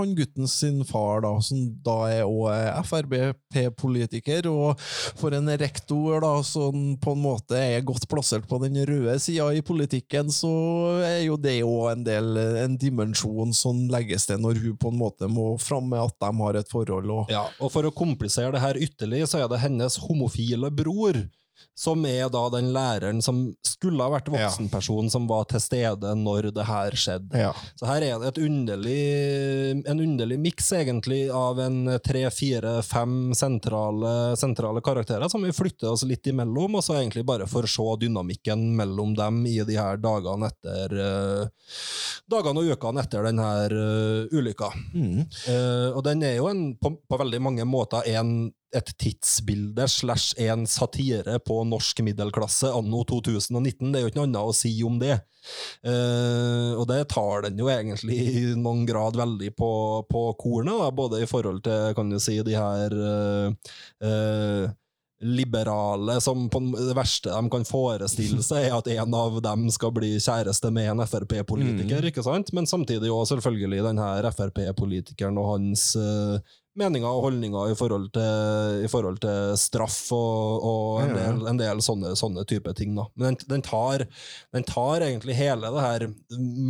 han 0.00 0.14
gutten 0.16 0.48
sin 0.50 0.82
far, 0.86 1.22
da, 1.24 1.34
som 1.44 1.66
da 1.84 1.98
er 2.10 2.26
òg 2.28 2.48
Frp-politiker, 2.90 4.46
og 4.50 4.80
for 5.20 5.34
en 5.36 5.50
rektor 5.60 6.20
da, 6.22 6.32
som 6.46 6.94
på 7.00 7.14
en 7.14 7.22
måte 7.22 7.58
er 7.58 7.84
godt 7.86 8.06
plassert 8.10 8.48
på 8.50 8.60
den 8.62 8.78
røde 8.88 8.99
sida 9.22 9.48
i 9.56 9.62
politikken, 9.64 10.30
så 10.32 10.50
er 11.04 11.24
jo 11.24 11.36
det 11.40 11.58
jo 11.60 11.74
en 11.90 12.04
del, 12.06 12.36
en 12.64 12.76
dimensjon 12.80 13.54
som 13.56 13.86
legges 13.92 14.28
til 14.28 14.40
når 14.42 14.60
hun 14.62 14.78
på 14.80 14.92
en 14.92 15.00
måte 15.00 15.28
må 15.30 15.52
fram 15.62 15.90
med 15.90 16.02
at 16.04 16.16
de 16.20 16.30
har 16.42 16.60
et 16.60 16.70
forhold. 16.70 17.10
Og, 17.10 17.32
Ja, 17.32 17.46
og 17.60 17.72
for 17.74 17.86
å 17.86 17.94
komplisere 17.94 18.52
det 18.54 18.62
her 18.64 18.80
ytterligere, 18.80 19.28
så 19.30 19.42
er 19.42 19.50
det 19.50 19.62
hennes 19.62 19.98
homofile 20.04 20.72
bror 20.74 21.18
som 21.80 22.04
er 22.04 22.28
da 22.32 22.42
den 22.52 22.70
læreren 22.74 23.22
som 23.24 23.46
skulle 23.64 24.04
ha 24.04 24.12
vært 24.12 24.28
voksenperson 24.32 25.08
som 25.12 25.28
var 25.30 25.46
til 25.48 25.62
stede 25.64 26.12
når 26.18 26.50
det 26.56 26.66
her 26.68 26.96
skjedde. 26.98 27.40
Ja. 27.40 27.52
Så 27.78 27.88
her 27.88 28.04
er 28.04 28.20
det 28.20 28.32
et 28.34 28.40
underlig, 28.44 28.98
en 29.88 30.02
underlig 30.04 30.38
miks, 30.42 30.68
egentlig, 30.76 31.22
av 31.32 31.60
en 31.64 31.94
tre, 32.04 32.26
fire, 32.34 32.74
fem 32.84 33.32
sentrale, 33.36 34.36
sentrale 34.40 34.82
karakterer 34.84 35.32
som 35.32 35.44
vi 35.46 35.54
flytter 35.56 35.92
oss 35.94 36.04
litt 36.08 36.28
imellom, 36.30 36.76
og 36.76 36.84
så 36.84 36.98
egentlig 36.98 37.24
bare 37.28 37.48
får 37.48 37.70
se 37.72 37.88
dynamikken 38.04 38.68
mellom 38.76 39.16
dem 39.16 39.42
i 39.48 39.56
de 39.64 39.80
her 39.80 40.00
dagene 40.00 40.50
etter 40.50 40.96
uh, 41.00 41.48
Dagene 42.30 42.62
og 42.62 42.70
ukene 42.74 43.02
etter 43.02 43.24
den 43.26 43.40
her 43.42 43.72
uh, 43.74 44.36
ulykka. 44.36 44.68
Mm. 44.94 45.24
Uh, 45.48 45.88
og 45.96 46.04
den 46.06 46.22
er 46.26 46.36
jo 46.38 46.50
en, 46.50 46.64
på, 46.78 46.92
på 47.08 47.18
veldig 47.24 47.40
mange 47.42 47.66
måter 47.68 48.06
en, 48.12 48.50
et 48.76 48.92
tidsbilde 49.02 49.86
slash 49.90 50.38
en 50.44 50.66
satire 50.70 51.38
på 51.42 51.60
norsk 51.66 52.02
middelklasse 52.06 52.70
anno 52.74 53.02
2019. 53.08 53.90
Det 53.90 53.98
er 53.98 54.04
jo 54.04 54.12
ikke 54.12 54.20
noe 54.20 54.28
annet 54.28 54.52
å 54.52 54.56
si 54.56 54.72
om 54.86 55.00
det. 55.00 55.18
Uh, 55.86 56.76
og 56.76 56.84
det 56.90 57.00
tar 57.12 57.46
den 57.48 57.60
jo 57.60 57.70
egentlig 57.72 58.18
i 58.20 58.42
noen 58.54 58.84
grad 58.88 59.18
veldig 59.18 59.54
på, 59.58 59.72
på 60.10 60.26
kornet, 60.40 60.76
da, 60.82 60.90
både 60.94 61.22
i 61.24 61.30
forhold 61.30 61.64
til 61.66 61.96
kan 61.96 62.12
du 62.12 62.20
si, 62.22 62.36
de 62.46 62.58
her 62.58 62.94
uh, 62.94 63.72
uh, 64.04 64.68
liberale 65.20 66.16
som 66.20 66.46
på 66.48 66.60
det 66.72 66.94
verste 66.96 67.32
de 67.32 67.50
kan 67.52 67.66
forestille 67.68 68.40
seg, 68.44 68.70
er 68.70 68.76
at 68.78 68.88
en 68.88 69.16
av 69.16 69.36
dem 69.44 69.66
skal 69.72 69.92
bli 69.92 70.14
kjæreste 70.16 70.70
med 70.72 70.94
en 70.94 71.04
Frp-politiker, 71.04 72.06
ikke 72.08 72.24
sant? 72.24 72.52
Men 72.56 72.68
samtidig 72.68 73.10
også 73.12 73.36
selvfølgelig 73.36 73.84
den 73.84 74.00
her 74.00 74.30
Frp-politikeren 74.32 75.36
og 75.40 75.50
hans 75.52 75.90
eh, 76.00 76.40
meninger 76.78 77.08
og 77.10 77.24
holdninger 77.26 77.72
i 77.72 77.74
forhold 77.76 78.06
til, 78.14 78.84
i 78.86 78.88
forhold 78.88 79.18
til 79.20 79.56
straff 79.58 80.12
og, 80.14 80.62
og 80.64 81.00
en, 81.02 81.14
del, 81.16 81.40
en 81.50 81.58
del 81.58 81.80
sånne, 81.82 82.12
sånne 82.16 82.44
type 82.48 82.72
ting. 82.78 82.94
Da. 82.96 83.08
Men 83.18 83.34
den, 83.34 83.48
den, 83.56 83.62
tar, 83.66 84.04
den 84.54 84.64
tar 84.68 85.02
egentlig 85.02 85.34
hele 85.36 85.70
det 85.74 85.82
her 85.82 86.06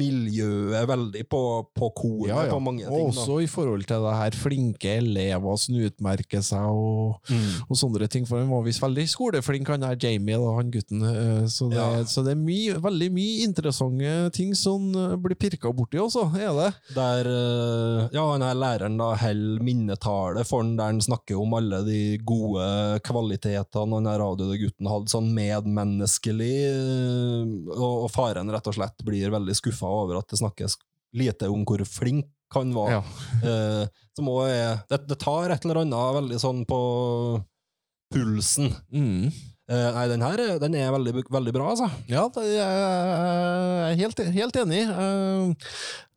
miljøet 0.00 0.86
veldig 0.88 1.24
på, 1.30 1.40
på 1.76 1.90
kornet 1.98 2.30
Ja, 2.32 2.40
ja. 2.46 2.52
på 2.54 2.60
mange 2.64 2.86
Og 2.88 2.96
ting. 2.96 3.10
også 3.12 3.36
i 3.44 3.48
forhold 3.50 3.84
til 3.88 4.04
det 4.06 4.14
her 4.20 4.36
flinke 4.40 4.94
elever 5.00 5.58
som 5.60 5.78
utmerker 5.80 6.44
seg, 6.46 6.66
og, 6.70 7.18
Mm. 7.30 7.66
og 7.68 7.76
sånne 7.76 8.08
ting. 8.10 8.24
For 8.26 8.40
han 8.40 8.48
var 8.50 8.62
visst 8.66 8.82
veldig 8.82 9.04
skoleflink, 9.10 9.68
han 9.70 9.82
der 9.84 9.96
Jamie, 10.00 10.36
da, 10.38 10.54
han 10.56 10.70
gutten. 10.72 11.02
eh, 11.04 11.46
Så 11.50 11.68
det, 11.70 11.76
Ja. 11.76 12.04
så 12.04 12.24
det 12.24 12.32
er 12.32 12.40
mye, 12.40 12.74
veldig 12.80 13.10
mye 13.12 13.44
interessante 13.44 14.30
ting 14.32 14.54
som 14.54 14.90
eh, 14.94 15.16
blir 15.16 15.36
pirka 15.36 15.72
borti 15.72 15.98
også, 16.00 16.26
er 16.38 16.52
det? 16.56 16.74
Der 16.94 17.26
eh, 17.30 18.08
ja, 18.12 18.24
han 18.32 18.42
her 18.42 18.54
læreren 18.54 18.96
da 18.98 19.14
holder 19.16 19.62
minnetale 19.90 20.44
for 20.46 20.62
han 20.62 20.76
der 20.78 20.84
han 20.92 21.00
snakker 21.02 21.38
om 21.40 21.54
alle 21.58 21.82
de 21.86 22.18
gode 22.26 23.00
kvalitetene 23.06 23.94
han 23.98 24.06
her 24.06 24.20
avdøde 24.24 24.58
gutten 24.60 24.86
hadde, 24.90 25.10
sånn 25.10 25.32
medmenneskelig, 25.34 26.52
eh, 26.70 27.74
og, 27.76 28.04
og 28.06 28.10
faren 28.14 28.50
rett 28.54 28.66
og 28.70 28.74
slett 28.78 29.02
blir 29.04 29.30
veldig 29.34 29.54
skuffa 29.58 29.86
over 29.90 30.18
at 30.20 30.28
det 30.30 30.38
snakkes 30.40 30.78
lite 31.16 31.48
om 31.50 31.64
hvor 31.66 31.82
flink 31.84 32.26
han 32.54 32.72
var. 32.74 32.90
Ja. 32.98 33.02
Eh, 33.40 33.86
som 34.16 34.26
også 34.28 34.50
er, 34.52 34.80
det, 34.90 34.98
det 35.08 35.16
tar 35.22 35.50
et 35.54 35.64
eller 35.64 35.78
annet 35.84 36.16
veldig 36.18 36.38
sånn 36.42 36.64
på 36.68 36.78
pulsen. 38.12 38.68
Mm. 38.92 39.30
Eh, 39.70 39.86
nei, 39.94 40.02
den 40.10 40.20
her 40.26 40.40
er- 40.42 40.58
den 40.60 40.74
er 40.74 40.90
veldig, 40.92 41.22
veldig 41.30 41.52
bra, 41.54 41.70
altså. 41.70 41.86
Ja, 42.10 42.26
jeg 42.42 42.58
er 42.58 43.94
helt, 43.96 44.18
helt 44.34 44.56
enig. 44.60 44.82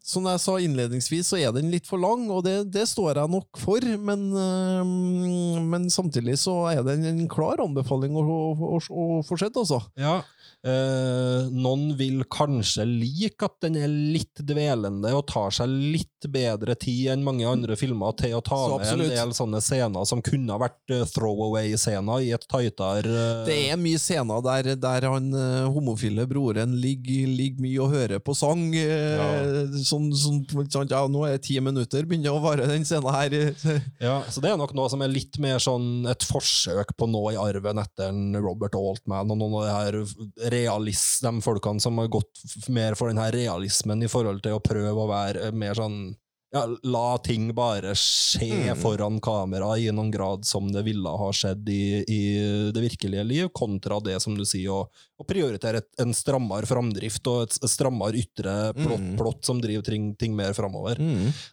Som 0.03 0.25
jeg 0.27 0.39
sa 0.43 0.57
innledningsvis, 0.59 1.29
så 1.31 1.37
er 1.39 1.53
den 1.55 1.69
litt 1.71 1.87
for 1.87 2.01
lang, 2.01 2.25
og 2.27 2.41
det, 2.43 2.57
det 2.75 2.83
står 2.91 3.21
jeg 3.21 3.31
nok 3.31 3.59
for. 3.61 3.85
Men, 4.03 4.25
eh, 4.35 5.61
men 5.63 5.87
samtidig 5.93 6.35
så 6.41 6.57
er 6.73 6.81
det 6.83 6.97
en 7.07 7.21
klar 7.31 7.63
anbefaling 7.63 8.17
å, 8.19 8.23
å, 8.23 8.41
å, 8.75 8.81
å 8.83 9.05
fortsette, 9.23 9.63
altså. 9.63 9.79
Ja. 9.95 10.17
Eh, 10.63 11.49
noen 11.51 11.89
vil 11.99 12.21
kanskje 12.31 12.85
like 12.87 13.43
at 13.43 13.57
den 13.65 13.75
er 13.81 13.89
litt 13.91 14.39
dvelende 14.47 15.09
og 15.11 15.25
tar 15.27 15.51
seg 15.51 15.67
litt 15.67 16.23
bedre 16.31 16.71
tid 16.79 17.09
enn 17.11 17.25
mange 17.25 17.43
andre 17.43 17.75
filmer 17.75 18.13
til 18.15 18.37
å 18.37 18.39
ta 18.39 18.61
Så 18.69 18.77
med 18.79 18.91
en 18.93 19.11
del 19.11 19.33
sånne 19.35 19.59
scener 19.59 20.07
som 20.07 20.21
kunne 20.23 20.55
vært 20.61 20.93
eh, 20.95 21.01
throwaway-scener 21.11 22.23
i 22.23 22.29
et 22.37 22.45
tightere 22.47 23.11
eh, 23.11 23.41
Det 23.49 23.57
er 23.73 23.81
mye 23.81 23.99
scener 23.99 24.39
der, 24.45 24.69
der 24.79 25.07
han 25.11 25.27
eh, 25.35 25.65
homofile 25.73 26.23
broren 26.31 26.77
ligger, 26.79 27.27
ligger 27.27 27.65
mye 27.67 27.83
og 27.83 27.91
hører 27.97 28.23
på 28.23 28.37
sang. 28.39 28.63
eh, 28.79 29.75
Sånn, 29.83 30.07
sånn, 30.15 30.39
ikke 30.47 30.85
ja, 30.93 31.03
nå 31.11 31.25
er 31.27 31.35
det 31.35 31.43
ti 31.49 31.57
minutter, 31.59 32.07
begynner 32.07 32.37
å 32.37 32.43
vare 32.43 32.69
den 32.71 32.87
scenen 32.87 33.11
her. 33.11 33.35
Ja, 34.03 34.15
så 34.31 34.39
det 34.39 34.53
er 34.53 34.57
nok 34.59 34.71
noe 34.77 34.87
som 34.91 35.01
er 35.03 35.11
litt 35.11 35.35
mer 35.43 35.59
sånn 35.59 36.07
et 36.07 36.23
forsøk 36.27 36.95
på 36.99 37.07
noe 37.11 37.33
i 37.35 37.39
arven 37.39 37.79
etter 37.83 38.15
Robert 38.39 38.75
Altman 38.79 39.31
og 39.35 39.39
noen 39.43 39.59
av 39.59 39.67
de 39.67 39.75
her 39.75 39.99
realist, 40.53 41.23
de 41.25 41.33
folkene 41.43 41.83
som 41.83 41.97
har 42.01 42.11
gått 42.13 42.43
mer 42.71 42.95
for 42.99 43.11
den 43.11 43.21
her 43.21 43.33
realismen 43.35 44.05
i 44.05 44.11
forhold 44.11 44.43
til 44.45 44.57
å 44.57 44.63
prøve 44.63 44.95
å 45.03 45.09
være 45.09 45.51
mer 45.57 45.77
sånn 45.79 46.03
ja, 46.53 46.67
la 46.85 47.17
ting 47.17 47.47
bare 47.57 47.95
skje 47.97 48.75
foran 48.77 49.17
kamera 49.25 49.71
i 49.81 49.87
noen 49.89 50.11
grad 50.13 50.45
som 50.45 50.67
det 50.69 50.83
ville 50.85 51.09
ha 51.17 51.29
skjedd 51.33 51.69
i, 51.73 52.03
i 52.05 52.19
det 52.75 52.83
virkelige 52.83 53.23
liv, 53.25 53.47
kontra 53.57 53.97
det 54.05 54.19
som 54.21 54.35
du 54.37 54.43
sier, 54.45 54.69
å, 54.69 54.83
å 55.17 55.25
prioritere 55.25 55.81
et, 55.81 55.89
en 56.03 56.13
strammere 56.13 56.69
framdrift 56.69 57.25
og 57.31 57.47
et, 57.47 57.57
et 57.57 57.73
strammere 57.73 58.21
ytre 58.21 58.53
plott, 58.77 59.01
Mm. 59.03 59.15
plott 59.17 59.41
som 59.45 59.57
driver 59.63 59.83
ting, 59.87 60.11
ting 60.19 60.35
mer 60.37 60.53
framover. 60.53 61.01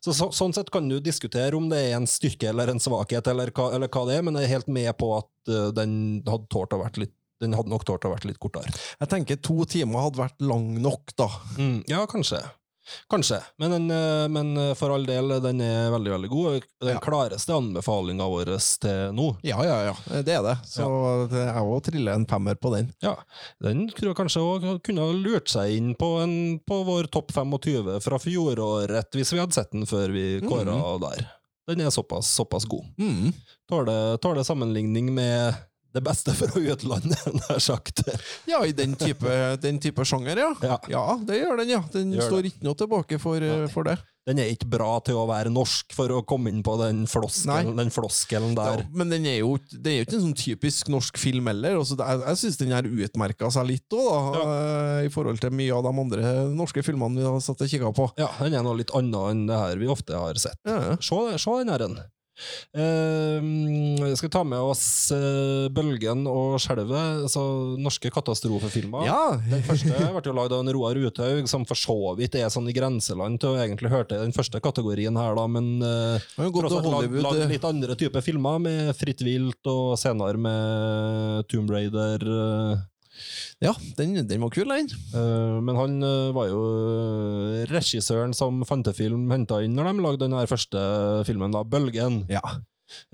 Så, 0.05 0.12
så, 0.12 0.28
sånn 0.36 0.53
sett 0.53 0.68
kan 0.70 0.84
du 0.90 0.98
diskutere 1.01 1.57
om 1.57 1.70
det 1.72 1.80
er 1.86 1.96
en 1.96 2.09
styrke 2.09 2.51
eller 2.53 2.68
en 2.68 2.82
svakhet, 2.82 3.26
eller 3.32 3.55
hva, 3.57 3.70
eller 3.78 3.88
hva 3.88 4.05
det 4.07 4.18
er, 4.18 4.26
men 4.26 4.36
jeg 4.36 4.51
er 4.51 4.57
helt 4.59 4.68
med 4.68 4.92
på 5.01 5.14
at 5.16 5.32
uh, 5.48 5.70
den 5.74 5.94
hadde 6.28 6.51
tålt 6.53 6.76
å 6.76 6.82
vært 6.84 7.01
litt 7.01 7.16
den 7.41 7.57
hadde 7.57 7.72
nok 7.72 7.84
tålt 7.88 8.05
å 8.09 8.14
vært 8.14 8.28
litt 8.28 8.41
kortere. 8.43 8.70
Jeg 9.01 9.09
tenker 9.12 9.41
to 9.43 9.64
timer 9.64 10.07
hadde 10.09 10.20
vært 10.22 10.41
lang 10.45 10.74
nok, 10.82 11.12
da. 11.16 11.28
Mm, 11.59 11.78
ja, 11.91 12.07
kanskje. 12.11 12.43
Kanskje. 13.11 13.36
Men, 13.61 13.70
den, 13.70 13.91
eh, 13.95 14.28
men 14.32 14.57
eh, 14.59 14.72
for 14.74 14.91
all 14.91 15.05
del, 15.07 15.28
den 15.45 15.61
er 15.62 15.91
veldig, 15.93 16.11
veldig 16.11 16.30
god. 16.32 16.64
Den 16.82 16.97
Ja. 16.97 17.01
klareste 17.05 17.55
anbefalinga 17.55 18.26
vår 18.26 18.51
til 18.82 19.12
nå. 19.14 19.26
Ja, 19.47 19.61
ja, 19.62 19.76
ja. 19.91 20.22
Det 20.24 20.34
er 20.34 20.43
det. 20.43 20.57
Så 20.66 20.88
det 21.30 21.45
er 21.45 21.61
òg 21.61 21.84
triller 21.86 22.18
en 22.18 22.26
femmer 22.26 22.57
på 22.59 22.72
den. 22.74 22.93
Ja, 23.05 23.16
Den 23.62 23.86
tror 23.95 24.11
jeg 24.11 24.16
kanskje 24.18 24.43
òg 24.43 24.82
kunne 24.82 25.07
lurt 25.22 25.49
seg 25.53 25.76
inn 25.76 25.95
på, 25.95 26.09
en, 26.24 26.59
på 26.66 26.80
vår 26.88 27.11
topp 27.12 27.30
25 27.36 28.01
fra 28.03 28.18
fjoråret, 28.18 29.12
hvis 29.14 29.32
vi 29.36 29.38
hadde 29.38 29.55
sett 29.55 29.70
den 29.76 29.86
før 29.86 30.11
vi 30.11 30.41
kåra 30.41 30.99
der. 31.05 31.28
Den 31.68 31.84
er 31.84 31.91
såpass, 31.95 32.26
såpass 32.34 32.64
god. 32.66 32.88
Mm. 32.99 33.30
Tåler 33.70 34.43
sammenligning 34.43 35.12
med 35.14 35.55
det 35.95 36.03
beste 36.07 36.34
fra 36.38 36.49
utlandet, 36.61 37.18
nær 37.41 37.59
sagt. 37.62 38.05
Ja, 38.47 38.62
i 38.66 38.72
den 38.76 38.95
type, 39.01 39.32
den 39.62 39.80
type 39.82 40.05
sjanger, 40.07 40.38
ja. 40.38 40.78
Ja. 40.91 41.05
det 41.26 41.41
gjør 41.43 41.62
den, 41.64 41.72
ja. 41.76 41.82
Den 41.93 42.12
Gjør 42.14 42.28
står 42.30 42.49
ikke 42.53 42.64
noe 42.68 42.78
tilbake 42.78 43.18
for, 43.22 43.47
for 43.74 43.88
det. 43.91 43.97
Den 44.28 44.38
er 44.38 44.51
ikke 44.53 44.68
bra 44.70 44.91
til 45.03 45.16
å 45.16 45.24
være 45.26 45.51
norsk, 45.51 45.95
for 45.97 46.12
å 46.12 46.20
komme 46.28 46.51
inn 46.53 46.61
på 46.62 46.74
den 46.78 47.01
floskelen, 47.11 47.72
den 47.78 47.91
floskelen 47.91 48.53
der. 48.55 48.82
Ja, 48.84 48.91
men 49.01 49.11
den 49.11 49.24
er 49.26 49.38
jo, 49.41 49.55
det 49.72 49.91
er 49.91 49.97
jo 49.97 50.05
ikke 50.07 50.18
en 50.20 50.24
sånn 50.28 50.36
typisk 50.38 50.91
norsk 50.93 51.18
film 51.18 51.49
heller. 51.51 51.78
Altså, 51.80 51.97
er- 52.05 52.22
jeg 52.28 52.41
syns 52.45 52.61
den 52.61 52.74
her 52.76 52.86
utmerka 52.86 53.51
seg 53.51 53.66
litt 53.72 53.97
òg, 53.97 54.36
eh, 54.45 55.07
i 55.09 55.11
forhold 55.11 55.41
til 55.43 55.51
mye 55.57 55.74
av 55.74 55.82
de 55.88 55.95
andre 56.05 56.34
norske 56.55 56.84
filmene 56.86 57.16
vi 57.18 57.26
har 57.26 57.41
satt 57.43 57.64
og 57.64 57.72
kikka 57.72 57.91
på. 57.97 58.11
Ja, 58.20 58.28
Den 58.38 58.55
er 58.61 58.62
noe 58.62 58.76
litt 58.78 58.93
annet 58.95 59.32
enn 59.32 59.47
det 59.51 59.59
her 59.64 59.76
vi 59.82 59.91
ofte 59.91 60.14
har 60.14 60.34
sett. 60.38 60.61
Ja. 60.68 60.95
Se, 61.01 61.20
se 61.41 61.59
den 61.64 61.72
her. 61.74 61.82
en. 61.88 61.99
Vi 62.74 64.16
skal 64.18 64.32
ta 64.32 64.43
med 64.47 64.61
oss 64.61 64.84
eh, 65.14 65.68
Bølgen 65.74 66.26
og 66.30 66.59
Skjelvet, 66.62 67.24
altså 67.26 67.43
norske 67.80 68.11
katastrofefilmer. 68.12 69.07
Ja. 69.09 69.38
Den 69.51 69.64
første 69.66 70.11
ble 70.14 70.22
jo 70.24 70.36
lagd 70.36 70.55
av 70.57 70.64
en 70.64 70.72
Roar 70.74 70.99
Uthaug, 71.01 71.49
som 71.51 71.66
for 71.68 71.78
så 71.78 71.99
vidt 72.18 72.38
er 72.38 72.51
sånn 72.53 72.68
i 72.70 72.76
grenseland 72.76 73.41
til 73.43 73.55
å 73.55 73.61
egentlig 73.61 73.93
høre 73.93 74.09
til 74.11 74.22
den 74.24 74.36
første 74.36 74.61
kategorien 74.62 75.16
her, 75.18 75.36
da, 75.38 75.47
men 75.51 75.72
uh, 75.84 76.51
gått 76.51 76.70
til 76.72 76.91
lagd 76.91 77.45
eh, 77.45 77.51
litt 77.55 77.66
andre 77.66 77.97
typer 77.99 78.24
filmer, 78.24 78.61
med 78.62 78.95
Fritt 78.99 79.22
vilt, 79.24 79.61
og 79.70 79.97
senere 80.01 80.41
med 80.41 81.49
Tomb 81.51 81.70
Raider. 81.72 82.24
Ja, 83.64 83.74
den, 83.98 84.16
den 84.26 84.40
var 84.42 84.52
kul, 84.54 84.70
den. 84.70 84.88
Uh, 85.14 85.60
men 85.64 85.76
han 85.78 85.98
uh, 86.04 86.32
var 86.36 86.48
jo 86.48 86.62
eh, 86.70 87.68
regissøren 87.70 88.32
som 88.36 88.62
Fantefilm 88.68 89.28
henta 89.34 89.60
inn 89.64 89.76
når 89.76 89.90
de 89.92 90.04
lagde 90.06 90.26
den 90.26 90.50
første 90.50 90.82
filmen, 91.28 91.52
da, 91.54 91.64
Bølgen. 91.66 92.24
Ja. 92.32 92.42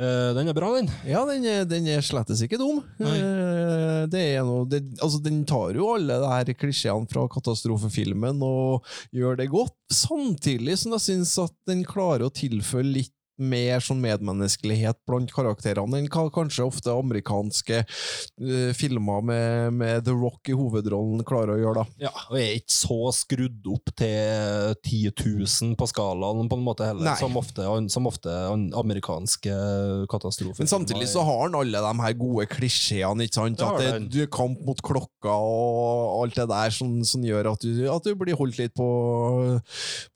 Uh, 0.00 0.32
den 0.36 0.48
er 0.48 0.56
bra, 0.56 0.70
den. 0.78 0.86
Ja, 1.04 1.24
den 1.28 1.44
er, 1.44 1.66
den 1.68 1.88
er 1.92 2.04
slettes 2.04 2.40
ikke 2.44 2.56
dum. 2.60 2.78
Eh, 3.02 4.06
Det 4.08 4.22
er 4.22 4.44
noe, 4.46 4.64
det, 4.70 4.84
altså, 5.02 5.18
den 5.24 5.42
tar 5.48 5.74
jo 5.76 5.90
alle 5.96 6.16
de 6.22 6.30
her 6.30 6.52
klisjeene 6.56 7.10
fra 7.10 7.26
katastrofefilmen 7.32 8.40
og 8.46 8.86
gjør 9.14 9.40
det 9.40 9.50
godt, 9.52 9.74
samtidig 9.92 10.78
som 10.80 10.94
jeg 10.96 11.04
syns 11.08 11.34
at 11.42 11.54
den 11.68 11.82
klarer 11.88 12.28
å 12.28 12.32
tilføre 12.32 12.86
litt 12.86 13.12
mer 13.36 13.82
sånn 13.84 14.00
medmenneskelighet 14.02 14.98
blant 15.08 15.32
karakterene 15.34 16.00
enn 16.00 16.08
kanskje 16.10 16.64
ofte 16.66 16.92
amerikanske 16.94 17.82
uh, 17.84 18.70
filmer 18.76 19.24
med, 19.26 19.76
med 19.76 20.06
The 20.06 20.14
Rock 20.16 20.50
i 20.52 20.56
hovedrollen 20.56 21.24
klarer 21.26 21.56
å 21.56 21.60
gjøre. 21.60 21.84
da. 21.84 22.08
Ja, 22.08 22.12
og 22.30 22.38
er 22.40 22.56
ikke 22.58 22.76
så 22.76 22.98
skrudd 23.16 23.68
opp 23.72 23.92
til 23.96 24.74
10 24.82 25.12
000 25.12 25.76
på 25.78 25.88
skalaen 25.90 26.50
på 26.50 26.58
en 26.58 26.66
måte 26.66 26.88
heller, 26.88 27.10
Nei. 27.10 27.16
som 27.20 27.36
ofte, 27.38 27.66
som 27.92 28.08
ofte 28.08 28.32
amerikanske 28.76 29.56
katastrofer. 30.10 30.62
Men 30.62 30.70
samtidig 30.70 31.08
så 31.10 31.24
har 31.26 31.46
han 31.46 31.58
alle 31.58 31.82
de 31.82 31.92
her 32.02 32.16
gode 32.18 32.48
klisjeene. 32.50 33.26
ikke 33.26 33.40
sant? 33.40 33.62
At 33.66 33.80
det, 33.82 33.92
du 34.12 34.20
er 34.24 34.30
kamp 34.32 34.60
mot 34.66 34.80
klokka 34.84 35.34
og 35.36 36.22
alt 36.22 36.38
det 36.38 36.48
der 36.50 36.74
som, 36.74 36.92
som 37.06 37.24
gjør 37.24 37.52
at 37.52 37.64
du, 37.64 37.86
at 37.92 38.06
du 38.06 38.14
blir 38.18 38.38
holdt 38.38 38.60
litt 38.60 38.74
på, 38.76 38.88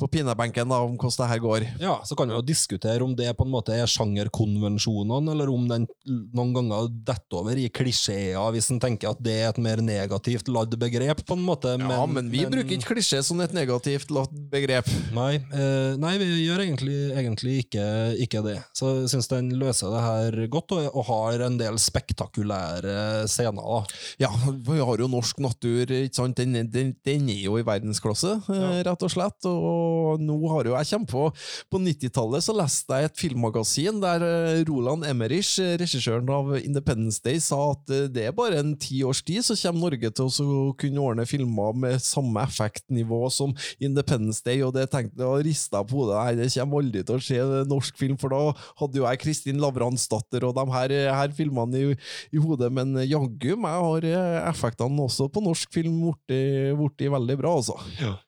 på 0.01 0.11
pinnebenken 0.13 0.71
da, 0.71 0.81
om 0.87 0.97
hvordan 0.97 1.25
det 1.25 1.31
her 1.33 1.43
går. 1.45 1.69
Ja, 1.83 1.99
så 2.07 2.17
kan 2.19 2.31
vi 2.31 2.39
jo 2.39 2.45
diskutere 2.47 3.05
om 3.05 3.10
det 3.19 3.31
på 3.39 3.47
en 3.47 3.53
måte 3.53 3.75
er 3.77 3.91
sjangerkonvensjonene, 3.91 5.35
eller 5.35 5.53
om 5.53 5.67
den 5.71 5.87
noen 6.07 6.53
ganger 6.57 6.89
detter 7.07 7.41
over 7.41 7.59
i 7.59 7.69
klisjeer, 7.73 8.39
hvis 8.55 8.71
en 8.73 8.81
tenker 8.83 9.13
at 9.13 9.23
det 9.25 9.37
er 9.43 9.51
et 9.51 9.61
mer 9.63 9.83
negativt 9.85 10.51
ladd 10.53 10.75
begrep, 10.81 11.23
på 11.27 11.37
en 11.39 11.45
måte. 11.47 11.77
Ja, 11.81 12.05
men, 12.07 12.31
vi 12.33 12.45
bruker 12.49 12.77
ikke 12.77 12.95
klisjé 12.95 13.23
som 13.27 13.41
et 13.45 13.55
negativt 13.57 14.13
ladd 14.15 14.35
begrep. 14.53 14.89
Nei, 15.17 15.35
eh, 15.39 15.97
nei, 16.01 16.15
vi 16.21 16.29
gjør 16.45 16.65
egentlig, 16.65 16.99
egentlig 17.15 17.57
ikke, 17.65 17.87
ikke 18.27 18.45
det. 18.47 18.57
Så 18.77 18.95
jeg 19.01 19.13
syns 19.15 19.31
den 19.31 19.53
løser 19.61 19.93
det 19.95 20.03
her 20.05 20.39
godt, 20.53 20.75
og, 20.77 20.91
og 20.95 21.09
har 21.11 21.47
en 21.47 21.59
del 21.61 21.79
spektakulære 21.81 23.27
scener. 23.31 23.61
da. 23.61 24.01
Ja, 24.27 24.31
vi 24.67 24.81
har 24.81 25.03
jo 25.03 25.11
norsk 25.11 25.41
natur, 25.43 25.85
ikke 25.85 26.17
sant? 26.17 26.39
Den, 26.41 26.71
den, 26.73 26.95
den 27.07 27.29
er 27.33 27.45
jo 27.47 27.59
i 27.61 27.67
verdensklasse, 27.67 28.37
eh, 28.53 28.81
rett 28.87 29.07
og 29.07 29.13
slett. 29.13 29.51
Og 29.51 30.21
nå 30.23 30.39
har 30.55 30.69
jo 30.69 30.77
jeg 30.81 30.91
kommer 30.91 31.11
på 31.11 31.23
På 31.71 31.79
90-tallet 31.81 32.45
så 32.45 32.55
leste 32.57 32.97
jeg 32.97 33.00
et 33.07 33.19
filmmagasin 33.19 34.01
der 34.03 34.23
eh, 34.25 34.63
Roland 34.69 35.05
Emmerich, 35.09 35.53
eh, 35.63 35.77
regissøren 35.81 36.29
av 36.33 36.53
Independence 36.59 37.21
Day, 37.25 37.41
sa 37.43 37.59
at 37.73 37.93
eh, 37.95 38.07
det 38.13 38.27
er 38.29 38.37
bare 38.37 38.61
en 38.61 38.73
ti 38.81 39.01
års 39.07 39.23
tid 39.27 39.45
så 39.47 39.57
kommer 39.59 39.91
Norge 39.91 40.11
til 40.17 40.29
å 40.45 40.61
kunne 40.81 41.05
ordne 41.05 41.27
filmer 41.29 41.77
med 41.85 42.03
samme 42.05 42.45
effektnivå 42.45 43.23
som 43.33 43.55
Independence 43.83 44.45
Day, 44.47 44.63
og 44.67 44.75
det 44.77 44.89
tenkte 44.93 45.25
jeg 45.25 45.47
rista 45.49 45.83
på 45.85 46.01
hodet. 46.03 46.19
Nei, 46.19 46.39
det 46.41 46.51
kommer 46.55 46.85
aldri 46.85 47.05
til 47.07 47.19
å 47.19 47.25
skje 47.25 47.41
norsk 47.71 48.01
film, 48.01 48.19
for 48.21 48.35
da 48.35 48.43
hadde 48.83 49.01
jo 49.01 49.07
jeg 49.09 49.23
Kristin 49.25 49.63
Lavransdatter 49.63 50.49
og 50.49 50.57
de 50.59 50.67
her, 50.75 50.97
her 51.21 51.37
filmene 51.37 51.81
i, 51.81 51.99
i 52.35 52.43
hodet, 52.43 52.73
men 52.75 52.99
jaggu 53.05 53.55
meg 53.61 53.79
har 53.87 54.09
effektene 54.51 55.07
også 55.07 55.31
på 55.33 55.45
norsk 55.45 55.71
film 55.75 56.03
blitt 56.21 57.07
veldig 57.11 57.39
bra, 57.41 57.55
altså. 57.61 57.77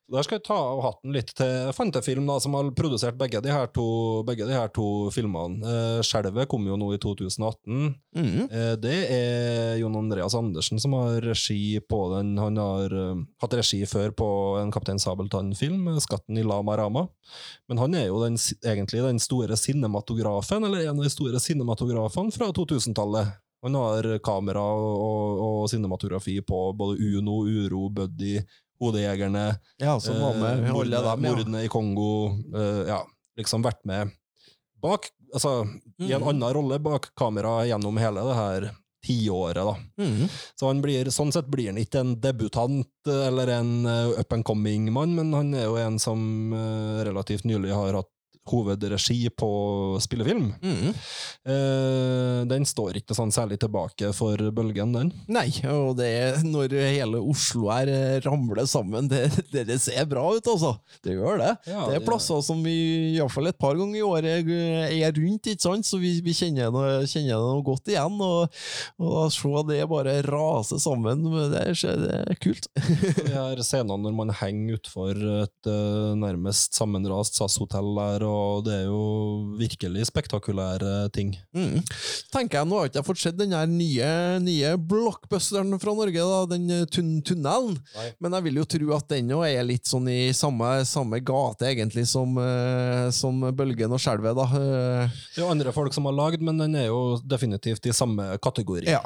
Så 0.08 0.16
Der 0.16 0.24
skal 0.26 0.38
jeg 0.38 0.44
ta 0.44 0.56
av 0.58 0.80
hatten 0.82 1.12
litt 1.14 1.30
til 1.38 1.70
Fantefilm, 1.76 2.26
da, 2.26 2.38
som 2.42 2.56
har 2.58 2.68
produsert 2.76 3.16
begge 3.20 3.40
de 3.40 3.52
her 3.54 3.68
to, 3.72 3.84
begge 4.26 4.44
de 4.48 4.52
her 4.56 4.68
to 4.74 5.08
filmene. 5.14 5.62
Eh, 5.62 6.00
Skjelvet 6.04 6.50
kom 6.50 6.66
jo 6.66 6.76
nå 6.76 6.90
i 6.96 6.98
2018. 7.00 7.94
Mhm. 8.18 8.48
Eh, 8.50 8.74
det 8.82 8.96
er 9.14 9.78
Jon 9.80 9.96
Andreas 9.96 10.34
Andersen 10.34 10.80
som 10.82 10.92
har 10.98 11.20
regi 11.22 11.78
på 11.80 12.00
den. 12.16 12.34
Han 12.36 12.58
har 12.60 12.92
eh, 12.92 13.22
hatt 13.40 13.54
regi 13.54 13.84
før 13.86 14.10
på 14.10 14.28
en 14.60 14.72
Kaptein 14.74 15.00
Sabeltann-film, 15.00 15.86
eh, 15.94 16.00
'Skatten 16.02 16.36
i 16.38 16.42
Lama 16.42 16.76
Rama'. 16.76 17.08
Men 17.68 17.78
han 17.78 17.94
er 17.94 18.06
jo 18.08 18.20
den, 18.24 18.36
egentlig 18.36 19.02
den 19.06 19.18
store 19.22 19.56
cinematografen, 19.56 20.64
eller 20.64 20.82
en 20.82 20.98
av 20.98 21.04
de 21.04 21.10
store 21.10 21.38
cinematografene 21.40 22.32
fra 22.34 22.52
2000-tallet. 22.52 23.38
Han 23.62 23.74
har 23.78 24.18
kamera 24.18 24.60
og, 24.60 24.98
og, 24.98 25.40
og 25.46 25.70
cinematografi 25.70 26.40
på 26.42 26.74
både 26.74 26.98
Uno, 26.98 27.46
Uro, 27.46 27.88
Buddy, 27.88 28.40
Hodejegerne, 28.82 29.44
Ja, 29.78 29.94
eh, 29.94 30.10
alle 30.66 30.72
mordene, 30.74 31.02
dem, 31.06 31.24
ja. 31.24 31.30
mordene 31.30 31.64
i 31.64 31.68
Kongo. 31.70 32.10
eh, 32.54 32.82
ja, 32.90 33.00
liksom 33.38 33.62
vært 33.64 33.84
med 33.86 34.10
bak, 34.82 35.08
altså 35.32 35.62
i 36.00 36.10
en 36.12 36.20
Mhm. 36.20 36.28
annen 36.28 36.54
rolle 36.54 36.78
bak 36.82 37.12
kamera 37.16 37.62
gjennom 37.68 37.96
hele 38.02 38.20
det 38.26 38.34
her 38.34 38.70
tiåret, 39.04 39.54
da. 39.66 39.76
Mhm. 39.98 40.28
Så 40.58 40.66
han 40.68 40.80
blir, 40.82 41.06
sånn 41.10 41.32
sett 41.32 41.48
blir 41.50 41.66
han 41.72 41.76
ikke 41.80 42.00
en 42.00 42.12
debutant 42.20 42.86
eh, 43.08 43.26
eller 43.28 43.48
en 43.48 43.86
eh, 43.86 44.20
up 44.20 44.32
and 44.32 44.44
coming 44.44 44.92
mann, 44.92 45.14
men 45.16 45.32
han 45.32 45.54
er 45.54 45.64
jo 45.64 45.76
en 45.76 45.98
som 45.98 46.52
eh, 46.52 47.04
relativt 47.04 47.42
nylig 47.44 47.72
har 47.74 47.94
hatt 47.98 48.11
hovedregi 48.48 49.30
på 49.38 49.50
spillefilm. 50.02 50.48
Mm. 50.62 50.88
Eh, 51.46 52.40
den 52.50 52.66
står 52.66 52.98
ikke 52.98 53.16
sånn 53.16 53.32
særlig 53.34 53.60
tilbake 53.62 54.10
for 54.16 54.40
bølgen, 54.54 54.94
den. 54.96 55.12
Nei, 55.32 55.48
og 55.70 55.96
det 56.00 56.08
er 56.10 56.42
når 56.46 56.74
hele 56.80 57.20
Oslo 57.22 57.68
her 57.70 57.90
eh, 57.90 58.18
ramler 58.24 58.66
sammen, 58.68 59.08
det, 59.10 59.28
det, 59.52 59.78
ser 59.82 60.08
bra 60.10 60.24
ut, 60.34 60.50
altså. 60.50 60.74
Det 61.04 61.16
gjør 61.16 61.38
det. 61.42 61.52
Ja, 61.70 61.86
det 61.86 61.96
er 61.96 62.00
det- 62.00 62.08
plasser 62.08 62.42
som 62.44 62.62
vi 62.64 62.74
iallfall 63.14 63.50
et 63.52 63.60
par 63.62 63.78
ganger 63.78 64.00
i 64.00 64.04
året 64.06 64.50
eh, 64.50 64.96
er 64.98 65.14
rundt, 65.16 65.50
ikke 65.52 65.68
sant? 65.68 65.86
så 65.86 66.00
vi, 66.02 66.16
vi 66.24 66.34
kjenner, 66.36 66.72
noe, 66.74 67.06
kjenner 67.08 67.38
noe 67.38 67.62
godt 67.66 67.92
igjen. 67.92 68.18
Og, 68.22 68.62
og 69.02 69.32
se 69.34 69.64
det 69.70 69.80
bare 69.90 70.18
rase 70.26 70.78
sammen, 70.82 71.24
det 71.52 71.62
er, 71.62 71.78
det 72.02 72.18
er 72.34 72.42
kult. 72.42 72.68
De 72.74 73.30
her 73.32 73.62
scenene 73.62 74.02
når 74.02 74.14
man 74.16 74.32
henger 74.34 74.78
utfor 74.80 75.18
et 75.42 75.70
eh, 75.70 76.12
nærmest 76.18 76.76
sammenrast 76.78 77.38
SAS-hotell 77.38 77.92
der, 77.98 78.24
og 78.26 78.31
det 78.66 78.74
er 78.80 78.86
jo 78.88 79.00
virkelig 79.58 80.06
spektakulære 80.08 81.08
ting. 81.14 81.34
Mm. 81.56 81.80
Tenker 82.32 82.60
jeg, 82.60 82.68
Nå 82.70 82.78
har 82.78 82.88
ikke 82.90 83.00
jeg 83.00 83.08
fått 83.08 83.22
sett 83.22 83.38
den 83.38 83.54
nye, 83.76 84.08
nye 84.42 84.72
blockbusteren 84.78 85.72
fra 85.82 85.94
Norge, 85.96 86.24
da, 86.32 86.40
den 86.54 86.68
eh, 86.72 86.84
tun 86.90 87.12
tunnelen. 87.26 87.76
Nei. 87.96 88.08
Men 88.22 88.36
jeg 88.38 88.46
vil 88.48 88.60
jo 88.62 88.66
tro 88.76 88.92
at 88.96 89.08
den 89.12 89.32
òg 89.36 89.44
er 89.48 89.66
litt 89.68 89.88
sånn 89.90 90.08
i 90.12 90.30
samme, 90.36 90.70
samme 90.88 91.20
gate, 91.24 91.68
egentlig, 91.72 92.06
som, 92.10 92.36
eh, 92.40 93.08
som 93.14 93.40
Bølgen 93.56 93.92
og 93.92 94.02
Skjelvet. 94.02 94.36
da. 94.38 94.46
Eh, 94.60 95.18
Det 95.34 95.40
er 95.40 95.44
jo 95.44 95.50
andre 95.52 95.72
folk 95.74 95.94
som 95.94 96.08
har 96.08 96.16
lagd, 96.16 96.42
men 96.44 96.58
den 96.60 96.76
er 96.78 96.86
jo 96.90 97.18
definitivt 97.24 97.86
i 97.90 97.96
samme 97.96 98.32
kategori. 98.42 98.88
ja. 98.90 99.02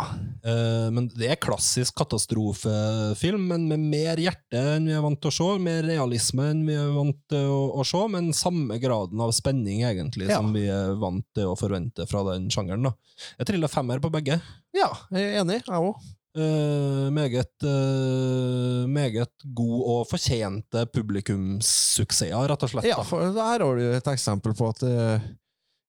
Men 0.96 1.08
det 1.10 1.28
er 1.32 1.40
klassisk 1.42 1.96
katastrofefilm, 1.98 3.46
men 3.50 3.66
med 3.68 3.82
mer 3.90 4.20
hjerte 4.20 4.60
enn 4.76 4.86
vi 4.88 4.94
er 4.94 5.02
vant 5.04 5.18
til 5.20 5.30
å 5.32 5.34
se, 5.34 5.48
mer 5.62 5.82
realisme 5.86 6.50
enn 6.52 6.62
vi 6.66 6.76
er 6.78 6.92
vant 6.94 7.16
til 7.30 7.48
å, 7.50 7.60
å 7.80 7.84
se, 7.86 8.02
men 8.12 8.30
samme 8.36 8.78
graden 8.82 9.15
av 9.20 9.32
spenning, 9.36 9.82
egentlig, 9.86 10.28
Ja. 10.30 10.36
som 10.40 10.52
vi 10.52 10.66
er 10.68 10.94
vant 11.00 11.24
til 11.34 11.46
å 11.50 11.56
forvente 11.58 12.06
fra 12.08 12.22
den 12.32 12.48
sjangeren. 12.50 12.82
da. 12.82 12.92
Jeg 13.38 13.46
triller 13.46 13.68
femmer 13.68 13.98
på 14.00 14.10
begge. 14.12 14.40
ja, 14.74 14.90
jeg 15.12 15.22
er 15.34 15.40
enig, 15.44 15.62
jeg 15.64 15.80
òg. 15.80 15.96
Eh, 16.36 17.08
meget, 17.16 17.48
eh, 17.64 18.84
meget 18.86 19.32
god 19.56 19.80
og 19.88 20.02
fortjente 20.10 20.82
publikumssuksesser, 20.92 22.36
rett 22.50 22.62
og 22.66 22.68
slett. 22.74 22.84
Ja, 22.90 23.00
for 23.02 23.24
her 23.32 23.62
har 23.64 23.76
du 23.80 23.86
et 23.96 24.04
eksempel 24.12 24.52
på 24.56 24.68
at 24.68 24.82
eh, 24.84 25.20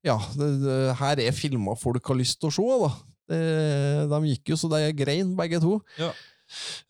ja, 0.08 0.16
det, 0.38 0.48
det, 0.64 0.78
her 1.02 1.20
er 1.20 1.36
filmer 1.36 1.76
folk 1.76 2.06
har 2.08 2.16
lyst 2.16 2.40
til 2.40 2.48
å 2.48 2.56
se. 2.56 2.80
da. 2.86 2.91
Det, 3.28 4.10
de 4.14 4.22
gikk 4.32 4.54
jo 4.54 4.56
så 4.62 4.70
de 4.72 4.94
grein, 4.95 5.36
begge 5.36 5.60
to. 5.60 5.82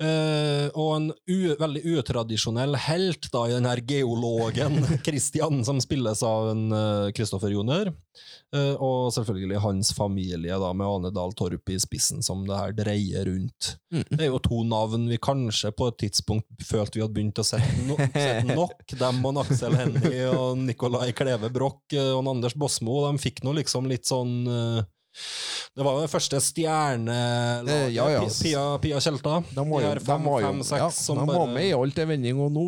Eh, 0.03 0.67
og 0.73 0.91
en 0.95 1.09
u, 1.13 1.39
veldig 1.59 1.83
utradisjonell 1.97 2.77
helt 2.87 3.29
da, 3.33 3.45
i 3.47 3.55
den 3.55 3.69
her 3.69 3.81
geologen 3.87 4.81
Christian, 5.07 5.63
som 5.67 5.81
spilles 5.83 6.23
av 6.25 6.51
en 6.53 6.65
Kristoffer 7.15 7.27
Kristoffer 7.27 7.53
Joner. 7.53 7.93
Uh, 8.55 8.75
og 8.79 9.11
selvfølgelig 9.11 9.59
hans 9.59 9.91
familie, 9.93 10.55
da, 10.55 10.71
med 10.73 10.87
Ane 10.87 11.11
Dahl 11.13 11.33
Torp 11.35 11.69
i 11.69 11.77
spissen, 11.79 12.23
som 12.23 12.45
det 12.47 12.57
her 12.57 12.75
dreier 12.77 13.27
rundt. 13.27 13.73
Mm. 13.93 14.05
Det 14.09 14.23
er 14.23 14.31
jo 14.31 14.39
to 14.39 14.61
navn 14.63 15.07
vi 15.11 15.19
kanskje 15.19 15.73
på 15.75 15.89
et 15.91 15.99
tidspunkt 16.05 16.65
følte 16.65 16.97
vi 16.97 17.03
hadde 17.03 17.15
begynt 17.17 17.41
å 17.41 17.45
sette, 17.45 17.83
no, 17.87 17.97
sette 17.99 18.47
nok. 18.47 18.85
Dem 19.01 19.19
og 19.27 19.41
Aksel 19.43 19.75
Hennie 19.77 20.29
og 20.31 20.61
Nicolai 20.63 21.11
Kleve 21.15 21.51
Broch 21.53 21.93
eh, 21.93 22.13
og 22.15 22.27
Anders 22.31 22.55
Bosmo, 22.57 23.01
de 23.05 23.21
fikk 23.21 23.43
nå 23.45 23.57
liksom 23.59 23.89
litt 23.91 24.07
sånn 24.07 24.33
eh, 24.47 24.85
det 25.77 25.85
var 25.85 25.93
jo 25.97 26.03
den 26.03 26.11
første 26.11 26.39
stjernelaget. 26.41 27.69
Eh, 27.69 27.93
ja, 27.93 28.05
ja. 28.15 28.21
Pia, 28.25 28.63
Pia 28.81 28.99
Kjelta. 29.03 29.35
De 29.53 29.63
var 29.69 29.83
jo, 29.83 29.93
de 29.99 30.05
fem, 30.07 30.23
var 30.25 30.41
jo 30.41 30.47
fem, 30.47 30.61
seks 30.65 30.81
ja, 30.81 30.89
som 30.89 31.19
de 31.21 31.25
bare- 31.29 31.41
var 31.43 31.53
med 31.53 31.67
i 31.67 31.73
alt 31.77 32.01
en 32.01 32.09
vending, 32.09 32.39
og 32.41 32.51
nå, 32.55 32.65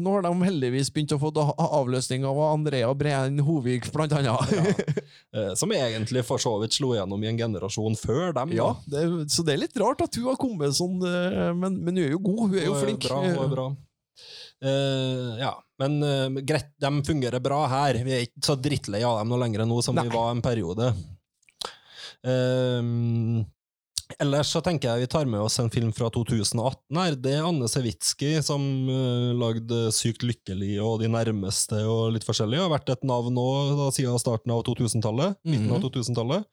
nå 0.00 0.14
har 0.16 0.26
de 0.28 0.32
heldigvis 0.48 0.92
begynt 0.94 1.14
å 1.16 1.20
få 1.22 1.32
avløsning 1.80 2.26
av 2.28 2.40
Andrea 2.50 2.92
Breen 2.94 3.40
Hovig, 3.46 3.90
blant 3.94 4.12
annet. 4.18 4.56
ja. 4.56 5.54
Som 5.60 5.70
egentlig 5.72 6.24
for 6.26 6.42
så 6.42 6.56
vidt 6.60 6.74
slo 6.74 6.92
gjennom 6.96 7.22
i 7.22 7.28
en 7.30 7.38
generasjon 7.38 7.94
før 7.98 8.34
dem. 8.34 8.52
Ja, 8.56 8.72
det, 8.90 9.04
så 9.30 9.44
det 9.46 9.54
er 9.54 9.62
litt 9.62 9.78
rart 9.78 10.02
at 10.02 10.16
hun 10.18 10.26
har 10.26 10.38
kommet 10.40 10.74
sånn, 10.76 10.98
eh, 11.06 11.52
men, 11.54 11.78
men 11.84 11.96
hun 11.96 12.02
er 12.04 12.12
jo 12.16 12.22
god, 12.24 12.42
hun 12.48 12.58
er 12.58 12.66
jo 12.66 12.74
flink. 12.80 13.06
Bra, 13.06 13.22
hun 13.24 13.38
er 13.46 13.54
bra. 13.54 13.70
Uh, 14.60 15.38
ja, 15.40 15.54
men 15.80 16.02
uh, 16.04 16.42
greit, 16.44 16.74
de 16.76 16.90
fungerer 17.06 17.40
bra 17.40 17.62
her. 17.70 17.96
Vi 18.04 18.12
er 18.12 18.26
ikke 18.26 18.44
så 18.44 18.56
drittlei 18.60 19.00
av 19.06 19.22
dem 19.22 19.30
noe 19.32 19.40
lenger 19.40 19.64
nå 19.64 19.78
som 19.84 19.96
Nei. 19.96 20.04
vi 20.04 20.12
var 20.12 20.34
en 20.34 20.42
periode. 20.44 20.90
Eh, 22.22 23.44
Ellers 24.18 24.50
så 24.50 24.62
tenker 24.64 24.90
jeg 24.90 25.04
vi 25.04 25.10
tar 25.12 25.28
med 25.30 25.42
oss 25.44 25.58
en 25.62 25.70
film 25.70 25.92
fra 25.94 26.08
2018 26.12 26.98
her. 26.98 27.16
Det 27.20 27.34
er 27.36 27.46
Anne 27.46 27.68
Sewitsky 27.70 28.32
som 28.44 28.62
uh, 28.90 29.30
lagde 29.38 29.90
Sykt 29.94 30.24
lykkelig 30.26 30.74
og 30.82 30.98
De 31.02 31.10
nærmeste 31.12 31.82
og 31.86 32.14
litt 32.16 32.26
forskjellig. 32.26 32.58
Har 32.62 32.72
vært 32.72 32.90
et 32.92 33.06
navn 33.06 33.34
nå 33.36 33.46
da, 33.78 33.90
siden 33.94 34.18
starten 34.20 34.54
av 34.54 34.64
2000-tallet. 34.66 35.38
Midten 35.46 35.70
av 35.76 35.84
2000-tallet. 35.84 36.48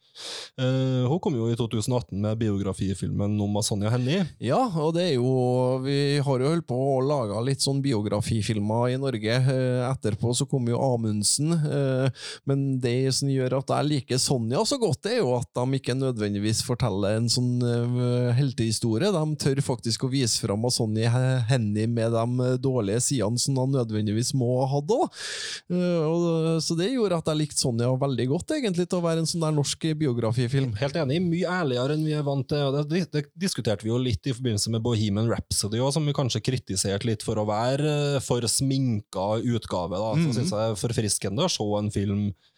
Eh, 0.58 1.04
hun 1.06 1.20
kom 1.22 1.36
jo 1.38 1.48
i 1.52 1.58
2018 1.58 2.18
med 2.24 2.40
biografifilmen 2.42 3.36
om 3.44 3.60
Sonja 3.66 3.92
Hennie. 3.94 4.24
Ja, 4.44 4.60
og 4.82 4.96
det 4.98 5.04
er 5.12 5.16
jo 5.18 5.28
Vi 5.84 6.18
har 6.24 6.42
jo 6.42 6.50
holdt 6.50 6.68
på 6.70 6.78
å 6.78 7.02
lage 7.06 7.42
litt 7.46 7.64
sånn 7.64 7.82
biografifilmer 7.86 8.94
i 8.94 9.00
Norge. 9.02 9.40
Uh, 9.48 9.86
Etterpå 9.88 10.34
så 10.38 10.48
kom 10.50 10.68
jo 10.70 10.82
Amundsen. 10.82 11.54
Uh, 11.54 12.10
Men 12.50 12.80
det 12.84 13.14
som 13.18 13.30
gjør 13.32 13.60
at 13.60 13.74
jeg 13.78 13.90
liker 13.92 14.22
Sonja 14.22 14.64
så 14.68 14.80
godt, 14.82 15.04
det 15.06 15.18
er 15.18 15.22
jo 15.24 15.36
at 15.38 15.50
de 15.58 15.80
ikke 15.80 15.98
nødvendigvis 15.98 16.64
forteller 16.66 17.18
en 17.18 17.30
sånn 17.32 17.47
eh, 17.64 18.32
heltehistorie. 18.38 19.12
De 19.14 19.24
tør 19.42 19.62
faktisk 19.66 20.06
å 20.06 20.12
vise 20.12 20.42
fram 20.44 20.66
av 20.68 20.74
Sonny 20.76 21.06
Henny 21.08 21.88
med 21.90 22.16
de 22.16 22.50
dårlige 22.62 23.02
sidene 23.04 23.42
som 23.42 23.58
han 23.62 23.76
nødvendigvis 23.76 24.34
må 24.38 24.50
ha 24.62 24.68
hatt 24.76 24.94
òg. 24.94 25.22
Så 26.64 26.78
det 26.78 26.90
gjorde 26.92 27.20
at 27.20 27.30
jeg 27.32 27.40
likte 27.42 27.60
Sonja 27.62 27.90
veldig 28.00 28.28
godt, 28.32 28.54
egentlig, 28.58 28.88
til 28.90 29.00
å 29.00 29.06
være 29.06 29.24
en 29.24 29.30
sånn 29.30 29.46
der 29.46 29.56
norsk 29.56 29.88
biografifilm. 30.00 30.74
Helt 30.80 31.00
enig. 31.00 31.20
Mye 31.24 31.54
ærligere 31.62 31.98
enn 31.98 32.06
vi 32.08 32.16
er 32.18 32.26
vant 32.28 32.48
til. 32.50 32.78
Det, 32.90 33.04
det 33.14 33.24
diskuterte 33.40 33.86
vi 33.86 33.92
jo 33.92 34.00
litt 34.02 34.28
i 34.28 34.36
forbindelse 34.36 34.74
med 34.74 34.84
Bohemian 34.86 35.30
Rhapsody, 35.32 35.80
også, 35.82 35.98
som 35.98 36.08
vi 36.10 36.16
kanskje 36.18 36.44
kritiserte 36.46 37.10
litt 37.10 37.26
for 37.26 37.40
å 37.40 37.48
være 37.48 37.96
eh, 38.18 38.20
for 38.24 38.46
sminka 38.52 39.30
utgave. 39.42 39.98
Da. 39.98 40.14
Så 40.22 40.36
synes 40.36 40.54
jeg 40.54 40.74
er 40.74 40.80
forfriskende 40.80 41.48
å 41.48 41.52
se 41.52 41.68
en 41.78 41.92
film 41.94 42.24
eh, 42.30 42.57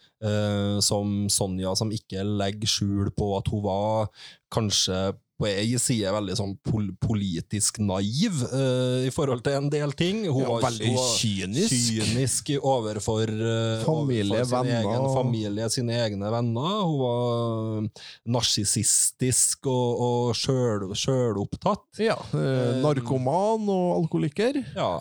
som 0.84 1.26
Sonja, 1.32 1.72
som 1.76 1.90
ikke 1.90 2.20
legger 2.24 2.68
skjul 2.68 3.10
på 3.16 3.32
at 3.38 3.48
hun 3.48 3.62
var 3.64 4.08
kanskje 4.52 5.10
på 5.40 5.46
ei 5.48 5.70
side 5.80 6.10
veldig 6.12 6.34
sånn 6.36 6.50
pol 6.68 6.90
politisk 7.00 7.78
naiv 7.80 8.42
uh, 8.52 9.00
i 9.06 9.08
forhold 9.08 9.40
til 9.46 9.54
en 9.56 9.70
del 9.72 9.94
ting. 9.96 10.18
Hun 10.28 10.42
Ja, 10.42 10.50
var, 10.50 10.66
veldig 10.66 10.90
hun 10.90 10.98
var 10.98 11.14
kynisk. 11.16 11.72
kynisk 11.86 12.50
overfor, 12.60 13.32
uh, 13.32 13.80
Familie, 13.86 14.42
overfor 14.42 14.50
sin 14.50 14.68
venner 14.68 14.90
egen 14.90 15.06
familie, 15.14 15.70
sine 15.72 15.96
egne 16.04 16.28
venner. 16.34 16.74
Hun 16.84 16.98
var 17.00 17.88
narsissistisk 18.36 19.64
og, 19.70 20.02
og 20.04 20.34
sjøl- 20.36 20.92
sjølopptatt. 20.96 21.86
Ja, 22.04 22.18
eh, 22.36 22.76
narkoman 22.84 23.64
og 23.72 24.02
alkoholiker. 24.02 24.60
Ja. 24.76 24.92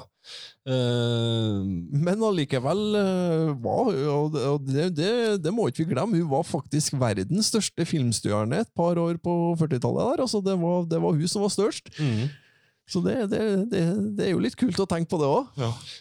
Eh, 0.67 1.61
Men 2.03 2.23
allikevel 2.23 2.81
eh, 2.99 3.53
var 3.63 3.93
og 4.11 4.65
det- 4.67 4.91
det, 4.95 5.11
det, 5.43 5.53
må 5.53 5.67
ikke 5.69 5.85
vi 5.85 5.93
glemme, 5.93 6.19
hun 6.19 6.29
var 6.29 6.43
faktisk 6.43 6.93
verdens 6.99 7.47
største 7.53 7.85
filmstjerne 7.87 8.59
et 8.61 8.71
par 8.75 8.95
år 8.99 9.17
på 9.23 9.55
40-tallet. 9.57 10.03
der, 10.17 10.21
altså 10.25 10.41
det 10.43 10.57
var, 10.59 10.83
det 10.85 11.01
var 11.01 11.11
hun 11.15 11.27
som 11.27 11.41
var 11.45 11.49
størst. 11.55 11.89
mm. 11.99 12.29
Så 12.89 13.03
det, 13.05 13.29
det, 13.29 13.69
det, 13.69 13.81
det 14.17 14.23
er 14.25 14.31
jo 14.31 14.39
litt 14.41 14.55
kult 14.57 14.79
å 14.81 14.87
tenke 14.89 15.11
på 15.11 15.19
det 15.21 15.27
òg. 15.29 15.45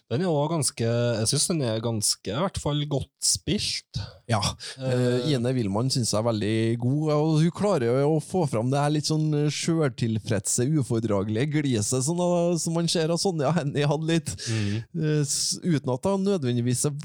Den 0.09 0.23
er 0.23 0.31
også 0.33 0.55
ganske 0.55 0.87
Jeg 1.21 1.27
syns 1.29 1.49
den 1.51 1.61
er 1.69 1.83
ganske, 1.85 2.31
i 2.33 2.39
hvert 2.41 2.57
fall, 2.63 2.81
godt 2.89 3.11
spilt. 3.21 3.99
Ja. 4.29 4.43
Uh, 4.77 5.25
Ine 5.31 5.53
Wilman 5.57 5.89
syns 5.93 6.13
jeg 6.13 6.21
er 6.21 6.27
veldig 6.27 6.57
god, 6.83 7.13
og 7.15 7.39
hun 7.41 7.55
klarer 7.57 8.03
å 8.05 8.19
få 8.21 8.45
fram 8.51 8.69
det 8.73 8.83
her 8.83 8.93
litt 8.93 9.09
sånn 9.09 9.31
sjøltilfredse, 9.49 10.67
ufordragelige 10.79 11.63
gliset 11.63 12.05
sånn, 12.05 12.21
som 12.61 12.77
man 12.77 12.91
ser 12.93 13.13
at 13.15 13.23
Sonja 13.23 13.55
Hennie 13.57 13.89
hadde 13.89 14.09
litt. 14.11 14.35
Mm. 14.53 14.75
Uh, 14.93 15.23
uten 15.65 15.95
at 15.95 16.09
hun 16.11 16.27
nødvendigvis 16.27 16.85
er 16.91 16.99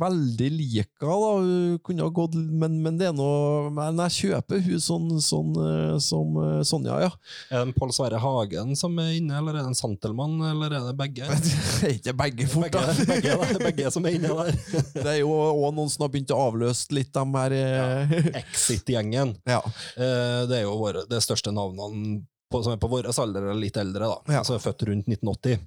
veldig 0.00 0.50
lik 0.54 0.94
henne. 1.02 1.08
Hun 1.10 1.80
kunne 1.84 2.06
ha 2.06 2.14
gått, 2.14 2.36
men, 2.38 2.78
men 2.84 2.98
det 3.00 3.08
er 3.08 3.14
noe 3.16 3.70
Men 3.74 3.98
jeg 4.06 4.30
kjøper 4.30 4.60
hun 4.62 4.82
sånn, 4.82 5.08
sånn 5.24 5.50
uh, 5.58 5.96
som 6.02 6.36
eh, 6.40 6.60
Sonja, 6.66 7.00
ja. 7.02 7.10
Er 7.50 7.66
det 7.66 7.74
Pål 7.78 7.92
Sverre 7.94 8.20
Hagen 8.22 8.76
som 8.78 8.94
er 9.02 9.16
inne, 9.18 9.38
eller 9.40 9.56
er 9.56 9.64
det 9.64 9.72
en 9.72 9.78
Santelmann, 9.78 10.38
eller 10.52 10.76
er 10.78 10.86
det 10.90 10.94
begge? 10.98 11.26
Det 11.80 11.88
er 11.88 11.94
ikke 11.96 12.14
begge 12.18 12.46
fort, 12.50 12.66
Begge, 12.70 12.80
da. 12.84 13.36
begge, 13.40 13.60
begge 13.64 13.92
som 13.94 14.06
er 14.06 14.16
inne 14.18 14.30
der. 14.36 14.58
Det 14.94 15.06
er 15.14 15.20
jo 15.22 15.32
òg 15.32 15.72
noen 15.76 15.90
som 15.92 16.04
har 16.04 16.12
begynt 16.12 16.32
å 16.34 16.40
avløse 16.44 16.59
litt 16.92 17.12
de 17.16 17.24
her 17.34 17.54
ja, 17.56 17.86
Exit-gjengen. 18.42 19.34
Ja. 19.48 19.60
Eh, 19.96 20.42
Det 20.50 20.60
er 20.60 20.66
jo 20.66 20.76
våre, 20.80 21.06
det 21.10 21.22
største 21.24 21.52
navnene 21.54 22.20
på, 22.50 22.62
som 22.62 22.74
er 22.74 22.80
på 22.82 22.90
vår 22.90 23.08
alder, 23.12 23.46
eller 23.48 23.60
litt 23.62 23.78
eldre, 23.78 24.08
da. 24.10 24.36
Ja. 24.38 24.44
Som 24.46 24.56
er 24.58 24.64
født 24.64 24.82
rundt 24.88 25.10
1980. 25.10 25.60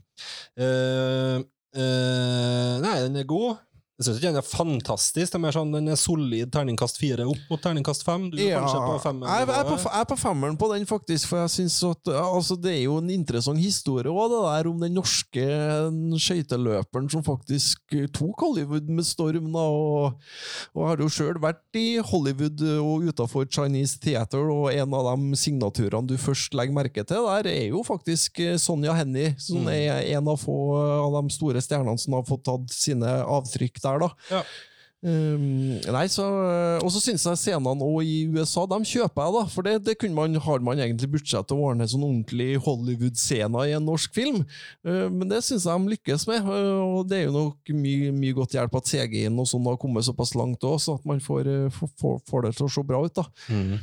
Uh, 0.60 1.38
uh, 1.80 2.74
nei, 2.84 2.98
den 3.06 3.22
er 3.22 3.30
god. 3.30 3.62
Jeg 4.00 4.08
syns 4.08 4.18
ikke 4.18 4.30
den 4.34 4.40
er 4.40 4.48
fantastisk. 4.48 5.36
Er 5.38 5.54
sånn, 5.54 5.72
Den 5.72 5.88
er 5.94 5.96
solid 6.02 6.50
terningkast 6.52 6.98
fire 6.98 7.28
opp 7.30 7.44
mot 7.52 7.62
terningkast 7.62 8.02
fem. 8.04 8.24
Du 8.34 8.38
er 8.42 8.48
Ja, 8.56 8.60
kanskje 8.64 8.80
på 8.88 8.96
femmeren? 9.04 9.30
jeg, 9.30 9.48
jeg, 9.48 9.60
er 9.60 9.68
på, 9.70 9.78
jeg 9.86 10.02
er 10.02 10.08
på 10.10 10.18
femmeren 10.18 10.58
på 10.58 10.70
den, 10.74 10.86
faktisk. 10.90 11.28
For 11.30 11.38
jeg 11.44 11.50
synes 11.54 11.78
at 11.92 12.10
altså, 12.18 12.56
Det 12.60 12.72
er 12.74 12.82
jo 12.88 12.98
en 12.98 13.10
interessant 13.14 13.60
historie 13.62 14.10
også, 14.10 14.34
det 14.34 14.42
der 14.50 14.70
om 14.72 14.80
den 14.82 14.94
norske 14.98 15.46
skøyteløperen 16.24 17.10
som 17.12 17.24
faktisk 17.26 17.94
tok 18.16 18.42
Hollywood 18.44 18.90
med 18.90 19.06
storm. 19.08 19.52
da, 19.54 19.60
Og, 19.60 20.18
og 20.76 20.88
har 20.90 20.98
jo 21.04 21.10
sjøl 21.14 21.38
vært 21.44 21.62
i 21.80 21.98
Hollywood 22.04 22.62
og 22.82 23.06
utafor 23.10 23.46
Chinese 23.50 24.00
Theater, 24.02 24.50
og 24.54 24.72
en 24.74 24.94
av 24.98 25.12
de 25.14 25.38
signaturene 25.40 26.08
du 26.10 26.16
først 26.18 26.54
legger 26.58 26.74
merke 26.76 27.06
til 27.06 27.28
der, 27.30 27.50
er 27.50 27.70
jo 27.70 27.84
faktisk 27.86 28.42
Sonja 28.62 28.94
Hennie, 28.98 29.36
som 29.38 29.64
Mm. 29.64 29.70
er 29.70 30.18
en 30.18 30.28
av 30.28 30.40
få 30.42 30.54
av 31.06 31.14
de 31.24 31.30
store 31.34 31.62
stjernene 31.62 32.00
som 32.00 32.14
har 32.18 32.24
fått 32.28 32.44
tatt 32.44 32.74
sine 32.74 33.06
avtrykk 33.22 33.80
der. 33.86 34.06
da. 34.08 34.14
Ja. 34.32 34.44
Um, 35.04 35.82
nei, 35.92 36.06
så, 36.08 36.24
og 36.80 36.88
så 36.94 37.02
syns 37.04 37.26
jeg 37.28 37.40
scenene 37.42 37.74
også 37.84 38.06
i 38.08 38.22
USA 38.32 38.62
de 38.72 38.78
kjøper 38.88 39.26
jeg, 39.26 39.34
da. 39.36 39.42
For 39.52 39.68
det, 39.68 39.74
det 39.84 40.12
man, 40.16 40.38
har 40.46 40.64
man 40.64 40.80
egentlig 40.80 41.10
budsjett 41.18 41.50
til 41.50 41.60
å 41.60 41.66
ordne 41.68 41.88
sånn 41.92 42.06
ordentlig 42.08 42.56
Hollywood-scene 42.64 43.66
i 43.68 43.74
en 43.76 43.84
norsk 43.84 44.16
film. 44.16 44.40
Uh, 44.88 45.10
men 45.12 45.28
det 45.28 45.42
syns 45.44 45.68
jeg 45.68 45.84
de 45.84 45.96
lykkes 45.96 46.28
med. 46.32 46.48
Uh, 46.48 47.02
og 47.02 47.12
det 47.12 47.20
er 47.20 47.26
jo 47.28 47.36
nok 47.36 47.74
mye, 47.76 48.14
mye 48.16 48.38
godt 48.38 48.56
hjelp 48.56 48.80
at 48.80 48.94
CG-en 48.94 49.44
og 49.44 49.50
sånn 49.52 49.68
har 49.68 49.80
kommet 49.82 50.08
såpass 50.08 50.36
langt 50.40 50.64
òg, 50.64 50.80
så 50.80 50.96
at 50.96 51.10
man 51.10 51.20
får, 51.24 51.52
får, 51.76 51.92
får, 52.00 52.20
får 52.30 52.48
det 52.48 52.54
til 52.60 52.70
å 52.70 52.74
se 52.78 52.86
bra 52.94 53.04
ut. 53.04 53.20
da. 53.20 53.28
Mm. 53.52 53.74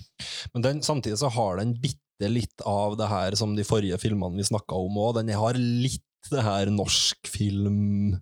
Men 0.55 0.68
den, 0.70 0.82
samtidig 0.86 1.20
så 1.20 1.28
har 1.36 1.60
den 1.60 1.77
bitte 1.85 2.32
litt 2.32 2.64
av 2.68 2.97
det 3.01 3.12
her 3.12 3.36
som 3.36 3.52
de 3.56 3.64
forrige 3.68 4.01
filmene 4.01 4.40
vi 4.40 4.48
snakka 4.48 4.81
om 4.89 4.97
òg. 5.05 5.18
Den 5.20 5.36
har 5.36 5.60
litt 5.60 6.06
det 6.32 6.43
her 6.44 6.72
norsk 6.72 7.28
film 7.28 8.16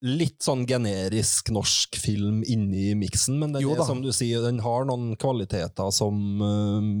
Litt 0.00 0.40
sånn 0.40 0.62
generisk 0.68 1.50
norsk 1.52 1.98
film 2.00 2.40
inni 2.48 2.94
miksen, 2.96 3.36
men 3.40 3.52
den 3.52 3.64
Jo 3.66 3.74
er 3.76 3.84
som 3.84 4.00
du 4.00 4.08
sier, 4.16 4.40
den 4.46 4.62
har 4.64 4.86
noen 4.88 5.12
kvaliteter 5.20 5.90
som 5.92 6.40
øhm, 6.40 6.92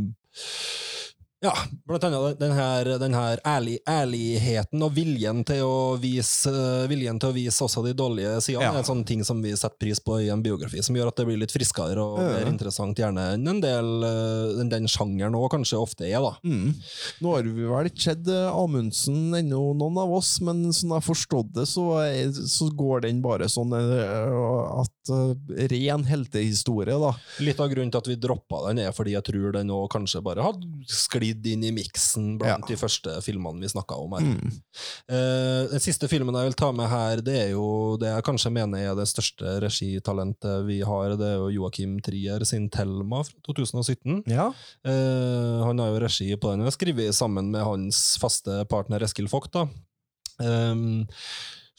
ja, 1.40 1.52
blant 1.88 2.04
annet 2.04 2.38
den 2.40 2.52
her, 2.52 2.84
den 3.00 3.14
her 3.16 3.40
ærlig, 3.48 3.78
ærligheten 3.88 4.82
og 4.84 4.92
viljen 4.96 5.38
til 5.48 5.62
vise 6.02 6.50
øh, 6.52 6.84
Viljen 6.90 7.16
til 7.22 7.30
å 7.30 7.36
vise 7.36 7.64
også 7.64 7.80
de 7.86 7.94
dårlige 7.96 8.34
sidene 8.44 8.66
Ja. 8.66 8.72
er 8.74 8.82
en 8.82 8.88
sånn 8.88 9.04
ting 9.08 9.22
som 9.24 9.40
vi 9.40 9.54
setter 9.56 9.78
pris 9.80 10.00
på 10.04 10.18
i 10.20 10.28
en 10.32 10.42
biografi, 10.44 10.82
som 10.84 10.96
gjør 10.98 11.08
at 11.08 11.16
det 11.22 11.26
blir 11.30 11.40
litt 11.40 11.54
friskere 11.54 11.96
og 12.02 12.18
Ja. 12.20 12.42
interessant 12.50 12.98
gjerne 13.00 13.24
enn 13.38 13.48
en 13.54 13.60
del 13.64 13.88
øh, 14.04 14.60
den 14.70 14.88
sjangeren 14.90 15.34
òg 15.38 15.48
kanskje 15.54 15.80
ofte 15.80 16.04
er, 16.10 16.20
da. 16.20 16.34
Mm. 16.44 16.74
Nå 17.24 17.32
har 17.34 17.48
vi 17.48 17.64
vel 17.70 17.88
ikke 17.88 18.04
sett 18.10 18.28
uh, 18.28 18.52
Amundsen 18.52 19.32
ennå, 19.40 19.62
noen 19.80 19.96
av 20.02 20.12
oss, 20.20 20.34
men 20.44 20.66
sånn 20.76 20.92
jeg 20.92 20.98
har 20.98 21.06
forstått 21.08 21.54
det, 21.56 21.66
så, 21.70 21.86
er, 22.04 22.30
så 22.52 22.68
går 22.76 23.06
den 23.08 23.22
bare 23.24 23.48
sånn 23.50 23.72
at 23.72 25.12
ren 25.72 26.04
heltehistorie, 26.06 26.96
da. 27.00 27.14
Litt 27.42 27.60
av 27.62 27.70
grunnen 27.72 27.90
til 27.92 28.02
at 28.02 28.10
vi 28.10 28.18
droppa 28.20 28.62
den, 28.68 28.82
er 28.84 28.92
fordi 28.94 29.16
jeg 29.16 29.24
tror 29.26 29.56
den 29.56 29.72
òg 29.74 29.88
kanskje 29.96 30.22
bare 30.24 30.44
hadde 30.44 30.68
sklidd 30.90 31.29
inn 31.34 31.64
i 31.64 31.72
miksen 31.74 32.38
blant 32.40 32.64
Ja. 32.64 32.68
de 32.68 32.76
første 32.80 33.16
filmene 33.22 33.60
vi 33.60 33.68
snakka 33.70 33.96
om 33.98 34.12
her. 34.16 34.26
Mm. 34.26 34.52
Uh, 35.10 35.70
den 35.70 35.80
siste 35.80 36.08
filmen 36.08 36.34
jeg 36.34 36.50
vil 36.50 36.58
ta 36.58 36.70
med 36.72 36.88
her, 36.90 37.20
det 37.24 37.36
er 37.36 37.50
jo 37.52 37.96
det 38.00 38.08
jeg 38.10 38.26
kanskje 38.26 38.52
mener 38.52 38.78
er 38.90 38.94
det 38.98 39.08
største 39.08 39.58
regitalentet 39.64 40.66
vi 40.66 40.80
har. 40.86 41.16
Det 41.16 41.26
er 41.26 41.38
jo 41.38 41.50
Joakim 41.60 42.00
Trier 42.00 42.44
sin 42.44 42.68
'Thelma' 42.70 43.24
fra 43.24 43.38
2017. 43.48 44.22
Ja. 44.26 44.50
Uh, 44.86 45.64
han 45.66 45.78
har 45.78 45.88
jo 45.94 46.00
regi 46.06 46.30
på 46.36 46.50
den, 46.50 46.60
og 46.60 46.70
har 46.70 46.76
skrevet 46.78 47.14
sammen 47.14 47.50
med 47.50 47.64
hans 47.64 48.16
faste 48.20 48.64
partner 48.70 49.02
Eskil 49.02 49.28
Vogt. 49.30 49.52
da. 49.52 49.66
Um, 50.40 51.06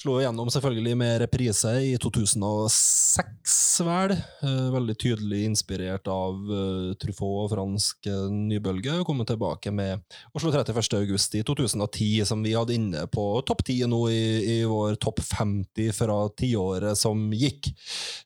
Slo 0.02 0.16
igjennom 0.18 0.50
selvfølgelig 0.50 0.96
med 0.98 1.20
reprise 1.22 1.72
i 1.86 1.92
2006, 2.02 3.58
vel. 3.86 4.14
Eh, 4.18 4.70
veldig 4.74 4.96
tydelig 4.98 5.42
inspirert 5.46 6.10
av 6.10 6.40
uh, 6.50 6.96
Truffaut 6.98 7.44
og 7.44 7.52
fransk 7.52 8.10
eh, 8.10 8.24
nybølge. 8.34 8.96
Og 8.98 9.06
kommet 9.06 9.30
tilbake 9.30 9.70
med 9.70 10.02
Oslo 10.34 10.50
31. 10.50 10.82
august 10.98 11.38
i 11.38 11.44
2010, 11.46 12.26
som 12.32 12.42
vi 12.42 12.56
hadde 12.58 12.80
inne 12.80 13.06
på 13.14 13.28
topp 13.46 13.62
10 13.68 13.92
nå 13.94 14.02
i, 14.10 14.24
i 14.56 14.58
vår 14.66 14.98
topp 15.06 15.22
50 15.22 15.94
fra 15.94 16.18
tiåret 16.34 16.98
som 16.98 17.22
gikk. 17.38 17.70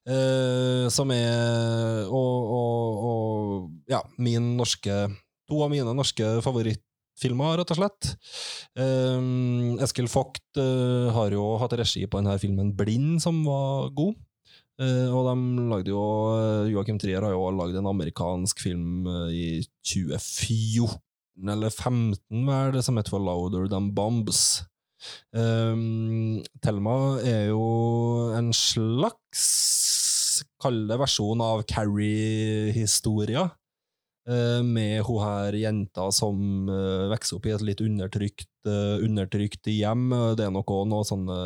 Eh, 0.08 0.88
som 0.96 1.12
er 1.12 2.08
og, 2.08 2.56
og, 2.56 3.04
og 3.12 3.92
ja, 3.92 4.00
min 4.16 4.54
norske 4.56 5.10
To 5.46 5.60
av 5.62 5.70
mine 5.70 5.92
norske 5.94 6.26
favorittfilmer, 7.26 7.58
rett 7.60 7.74
og 7.74 7.80
slett. 7.80 8.12
Um, 8.78 9.78
Eskil 9.84 10.08
Vogt 10.12 10.60
eh, 10.60 11.10
har 11.14 11.34
jo 11.34 11.58
hatt 11.62 11.74
regi 11.80 12.06
på 12.08 12.20
denne 12.20 12.38
filmen 12.40 12.74
Blind, 12.76 13.22
som 13.22 13.44
var 13.46 13.90
god. 13.96 14.16
Eh, 14.76 15.08
og 15.08 15.30
de 15.30 15.66
lagde 15.72 15.92
jo 15.94 16.04
Joakim 16.68 16.74
Joachim 16.74 17.00
Trier 17.00 17.24
har 17.24 17.32
jo 17.32 17.48
lagd 17.56 17.78
en 17.80 17.88
amerikansk 17.88 18.60
film 18.60 19.08
eh, 19.08 19.32
i 19.32 19.48
2014 19.88 21.00
eller 21.52 21.72
2015, 21.72 22.46
vel, 22.48 22.82
som 22.84 22.98
heter 22.98 23.12
for 23.12 23.24
Louder 23.24 23.68
Than 23.72 23.94
Bombs. 23.96 24.64
Um, 25.36 26.42
Thelma 26.64 27.20
er 27.22 27.50
jo 27.52 28.32
en 28.34 28.54
slags 28.56 29.44
Kall 30.60 30.86
det 30.90 30.98
versjon 30.98 31.44
av 31.44 31.62
Carrie-historia. 31.70 33.46
Eh, 34.30 34.62
med 34.66 35.02
hun 35.08 35.24
her 35.24 35.58
jenta 35.60 36.10
som 36.16 36.70
eh, 36.70 37.08
vokser 37.12 37.40
opp 37.40 37.50
i 37.50 37.56
et 37.56 37.66
litt 37.66 37.84
undertrykt, 37.86 38.50
eh, 38.70 39.04
undertrykt 39.06 39.70
hjem. 39.72 40.10
Det 40.38 40.46
er 40.46 40.54
nok 40.54 40.74
òg 40.76 40.88
noen 40.92 41.08
sånne 41.08 41.40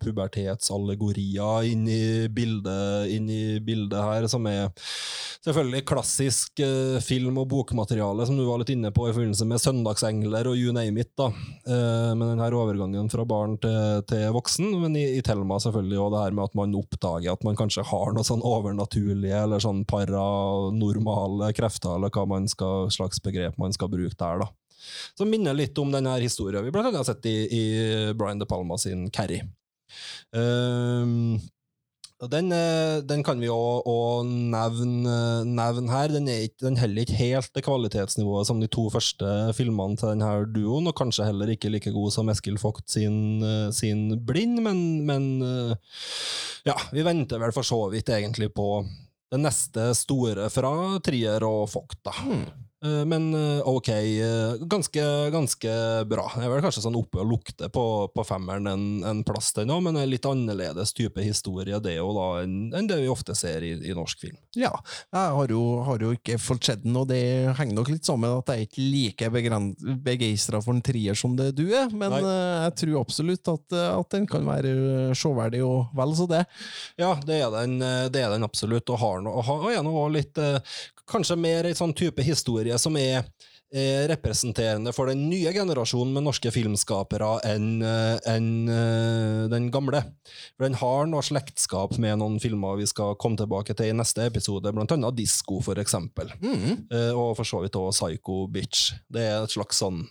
pubertetsallegorier 0.00 1.70
i 1.70 2.28
bildet, 2.32 3.10
inn 3.14 3.28
i 3.30 3.42
bildet 3.64 4.00
her, 4.00 4.28
som 4.30 4.46
er 4.50 4.70
selvfølgelig 5.44 5.84
klassisk 5.88 6.60
eh, 6.64 7.00
film- 7.04 7.38
og 7.40 7.48
bokmateriale, 7.50 8.26
som 8.26 8.36
du 8.36 8.44
var 8.46 8.60
litt 8.60 8.72
inne 8.74 8.92
på 8.94 9.08
i 9.08 9.14
forbindelse 9.14 9.46
med 9.48 9.62
Søndagsengler 9.62 10.50
og 10.50 10.58
you 10.58 10.74
name 10.76 11.00
it. 11.00 11.12
da. 11.16 11.30
Eh, 11.66 12.12
med 12.14 12.26
den 12.26 12.42
her 12.42 12.56
overgangen 12.56 13.10
fra 13.12 13.24
barn 13.24 13.56
til, 13.62 14.04
til 14.10 14.28
voksen, 14.36 14.70
men 14.82 14.96
i, 14.96 15.06
i 15.18 15.24
Thelma 15.24 15.60
selvfølgelig 15.62 16.00
òg 16.04 16.14
det 16.14 16.24
her 16.24 16.36
med 16.36 16.48
at 16.48 16.58
man 16.60 16.76
oppdager 16.78 17.32
at 17.34 17.44
man 17.46 17.58
kanskje 17.58 17.86
har 17.88 18.14
noe 18.14 18.26
sånn 18.26 18.44
overnaturlige 18.46 19.44
eller 19.46 19.62
sånn 19.62 19.84
paranormale 19.88 21.52
krefter, 21.56 21.96
eller 21.96 22.12
hva 22.14 22.26
man 22.28 22.48
skal, 22.50 22.90
slags 22.92 23.22
begrep 23.24 23.58
man 23.60 23.76
skal 23.76 23.92
bruke 23.92 24.16
der. 24.20 24.44
da. 24.44 24.50
Som 25.18 25.30
minner 25.32 25.56
litt 25.56 25.78
om 25.78 25.92
denne 25.92 26.16
historien 26.22 26.64
vi 26.64 26.74
blant 26.74 26.90
annet 26.90 27.02
har 27.02 27.08
sett 27.08 27.30
i, 27.30 27.38
i 27.46 27.64
Brian 28.18 28.40
De 28.40 28.48
Palma 28.48 28.78
sin 28.80 29.08
Carrie. 29.14 29.46
Um, 30.36 31.40
den, 32.28 32.52
eh, 32.52 33.00
den 33.00 33.22
kan 33.24 33.40
vi 33.40 33.48
òg 33.48 34.28
nevne, 34.28 35.14
nevne 35.48 35.88
her. 35.92 36.12
Den, 36.12 36.28
er 36.28 36.44
ikke, 36.44 36.66
den 36.66 36.76
heller 36.76 37.06
ikke 37.06 37.16
helt 37.16 37.54
det 37.56 37.64
kvalitetsnivået 37.64 38.48
som 38.48 38.60
de 38.60 38.68
to 38.68 38.90
første 38.92 39.30
filmene 39.56 39.96
til 39.96 40.12
denne 40.12 40.28
duoen, 40.52 40.90
og 40.90 40.96
kanskje 40.98 41.30
heller 41.30 41.54
ikke 41.54 41.72
like 41.72 41.92
god 41.94 42.12
som 42.12 42.28
Eskil 42.28 42.60
Vogt 42.60 42.92
sin, 42.92 43.40
eh, 43.40 43.70
sin 43.72 44.18
Blind, 44.26 44.60
men, 44.66 44.82
men 45.08 45.30
eh, 45.46 45.94
ja, 46.68 46.76
vi 46.92 47.06
venter 47.06 47.40
vel 47.40 47.56
for 47.56 47.64
så 47.64 47.86
vidt 47.92 48.12
egentlig 48.12 48.50
på 48.52 48.82
det 49.30 49.40
neste 49.40 49.94
store 49.96 50.50
fra 50.52 50.74
Trier 51.00 51.46
og 51.48 51.70
Vogt, 51.72 52.02
da. 52.04 52.12
Eh, 52.20 52.69
Men 52.82 53.26
eh, 53.34 53.60
ok, 53.68 53.88
eh, 53.92 54.54
ganske, 54.70 55.02
ganske 55.34 55.72
bra. 56.08 56.24
Jeg 56.36 56.46
er 56.46 56.52
vel 56.54 56.62
kanskje 56.64 56.82
sånn 56.86 56.96
oppe 56.96 57.20
og 57.20 57.28
lukter 57.28 57.68
på, 57.72 57.82
på 58.14 58.24
femmeren 58.24 58.66
en, 58.70 58.84
en 59.04 59.20
plass 59.26 59.50
den 59.56 59.68
nå, 59.68 59.76
men 59.84 59.98
en 60.00 60.08
litt 60.08 60.24
annerledes 60.24 60.94
type 60.96 61.20
historie 61.20 61.76
det 61.84 61.92
er 61.92 61.98
jo 62.00 62.14
da 62.16 62.28
enn 62.44 62.70
en 62.76 62.88
det 62.88 63.00
vi 63.02 63.10
ofte 63.12 63.34
ser 63.36 63.66
i, 63.66 63.74
i 63.90 63.92
norsk 63.96 64.22
film. 64.24 64.38
Ja, 64.56 64.70
jeg 65.12 65.34
har 65.36 65.52
jo, 65.52 65.60
har 65.86 66.00
jo 66.06 66.14
ikke 66.16 66.38
fått 66.40 66.70
sett 66.70 66.82
den, 66.86 66.96
og 66.96 67.08
det 67.10 67.20
henger 67.58 67.76
nok 67.76 67.90
litt 67.92 68.08
sammen 68.08 68.38
at 68.38 68.48
jeg 68.54 68.64
er 68.64 68.68
ikke 68.70 68.86
like 68.86 69.30
begeistra 70.06 70.60
for 70.64 70.72
en 70.76 70.82
trier 70.84 71.18
som 71.18 71.36
det 71.38 71.50
du 71.58 71.66
er, 71.68 71.90
men 71.92 72.14
Nei. 72.16 72.22
eh, 72.24 72.62
jeg 72.68 72.76
tror 72.84 73.00
absolutt 73.02 73.52
at, 73.52 73.76
eh, 73.76 73.90
at 74.00 74.16
den 74.16 74.28
kan 74.30 74.46
være 74.48 74.72
sjåverdig 75.18 75.60
og 75.66 75.92
vel 76.00 76.16
så 76.18 76.28
det. 76.30 76.44
Ja, 77.00 77.12
det 77.26 77.42
er 77.44 77.52
den, 77.60 77.76
eh, 77.84 78.06
det 78.12 78.24
er 78.24 78.32
den 78.34 78.46
absolutt, 78.46 78.88
og 78.90 78.98
har 79.04 79.20
og 79.28 79.44
har- 79.44 79.60
og 79.66 79.72
er 79.74 79.84
nå 79.84 80.08
litt 80.16 80.38
eh, 80.40 80.58
Kanskje 81.10 81.34
mer 81.34 81.66
ei 81.66 81.72
sånn 81.74 81.90
type 81.98 82.22
historie 82.22 82.69
som 82.78 82.96
er 83.00 83.24
eh, 83.72 84.04
representerende 84.10 84.92
for 84.94 85.10
den 85.10 85.24
nye 85.30 85.52
generasjonen 85.54 86.12
med 86.14 86.26
norske 86.26 86.52
filmskapere 86.54 87.32
enn 87.48 87.82
en, 87.82 88.50
eh, 88.68 89.48
den 89.50 89.70
gamle. 89.74 90.04
For 90.54 90.66
den 90.66 90.78
har 90.78 91.10
noe 91.10 91.24
slektskap 91.26 91.96
med 91.98 92.20
noen 92.20 92.38
filmer 92.42 92.78
vi 92.78 92.86
skal 92.90 93.18
komme 93.20 93.40
tilbake 93.40 93.74
til 93.74 93.90
i 93.90 93.96
neste 93.96 94.28
episode, 94.28 94.74
blant 94.76 94.94
annet 94.94 95.18
Disko, 95.18 95.60
for 95.64 95.80
eksempel. 95.82 96.30
Eh, 96.90 97.12
og 97.14 97.36
for 97.38 97.46
så 97.46 97.64
vidt 97.64 97.78
også 97.78 98.10
Psycho 98.10 98.46
Bitch. 98.52 98.94
Det 99.10 99.26
er 99.26 99.42
et 99.42 99.58
slags 99.58 99.82
sånn 99.82 100.04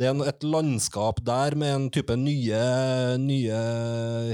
det 0.00 0.08
er 0.08 0.22
et 0.26 0.44
landskap 0.46 1.20
der 1.22 1.54
med 1.58 1.74
en 1.74 1.90
type 1.92 2.14
nye, 2.18 2.62
nye 3.20 3.58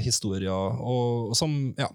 historier, 0.00 0.78
og, 0.80 1.34
som 1.36 1.74
ja, 1.76 1.90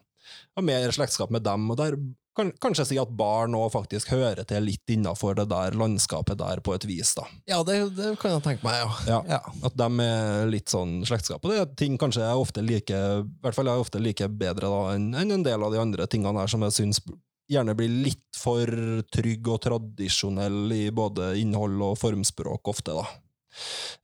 har 0.58 0.66
mer 0.68 0.94
slektskap 0.94 1.32
med 1.34 1.46
dem. 1.46 1.70
Og 1.72 1.80
der 1.80 1.98
kan 2.38 2.52
kanskje 2.62 2.86
si 2.90 3.00
at 3.02 3.12
barn 3.14 3.56
òg 3.58 3.72
faktisk 3.76 4.12
hører 4.14 4.46
til 4.50 4.66
litt 4.66 4.90
innafor 4.90 5.38
det 5.38 5.46
der 5.52 5.76
landskapet 5.78 6.40
der, 6.40 6.62
på 6.66 6.76
et 6.76 6.88
vis. 6.90 7.14
da. 7.18 7.28
Ja, 7.50 7.60
det, 7.68 7.78
det 7.98 8.14
kan 8.22 8.36
jeg 8.36 8.46
tenke 8.46 8.66
meg, 8.66 8.80
ja. 9.08 9.20
Ja, 9.30 9.42
At 9.66 9.78
de 9.78 9.90
er 10.06 10.50
litt 10.50 10.74
sånn 10.74 11.02
slektskap. 11.08 11.44
Og 11.44 11.54
det 11.54 11.60
er 11.62 11.76
ting 11.80 12.00
kanskje 12.02 12.26
jeg 12.26 12.46
ofte 12.46 12.66
liker 12.66 13.22
i 13.22 13.28
hvert 13.44 13.58
fall 13.58 13.70
jeg 13.70 13.86
ofte 13.86 14.02
liker 14.02 14.32
bedre 14.32 14.72
da, 14.72 14.82
enn 14.96 15.14
en 15.14 15.46
del 15.46 15.66
av 15.66 15.74
de 15.74 15.82
andre 15.82 16.08
tingene 16.10 16.42
her 16.42 16.52
som 16.52 16.66
jeg 16.66 16.78
syns 16.78 17.04
gjerne 17.52 17.76
blir 17.78 17.92
litt 17.92 18.40
for 18.40 18.70
trygg 19.14 19.48
og 19.52 19.62
tradisjonell 19.66 20.74
i 20.74 20.86
både 20.96 21.34
innhold 21.42 21.82
og 21.92 22.00
formspråk 22.00 22.72
ofte, 22.72 22.96
da. 22.96 23.06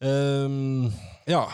Um, 0.05 0.89
ja. 1.29 1.45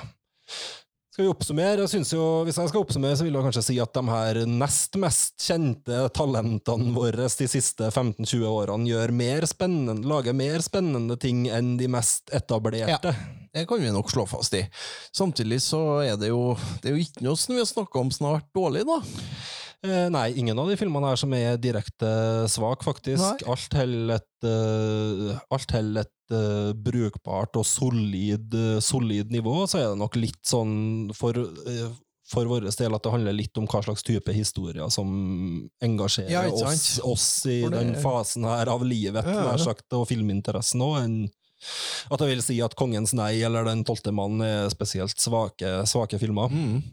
Skal 1.16 1.30
vi 1.30 1.32
oppsummere? 1.32 1.80
Jeg 1.80 1.88
synes 1.94 2.10
jo, 2.12 2.24
hvis 2.44 2.58
jeg 2.60 2.68
skal 2.68 2.82
oppsummere, 2.84 3.16
så 3.16 3.24
vil 3.24 3.38
jeg 3.38 3.46
kanskje 3.46 3.62
si 3.64 3.76
at 3.80 3.96
de 3.96 4.02
her 4.10 4.40
nest 4.52 4.98
mest 5.00 5.46
kjente 5.46 6.00
talentene 6.12 6.92
våre 6.92 7.30
de 7.32 7.48
siste 7.48 7.88
15-20 7.88 8.44
årene 8.50 8.90
gjør 8.90 9.14
mer 9.16 9.48
spennende, 9.48 10.04
lager 10.12 10.36
mer 10.36 10.60
spennende 10.66 11.16
ting 11.16 11.46
enn 11.48 11.78
de 11.80 11.88
mest 11.88 12.36
etablerte. 12.36 13.14
Ja, 13.16 13.40
Det 13.56 13.64
kan 13.70 13.80
vi 13.80 13.94
nok 13.96 14.12
slå 14.12 14.26
fast 14.28 14.60
i. 14.60 14.66
Samtidig 15.16 15.62
så 15.64 15.80
er 16.04 16.20
det 16.20 16.34
jo, 16.34 16.58
det 16.84 16.92
er 16.92 16.98
jo 16.98 17.08
ikke 17.08 17.24
noe 17.24 17.40
som 17.40 17.56
vi 17.56 17.64
har 17.64 17.72
snakka 17.72 18.02
om 18.02 18.12
som 18.12 18.28
har 18.28 18.42
vært 18.42 18.52
dårlig, 18.60 18.84
da. 18.92 19.00
Eh, 19.84 20.08
nei, 20.10 20.30
ingen 20.40 20.58
av 20.60 20.70
de 20.70 20.78
filmene 20.80 21.12
her 21.12 21.20
som 21.20 21.34
er 21.38 21.58
direkte 21.62 22.10
svak, 22.52 22.84
faktisk. 22.86 23.22
Nei. 23.22 23.50
Alt 23.52 23.76
holder 23.78 24.16
et, 24.16 24.48
eh, 24.48 25.40
alt 25.52 25.76
et 25.76 26.12
uh, 26.34 26.72
brukbart 26.74 27.56
og 27.60 27.66
solid, 27.70 28.54
eh, 28.58 28.80
solid 28.82 29.30
nivå. 29.30 29.68
Så 29.70 29.78
er 29.82 29.92
det 29.92 30.00
nok 30.02 30.16
litt 30.18 30.42
sånn 30.48 31.12
for, 31.14 31.38
uh, 31.38 31.92
for 32.26 32.50
vår 32.50 32.66
del 32.66 32.96
at 32.98 33.04
det 33.06 33.12
handler 33.14 33.36
litt 33.38 33.58
om 33.62 33.68
hva 33.70 33.84
slags 33.86 34.02
type 34.02 34.34
historier 34.34 34.90
som 34.90 35.70
engasjerer 35.86 36.32
Ja, 36.32 36.48
oss, 36.50 37.00
oss 37.04 37.46
i 37.46 37.62
det- 37.62 37.72
den 37.72 37.94
fasen 38.02 38.44
her 38.44 38.68
av 38.74 38.82
livet, 38.82 39.24
Ja, 39.24 39.52
ja. 39.52 39.58
sagt, 39.58 39.86
og 39.94 40.08
filminteressen 40.08 40.82
òg, 40.82 41.30
at 42.12 42.20
jeg 42.20 42.28
vil 42.30 42.42
si 42.42 42.62
at 42.62 42.76
Kongens 42.76 43.14
nei 43.14 43.42
eller 43.42 43.64
Den 43.64 43.84
tolvte 43.84 44.12
mann 44.12 44.42
er 44.42 44.68
spesielt 44.70 45.16
svake, 45.18 45.86
svake 45.86 46.20
filmer. 46.20 46.50
Mm. 46.50 46.84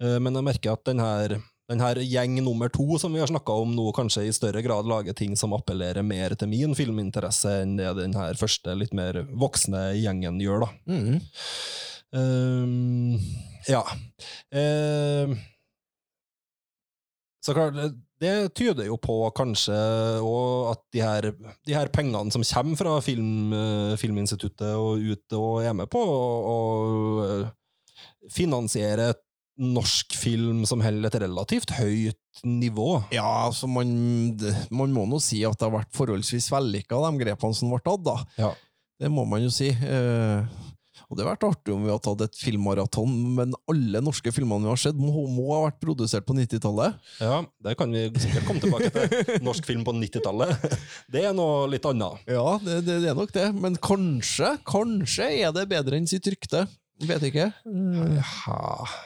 Men 0.00 0.34
jeg 0.34 0.44
merker 0.44 0.72
at 0.72 0.84
den 0.84 0.98
her, 0.98 1.40
den 1.70 1.80
her 1.80 1.96
gjeng 2.02 2.36
nummer 2.44 2.68
to 2.72 2.98
som 3.00 3.14
vi 3.14 3.22
har 3.22 3.30
snakka 3.30 3.54
om 3.64 3.72
nå, 3.76 3.86
kanskje 3.96 4.26
i 4.28 4.34
større 4.36 4.60
grad 4.64 4.88
lager 4.88 5.16
ting 5.16 5.32
som 5.38 5.54
appellerer 5.56 6.04
mer 6.04 6.36
til 6.36 6.50
min 6.50 6.76
filminteresse 6.76 7.62
enn 7.62 7.78
det 7.78 7.94
den 7.96 8.16
her 8.18 8.36
første, 8.36 8.76
litt 8.76 8.92
mer 8.96 9.22
voksne 9.32 9.94
gjengen 9.96 10.42
gjør, 10.44 10.66
da. 10.66 10.70
Mm. 10.92 11.18
Um, 12.14 13.16
ja. 13.66 13.80
Um, 14.52 15.38
så 17.44 17.56
klart, 17.56 17.80
det, 18.20 18.54
tyder 18.56 18.86
jo 18.88 18.96
på 19.00 19.18
kanskje 19.36 19.76
òg 20.24 20.70
at 20.70 20.84
de 20.94 21.02
her, 21.04 21.26
de 21.66 21.74
her 21.76 21.90
pengene 21.92 22.32
som 22.32 22.44
kommer 22.46 22.78
fra 22.80 22.94
film, 23.04 23.52
eh, 23.52 23.96
Filminstituttet 24.00 24.76
og 24.80 25.02
ut 25.02 25.36
og 25.36 25.64
er 25.64 25.74
med 25.76 25.90
på 25.92 26.00
å 26.00 26.56
eh, 27.24 27.50
finansiere 28.32 29.10
norsk 29.60 30.16
film 30.18 30.64
som 30.66 30.82
holder 30.82 31.12
et 31.12 31.22
relativt 31.22 31.74
høyt 31.78 32.44
nivå. 32.46 33.04
Ja, 33.14 33.46
altså 33.46 33.68
man, 33.70 33.88
man 34.74 34.94
må 34.94 35.06
nå 35.06 35.20
si 35.22 35.44
at 35.46 35.58
det 35.60 35.68
har 35.68 35.76
vært 35.76 35.94
forholdsvis 35.94 36.50
vellykka, 36.52 36.98
de 37.06 37.22
grepene 37.22 37.56
som 37.56 37.70
ble 37.70 37.82
tatt, 37.84 38.04
da. 38.06 38.18
Ja. 38.40 38.52
Det 39.00 39.10
må 39.10 39.26
man 39.28 39.42
jo 39.44 39.50
si. 39.52 39.70
Eh, 39.70 40.62
og 41.10 41.18
det 41.18 41.24
har 41.24 41.34
vært 41.34 41.46
artig 41.46 41.74
om 41.74 41.82
vi 41.84 41.92
har 41.92 42.00
tatt 42.02 42.22
et 42.24 42.38
filmmaraton, 42.38 43.10
men 43.36 43.54
alle 43.70 44.00
norske 44.02 44.32
filmene 44.34 44.66
vi 44.66 44.72
har 44.72 44.80
sett, 44.80 44.98
må, 44.98 45.26
må 45.30 45.48
ha 45.52 45.60
vært 45.66 45.80
produsert 45.82 46.26
på 46.26 46.36
90-tallet. 46.38 46.96
Ja, 47.22 47.40
det 47.66 47.74
kan 47.78 47.92
vi 47.94 48.06
sikkert 48.22 48.48
komme 48.48 48.62
tilbake 48.62 48.90
til. 48.94 49.34
Norsk 49.46 49.66
film 49.68 49.84
på 49.86 49.94
90-tallet. 49.98 50.64
Det 51.12 51.26
er 51.28 51.36
noe 51.36 51.68
litt 51.70 51.86
annet. 51.90 52.24
Ja, 52.30 52.56
det, 52.62 52.80
det, 52.86 53.00
det 53.04 53.12
er 53.12 53.18
nok 53.18 53.34
det. 53.34 53.50
Men 53.58 53.78
kanskje, 53.82 54.56
kanskje 54.66 55.28
er 55.44 55.54
det 55.54 55.68
bedre 55.70 56.00
enn 56.00 56.10
sitt 56.10 56.26
rykte. 56.30 56.64
Vet 57.02 57.24
ikke. 57.26 57.48
Ja. 57.66 58.24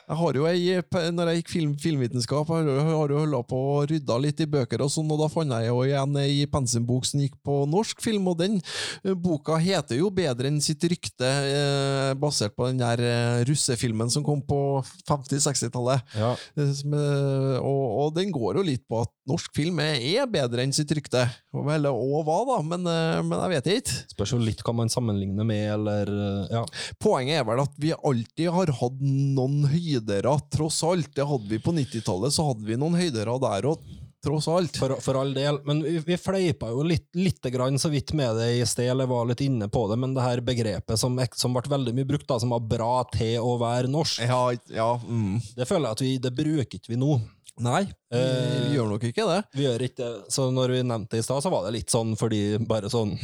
Jeg 0.09 0.17
har 0.21 0.37
jo 0.37 0.45
ei, 0.45 0.75
når 1.15 1.31
jeg 1.31 1.41
gikk 1.41 1.53
film, 1.55 1.71
filmvitenskap, 1.81 2.51
har 2.53 2.67
jeg 2.69 2.85
har 2.85 3.13
jo 3.15 3.21
holdt 3.23 3.49
på 3.49 3.61
å 3.73 3.79
rydda 3.89 4.19
litt 4.21 4.43
i 4.45 4.49
bøker 4.51 4.83
og 4.85 4.91
sånn, 4.93 5.09
og 5.15 5.23
da 5.23 5.29
fant 5.33 5.55
jeg 5.57 5.71
jo 5.71 5.79
igjen 5.87 6.19
ei 6.21 6.45
pensumbok 6.53 7.09
som 7.09 7.23
gikk 7.25 7.39
på 7.47 7.63
norsk 7.73 8.03
film, 8.05 8.29
og 8.29 8.37
den 8.43 8.59
eh, 8.61 9.15
boka 9.17 9.57
heter 9.63 10.03
jo 10.03 10.11
Bedre 10.19 10.51
enn 10.51 10.61
sitt 10.65 10.85
rykte, 10.91 11.29
eh, 11.29 12.13
basert 12.21 12.55
på 12.59 12.69
den 12.69 12.81
der 12.83 13.01
eh, 13.01 13.41
russefilmen 13.49 14.11
som 14.13 14.25
kom 14.27 14.43
på 14.45 14.61
50-60-tallet. 15.09 16.05
ja. 16.19 16.35
Eh, 16.59 16.75
eh, 16.85 17.57
Og, 17.59 17.85
og 18.05 18.13
den 18.17 18.33
går 18.35 18.61
jo 18.61 18.67
litt 18.67 18.85
på 18.89 19.01
at 19.05 19.13
norsk 19.29 19.53
film 19.57 19.81
er, 19.85 20.27
bedre 20.31 20.65
enn 20.65 20.73
sitt 20.77 20.93
rykte. 20.97 21.25
Eller 21.57 21.93
og 21.93 22.23
hva, 22.27 22.39
da, 22.49 22.61
men, 22.65 22.85
eh, 22.89 23.21
men 23.25 23.43
jeg 23.47 23.55
vet 23.57 23.73
ikke. 23.79 23.99
Spørs 24.15 24.35
jo 24.37 24.41
litt 24.43 24.63
hva 24.67 24.77
man 24.77 24.93
sammenligner 24.93 25.47
med, 25.49 25.65
eller 25.79 26.13
eh, 26.13 26.55
ja. 26.59 26.63
Poenget 27.03 27.41
er 27.43 27.49
vel 27.49 27.65
at 27.65 27.78
vi 27.79 27.95
alltid 27.95 28.51
har 28.51 28.73
hatt 28.81 29.01
noen 29.01 29.63
høydere, 29.71 30.35
tross 30.51 30.83
alt. 30.87 31.13
Det 31.15 31.27
hadde 31.27 31.49
vi 31.51 31.61
på 31.63 31.75
90-tallet, 31.77 32.35
så 32.35 32.51
hadde 32.51 32.67
vi 32.67 32.79
noen 32.81 32.99
høydere 32.99 33.37
der 33.45 33.69
òg, 33.71 33.85
tross 34.25 34.49
alt. 34.51 34.77
For, 34.81 34.97
for 35.05 35.21
all 35.21 35.31
del. 35.37 35.61
Men 35.69 35.85
vi, 35.87 35.95
vi 36.07 36.19
fleipa 36.19 36.73
jo 36.73 36.83
litt, 36.87 37.07
litt 37.15 37.47
grann 37.55 37.79
så 37.79 37.91
vidt 37.93 38.13
med 38.19 38.35
det 38.41 38.51
i 38.57 38.67
sted, 38.67 38.91
eller 38.91 39.07
var 39.11 39.29
litt 39.31 39.45
inne 39.47 39.71
på 39.71 39.87
det, 39.91 39.99
men 40.03 40.17
det 40.17 40.27
her 40.27 40.43
begrepet 40.45 40.99
som, 40.99 41.15
som 41.39 41.55
ble 41.55 41.71
veldig 41.71 41.95
mye 41.95 42.09
brukt, 42.09 42.27
da, 42.29 42.41
som 42.43 42.55
var 42.55 42.67
bra 42.67 42.93
til 43.15 43.39
å 43.45 43.55
være 43.63 43.91
norsk, 43.93 44.27
Ja, 44.27 44.43
ja 44.75 44.93
mm. 44.99 45.39
det 45.57 45.69
føler 45.71 45.89
jeg 45.89 45.99
at 45.99 46.07
vi, 46.07 46.15
det 46.27 46.35
bruker 46.35 46.81
ikke 46.81 46.97
vi 46.97 47.01
nå. 47.01 47.21
Nei, 47.59 47.85
vi, 48.11 48.19
Eh, 48.19 48.69
gjør 48.75 48.93
nok 48.93 49.03
ikke 49.09 49.25
det. 49.27 49.39
Vi 49.59 49.65
gjør 49.67 49.83
ikke 49.89 50.03
det. 50.05 50.31
Så 50.33 50.47
når 50.55 50.77
vi 50.77 50.83
nevnte 50.87 51.17
det 51.17 51.25
i 51.25 51.27
stad, 51.27 51.43
så 51.43 51.51
var 51.51 51.67
det 51.67 51.75
litt 51.75 51.91
sånn 51.91 52.15
fordi 52.19 52.43
bare 52.71 52.91
sånn. 52.93 53.17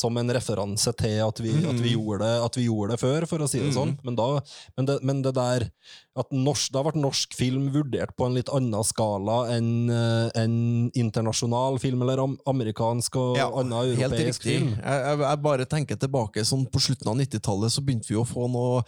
Som 0.00 0.18
en 0.20 0.32
referanse 0.32 0.92
til 0.98 1.18
at 1.24 1.42
vi, 1.44 1.52
at 1.60 1.80
vi, 1.82 1.94
gjorde, 1.94 2.24
det, 2.24 2.36
at 2.46 2.56
vi 2.58 2.68
gjorde 2.68 2.94
det 2.94 3.02
før, 3.02 3.28
for 3.30 3.44
å 3.44 3.50
si 3.50 3.60
det 3.62 3.74
sånn. 3.76 3.96
Men, 4.06 4.16
da, 4.18 4.28
men, 4.78 4.88
det, 4.88 5.00
men 5.06 5.24
det 5.26 5.34
der 5.36 5.68
at 6.18 6.32
norsk, 6.34 6.72
Da 6.74 6.82
ble 6.84 7.00
norsk 7.00 7.34
film 7.38 7.68
vurdert 7.74 8.12
på 8.18 8.26
en 8.26 8.34
litt 8.36 8.50
annen 8.52 8.84
skala 8.86 9.44
enn 9.54 9.90
en 9.90 10.56
internasjonal 10.98 11.78
film, 11.82 12.02
eller 12.04 12.22
am 12.24 12.34
amerikansk 12.50 13.16
og 13.20 13.38
annen 13.38 13.76
europeisk 13.94 14.44
film. 14.44 14.72
Jeg, 14.74 15.04
jeg, 15.06 15.20
jeg 15.22 15.42
bare 15.44 15.68
tenker 15.70 16.00
tilbake 16.00 16.44
sånn 16.46 16.66
På 16.70 16.82
slutten 16.82 17.10
av 17.12 17.18
90-tallet 17.20 17.72
så 17.72 17.84
begynte 17.84 18.10
vi 18.10 18.18
å 18.20 18.26
få 18.28 18.48
noe 18.50 18.82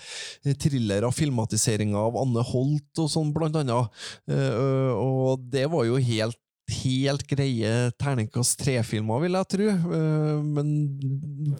thrillere, 0.62 1.10
filmatiseringer 1.14 1.98
av 1.98 2.18
Anne 2.20 2.44
Holt 2.52 3.02
og 3.02 3.10
sånn, 3.12 3.32
blant 3.34 3.58
annet. 3.60 4.02
Eh, 4.30 4.92
og 4.92 5.46
det 5.52 5.68
var 5.72 5.86
jo 5.88 6.00
helt 6.02 6.38
Helt 6.72 7.24
greie 7.28 7.90
terningkast 8.00 8.58
tre-filmer, 8.62 9.20
vil 9.24 9.36
jeg 9.38 9.48
tro, 9.52 9.68
eh, 9.68 10.42
men 10.42 10.70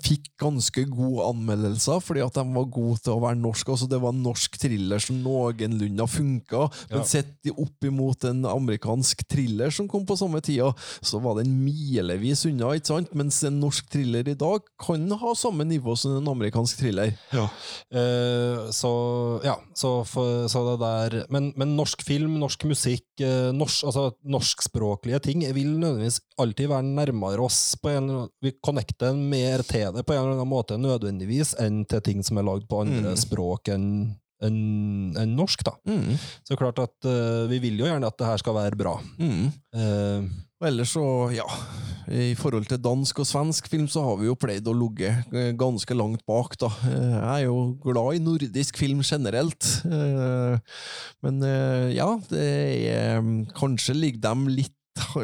fikk 0.03 0.31
ganske 0.41 0.85
gode 0.91 1.27
anmeldelser 1.29 2.01
fordi 2.03 2.23
at 2.25 2.39
de 2.39 2.45
var 2.55 2.69
gode 2.73 3.01
til 3.05 3.15
å 3.17 3.23
være 3.23 3.39
norsk. 3.41 3.73
Altså, 3.75 3.89
det 3.91 4.01
var 4.03 4.15
en 4.15 4.23
norsk 4.25 4.57
thriller 4.63 5.03
som 5.03 5.21
noenlunde 5.23 6.07
funka, 6.09 6.69
men 6.91 7.03
Ja. 7.03 7.05
sett 7.05 7.51
opp 7.53 7.85
imot 7.85 8.25
en 8.25 8.45
amerikansk 8.49 9.27
thriller 9.29 9.71
som 9.71 9.89
kom 9.89 10.07
på 10.07 10.17
samme 10.19 10.41
tida, 10.41 10.73
så 11.03 11.21
var 11.23 11.43
den 11.43 11.53
milevis 11.65 12.47
unna, 12.49 12.73
ikke 12.75 12.87
sant? 12.93 13.15
Mens 13.15 13.43
en 13.45 13.61
norsk 13.61 13.89
thriller 13.91 14.27
i 14.29 14.35
dag 14.39 14.63
kan 14.81 15.09
ha 15.11 15.35
samme 15.35 15.65
nivå 15.69 15.97
som 15.99 16.17
en 16.17 16.29
amerikansk 16.33 16.79
thriller. 16.79 17.13
Eh, 17.93 18.71
så 18.73 18.93
ja, 19.45 19.57
så, 19.75 20.05
for, 20.07 20.47
så 20.49 20.63
det 20.71 20.79
der 20.83 21.27
men, 21.33 21.53
men 21.57 21.77
norsk 21.77 22.03
film, 22.03 22.39
norsk 22.41 22.65
musikk, 22.71 23.05
eh, 23.21 23.51
norsk, 23.53 23.85
altså 23.91 24.13
norskspråklige 25.03 25.23
ting 25.23 25.43
vil 25.55 25.79
nødvendigvis 25.79 26.21
alltid 26.39 26.69
være 26.69 26.83
nærmere 26.83 27.41
oss. 27.45 27.77
På 27.83 27.91
en, 27.91 28.29
vi 28.43 28.53
connecter 28.65 29.15
mer 29.15 29.63
til 29.63 29.93
det 29.93 30.05
på 30.07 30.13
en 30.15 30.21
eller 30.23 30.37
annen 30.39 30.49
måte 30.49 30.79
nødvendigvis 30.79 31.55
enn 31.61 31.85
til 31.87 32.01
ting 32.01 32.23
som 32.23 32.39
er 32.39 32.45
lagd 32.45 32.69
på 32.69 32.81
andre 32.85 33.11
Mm. 33.13 33.17
språk 33.17 33.69
enn 33.69 34.17
enn- 34.43 35.17
en 35.17 35.37
norsk. 35.37 35.63
da. 35.65 35.73
Mm. 35.87 36.19
Så 36.45 36.57
klart 36.57 36.79
at 36.81 36.95
uh, 37.07 37.47
vi 37.49 37.59
vil 37.61 37.79
jo 37.79 37.85
gjerne 37.87 38.07
at 38.07 38.17
det 38.19 38.27
her 38.27 38.37
skal 38.39 38.55
være 38.55 38.77
bra. 38.77 38.99
Mm. 39.19 39.53
Uh, 39.75 40.29
Og 40.61 40.67
ellers 40.69 40.91
så, 40.95 41.31
ja 41.35 41.45
I 42.09 42.35
forhold 42.35 42.67
til 42.69 42.79
dansk 42.79 43.19
og 43.19 43.27
svensk 43.27 43.67
film 43.69 43.87
så 43.89 44.03
har 44.03 44.17
vi 44.19 44.27
jo 44.27 44.35
pleid 44.35 44.67
å 44.67 44.73
ligge 44.75 45.09
eh, 45.33 45.53
ganske 45.55 45.95
langt 45.95 46.23
bak, 46.27 46.57
da. 46.59 46.69
Jeg 46.85 47.43
er 47.43 47.45
jo 47.47 47.79
glad 47.83 48.15
i 48.15 48.19
nordisk 48.23 48.77
film 48.79 49.03
generelt. 49.03 49.83
Men 51.23 51.41
ja, 51.95 52.19
det 52.29 52.47
er 52.91 53.23
Kanskje 53.55 53.95
ligger 53.95 54.21
dem 54.21 54.47
litt 54.49 54.75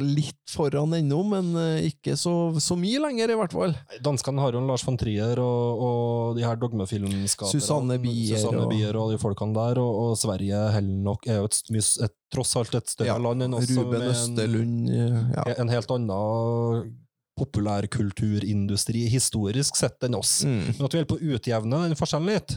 Litt 0.00 0.48
foran 0.48 0.94
ennå, 0.96 1.18
men 1.28 1.50
eh, 1.60 1.86
ikke 1.90 2.14
så, 2.16 2.32
så 2.60 2.76
mye 2.78 3.00
lenger, 3.04 3.32
i 3.32 3.36
hvert 3.36 3.52
fall. 3.52 3.74
Danskene 4.04 4.40
har 4.40 4.56
jo 4.56 4.62
Lars 4.64 4.84
von 4.86 4.96
Trier 5.00 5.40
og, 5.42 5.82
og 5.84 6.38
de 6.38 6.44
her 6.46 6.56
dogmefilmskaperne. 6.60 7.52
Susanne 7.52 7.98
Bier 8.00 8.38
Susanne 8.40 8.62
og- 8.64 8.72
Bier 8.72 8.96
og 8.96 9.12
de 9.12 9.18
folkene 9.20 9.52
der. 9.56 9.80
Og, 9.82 9.98
og 10.06 10.14
Sverige 10.20 10.62
heller 10.72 11.02
nok 11.10 11.28
er 11.28 11.42
jo 11.42 11.50
et, 11.50 11.60
et, 12.08 12.16
tross 12.32 12.54
alt 12.60 12.78
et 12.80 12.88
større 12.94 13.10
Ja, 13.12 13.18
land 13.20 13.44
enn 13.44 13.58
oss. 13.58 13.68
Ruben 13.76 14.88
eh, 14.88 15.20
ja. 15.36 15.44
En 15.58 15.68
helt 15.72 15.92
annen 15.98 16.96
populærkulturindustri 17.38 19.04
historisk 19.12 19.76
sett 19.78 20.02
enn 20.08 20.16
oss. 20.18 20.40
Mm. 20.48 20.64
Men 20.78 20.88
at 20.88 20.94
vi 20.96 20.98
holder 21.02 21.12
på 21.12 21.18
å 21.20 21.34
utjevne 21.36 21.82
den 21.86 21.98
forskjellen 21.98 22.32
litt. 22.32 22.56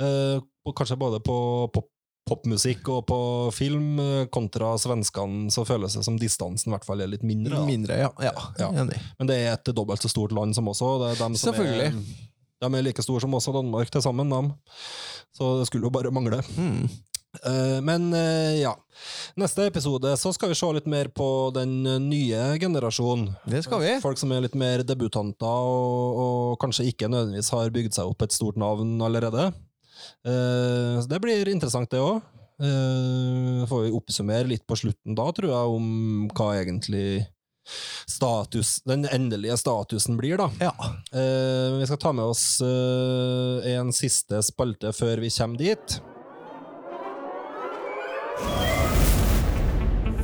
Eh, 0.00 0.38
og 0.64 0.76
kanskje 0.76 1.00
både 1.00 1.20
på 1.24 1.36
pop, 1.72 1.88
popmusikk 2.28 2.88
og 2.88 3.02
på 3.08 3.18
film, 3.52 3.98
eh, 4.00 4.26
kontra 4.32 4.74
svenskene, 4.80 5.50
så 5.52 5.64
føles 5.68 5.96
det 5.96 6.04
som 6.06 6.18
distansen 6.20 6.70
i 6.70 6.74
hvert 6.74 6.86
fall 6.86 7.04
er 7.04 7.10
litt 7.12 7.24
mindre. 7.26 7.58
Da. 7.58 7.64
Mindre, 7.68 7.98
ja. 8.00 8.12
ja. 8.24 8.34
Ja. 8.58 8.70
Men 8.72 9.30
det 9.30 9.40
er 9.42 9.52
et 9.52 9.74
dobbelt 9.76 10.04
så 10.04 10.12
stort 10.12 10.32
land 10.32 10.56
som 10.56 10.68
også. 10.72 10.94
Det 11.02 11.10
er 11.12 11.24
dem 11.24 11.36
som 11.36 11.52
Selvfølgelig. 11.52 11.90
Er, 11.92 12.30
de 12.64 12.78
er 12.78 12.86
like 12.86 13.04
store 13.04 13.24
som 13.24 13.36
også 13.36 13.52
Danmark 13.52 13.90
til 13.92 14.04
sammen, 14.04 14.32
dem. 14.32 14.54
Så 15.36 15.58
det 15.60 15.66
skulle 15.68 15.90
jo 15.90 15.92
bare 15.92 16.14
mangle. 16.14 16.40
Mm. 16.56 16.88
Eh, 17.42 17.80
men 17.84 18.12
eh, 18.14 18.60
ja. 18.62 18.72
Neste 19.36 19.66
episode 19.66 20.16
så 20.16 20.32
skal 20.32 20.52
vi 20.52 20.56
se 20.56 20.70
litt 20.76 20.86
mer 20.88 21.10
på 21.12 21.28
den 21.54 21.82
nye 22.06 22.54
generasjonen. 22.62 23.34
Det 23.50 23.64
skal 23.66 23.82
vi. 23.82 23.92
Folk 24.00 24.20
som 24.20 24.32
er 24.32 24.44
litt 24.46 24.56
mer 24.56 24.84
debutanter 24.86 25.68
og, 25.68 26.24
og 26.24 26.58
kanskje 26.62 26.88
ikke 26.92 27.10
nødvendigvis 27.10 27.52
har 27.52 27.74
bygd 27.74 27.98
seg 27.98 28.14
opp 28.14 28.24
et 28.24 28.36
stort 28.36 28.60
navn 28.60 28.96
allerede. 29.02 29.50
Eh, 30.26 31.00
så 31.00 31.10
det 31.10 31.20
blir 31.24 31.52
interessant, 31.52 31.90
det 31.90 32.02
òg. 32.02 32.22
får 33.68 33.80
vi 33.82 33.94
oppsummere 33.98 34.46
litt 34.46 34.62
på 34.66 34.76
slutten 34.78 35.16
da, 35.18 35.24
tror 35.34 35.50
jeg, 35.50 35.72
om 35.74 36.28
hva 36.30 36.52
egentlig 36.60 37.24
status, 38.06 38.82
den 38.84 39.04
endelige 39.04 39.56
statusen 39.56 40.16
blir, 40.16 40.36
da. 40.36 40.50
Ja. 40.60 40.74
Eh, 41.12 41.78
vi 41.78 41.86
skal 41.86 41.98
ta 41.98 42.12
med 42.12 42.24
oss 42.24 42.60
eh, 42.60 43.70
en 43.74 43.92
siste 43.92 44.42
spalte 44.44 44.92
før 44.92 45.24
vi 45.24 45.32
kommer 45.32 45.58
dit. 45.58 46.00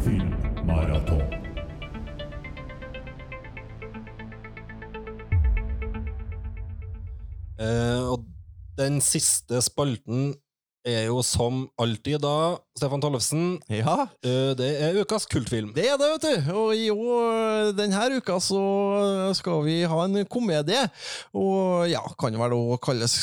Filmmaraton. 0.04 1.24
Eh, 7.60 8.04
og 8.08 8.29
den 8.80 9.02
siste 9.04 9.60
spalten 9.64 10.32
er 10.86 11.10
jo 11.10 11.20
som 11.24 11.66
alltid 11.80 12.22
da, 12.24 12.56
Stefan 12.78 13.02
Tollefsen, 13.02 13.58
ja. 13.68 14.06
eh, 14.24 14.52
det 14.56 14.70
er 14.80 14.96
ukas 15.02 15.26
kultfilm. 15.28 15.74
Det 15.76 15.84
er 15.90 15.98
det, 16.00 16.08
vet 16.14 16.24
du. 16.24 16.52
Og 16.56 16.72
i 16.72 16.86
år, 16.88 17.72
denne 17.76 18.06
uka 18.16 18.38
så 18.40 18.62
skal 19.36 19.60
vi 19.66 19.82
ha 19.84 20.00
en 20.06 20.22
komedie. 20.30 20.86
Og 21.36 21.84
ja, 21.90 22.00
kan 22.20 22.38
vel 22.40 22.56
òg 22.56 22.78
kalles, 22.84 23.16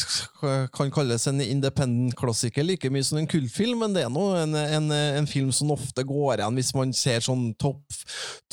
kan 0.76 0.94
kalles 0.94 1.28
en 1.32 1.42
independent 1.42 2.14
klassiker 2.20 2.68
like 2.68 2.92
mye 2.94 3.06
som 3.08 3.22
en 3.22 3.30
kultfilm, 3.30 3.82
men 3.82 3.98
det 3.98 4.06
er 4.06 4.14
nå 4.14 4.30
en, 4.44 4.54
en, 4.54 4.92
en 4.94 5.30
film 5.30 5.50
som 5.56 5.74
ofte 5.74 6.06
går 6.06 6.38
igjen 6.38 6.62
hvis 6.62 6.76
man 6.78 6.94
ser 6.96 7.26
sånn 7.26 7.50
topp 7.58 7.82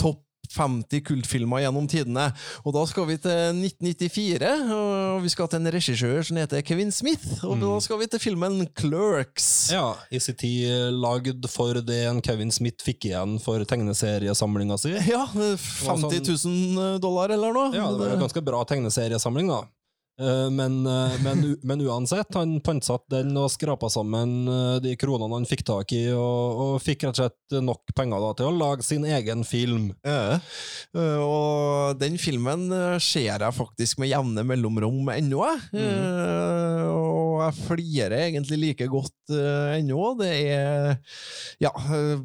topp 0.01 0.23
50 0.55 1.03
kultfilmer 1.09 1.65
gjennom 1.65 1.89
tidene. 1.91 2.29
Og 2.65 2.75
da 2.77 2.85
skal 2.89 3.09
vi 3.11 3.19
til 3.21 3.61
1994, 3.61 4.53
og 4.75 5.25
vi 5.25 5.33
skal 5.33 5.51
til 5.51 5.63
en 5.63 5.73
regissør 5.75 6.23
som 6.29 6.41
heter 6.41 6.65
Kevin 6.67 6.93
Smith. 6.95 7.45
Og 7.47 7.59
da 7.63 7.75
skal 7.85 8.01
vi 8.01 8.09
til 8.13 8.23
filmen 8.23 8.63
Clerks. 8.79 9.51
Ja, 9.75 9.95
i 10.15 10.23
sin 10.23 10.39
tid 10.39 10.95
lagd 10.95 11.49
for 11.53 11.81
det 11.85 12.05
en 12.09 12.23
Kevin 12.25 12.55
Smith 12.55 12.85
fikk 12.87 13.11
igjen 13.11 13.39
for 13.43 13.63
tegneseriesamlinga 13.69 14.79
si. 14.81 14.95
Ja, 15.11 15.27
50 15.35 16.23
000 16.47 16.99
dollar 17.03 17.35
eller 17.35 17.55
noe. 17.55 17.71
Ja, 17.75 17.91
det 17.91 18.01
var 18.01 18.15
en 18.15 18.25
ganske 18.27 18.45
bra 18.45 18.63
tegneseriesamling, 18.69 19.51
da. 19.51 19.65
Eh, 20.21 20.51
Men, 20.51 20.87
eh, 20.87 21.15
men, 21.25 21.57
men 21.67 21.81
uansett, 21.83 22.35
han 22.39 22.61
pantsatte 22.63 23.17
den 23.19 23.35
og 23.41 23.49
skrapa 23.51 23.89
sammen 23.91 24.47
eh, 24.47 24.77
de 24.85 24.93
kronene 25.01 25.35
han 25.41 25.49
fikk 25.49 25.65
tak 25.67 25.91
i, 25.97 26.05
og, 26.15 26.61
og 26.65 26.75
fikk 26.85 27.03
rett 27.09 27.19
og 27.19 27.25
slett 27.25 27.57
nok 27.65 27.91
penger 27.99 28.23
da, 28.23 28.31
til 28.39 28.51
å 28.51 28.55
lage 28.55 28.87
sin 28.87 29.05
egen 29.11 29.43
film. 29.47 29.89
Ja. 30.07 30.39
Og 30.95 31.99
den 32.01 32.15
filmen 32.23 32.69
ser 33.03 33.43
jeg 33.43 33.57
faktisk 33.59 33.99
med 34.03 34.11
jevne 34.13 34.45
mellomrom 34.47 35.11
ennå. 35.15 35.43
Eh, 35.75 36.85
Og 36.95 37.41
jeg 37.43 37.57
flirer 37.67 38.15
egentlig 38.29 38.59
like 38.63 38.87
godt 38.91 39.35
ennå. 39.35 40.13
Det 40.21 40.31
er 40.55 40.97
Ja, 41.63 41.71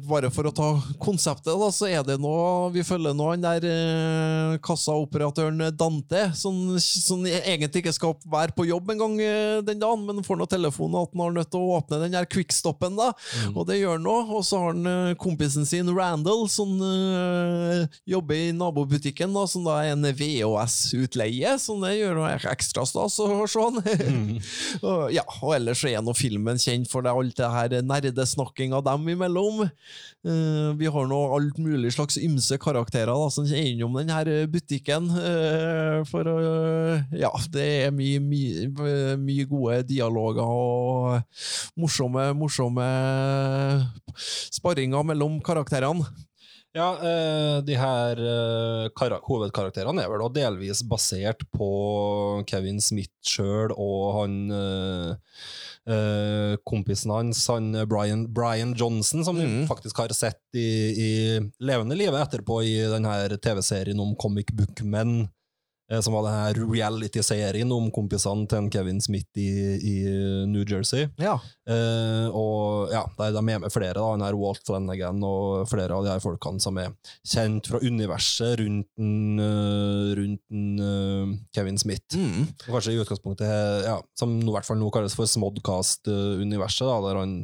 bare 0.06 0.30
for 0.32 0.46
å 0.48 0.54
ta 0.54 0.68
konseptet, 1.02 1.52
da, 1.58 1.68
så 1.74 1.88
er 1.90 2.04
det 2.06 2.18
nå 2.20 2.32
Vi 2.74 2.84
følger 2.86 3.14
nå 3.16 3.30
han 3.32 3.42
der 3.44 3.66
kassaoperatøren 4.64 5.62
Dante, 5.78 6.28
som, 6.38 6.76
som 6.80 7.24
egentlig 7.26 7.79
ikke 7.80 7.94
skal 7.96 8.16
være 8.30 8.54
på 8.56 8.66
jobb 8.68 8.92
en 8.94 9.02
gang 9.02 9.16
eh, 9.24 9.60
den 9.66 9.80
dagen, 9.82 10.04
men 10.06 10.24
får 10.26 10.40
noe 10.40 10.50
telefon 10.50 10.96
at 11.00 11.12
han 11.14 11.24
har 11.24 11.34
nødt 11.36 11.50
til 11.52 11.62
å 11.64 11.78
åpne 11.78 12.00
den 12.04 12.16
her 12.18 12.28
quickstoppen, 12.30 12.98
da. 12.98 13.10
Og 13.54 13.66
det 13.68 13.80
gjør 13.80 13.98
han 13.98 14.06
nå. 14.06 14.16
Og 14.36 14.44
så 14.46 14.60
har 14.62 14.74
han 14.74 14.90
eh, 14.90 15.16
kompisen 15.20 15.66
sin 15.68 15.90
Randall, 15.96 16.46
som 16.52 16.76
øh, 16.84 17.86
jobber 18.08 18.38
i 18.38 18.52
nabobutikken, 18.56 19.34
da, 19.36 19.46
som 19.50 19.66
da 19.66 19.80
er 19.84 19.94
en 19.94 20.06
VHS-utleie, 20.06 21.56
så 21.60 21.76
det 21.82 21.96
gjør 21.98 22.20
noe 22.20 22.34
ekstra 22.52 22.86
stas 22.88 23.18
å 23.22 23.30
se 23.50 23.66
han. 23.66 23.80
Og, 24.86 25.10
ja, 25.12 25.22
og 25.42 25.54
ellers 25.54 25.80
så 25.82 25.90
er 25.90 26.02
nå 26.04 26.12
filmen 26.16 26.58
kjent 26.60 26.88
for 26.90 27.04
det, 27.04 27.12
alt 27.12 27.36
det 27.38 27.48
her 27.52 27.74
nerdesnakkinga 27.84 28.80
dem 28.84 29.08
imellom. 29.12 29.64
Uh, 30.20 30.76
vi 30.76 30.88
har 30.92 31.06
nå 31.08 31.18
alt 31.34 31.56
mulig 31.62 31.94
slags 31.94 32.18
ymse 32.20 32.58
karakterer 32.60 33.12
da, 33.12 33.28
som 33.32 33.46
er 33.48 33.70
innom 33.70 33.96
den 33.96 34.12
her 34.12 34.28
butikken. 34.50 35.08
Uh, 35.12 36.00
for 36.10 36.28
å 36.28 36.36
Ja, 37.16 37.30
det 37.52 37.66
er 37.86 37.94
mye, 37.94 38.20
mye, 38.22 39.16
mye 39.20 39.46
gode 39.50 39.82
dialoger 39.88 40.46
og 40.46 41.76
morsomme, 41.80 42.30
morsomme 42.38 42.88
sparringer 44.16 45.06
mellom 45.12 45.38
karakterene. 45.44 46.08
Ja, 46.70 46.92
eh, 47.02 47.56
de 47.66 47.74
her 47.74 48.20
eh, 48.22 49.16
hovedkarakterene 49.26 50.04
er 50.04 50.10
vel 50.12 50.22
da 50.22 50.28
delvis 50.36 50.84
basert 50.86 51.42
på 51.50 51.70
Kevin 52.46 52.78
Smith 52.78 53.10
sjøl 53.26 53.74
og 53.74 54.04
han 54.20 54.36
eh, 54.54 55.34
eh, 55.90 56.54
kompisen 56.62 57.10
hans, 57.10 57.42
han 57.50 57.74
Brian, 57.90 58.28
Brian 58.30 58.76
Johnson, 58.78 59.24
som 59.26 59.40
vi 59.40 59.48
faktisk 59.66 59.98
har 59.98 60.14
sett 60.14 60.42
i, 60.54 60.70
i 60.94 61.10
levende 61.58 61.98
livet 61.98 62.22
etterpå 62.22 62.62
i 62.62 62.76
denne 62.92 63.18
TV-serien 63.42 63.98
om 63.98 64.14
comic 64.14 64.54
book 64.54 64.84
men, 64.86 65.24
eh, 65.24 65.28
som 65.98 66.14
var 66.14 66.22
den 66.26 66.36
her 66.36 66.58
reality-serien 66.70 67.72
om 67.74 67.88
kompisene 67.94 68.46
til 68.46 68.60
en 68.60 68.70
Kevin 68.70 69.00
Smith 69.02 69.40
i, 69.40 69.50
i 69.82 69.94
New 70.46 70.62
Jersey. 70.62 71.08
Ja. 71.18 71.34
Eh, 71.70 72.26
og 72.34 72.90
ja, 72.94 73.02
der 73.18 73.34
de 73.34 73.40
er 73.40 73.60
med 73.62 73.72
flere, 73.72 73.94
da, 73.98 74.06
han 74.12 74.24
her 74.24 74.38
Walt 74.38 74.62
Flanagan 74.66 75.22
og 75.26 75.68
flere 75.70 75.94
av 75.96 76.06
de 76.06 76.12
her 76.14 76.22
folkene 76.22 76.62
som 76.62 76.78
er 76.80 76.94
kjent 77.26 77.68
fra 77.70 77.80
universet 77.82 78.58
rundt, 78.62 78.88
den, 78.98 79.38
eh, 79.44 80.10
rundt 80.18 80.42
den, 80.50 80.66
eh, 80.80 81.36
Kevin 81.54 81.78
Smith. 81.78 82.16
Mm. 82.16 82.48
Og 82.68 82.74
Kanskje 82.74 82.96
i 82.96 83.00
utgangspunktet, 83.02 83.86
ja, 83.86 84.00
som 84.18 84.38
i 84.40 84.52
hvert 84.54 84.66
fall 84.66 84.80
nå 84.80 84.90
kalles 84.94 85.14
for 85.18 85.30
Smodcast-universet, 85.30 86.90
der 87.06 87.22
han 87.22 87.40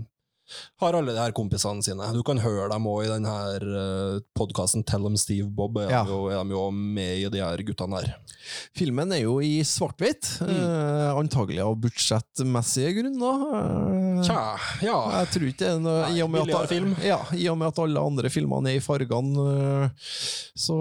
har 0.82 0.94
alle 0.98 1.12
de 1.14 1.18
her 1.20 1.32
kompisene 1.36 1.82
sine. 1.82 2.06
Du 2.14 2.22
kan 2.26 2.38
høre 2.42 2.68
dem 2.72 2.86
òg 2.90 3.04
i 3.06 3.10
den 3.10 3.26
her 3.28 3.64
uh, 3.66 4.18
podkasten 4.36 4.84
Tell 4.86 5.02
them 5.02 5.16
Steve 5.20 5.48
Bob. 5.50 5.76
Er, 5.82 5.90
Ja. 5.90 6.02
de 6.04 6.10
jo, 6.14 6.26
er 6.30 6.44
de 6.44 6.54
jo 6.56 6.70
med 6.70 7.18
i 7.24 7.28
de 7.32 7.42
her 7.42 7.62
guttene 7.66 8.00
her. 8.02 8.14
Filmen 8.78 9.10
er 9.12 9.24
jo 9.24 9.38
i 9.42 9.58
svart-hvitt, 9.66 10.28
eh, 10.46 11.08
antagelig 11.18 11.62
av 11.64 11.72
budsjettmessige 11.82 12.92
grunner. 13.00 13.40
Eh, 13.58 14.22
Tja, 14.26 14.42
ja. 14.86 14.98
Jeg 15.18 15.32
tror 15.34 15.48
ikke 15.50 15.58
det 15.64 15.70
er 15.72 15.80
noe 15.82 16.10
i 16.14 16.22
og, 16.22 16.30
med 16.30 16.54
at, 16.54 16.68
film. 16.70 16.94
Ja, 17.02 17.18
I 17.34 17.48
og 17.50 17.58
med 17.58 17.72
at 17.72 17.80
alle 17.82 18.04
andre 18.06 18.30
filmene 18.30 18.70
er 18.70 18.78
i 18.78 18.84
fargene. 18.84 19.48
øh, 19.50 19.88
Så 20.56 20.76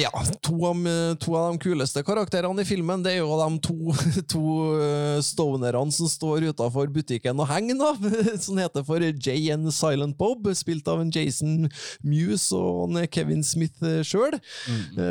ja, 0.00 0.10
to 0.42 0.56
av, 0.66 0.80
to 1.20 1.34
av 1.36 1.50
de 1.50 1.60
kuleste 1.62 2.02
karakterene 2.06 2.62
i 2.62 2.68
filmen 2.68 3.02
Det 3.04 3.14
er 3.14 3.20
jo 3.20 3.36
de 3.40 3.48
to, 3.64 3.94
to 4.34 4.44
øh, 4.76 5.18
stonerne 5.24 5.82
som 5.94 6.08
står 6.10 6.48
utafor 6.50 6.90
butikken 6.92 7.40
og 7.40 7.48
henger, 7.50 7.78
da. 7.80 8.12
Som 8.44 8.58
heter 8.60 8.84
for 8.86 9.02
Jay 9.02 9.50
and 9.52 9.70
Silent 9.74 10.16
Bob, 10.18 10.46
spilt 10.56 10.88
av 10.90 11.02
en 11.02 11.12
Jason 11.12 11.68
Muse 12.06 12.56
og 12.56 12.90
en 12.90 13.06
Kevin 13.12 13.42
Smith 13.46 13.82
sjøl. 14.06 14.36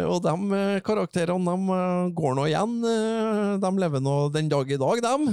Og 0.09 0.19
de 0.23 0.59
karakterene 0.85 1.55
de 1.55 1.79
går 2.17 2.37
nå 2.37 2.47
igjen. 2.49 2.75
De 3.61 3.71
lever 3.83 4.03
nå 4.03 4.15
den 4.33 4.49
dag 4.51 4.71
i 4.71 4.79
dag, 4.81 5.03
dem. 5.05 5.27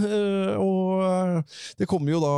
Og 0.60 1.56
det 1.78 1.88
kom 1.90 2.08
jo 2.10 2.20
da, 2.22 2.34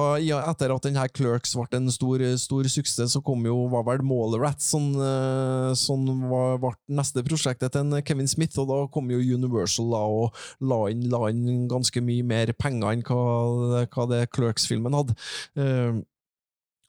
etter 0.50 0.74
at 0.74 0.86
den 0.86 0.98
her 0.98 1.10
Clerks 1.12 1.56
ble 1.58 1.68
en 1.78 1.90
stor, 1.92 2.22
stor 2.40 2.68
suksess, 2.70 3.14
så 3.14 3.22
kom 3.24 3.46
jo, 3.46 3.66
var 3.72 3.86
vel 3.88 4.04
Mallrats 4.06 4.68
som, 4.72 4.90
eh, 4.94 5.74
som 5.78 6.04
var, 6.30 6.58
ble 6.62 6.72
neste 7.08 7.24
prosjektet 7.26 7.72
til 7.72 7.96
Kevin 8.04 8.28
Smith, 8.28 8.58
og 8.60 8.68
da 8.68 8.78
kom 8.92 9.08
jo 9.10 9.18
Universal 9.18 9.90
da, 9.92 10.02
og 10.04 10.36
la 10.60 10.84
inn, 10.92 11.08
la 11.10 11.28
inn 11.32 11.66
ganske 11.70 12.02
mye 12.04 12.26
mer 12.26 12.52
penger 12.58 12.92
enn 12.92 13.04
hva, 13.08 13.84
hva 13.88 14.06
det 14.12 14.28
Clerks-filmen 14.36 14.96
hadde. 14.98 15.16
Eh, 15.58 16.00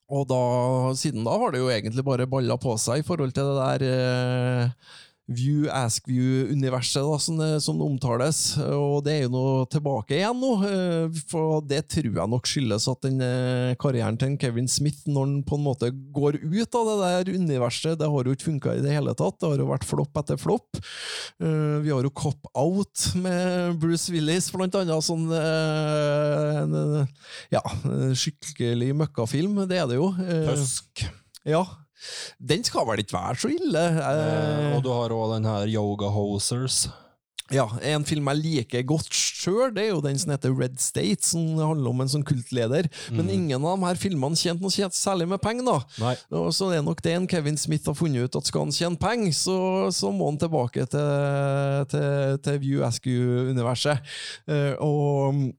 og 0.09 0.25
da, 0.29 0.41
siden 0.97 1.27
da 1.27 1.35
har 1.37 1.53
det 1.53 1.61
jo 1.61 1.69
egentlig 1.69 2.05
bare 2.05 2.29
balla 2.29 2.57
på 2.57 2.73
seg 2.81 3.03
i 3.03 3.05
forhold 3.05 3.35
til 3.35 3.45
det 3.45 3.59
der 3.59 3.85
eh, 3.85 4.95
View, 5.29 5.67
Ask 5.69 6.07
View-universet 6.09 7.05
som, 7.21 7.37
som 7.61 7.81
omtales. 7.85 8.39
Og 8.65 9.03
det 9.05 9.13
er 9.13 9.21
jo 9.27 9.31
nå 9.35 9.43
tilbake 9.69 10.17
igjen 10.17 10.39
nå. 10.41 10.51
eh, 10.65 11.19
For 11.29 11.59
det 11.69 11.83
tror 11.93 12.09
jeg 12.17 12.31
nok 12.33 12.49
skyldes 12.49 12.87
at 12.89 13.03
den 13.05 13.21
eh, 13.21 13.75
karrieren 13.81 14.17
til 14.17 14.33
Kevin 14.41 14.67
Smith, 14.71 15.03
når 15.05 15.27
han 15.27 15.35
på 15.45 15.59
en 15.59 15.65
måte 15.67 15.91
går 16.15 16.39
ut 16.41 16.77
av 16.79 16.89
det 16.89 16.97
der 17.03 17.31
universet, 17.37 17.99
det 18.01 18.09
har 18.09 18.25
jo 18.29 18.33
ikke 18.33 18.47
funka 18.49 18.73
i 18.79 18.81
det 18.85 18.95
hele 18.97 19.13
tatt. 19.19 19.37
Det 19.37 19.51
har 19.51 19.61
jo 19.61 19.69
vært 19.69 19.85
flopp 19.89 20.17
etter 20.23 20.39
flopp. 20.41 20.81
Eh, 21.43 21.77
Vi 21.85 21.93
har 21.93 22.03
jo 22.09 22.13
Cop 22.19 22.49
Out 22.57 23.11
med 23.21 23.77
Bruce 23.81 24.09
Willis, 24.13 24.49
blant 24.55 24.75
annet. 24.81 25.05
Sånn 25.05 25.29
en, 25.29 27.05
ja, 27.53 27.61
skikkelig 28.17 28.91
møkkafilm, 29.03 29.61
det 29.69 29.77
er 29.83 29.87
det 29.93 29.99
jo. 30.01 30.09
Husk. 30.49 31.05
Ja. 31.47 31.61
Den 32.39 32.63
skal 32.63 32.85
vel 32.87 33.03
ikke 33.03 33.17
være 33.17 33.35
så 33.43 33.51
ille? 33.53 33.85
Eh, 33.99 34.15
Eh, 34.19 34.75
og 34.77 34.83
du 34.83 34.89
har 34.93 35.09
òg 35.15 35.35
den 35.37 35.45
her 35.49 35.67
Yoga 35.67 36.07
Hosers. 36.13 36.87
ja, 37.51 37.65
En 37.81 38.03
film 38.05 38.27
jeg 38.29 38.37
liker 38.43 38.83
godt 38.85 39.09
sjøl, 39.09 39.71
det 39.73 39.85
er 39.87 39.89
jo 39.89 40.01
den 40.05 40.19
som 40.21 40.29
heter 40.29 40.53
Red 40.53 40.75
State, 40.77 41.23
som 41.25 41.57
handler 41.57 41.89
om 41.89 42.01
en 42.03 42.11
sånn 42.11 42.23
kultleder. 42.27 42.85
Men 43.11 43.29
ingen 43.33 43.65
av 43.65 43.79
de 43.79 43.85
her 43.87 43.95
filmene 43.97 44.37
tjente 44.37 44.61
noe 44.61 44.69
tjent 44.69 44.93
særlig 44.93 45.27
med 45.31 45.41
penger. 45.41 45.65
da. 45.65 45.79
Og 46.37 46.51
så 46.53 46.69
det 46.69 46.77
er 46.77 46.85
nok 46.85 47.01
det 47.01 47.15
en 47.15 47.25
Kevin 47.27 47.57
Smith 47.57 47.85
har 47.89 47.95
funnet 47.97 48.27
ut, 48.29 48.35
at 48.37 48.45
skal 48.45 48.67
han 48.67 48.71
tjene 48.75 48.99
penger, 49.01 49.33
så, 49.33 49.57
så 49.91 50.11
må 50.13 50.29
han 50.29 50.37
tilbake 50.37 50.85
til, 50.85 51.87
til, 51.89 52.37
til 52.45 52.59
View 52.61 52.83
Askew-universet. 52.85 53.99
Uh, 54.45 54.75
og 54.85 55.49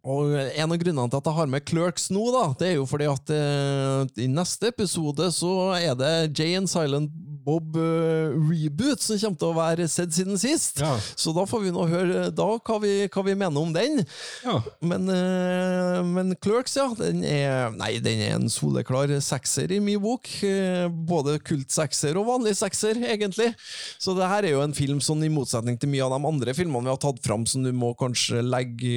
og 0.00 0.32
En 0.32 0.72
av 0.72 0.78
grunnene 0.80 1.10
til 1.12 1.20
at 1.20 1.26
jeg 1.28 1.36
har 1.36 1.50
med 1.52 1.66
Clerks 1.68 2.08
nå, 2.14 2.22
da, 2.32 2.44
det 2.56 2.70
er 2.70 2.78
jo 2.78 2.86
fordi 2.88 3.08
at 3.10 3.32
eh, 3.36 4.24
i 4.24 4.28
neste 4.32 4.70
episode 4.72 5.26
så 5.36 5.50
er 5.76 5.92
det 5.98 6.14
Jay 6.38 6.56
and 6.56 6.70
Silent 6.72 7.12
Bob 7.44 7.76
eh, 7.80 8.34
reboot 8.50 9.00
som 9.02 9.18
kommer 9.20 9.40
til 9.40 9.48
å 9.48 9.56
være 9.56 9.86
sett 9.90 10.12
siden 10.14 10.38
sist. 10.40 10.80
Ja. 10.82 10.92
Så 11.16 11.32
da 11.36 11.46
får 11.48 11.64
vi 11.64 11.72
nå 11.74 11.86
høre 11.88 12.26
da 12.34 12.48
hva 12.56 12.76
vi, 12.82 12.92
hva 13.08 13.24
vi 13.26 13.36
mener 13.38 13.60
om 13.62 13.72
den. 13.74 14.02
Ja. 14.44 14.58
Men, 14.84 15.08
eh, 15.12 16.00
men 16.06 16.34
Clerks, 16.42 16.76
ja, 16.76 16.88
den 16.98 17.24
er, 17.26 17.70
nei, 17.76 17.94
den 18.04 18.22
er 18.26 18.36
en 18.36 18.50
soleklar 18.52 19.12
sekser 19.24 19.72
i 19.72 19.80
min 19.82 20.00
bok. 20.02 20.28
Eh, 20.46 20.86
både 20.90 21.38
kultsekser 21.46 22.18
og 22.20 22.28
vanlig 22.28 22.56
sekser, 22.60 23.00
egentlig. 23.08 23.50
Så 24.00 24.14
det 24.18 24.28
her 24.30 24.46
er 24.46 24.56
jo 24.56 24.64
en 24.64 24.76
film 24.76 25.00
som 25.04 25.22
i 25.24 25.32
motsetning 25.32 25.80
til 25.80 25.92
mye 25.92 26.04
av 26.06 26.14
de 26.16 26.30
andre 26.30 26.56
filmene 26.56 26.88
vi 26.88 26.94
har 26.94 27.00
tatt 27.00 27.22
fram, 27.24 27.46
som 27.48 27.64
du 27.64 27.72
må 27.76 27.92
kanskje 27.98 28.44
legge 28.44 28.90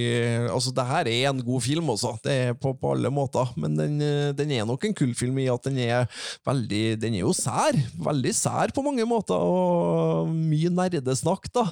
Altså, 0.53 0.71
det 0.75 0.83
her 0.87 1.07
er 1.09 1.27
en 1.29 1.41
god 1.43 1.63
film 1.63 1.89
også, 1.93 2.13
det 2.25 2.33
er 2.33 2.55
på, 2.57 2.73
på 2.79 2.93
alle 2.93 3.09
måter. 3.13 3.49
Men 3.59 3.77
den, 3.79 3.97
den 4.37 4.53
er 4.55 4.67
nok 4.67 4.83
en 4.87 4.95
kultfilm 4.97 5.39
i 5.41 5.49
at 5.51 5.67
den 5.67 5.79
er 5.83 6.23
veldig 6.47 6.83
Den 7.01 7.17
er 7.17 7.23
jo 7.23 7.33
sær. 7.35 7.77
Veldig 8.03 8.32
sær 8.35 8.73
på 8.75 8.83
mange 8.85 9.05
måter, 9.07 9.37
og 9.37 10.29
mye 10.33 10.69
nerdesnakk, 10.73 11.47
da. 11.53 11.67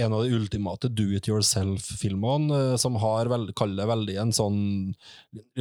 En 0.00 0.12
av 0.16 0.24
de 0.26 0.34
ultimate 0.36 0.88
do 0.94 1.08
it 1.16 1.28
yourself-filmene, 1.28 2.72
eh, 2.72 2.76
som 2.80 2.96
har 3.02 3.30
vel, 3.32 3.48
kaller 3.58 3.88
veldig 3.90 4.16
en 4.22 4.32
sånn, 4.32 4.60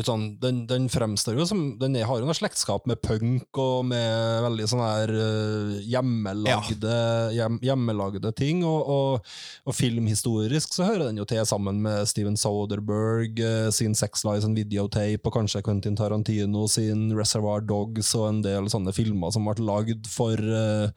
sånn 0.03 0.28
den, 0.41 0.65
den 0.68 0.88
fremstår 0.91 1.38
jo 1.40 1.45
som 1.48 1.78
Den 1.80 1.95
er- 1.95 2.06
har 2.06 2.19
jo 2.19 2.26
noe 2.28 2.36
slektskap 2.36 2.86
med 2.90 3.02
punk 3.02 3.57
og 3.61 3.86
med 3.86 4.44
veldig 4.45 4.68
sånn 4.69 4.84
her 4.84 5.10
eh, 5.15 5.82
hjemmelagde, 5.88 6.95
hjem, 7.36 7.60
hjemmelagde 7.64 8.32
ting. 8.36 8.64
Og, 8.68 8.82
og, 8.91 9.32
og 9.65 9.76
filmhistorisk 9.78 10.73
så 10.76 10.88
hører 10.90 11.07
den 11.10 11.22
jo 11.22 11.26
til 11.30 11.45
sammen 11.48 11.82
med 11.84 12.07
Steven 12.10 12.38
Soderberg 12.40 13.40
eh, 13.40 13.69
sin 13.73 13.95
Sex 13.98 14.26
Lies 14.28 14.45
and 14.48 14.57
Videotape, 14.60 15.22
og 15.28 15.36
kanskje 15.40 15.64
Quentin 15.65 15.95
Tarantino 15.99 16.68
sin 16.72 17.10
Reservoir 17.18 17.61
Dogs 17.65 18.14
og 18.18 18.28
en 18.30 18.41
del 18.45 18.69
sånne 18.72 18.94
filmer 18.95 19.32
som 19.34 19.45
ble 19.48 19.64
lagd 19.65 20.07
for 20.11 20.40
eh, 20.49 20.91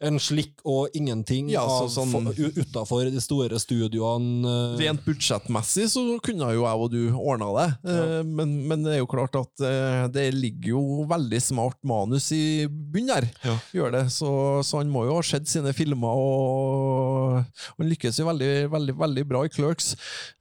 en 0.00 0.18
slikk 0.20 0.60
og 0.64 0.88
ingenting 0.96 1.48
Ja, 1.52 1.62
av, 1.64 1.88
sånn- 1.92 2.10
for, 2.12 2.32
u- 2.36 2.52
utenfor 2.62 3.10
de 3.10 3.20
store 3.22 3.58
studioene. 3.62 4.46
eh, 4.46 4.76
Rent 4.84 5.04
budsjettmessig 5.06 5.88
så 5.92 6.02
kunne 6.24 6.52
jo 6.54 6.64
jeg 6.66 6.82
og 6.86 6.90
du 6.92 7.00
ordna 7.16 7.48
det, 7.56 7.66
ja. 7.90 8.22
men, 8.22 8.56
men 8.68 8.82
det 8.84 8.94
er 8.96 8.98
jo 9.02 9.06
klart 9.10 9.34
at 9.38 9.64
eh, 9.64 10.06
det 10.12 10.26
ligger 10.34 10.68
jo 10.74 10.82
veldig 11.08 11.40
smart 11.42 11.78
manus 11.86 12.30
i 12.36 12.66
bunnen 12.68 13.06
der. 13.12 13.28
Ja. 13.46 13.56
Gjør 13.72 13.92
det, 13.96 14.04
så, 14.12 14.30
så 14.66 14.80
han 14.82 14.90
må 14.92 15.04
jo 15.08 15.14
ha 15.18 15.22
sett 15.26 15.46
sine 15.48 15.72
filmer, 15.76 16.10
og 16.16 17.44
han 17.78 17.88
lykkes 17.90 18.18
jo 18.20 18.26
veldig, 18.28 18.50
veldig, 18.72 18.94
veldig 19.00 19.24
bra 19.28 19.44
i 19.46 19.52
Clerks, 19.52 19.92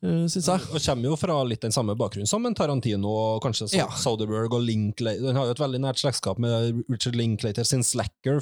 syns 0.01 0.35
jeg. 0.49 0.65
Og 0.73 0.81
kommer 0.85 1.09
jo 1.11 1.17
fra 1.19 1.37
litt 1.47 1.63
den 1.65 1.73
samme 1.75 1.95
bakgrunnen 1.97 2.29
som 2.29 2.45
en 2.47 2.55
Tarantino 2.57 3.11
og 3.11 3.41
kanskje 3.45 3.69
Ja. 3.75 3.87
Soderberg 3.99 4.53
og 4.55 4.63
Linklater. 4.65 5.25
Han 5.29 5.39
har 5.39 5.49
jo 5.49 5.55
et 5.55 5.61
veldig 5.63 5.81
nært 5.83 6.01
slektskap 6.01 6.39
med 6.41 6.83
Richard 6.91 7.15
Linklater 7.19 7.65
sin 7.67 7.83
Slacker, 7.85 8.39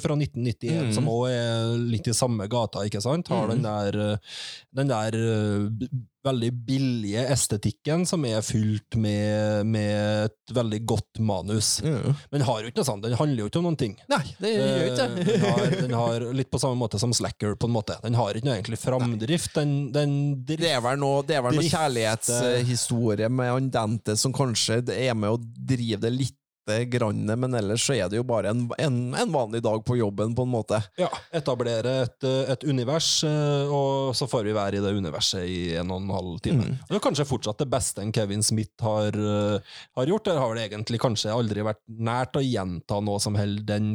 fra 0.64 0.88
1991, 0.88 0.96
som 0.96 1.12
òg 1.12 1.28
er 1.30 1.76
litt 1.94 2.10
i 2.10 2.16
samme 2.16 2.48
gata, 2.50 2.84
ikke 2.88 3.02
sant? 3.04 3.30
Har 3.32 3.52
den 3.52 3.64
der, 3.64 4.00
eh, 4.14 4.34
den 4.74 4.90
der 4.90 5.18
eh, 5.20 5.88
veldig 6.24 6.50
billige 6.66 7.24
estetikken 7.32 8.06
som 8.08 8.24
er 8.24 8.40
fylt 8.44 8.96
med, 9.00 9.66
med 9.68 10.30
et 10.30 10.54
veldig 10.56 10.80
godt 10.88 11.20
manus. 11.20 11.76
Mm. 11.84 12.14
Men 12.30 12.38
den 12.38 12.46
har 12.48 12.62
jo 12.62 12.70
ikke 12.70 12.80
noe 12.80 12.88
sånt, 12.88 13.04
den 13.04 13.18
handler 13.18 13.44
jo 13.44 13.50
ikke 13.50 13.60
om 13.60 13.68
noen 13.68 13.80
ting. 13.80 13.96
Nei, 14.12 14.22
det 14.40 14.54
gjør 14.54 14.62
Eh, 14.64 14.86
ikke 14.86 14.96
den, 14.96 15.16
det. 15.18 15.38
har, 15.42 15.74
den 15.82 15.96
har 15.98 16.26
litt 16.38 16.50
på 16.52 16.60
samme 16.62 16.78
måte 16.80 17.00
som 17.00 17.12
Slacker, 17.14 17.56
på 17.60 17.68
en 17.68 17.74
måte. 17.74 17.98
Den 18.02 18.16
har 18.18 18.36
ikke 18.36 18.48
noe 18.48 18.56
egentlig 18.58 18.80
framdrift. 18.80 19.52
Den, 19.58 19.74
den 19.94 20.16
Det 20.48 20.58
er 20.70 20.80
vel 20.84 21.00
noe, 21.02 21.24
er 21.28 21.44
vel 21.44 21.58
noe 21.58 21.68
kjærlighetshistorie 21.68 23.28
med 23.28 23.52
Andente 23.52 24.16
som 24.20 24.34
kanskje 24.34 24.80
er 24.94 25.12
med 25.18 25.36
å 25.36 25.38
drive 25.40 26.00
det 26.06 26.14
litt 26.14 26.38
grann, 26.66 27.24
men 27.26 27.54
ellers 27.54 27.84
så 27.86 27.94
er 27.96 28.08
det 28.10 28.18
jo 28.18 28.26
bare 28.26 28.50
en, 28.50 28.64
en, 28.78 28.98
en 29.14 29.32
vanlig 29.32 29.62
dag 29.64 29.84
på 29.84 29.96
jobben, 29.98 30.34
på 30.34 30.46
en 30.46 30.52
måte. 30.52 30.80
Ja, 31.00 31.10
etablere 31.34 31.96
et, 32.04 32.18
eh, 32.24 32.52
et 32.54 32.64
univers, 32.64 33.08
eh, 33.28 33.68
og 33.68 34.14
så 34.16 34.28
får 34.30 34.46
vi 34.48 34.56
være 34.56 34.78
i 34.78 34.84
det 34.84 34.94
universet 34.96 35.44
i 35.44 35.60
en 35.80 35.92
og 35.92 36.02
en 36.02 36.14
halv 36.14 36.40
time. 36.44 36.70
Mm. 36.70 36.80
Det 36.88 36.98
er 36.98 37.04
kanskje 37.04 37.28
fortsatt 37.28 37.60
det 37.62 37.70
beste 37.72 38.02
en 38.04 38.14
Kevin 38.14 38.42
Smith 38.42 38.84
har, 38.84 39.12
eh, 39.12 39.76
har 39.96 40.10
gjort. 40.10 40.24
Der 40.24 40.40
har 40.40 40.54
vel 40.54 40.64
egentlig 40.64 41.02
kanskje 41.02 41.34
aldri 41.34 41.66
vært 41.66 41.82
nært 41.88 42.38
å 42.38 42.44
gjenta 42.44 43.00
noe 43.04 43.20
som 43.22 43.38
holder 43.38 43.68
den, 43.68 43.94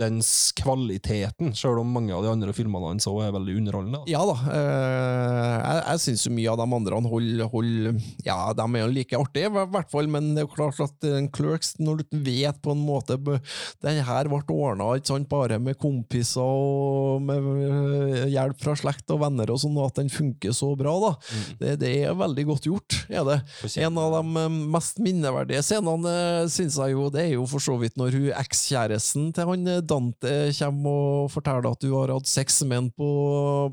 dens 0.00 0.30
kvaliteten, 0.56 1.52
sjøl 1.56 1.82
om 1.82 1.90
mange 1.92 2.14
av 2.16 2.24
de 2.24 2.30
andre 2.32 2.54
filmene 2.56 2.92
hans 2.92 3.06
så, 3.06 3.12
er 3.24 3.34
veldig 3.34 3.56
underholdende. 3.60 4.02
Ja 4.10 4.22
da, 4.28 4.36
eh, 4.54 5.56
jeg, 5.60 5.79
jeg 5.90 6.02
syns 6.04 6.26
mye 6.32 6.50
av 6.52 6.60
de 6.60 6.66
andre 6.76 7.00
holder 7.10 7.50
hold, 7.52 8.00
Ja, 8.26 8.52
de 8.56 8.66
er 8.66 8.84
jo 8.84 8.92
like 8.92 9.18
artige, 9.18 9.50
i 9.50 9.66
hvert 9.74 9.90
fall, 9.92 10.08
men 10.10 10.32
det 10.34 10.44
er 10.44 10.48
jo 10.48 10.54
klart 10.54 10.80
at 10.84 11.06
en 11.08 11.28
Clerks, 11.32 11.74
når 11.80 12.02
du 12.02 12.18
vet 12.24 12.60
på 12.62 12.74
en 12.74 12.82
måte 12.84 13.18
Den 13.20 14.00
her 14.06 14.30
ble 14.30 14.42
ordna 14.50 14.90
bare 15.30 15.58
med 15.62 15.78
kompiser 15.80 16.40
og 16.40 17.22
med 17.24 17.46
eh, 17.66 18.26
hjelp 18.32 18.58
fra 18.62 18.74
slekt 18.78 19.10
og 19.12 19.20
venner 19.22 19.50
og 19.52 19.60
sånn, 19.62 19.76
og 19.78 19.90
at 19.90 20.00
den 20.00 20.10
funker 20.12 20.54
så 20.56 20.72
bra, 20.78 20.94
da. 21.02 21.12
Det, 21.60 21.74
det 21.82 21.92
er 22.06 22.18
veldig 22.18 22.46
godt 22.48 22.68
gjort, 22.68 22.96
er 23.10 23.26
det. 23.26 23.38
En 23.84 23.98
av 24.00 24.16
de 24.18 24.44
eh, 24.44 24.58
mest 24.74 25.00
minneverdige 25.02 25.62
scenene 25.66 26.14
syns 26.50 26.78
jeg 26.80 26.96
jo, 26.96 27.08
det 27.12 27.26
er 27.26 27.34
jo 27.36 27.46
for 27.50 27.62
så 27.62 27.76
vidt 27.80 27.98
når 28.00 28.16
hun 28.16 28.28
ekskjæresten 28.40 29.30
til 29.36 29.50
han 29.50 29.70
Dante 29.86 30.34
kommer 30.58 31.08
og 31.24 31.30
forteller 31.32 31.70
at 31.70 31.82
du 31.82 31.92
har 31.94 32.12
hatt 32.14 32.28
sex 32.30 32.60
med 32.66 32.80
han 32.80 32.90
på, 32.96 33.10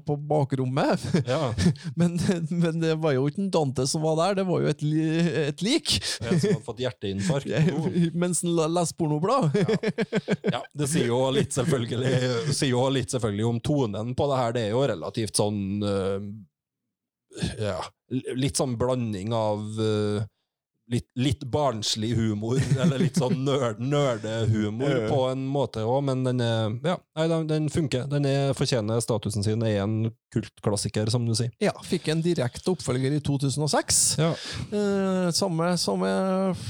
på 0.05 0.17
bakrommet. 0.29 1.03
Ja, 1.27 1.51
Men, 2.07 2.47
men 2.61 2.79
det 2.79 2.95
var 2.95 3.15
jo 3.15 3.27
ikke 3.29 3.41
en 3.45 3.51
Dante 3.53 3.87
som 3.89 4.03
var 4.05 4.17
der, 4.21 4.39
det 4.39 4.47
var 4.47 4.63
jo 4.63 4.71
et, 4.71 4.83
et 5.47 5.63
lik. 5.65 5.97
En 6.21 6.39
som 6.39 6.53
hadde 6.53 6.65
fått 6.65 6.83
hjerteinfarkt. 6.85 7.53
Oh. 7.77 7.87
Mens 8.17 8.41
han 8.45 8.55
leser 8.73 8.95
pornoblad. 8.97 9.51
Ja, 10.53 10.61
det 10.77 10.87
sier 10.89 11.09
jo 11.09 11.19
litt 11.33 11.55
selvfølgelig, 11.55 12.53
sier 12.55 12.71
jo 12.71 12.85
litt 12.93 13.11
selvfølgelig 13.13 13.47
om 13.49 13.59
tonen 13.63 14.13
på 14.17 14.27
det 14.31 14.39
her. 14.39 14.55
Det 14.55 14.63
er 14.67 14.71
jo 14.73 14.85
relativt 14.93 15.39
sånn 15.39 15.59
eh, 15.85 16.27
Ja, 17.61 17.77
litt 18.37 18.57
sånn 18.59 18.77
blanding 18.79 19.33
av 19.35 19.65
eh, 19.83 20.25
litt, 20.91 21.07
litt 21.19 21.43
barnslig 21.51 22.13
humor, 22.17 22.61
eller 22.79 23.01
litt 23.01 23.19
sånn 23.19 23.43
nerd, 23.45 23.81
nerdehumor 23.83 24.93
Ja. 24.93 25.07
på 25.11 25.21
en 25.31 25.45
måte 25.51 25.83
òg, 25.83 26.03
men 26.07 26.23
den 26.27 26.41
er 26.43 26.71
Ja, 26.83 26.97
nei, 27.17 27.27
den, 27.27 27.47
den 27.51 27.69
funker. 27.73 28.07
Den 28.09 28.25
er, 28.29 28.53
fortjener 28.57 29.03
statusen 29.03 29.43
sin. 29.45 29.63
Er 29.67 29.83
en 29.83 30.11
kultklassiker, 30.33 31.09
som 31.11 31.25
du 31.27 31.33
sier. 31.37 31.51
Ja, 31.63 31.73
fikk 31.87 32.09
en 32.11 32.21
direkte 32.25 32.73
oppfølger 32.73 33.15
i 33.15 33.21
2006. 33.23 34.01
Ja. 34.19 34.31
Eh, 34.71 35.29
samme, 35.35 35.71
samme, 35.79 36.09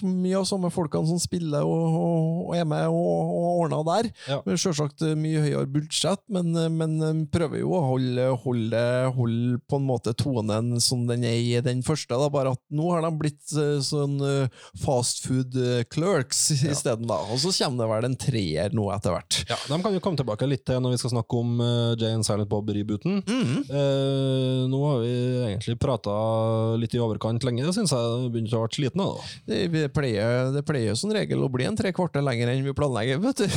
mye 0.06 0.38
av 0.40 0.48
samme 0.50 0.72
folkene 0.74 1.10
som 1.10 1.22
spiller 1.22 1.66
og, 1.66 1.98
og, 1.98 2.42
og 2.48 2.58
er 2.58 2.68
med 2.70 2.88
og, 2.92 3.34
og 3.38 3.62
ordner 3.64 3.86
der. 3.88 4.10
Ja. 4.30 4.40
Selvsagt 4.58 5.04
eh, 5.06 5.16
mye 5.18 5.44
høyere 5.46 5.70
budsjett, 5.72 6.24
men, 6.34 6.54
eh, 6.58 6.70
men 6.74 6.98
eh, 7.02 7.24
prøver 7.34 7.62
jo 7.62 7.74
å 7.78 7.84
holde, 7.94 8.30
holde, 8.44 8.84
holde 9.18 9.62
på 9.68 9.82
en 9.82 9.88
måte 9.88 10.16
tonen 10.18 10.76
som 10.84 11.06
den 11.10 11.26
er 11.28 11.38
i 11.40 11.58
den 11.66 11.84
første. 11.86 12.14
Da. 12.14 12.30
Bare 12.34 12.56
at 12.56 12.64
nå 12.74 12.92
har 12.94 13.06
de 13.06 13.14
blitt 13.18 13.44
sånn 13.48 14.20
fast 14.82 15.24
food 15.26 15.56
clerks 15.94 16.48
ja. 16.56 16.72
isteden, 16.74 17.08
da. 17.10 17.20
Og 17.32 17.42
så 17.42 17.52
kommer 17.56 17.84
det 17.84 17.90
vel 17.94 18.10
en 18.10 18.18
treer 18.20 18.76
nå 18.76 18.88
etter 18.94 19.16
hvert. 19.16 19.42
Ja, 19.50 19.58
De 19.70 19.80
kan 19.84 19.96
jo 19.96 20.02
komme 20.04 20.20
tilbake 20.20 20.50
litt 20.50 20.66
til 20.68 20.82
når 20.84 20.96
vi 20.96 21.02
skal 21.02 21.14
snakke 21.16 21.40
om 21.40 21.62
uh, 21.62 21.96
Jay 21.98 22.14
and 22.16 22.26
Silent 22.28 22.50
Bob-rebooten. 23.48 23.64
Eh, 23.70 24.68
nå 24.70 24.82
har 24.86 25.00
vi 25.02 25.14
egentlig 25.48 25.78
prata 25.80 26.14
litt 26.80 26.96
i 26.96 27.02
overkant 27.02 27.44
lenge, 27.48 27.66
det 27.66 27.74
syns 27.76 27.94
jeg 27.94 28.30
begynner 28.34 28.58
å 28.58 28.66
bli 28.68 28.78
sliten 28.78 29.04
av. 29.04 29.18
da. 29.18 29.58
Det, 29.72 29.84
pleier, 29.94 30.52
det 30.56 30.64
pleier 30.68 30.98
som 31.00 31.12
regel 31.14 31.44
å 31.44 31.50
bli 31.52 31.68
en 31.68 31.78
tre 31.78 31.92
kvarter 31.96 32.24
lenger 32.26 32.52
enn 32.52 32.66
vi 32.66 32.74
planlegger, 32.78 33.22
vet 33.24 33.44
du. 33.44 33.48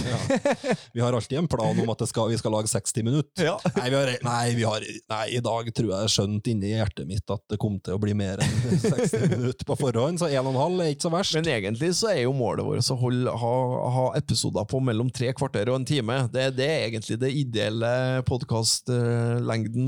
Vi 0.94 1.02
har 1.02 1.14
alltid 1.16 1.38
en 1.38 1.48
plan 1.50 1.78
om 1.80 1.92
at 1.92 2.02
det 2.02 2.08
skal, 2.10 2.30
vi 2.30 2.38
skal 2.40 2.54
lage 2.54 2.70
60 2.70 3.06
minutter. 3.06 3.44
Ja. 3.46 3.56
Nei, 3.76 3.88
vi 3.90 3.96
har, 3.96 4.12
nei, 4.26 4.54
vi 4.58 4.66
har, 4.68 4.86
nei, 5.12 5.24
i 5.36 5.42
dag 5.44 5.70
tror 5.76 5.92
jeg 5.94 6.14
skjønt 6.14 6.50
inni 6.50 6.74
hjertet 6.74 7.08
mitt 7.08 7.30
at 7.30 7.42
det 7.50 7.58
kom 7.60 7.78
til 7.82 7.96
å 7.96 8.02
bli 8.02 8.14
mer 8.18 8.42
enn 8.44 8.80
60 8.84 9.26
minutter 9.34 9.68
på 9.68 9.78
forhånd, 9.80 10.20
så 10.22 10.30
1,5 10.30 10.80
er 10.84 10.92
ikke 10.94 11.06
så 11.08 11.14
verst. 11.14 11.36
Men 11.38 11.50
egentlig 11.56 11.92
så 11.98 12.12
er 12.14 12.22
jo 12.24 12.34
målet 12.36 12.66
vårt 12.66 12.90
å 12.90 12.98
holde, 13.00 13.34
ha, 13.42 13.54
ha 13.96 14.06
episoder 14.18 14.66
på 14.70 14.80
mellom 14.84 15.10
tre 15.14 15.32
kvarter 15.36 15.70
og 15.70 15.80
en 15.80 15.88
time. 15.88 16.16
Det, 16.32 16.46
det 16.58 16.66
er 16.66 16.86
egentlig 16.88 17.18
det 17.20 17.30
ideelle 17.40 17.92
podkastlengden, 18.28 19.79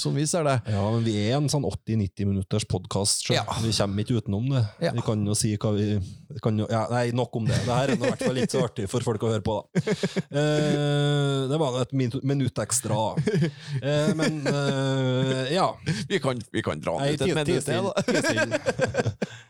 som 0.00 0.14
vi 0.16 0.26
ser 0.28 0.44
det. 0.46 0.56
ja, 0.72 0.82
men 0.94 1.04
vi 1.06 1.14
er 1.26 1.36
en 1.38 1.48
sånn 1.52 1.64
80-90 1.68 2.28
minutters 2.30 2.66
podkast, 2.70 3.26
Ja. 3.32 3.44
vi 3.62 3.72
kommer 3.76 4.04
ikke 4.04 4.20
utenom 4.20 4.48
det. 4.52 4.64
Ja. 4.84 4.92
Vi 4.96 5.04
kan 5.06 5.24
jo 5.26 5.36
si 5.38 5.54
hva 5.60 5.72
vi, 5.76 5.98
vi 6.30 6.42
kan 6.42 6.58
jo, 6.58 6.66
ja, 6.70 6.84
Nei, 6.90 7.10
nok 7.16 7.36
om 7.36 7.46
det. 7.48 7.58
Det 7.64 7.74
her 7.74 7.92
er 7.92 7.96
i 7.96 8.00
hvert 8.02 8.22
fall 8.22 8.40
ikke 8.42 8.54
så 8.54 8.64
artig 8.66 8.88
for 8.90 9.06
folk 9.06 9.22
å 9.26 9.32
høre 9.32 9.44
på, 9.44 9.56
da. 9.60 9.84
Uh, 10.34 11.40
det 11.50 11.60
var 11.60 11.80
et 11.82 11.94
minutt 11.96 12.58
ekstra. 12.64 13.00
Uh, 13.14 14.10
men 14.18 14.42
eh, 14.50 15.54
ja. 15.54 15.68
Vi 16.08 16.20
kan, 16.22 16.40
vi 16.52 16.62
kan 16.64 16.80
dra 16.82 16.98
den 17.00 17.14
ut 17.14 17.24
et 17.24 17.34
minutt 17.40 17.64
til. 17.64 17.84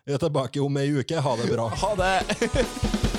Vi 0.05 0.13
er 0.15 0.21
tilbake 0.23 0.63
om 0.63 0.79
ei 0.81 0.91
uke. 0.95 1.21
Ha 1.25 1.37
det 1.41 1.51
bra. 1.53 1.69
Ha 1.85 1.95
det! 2.01 3.14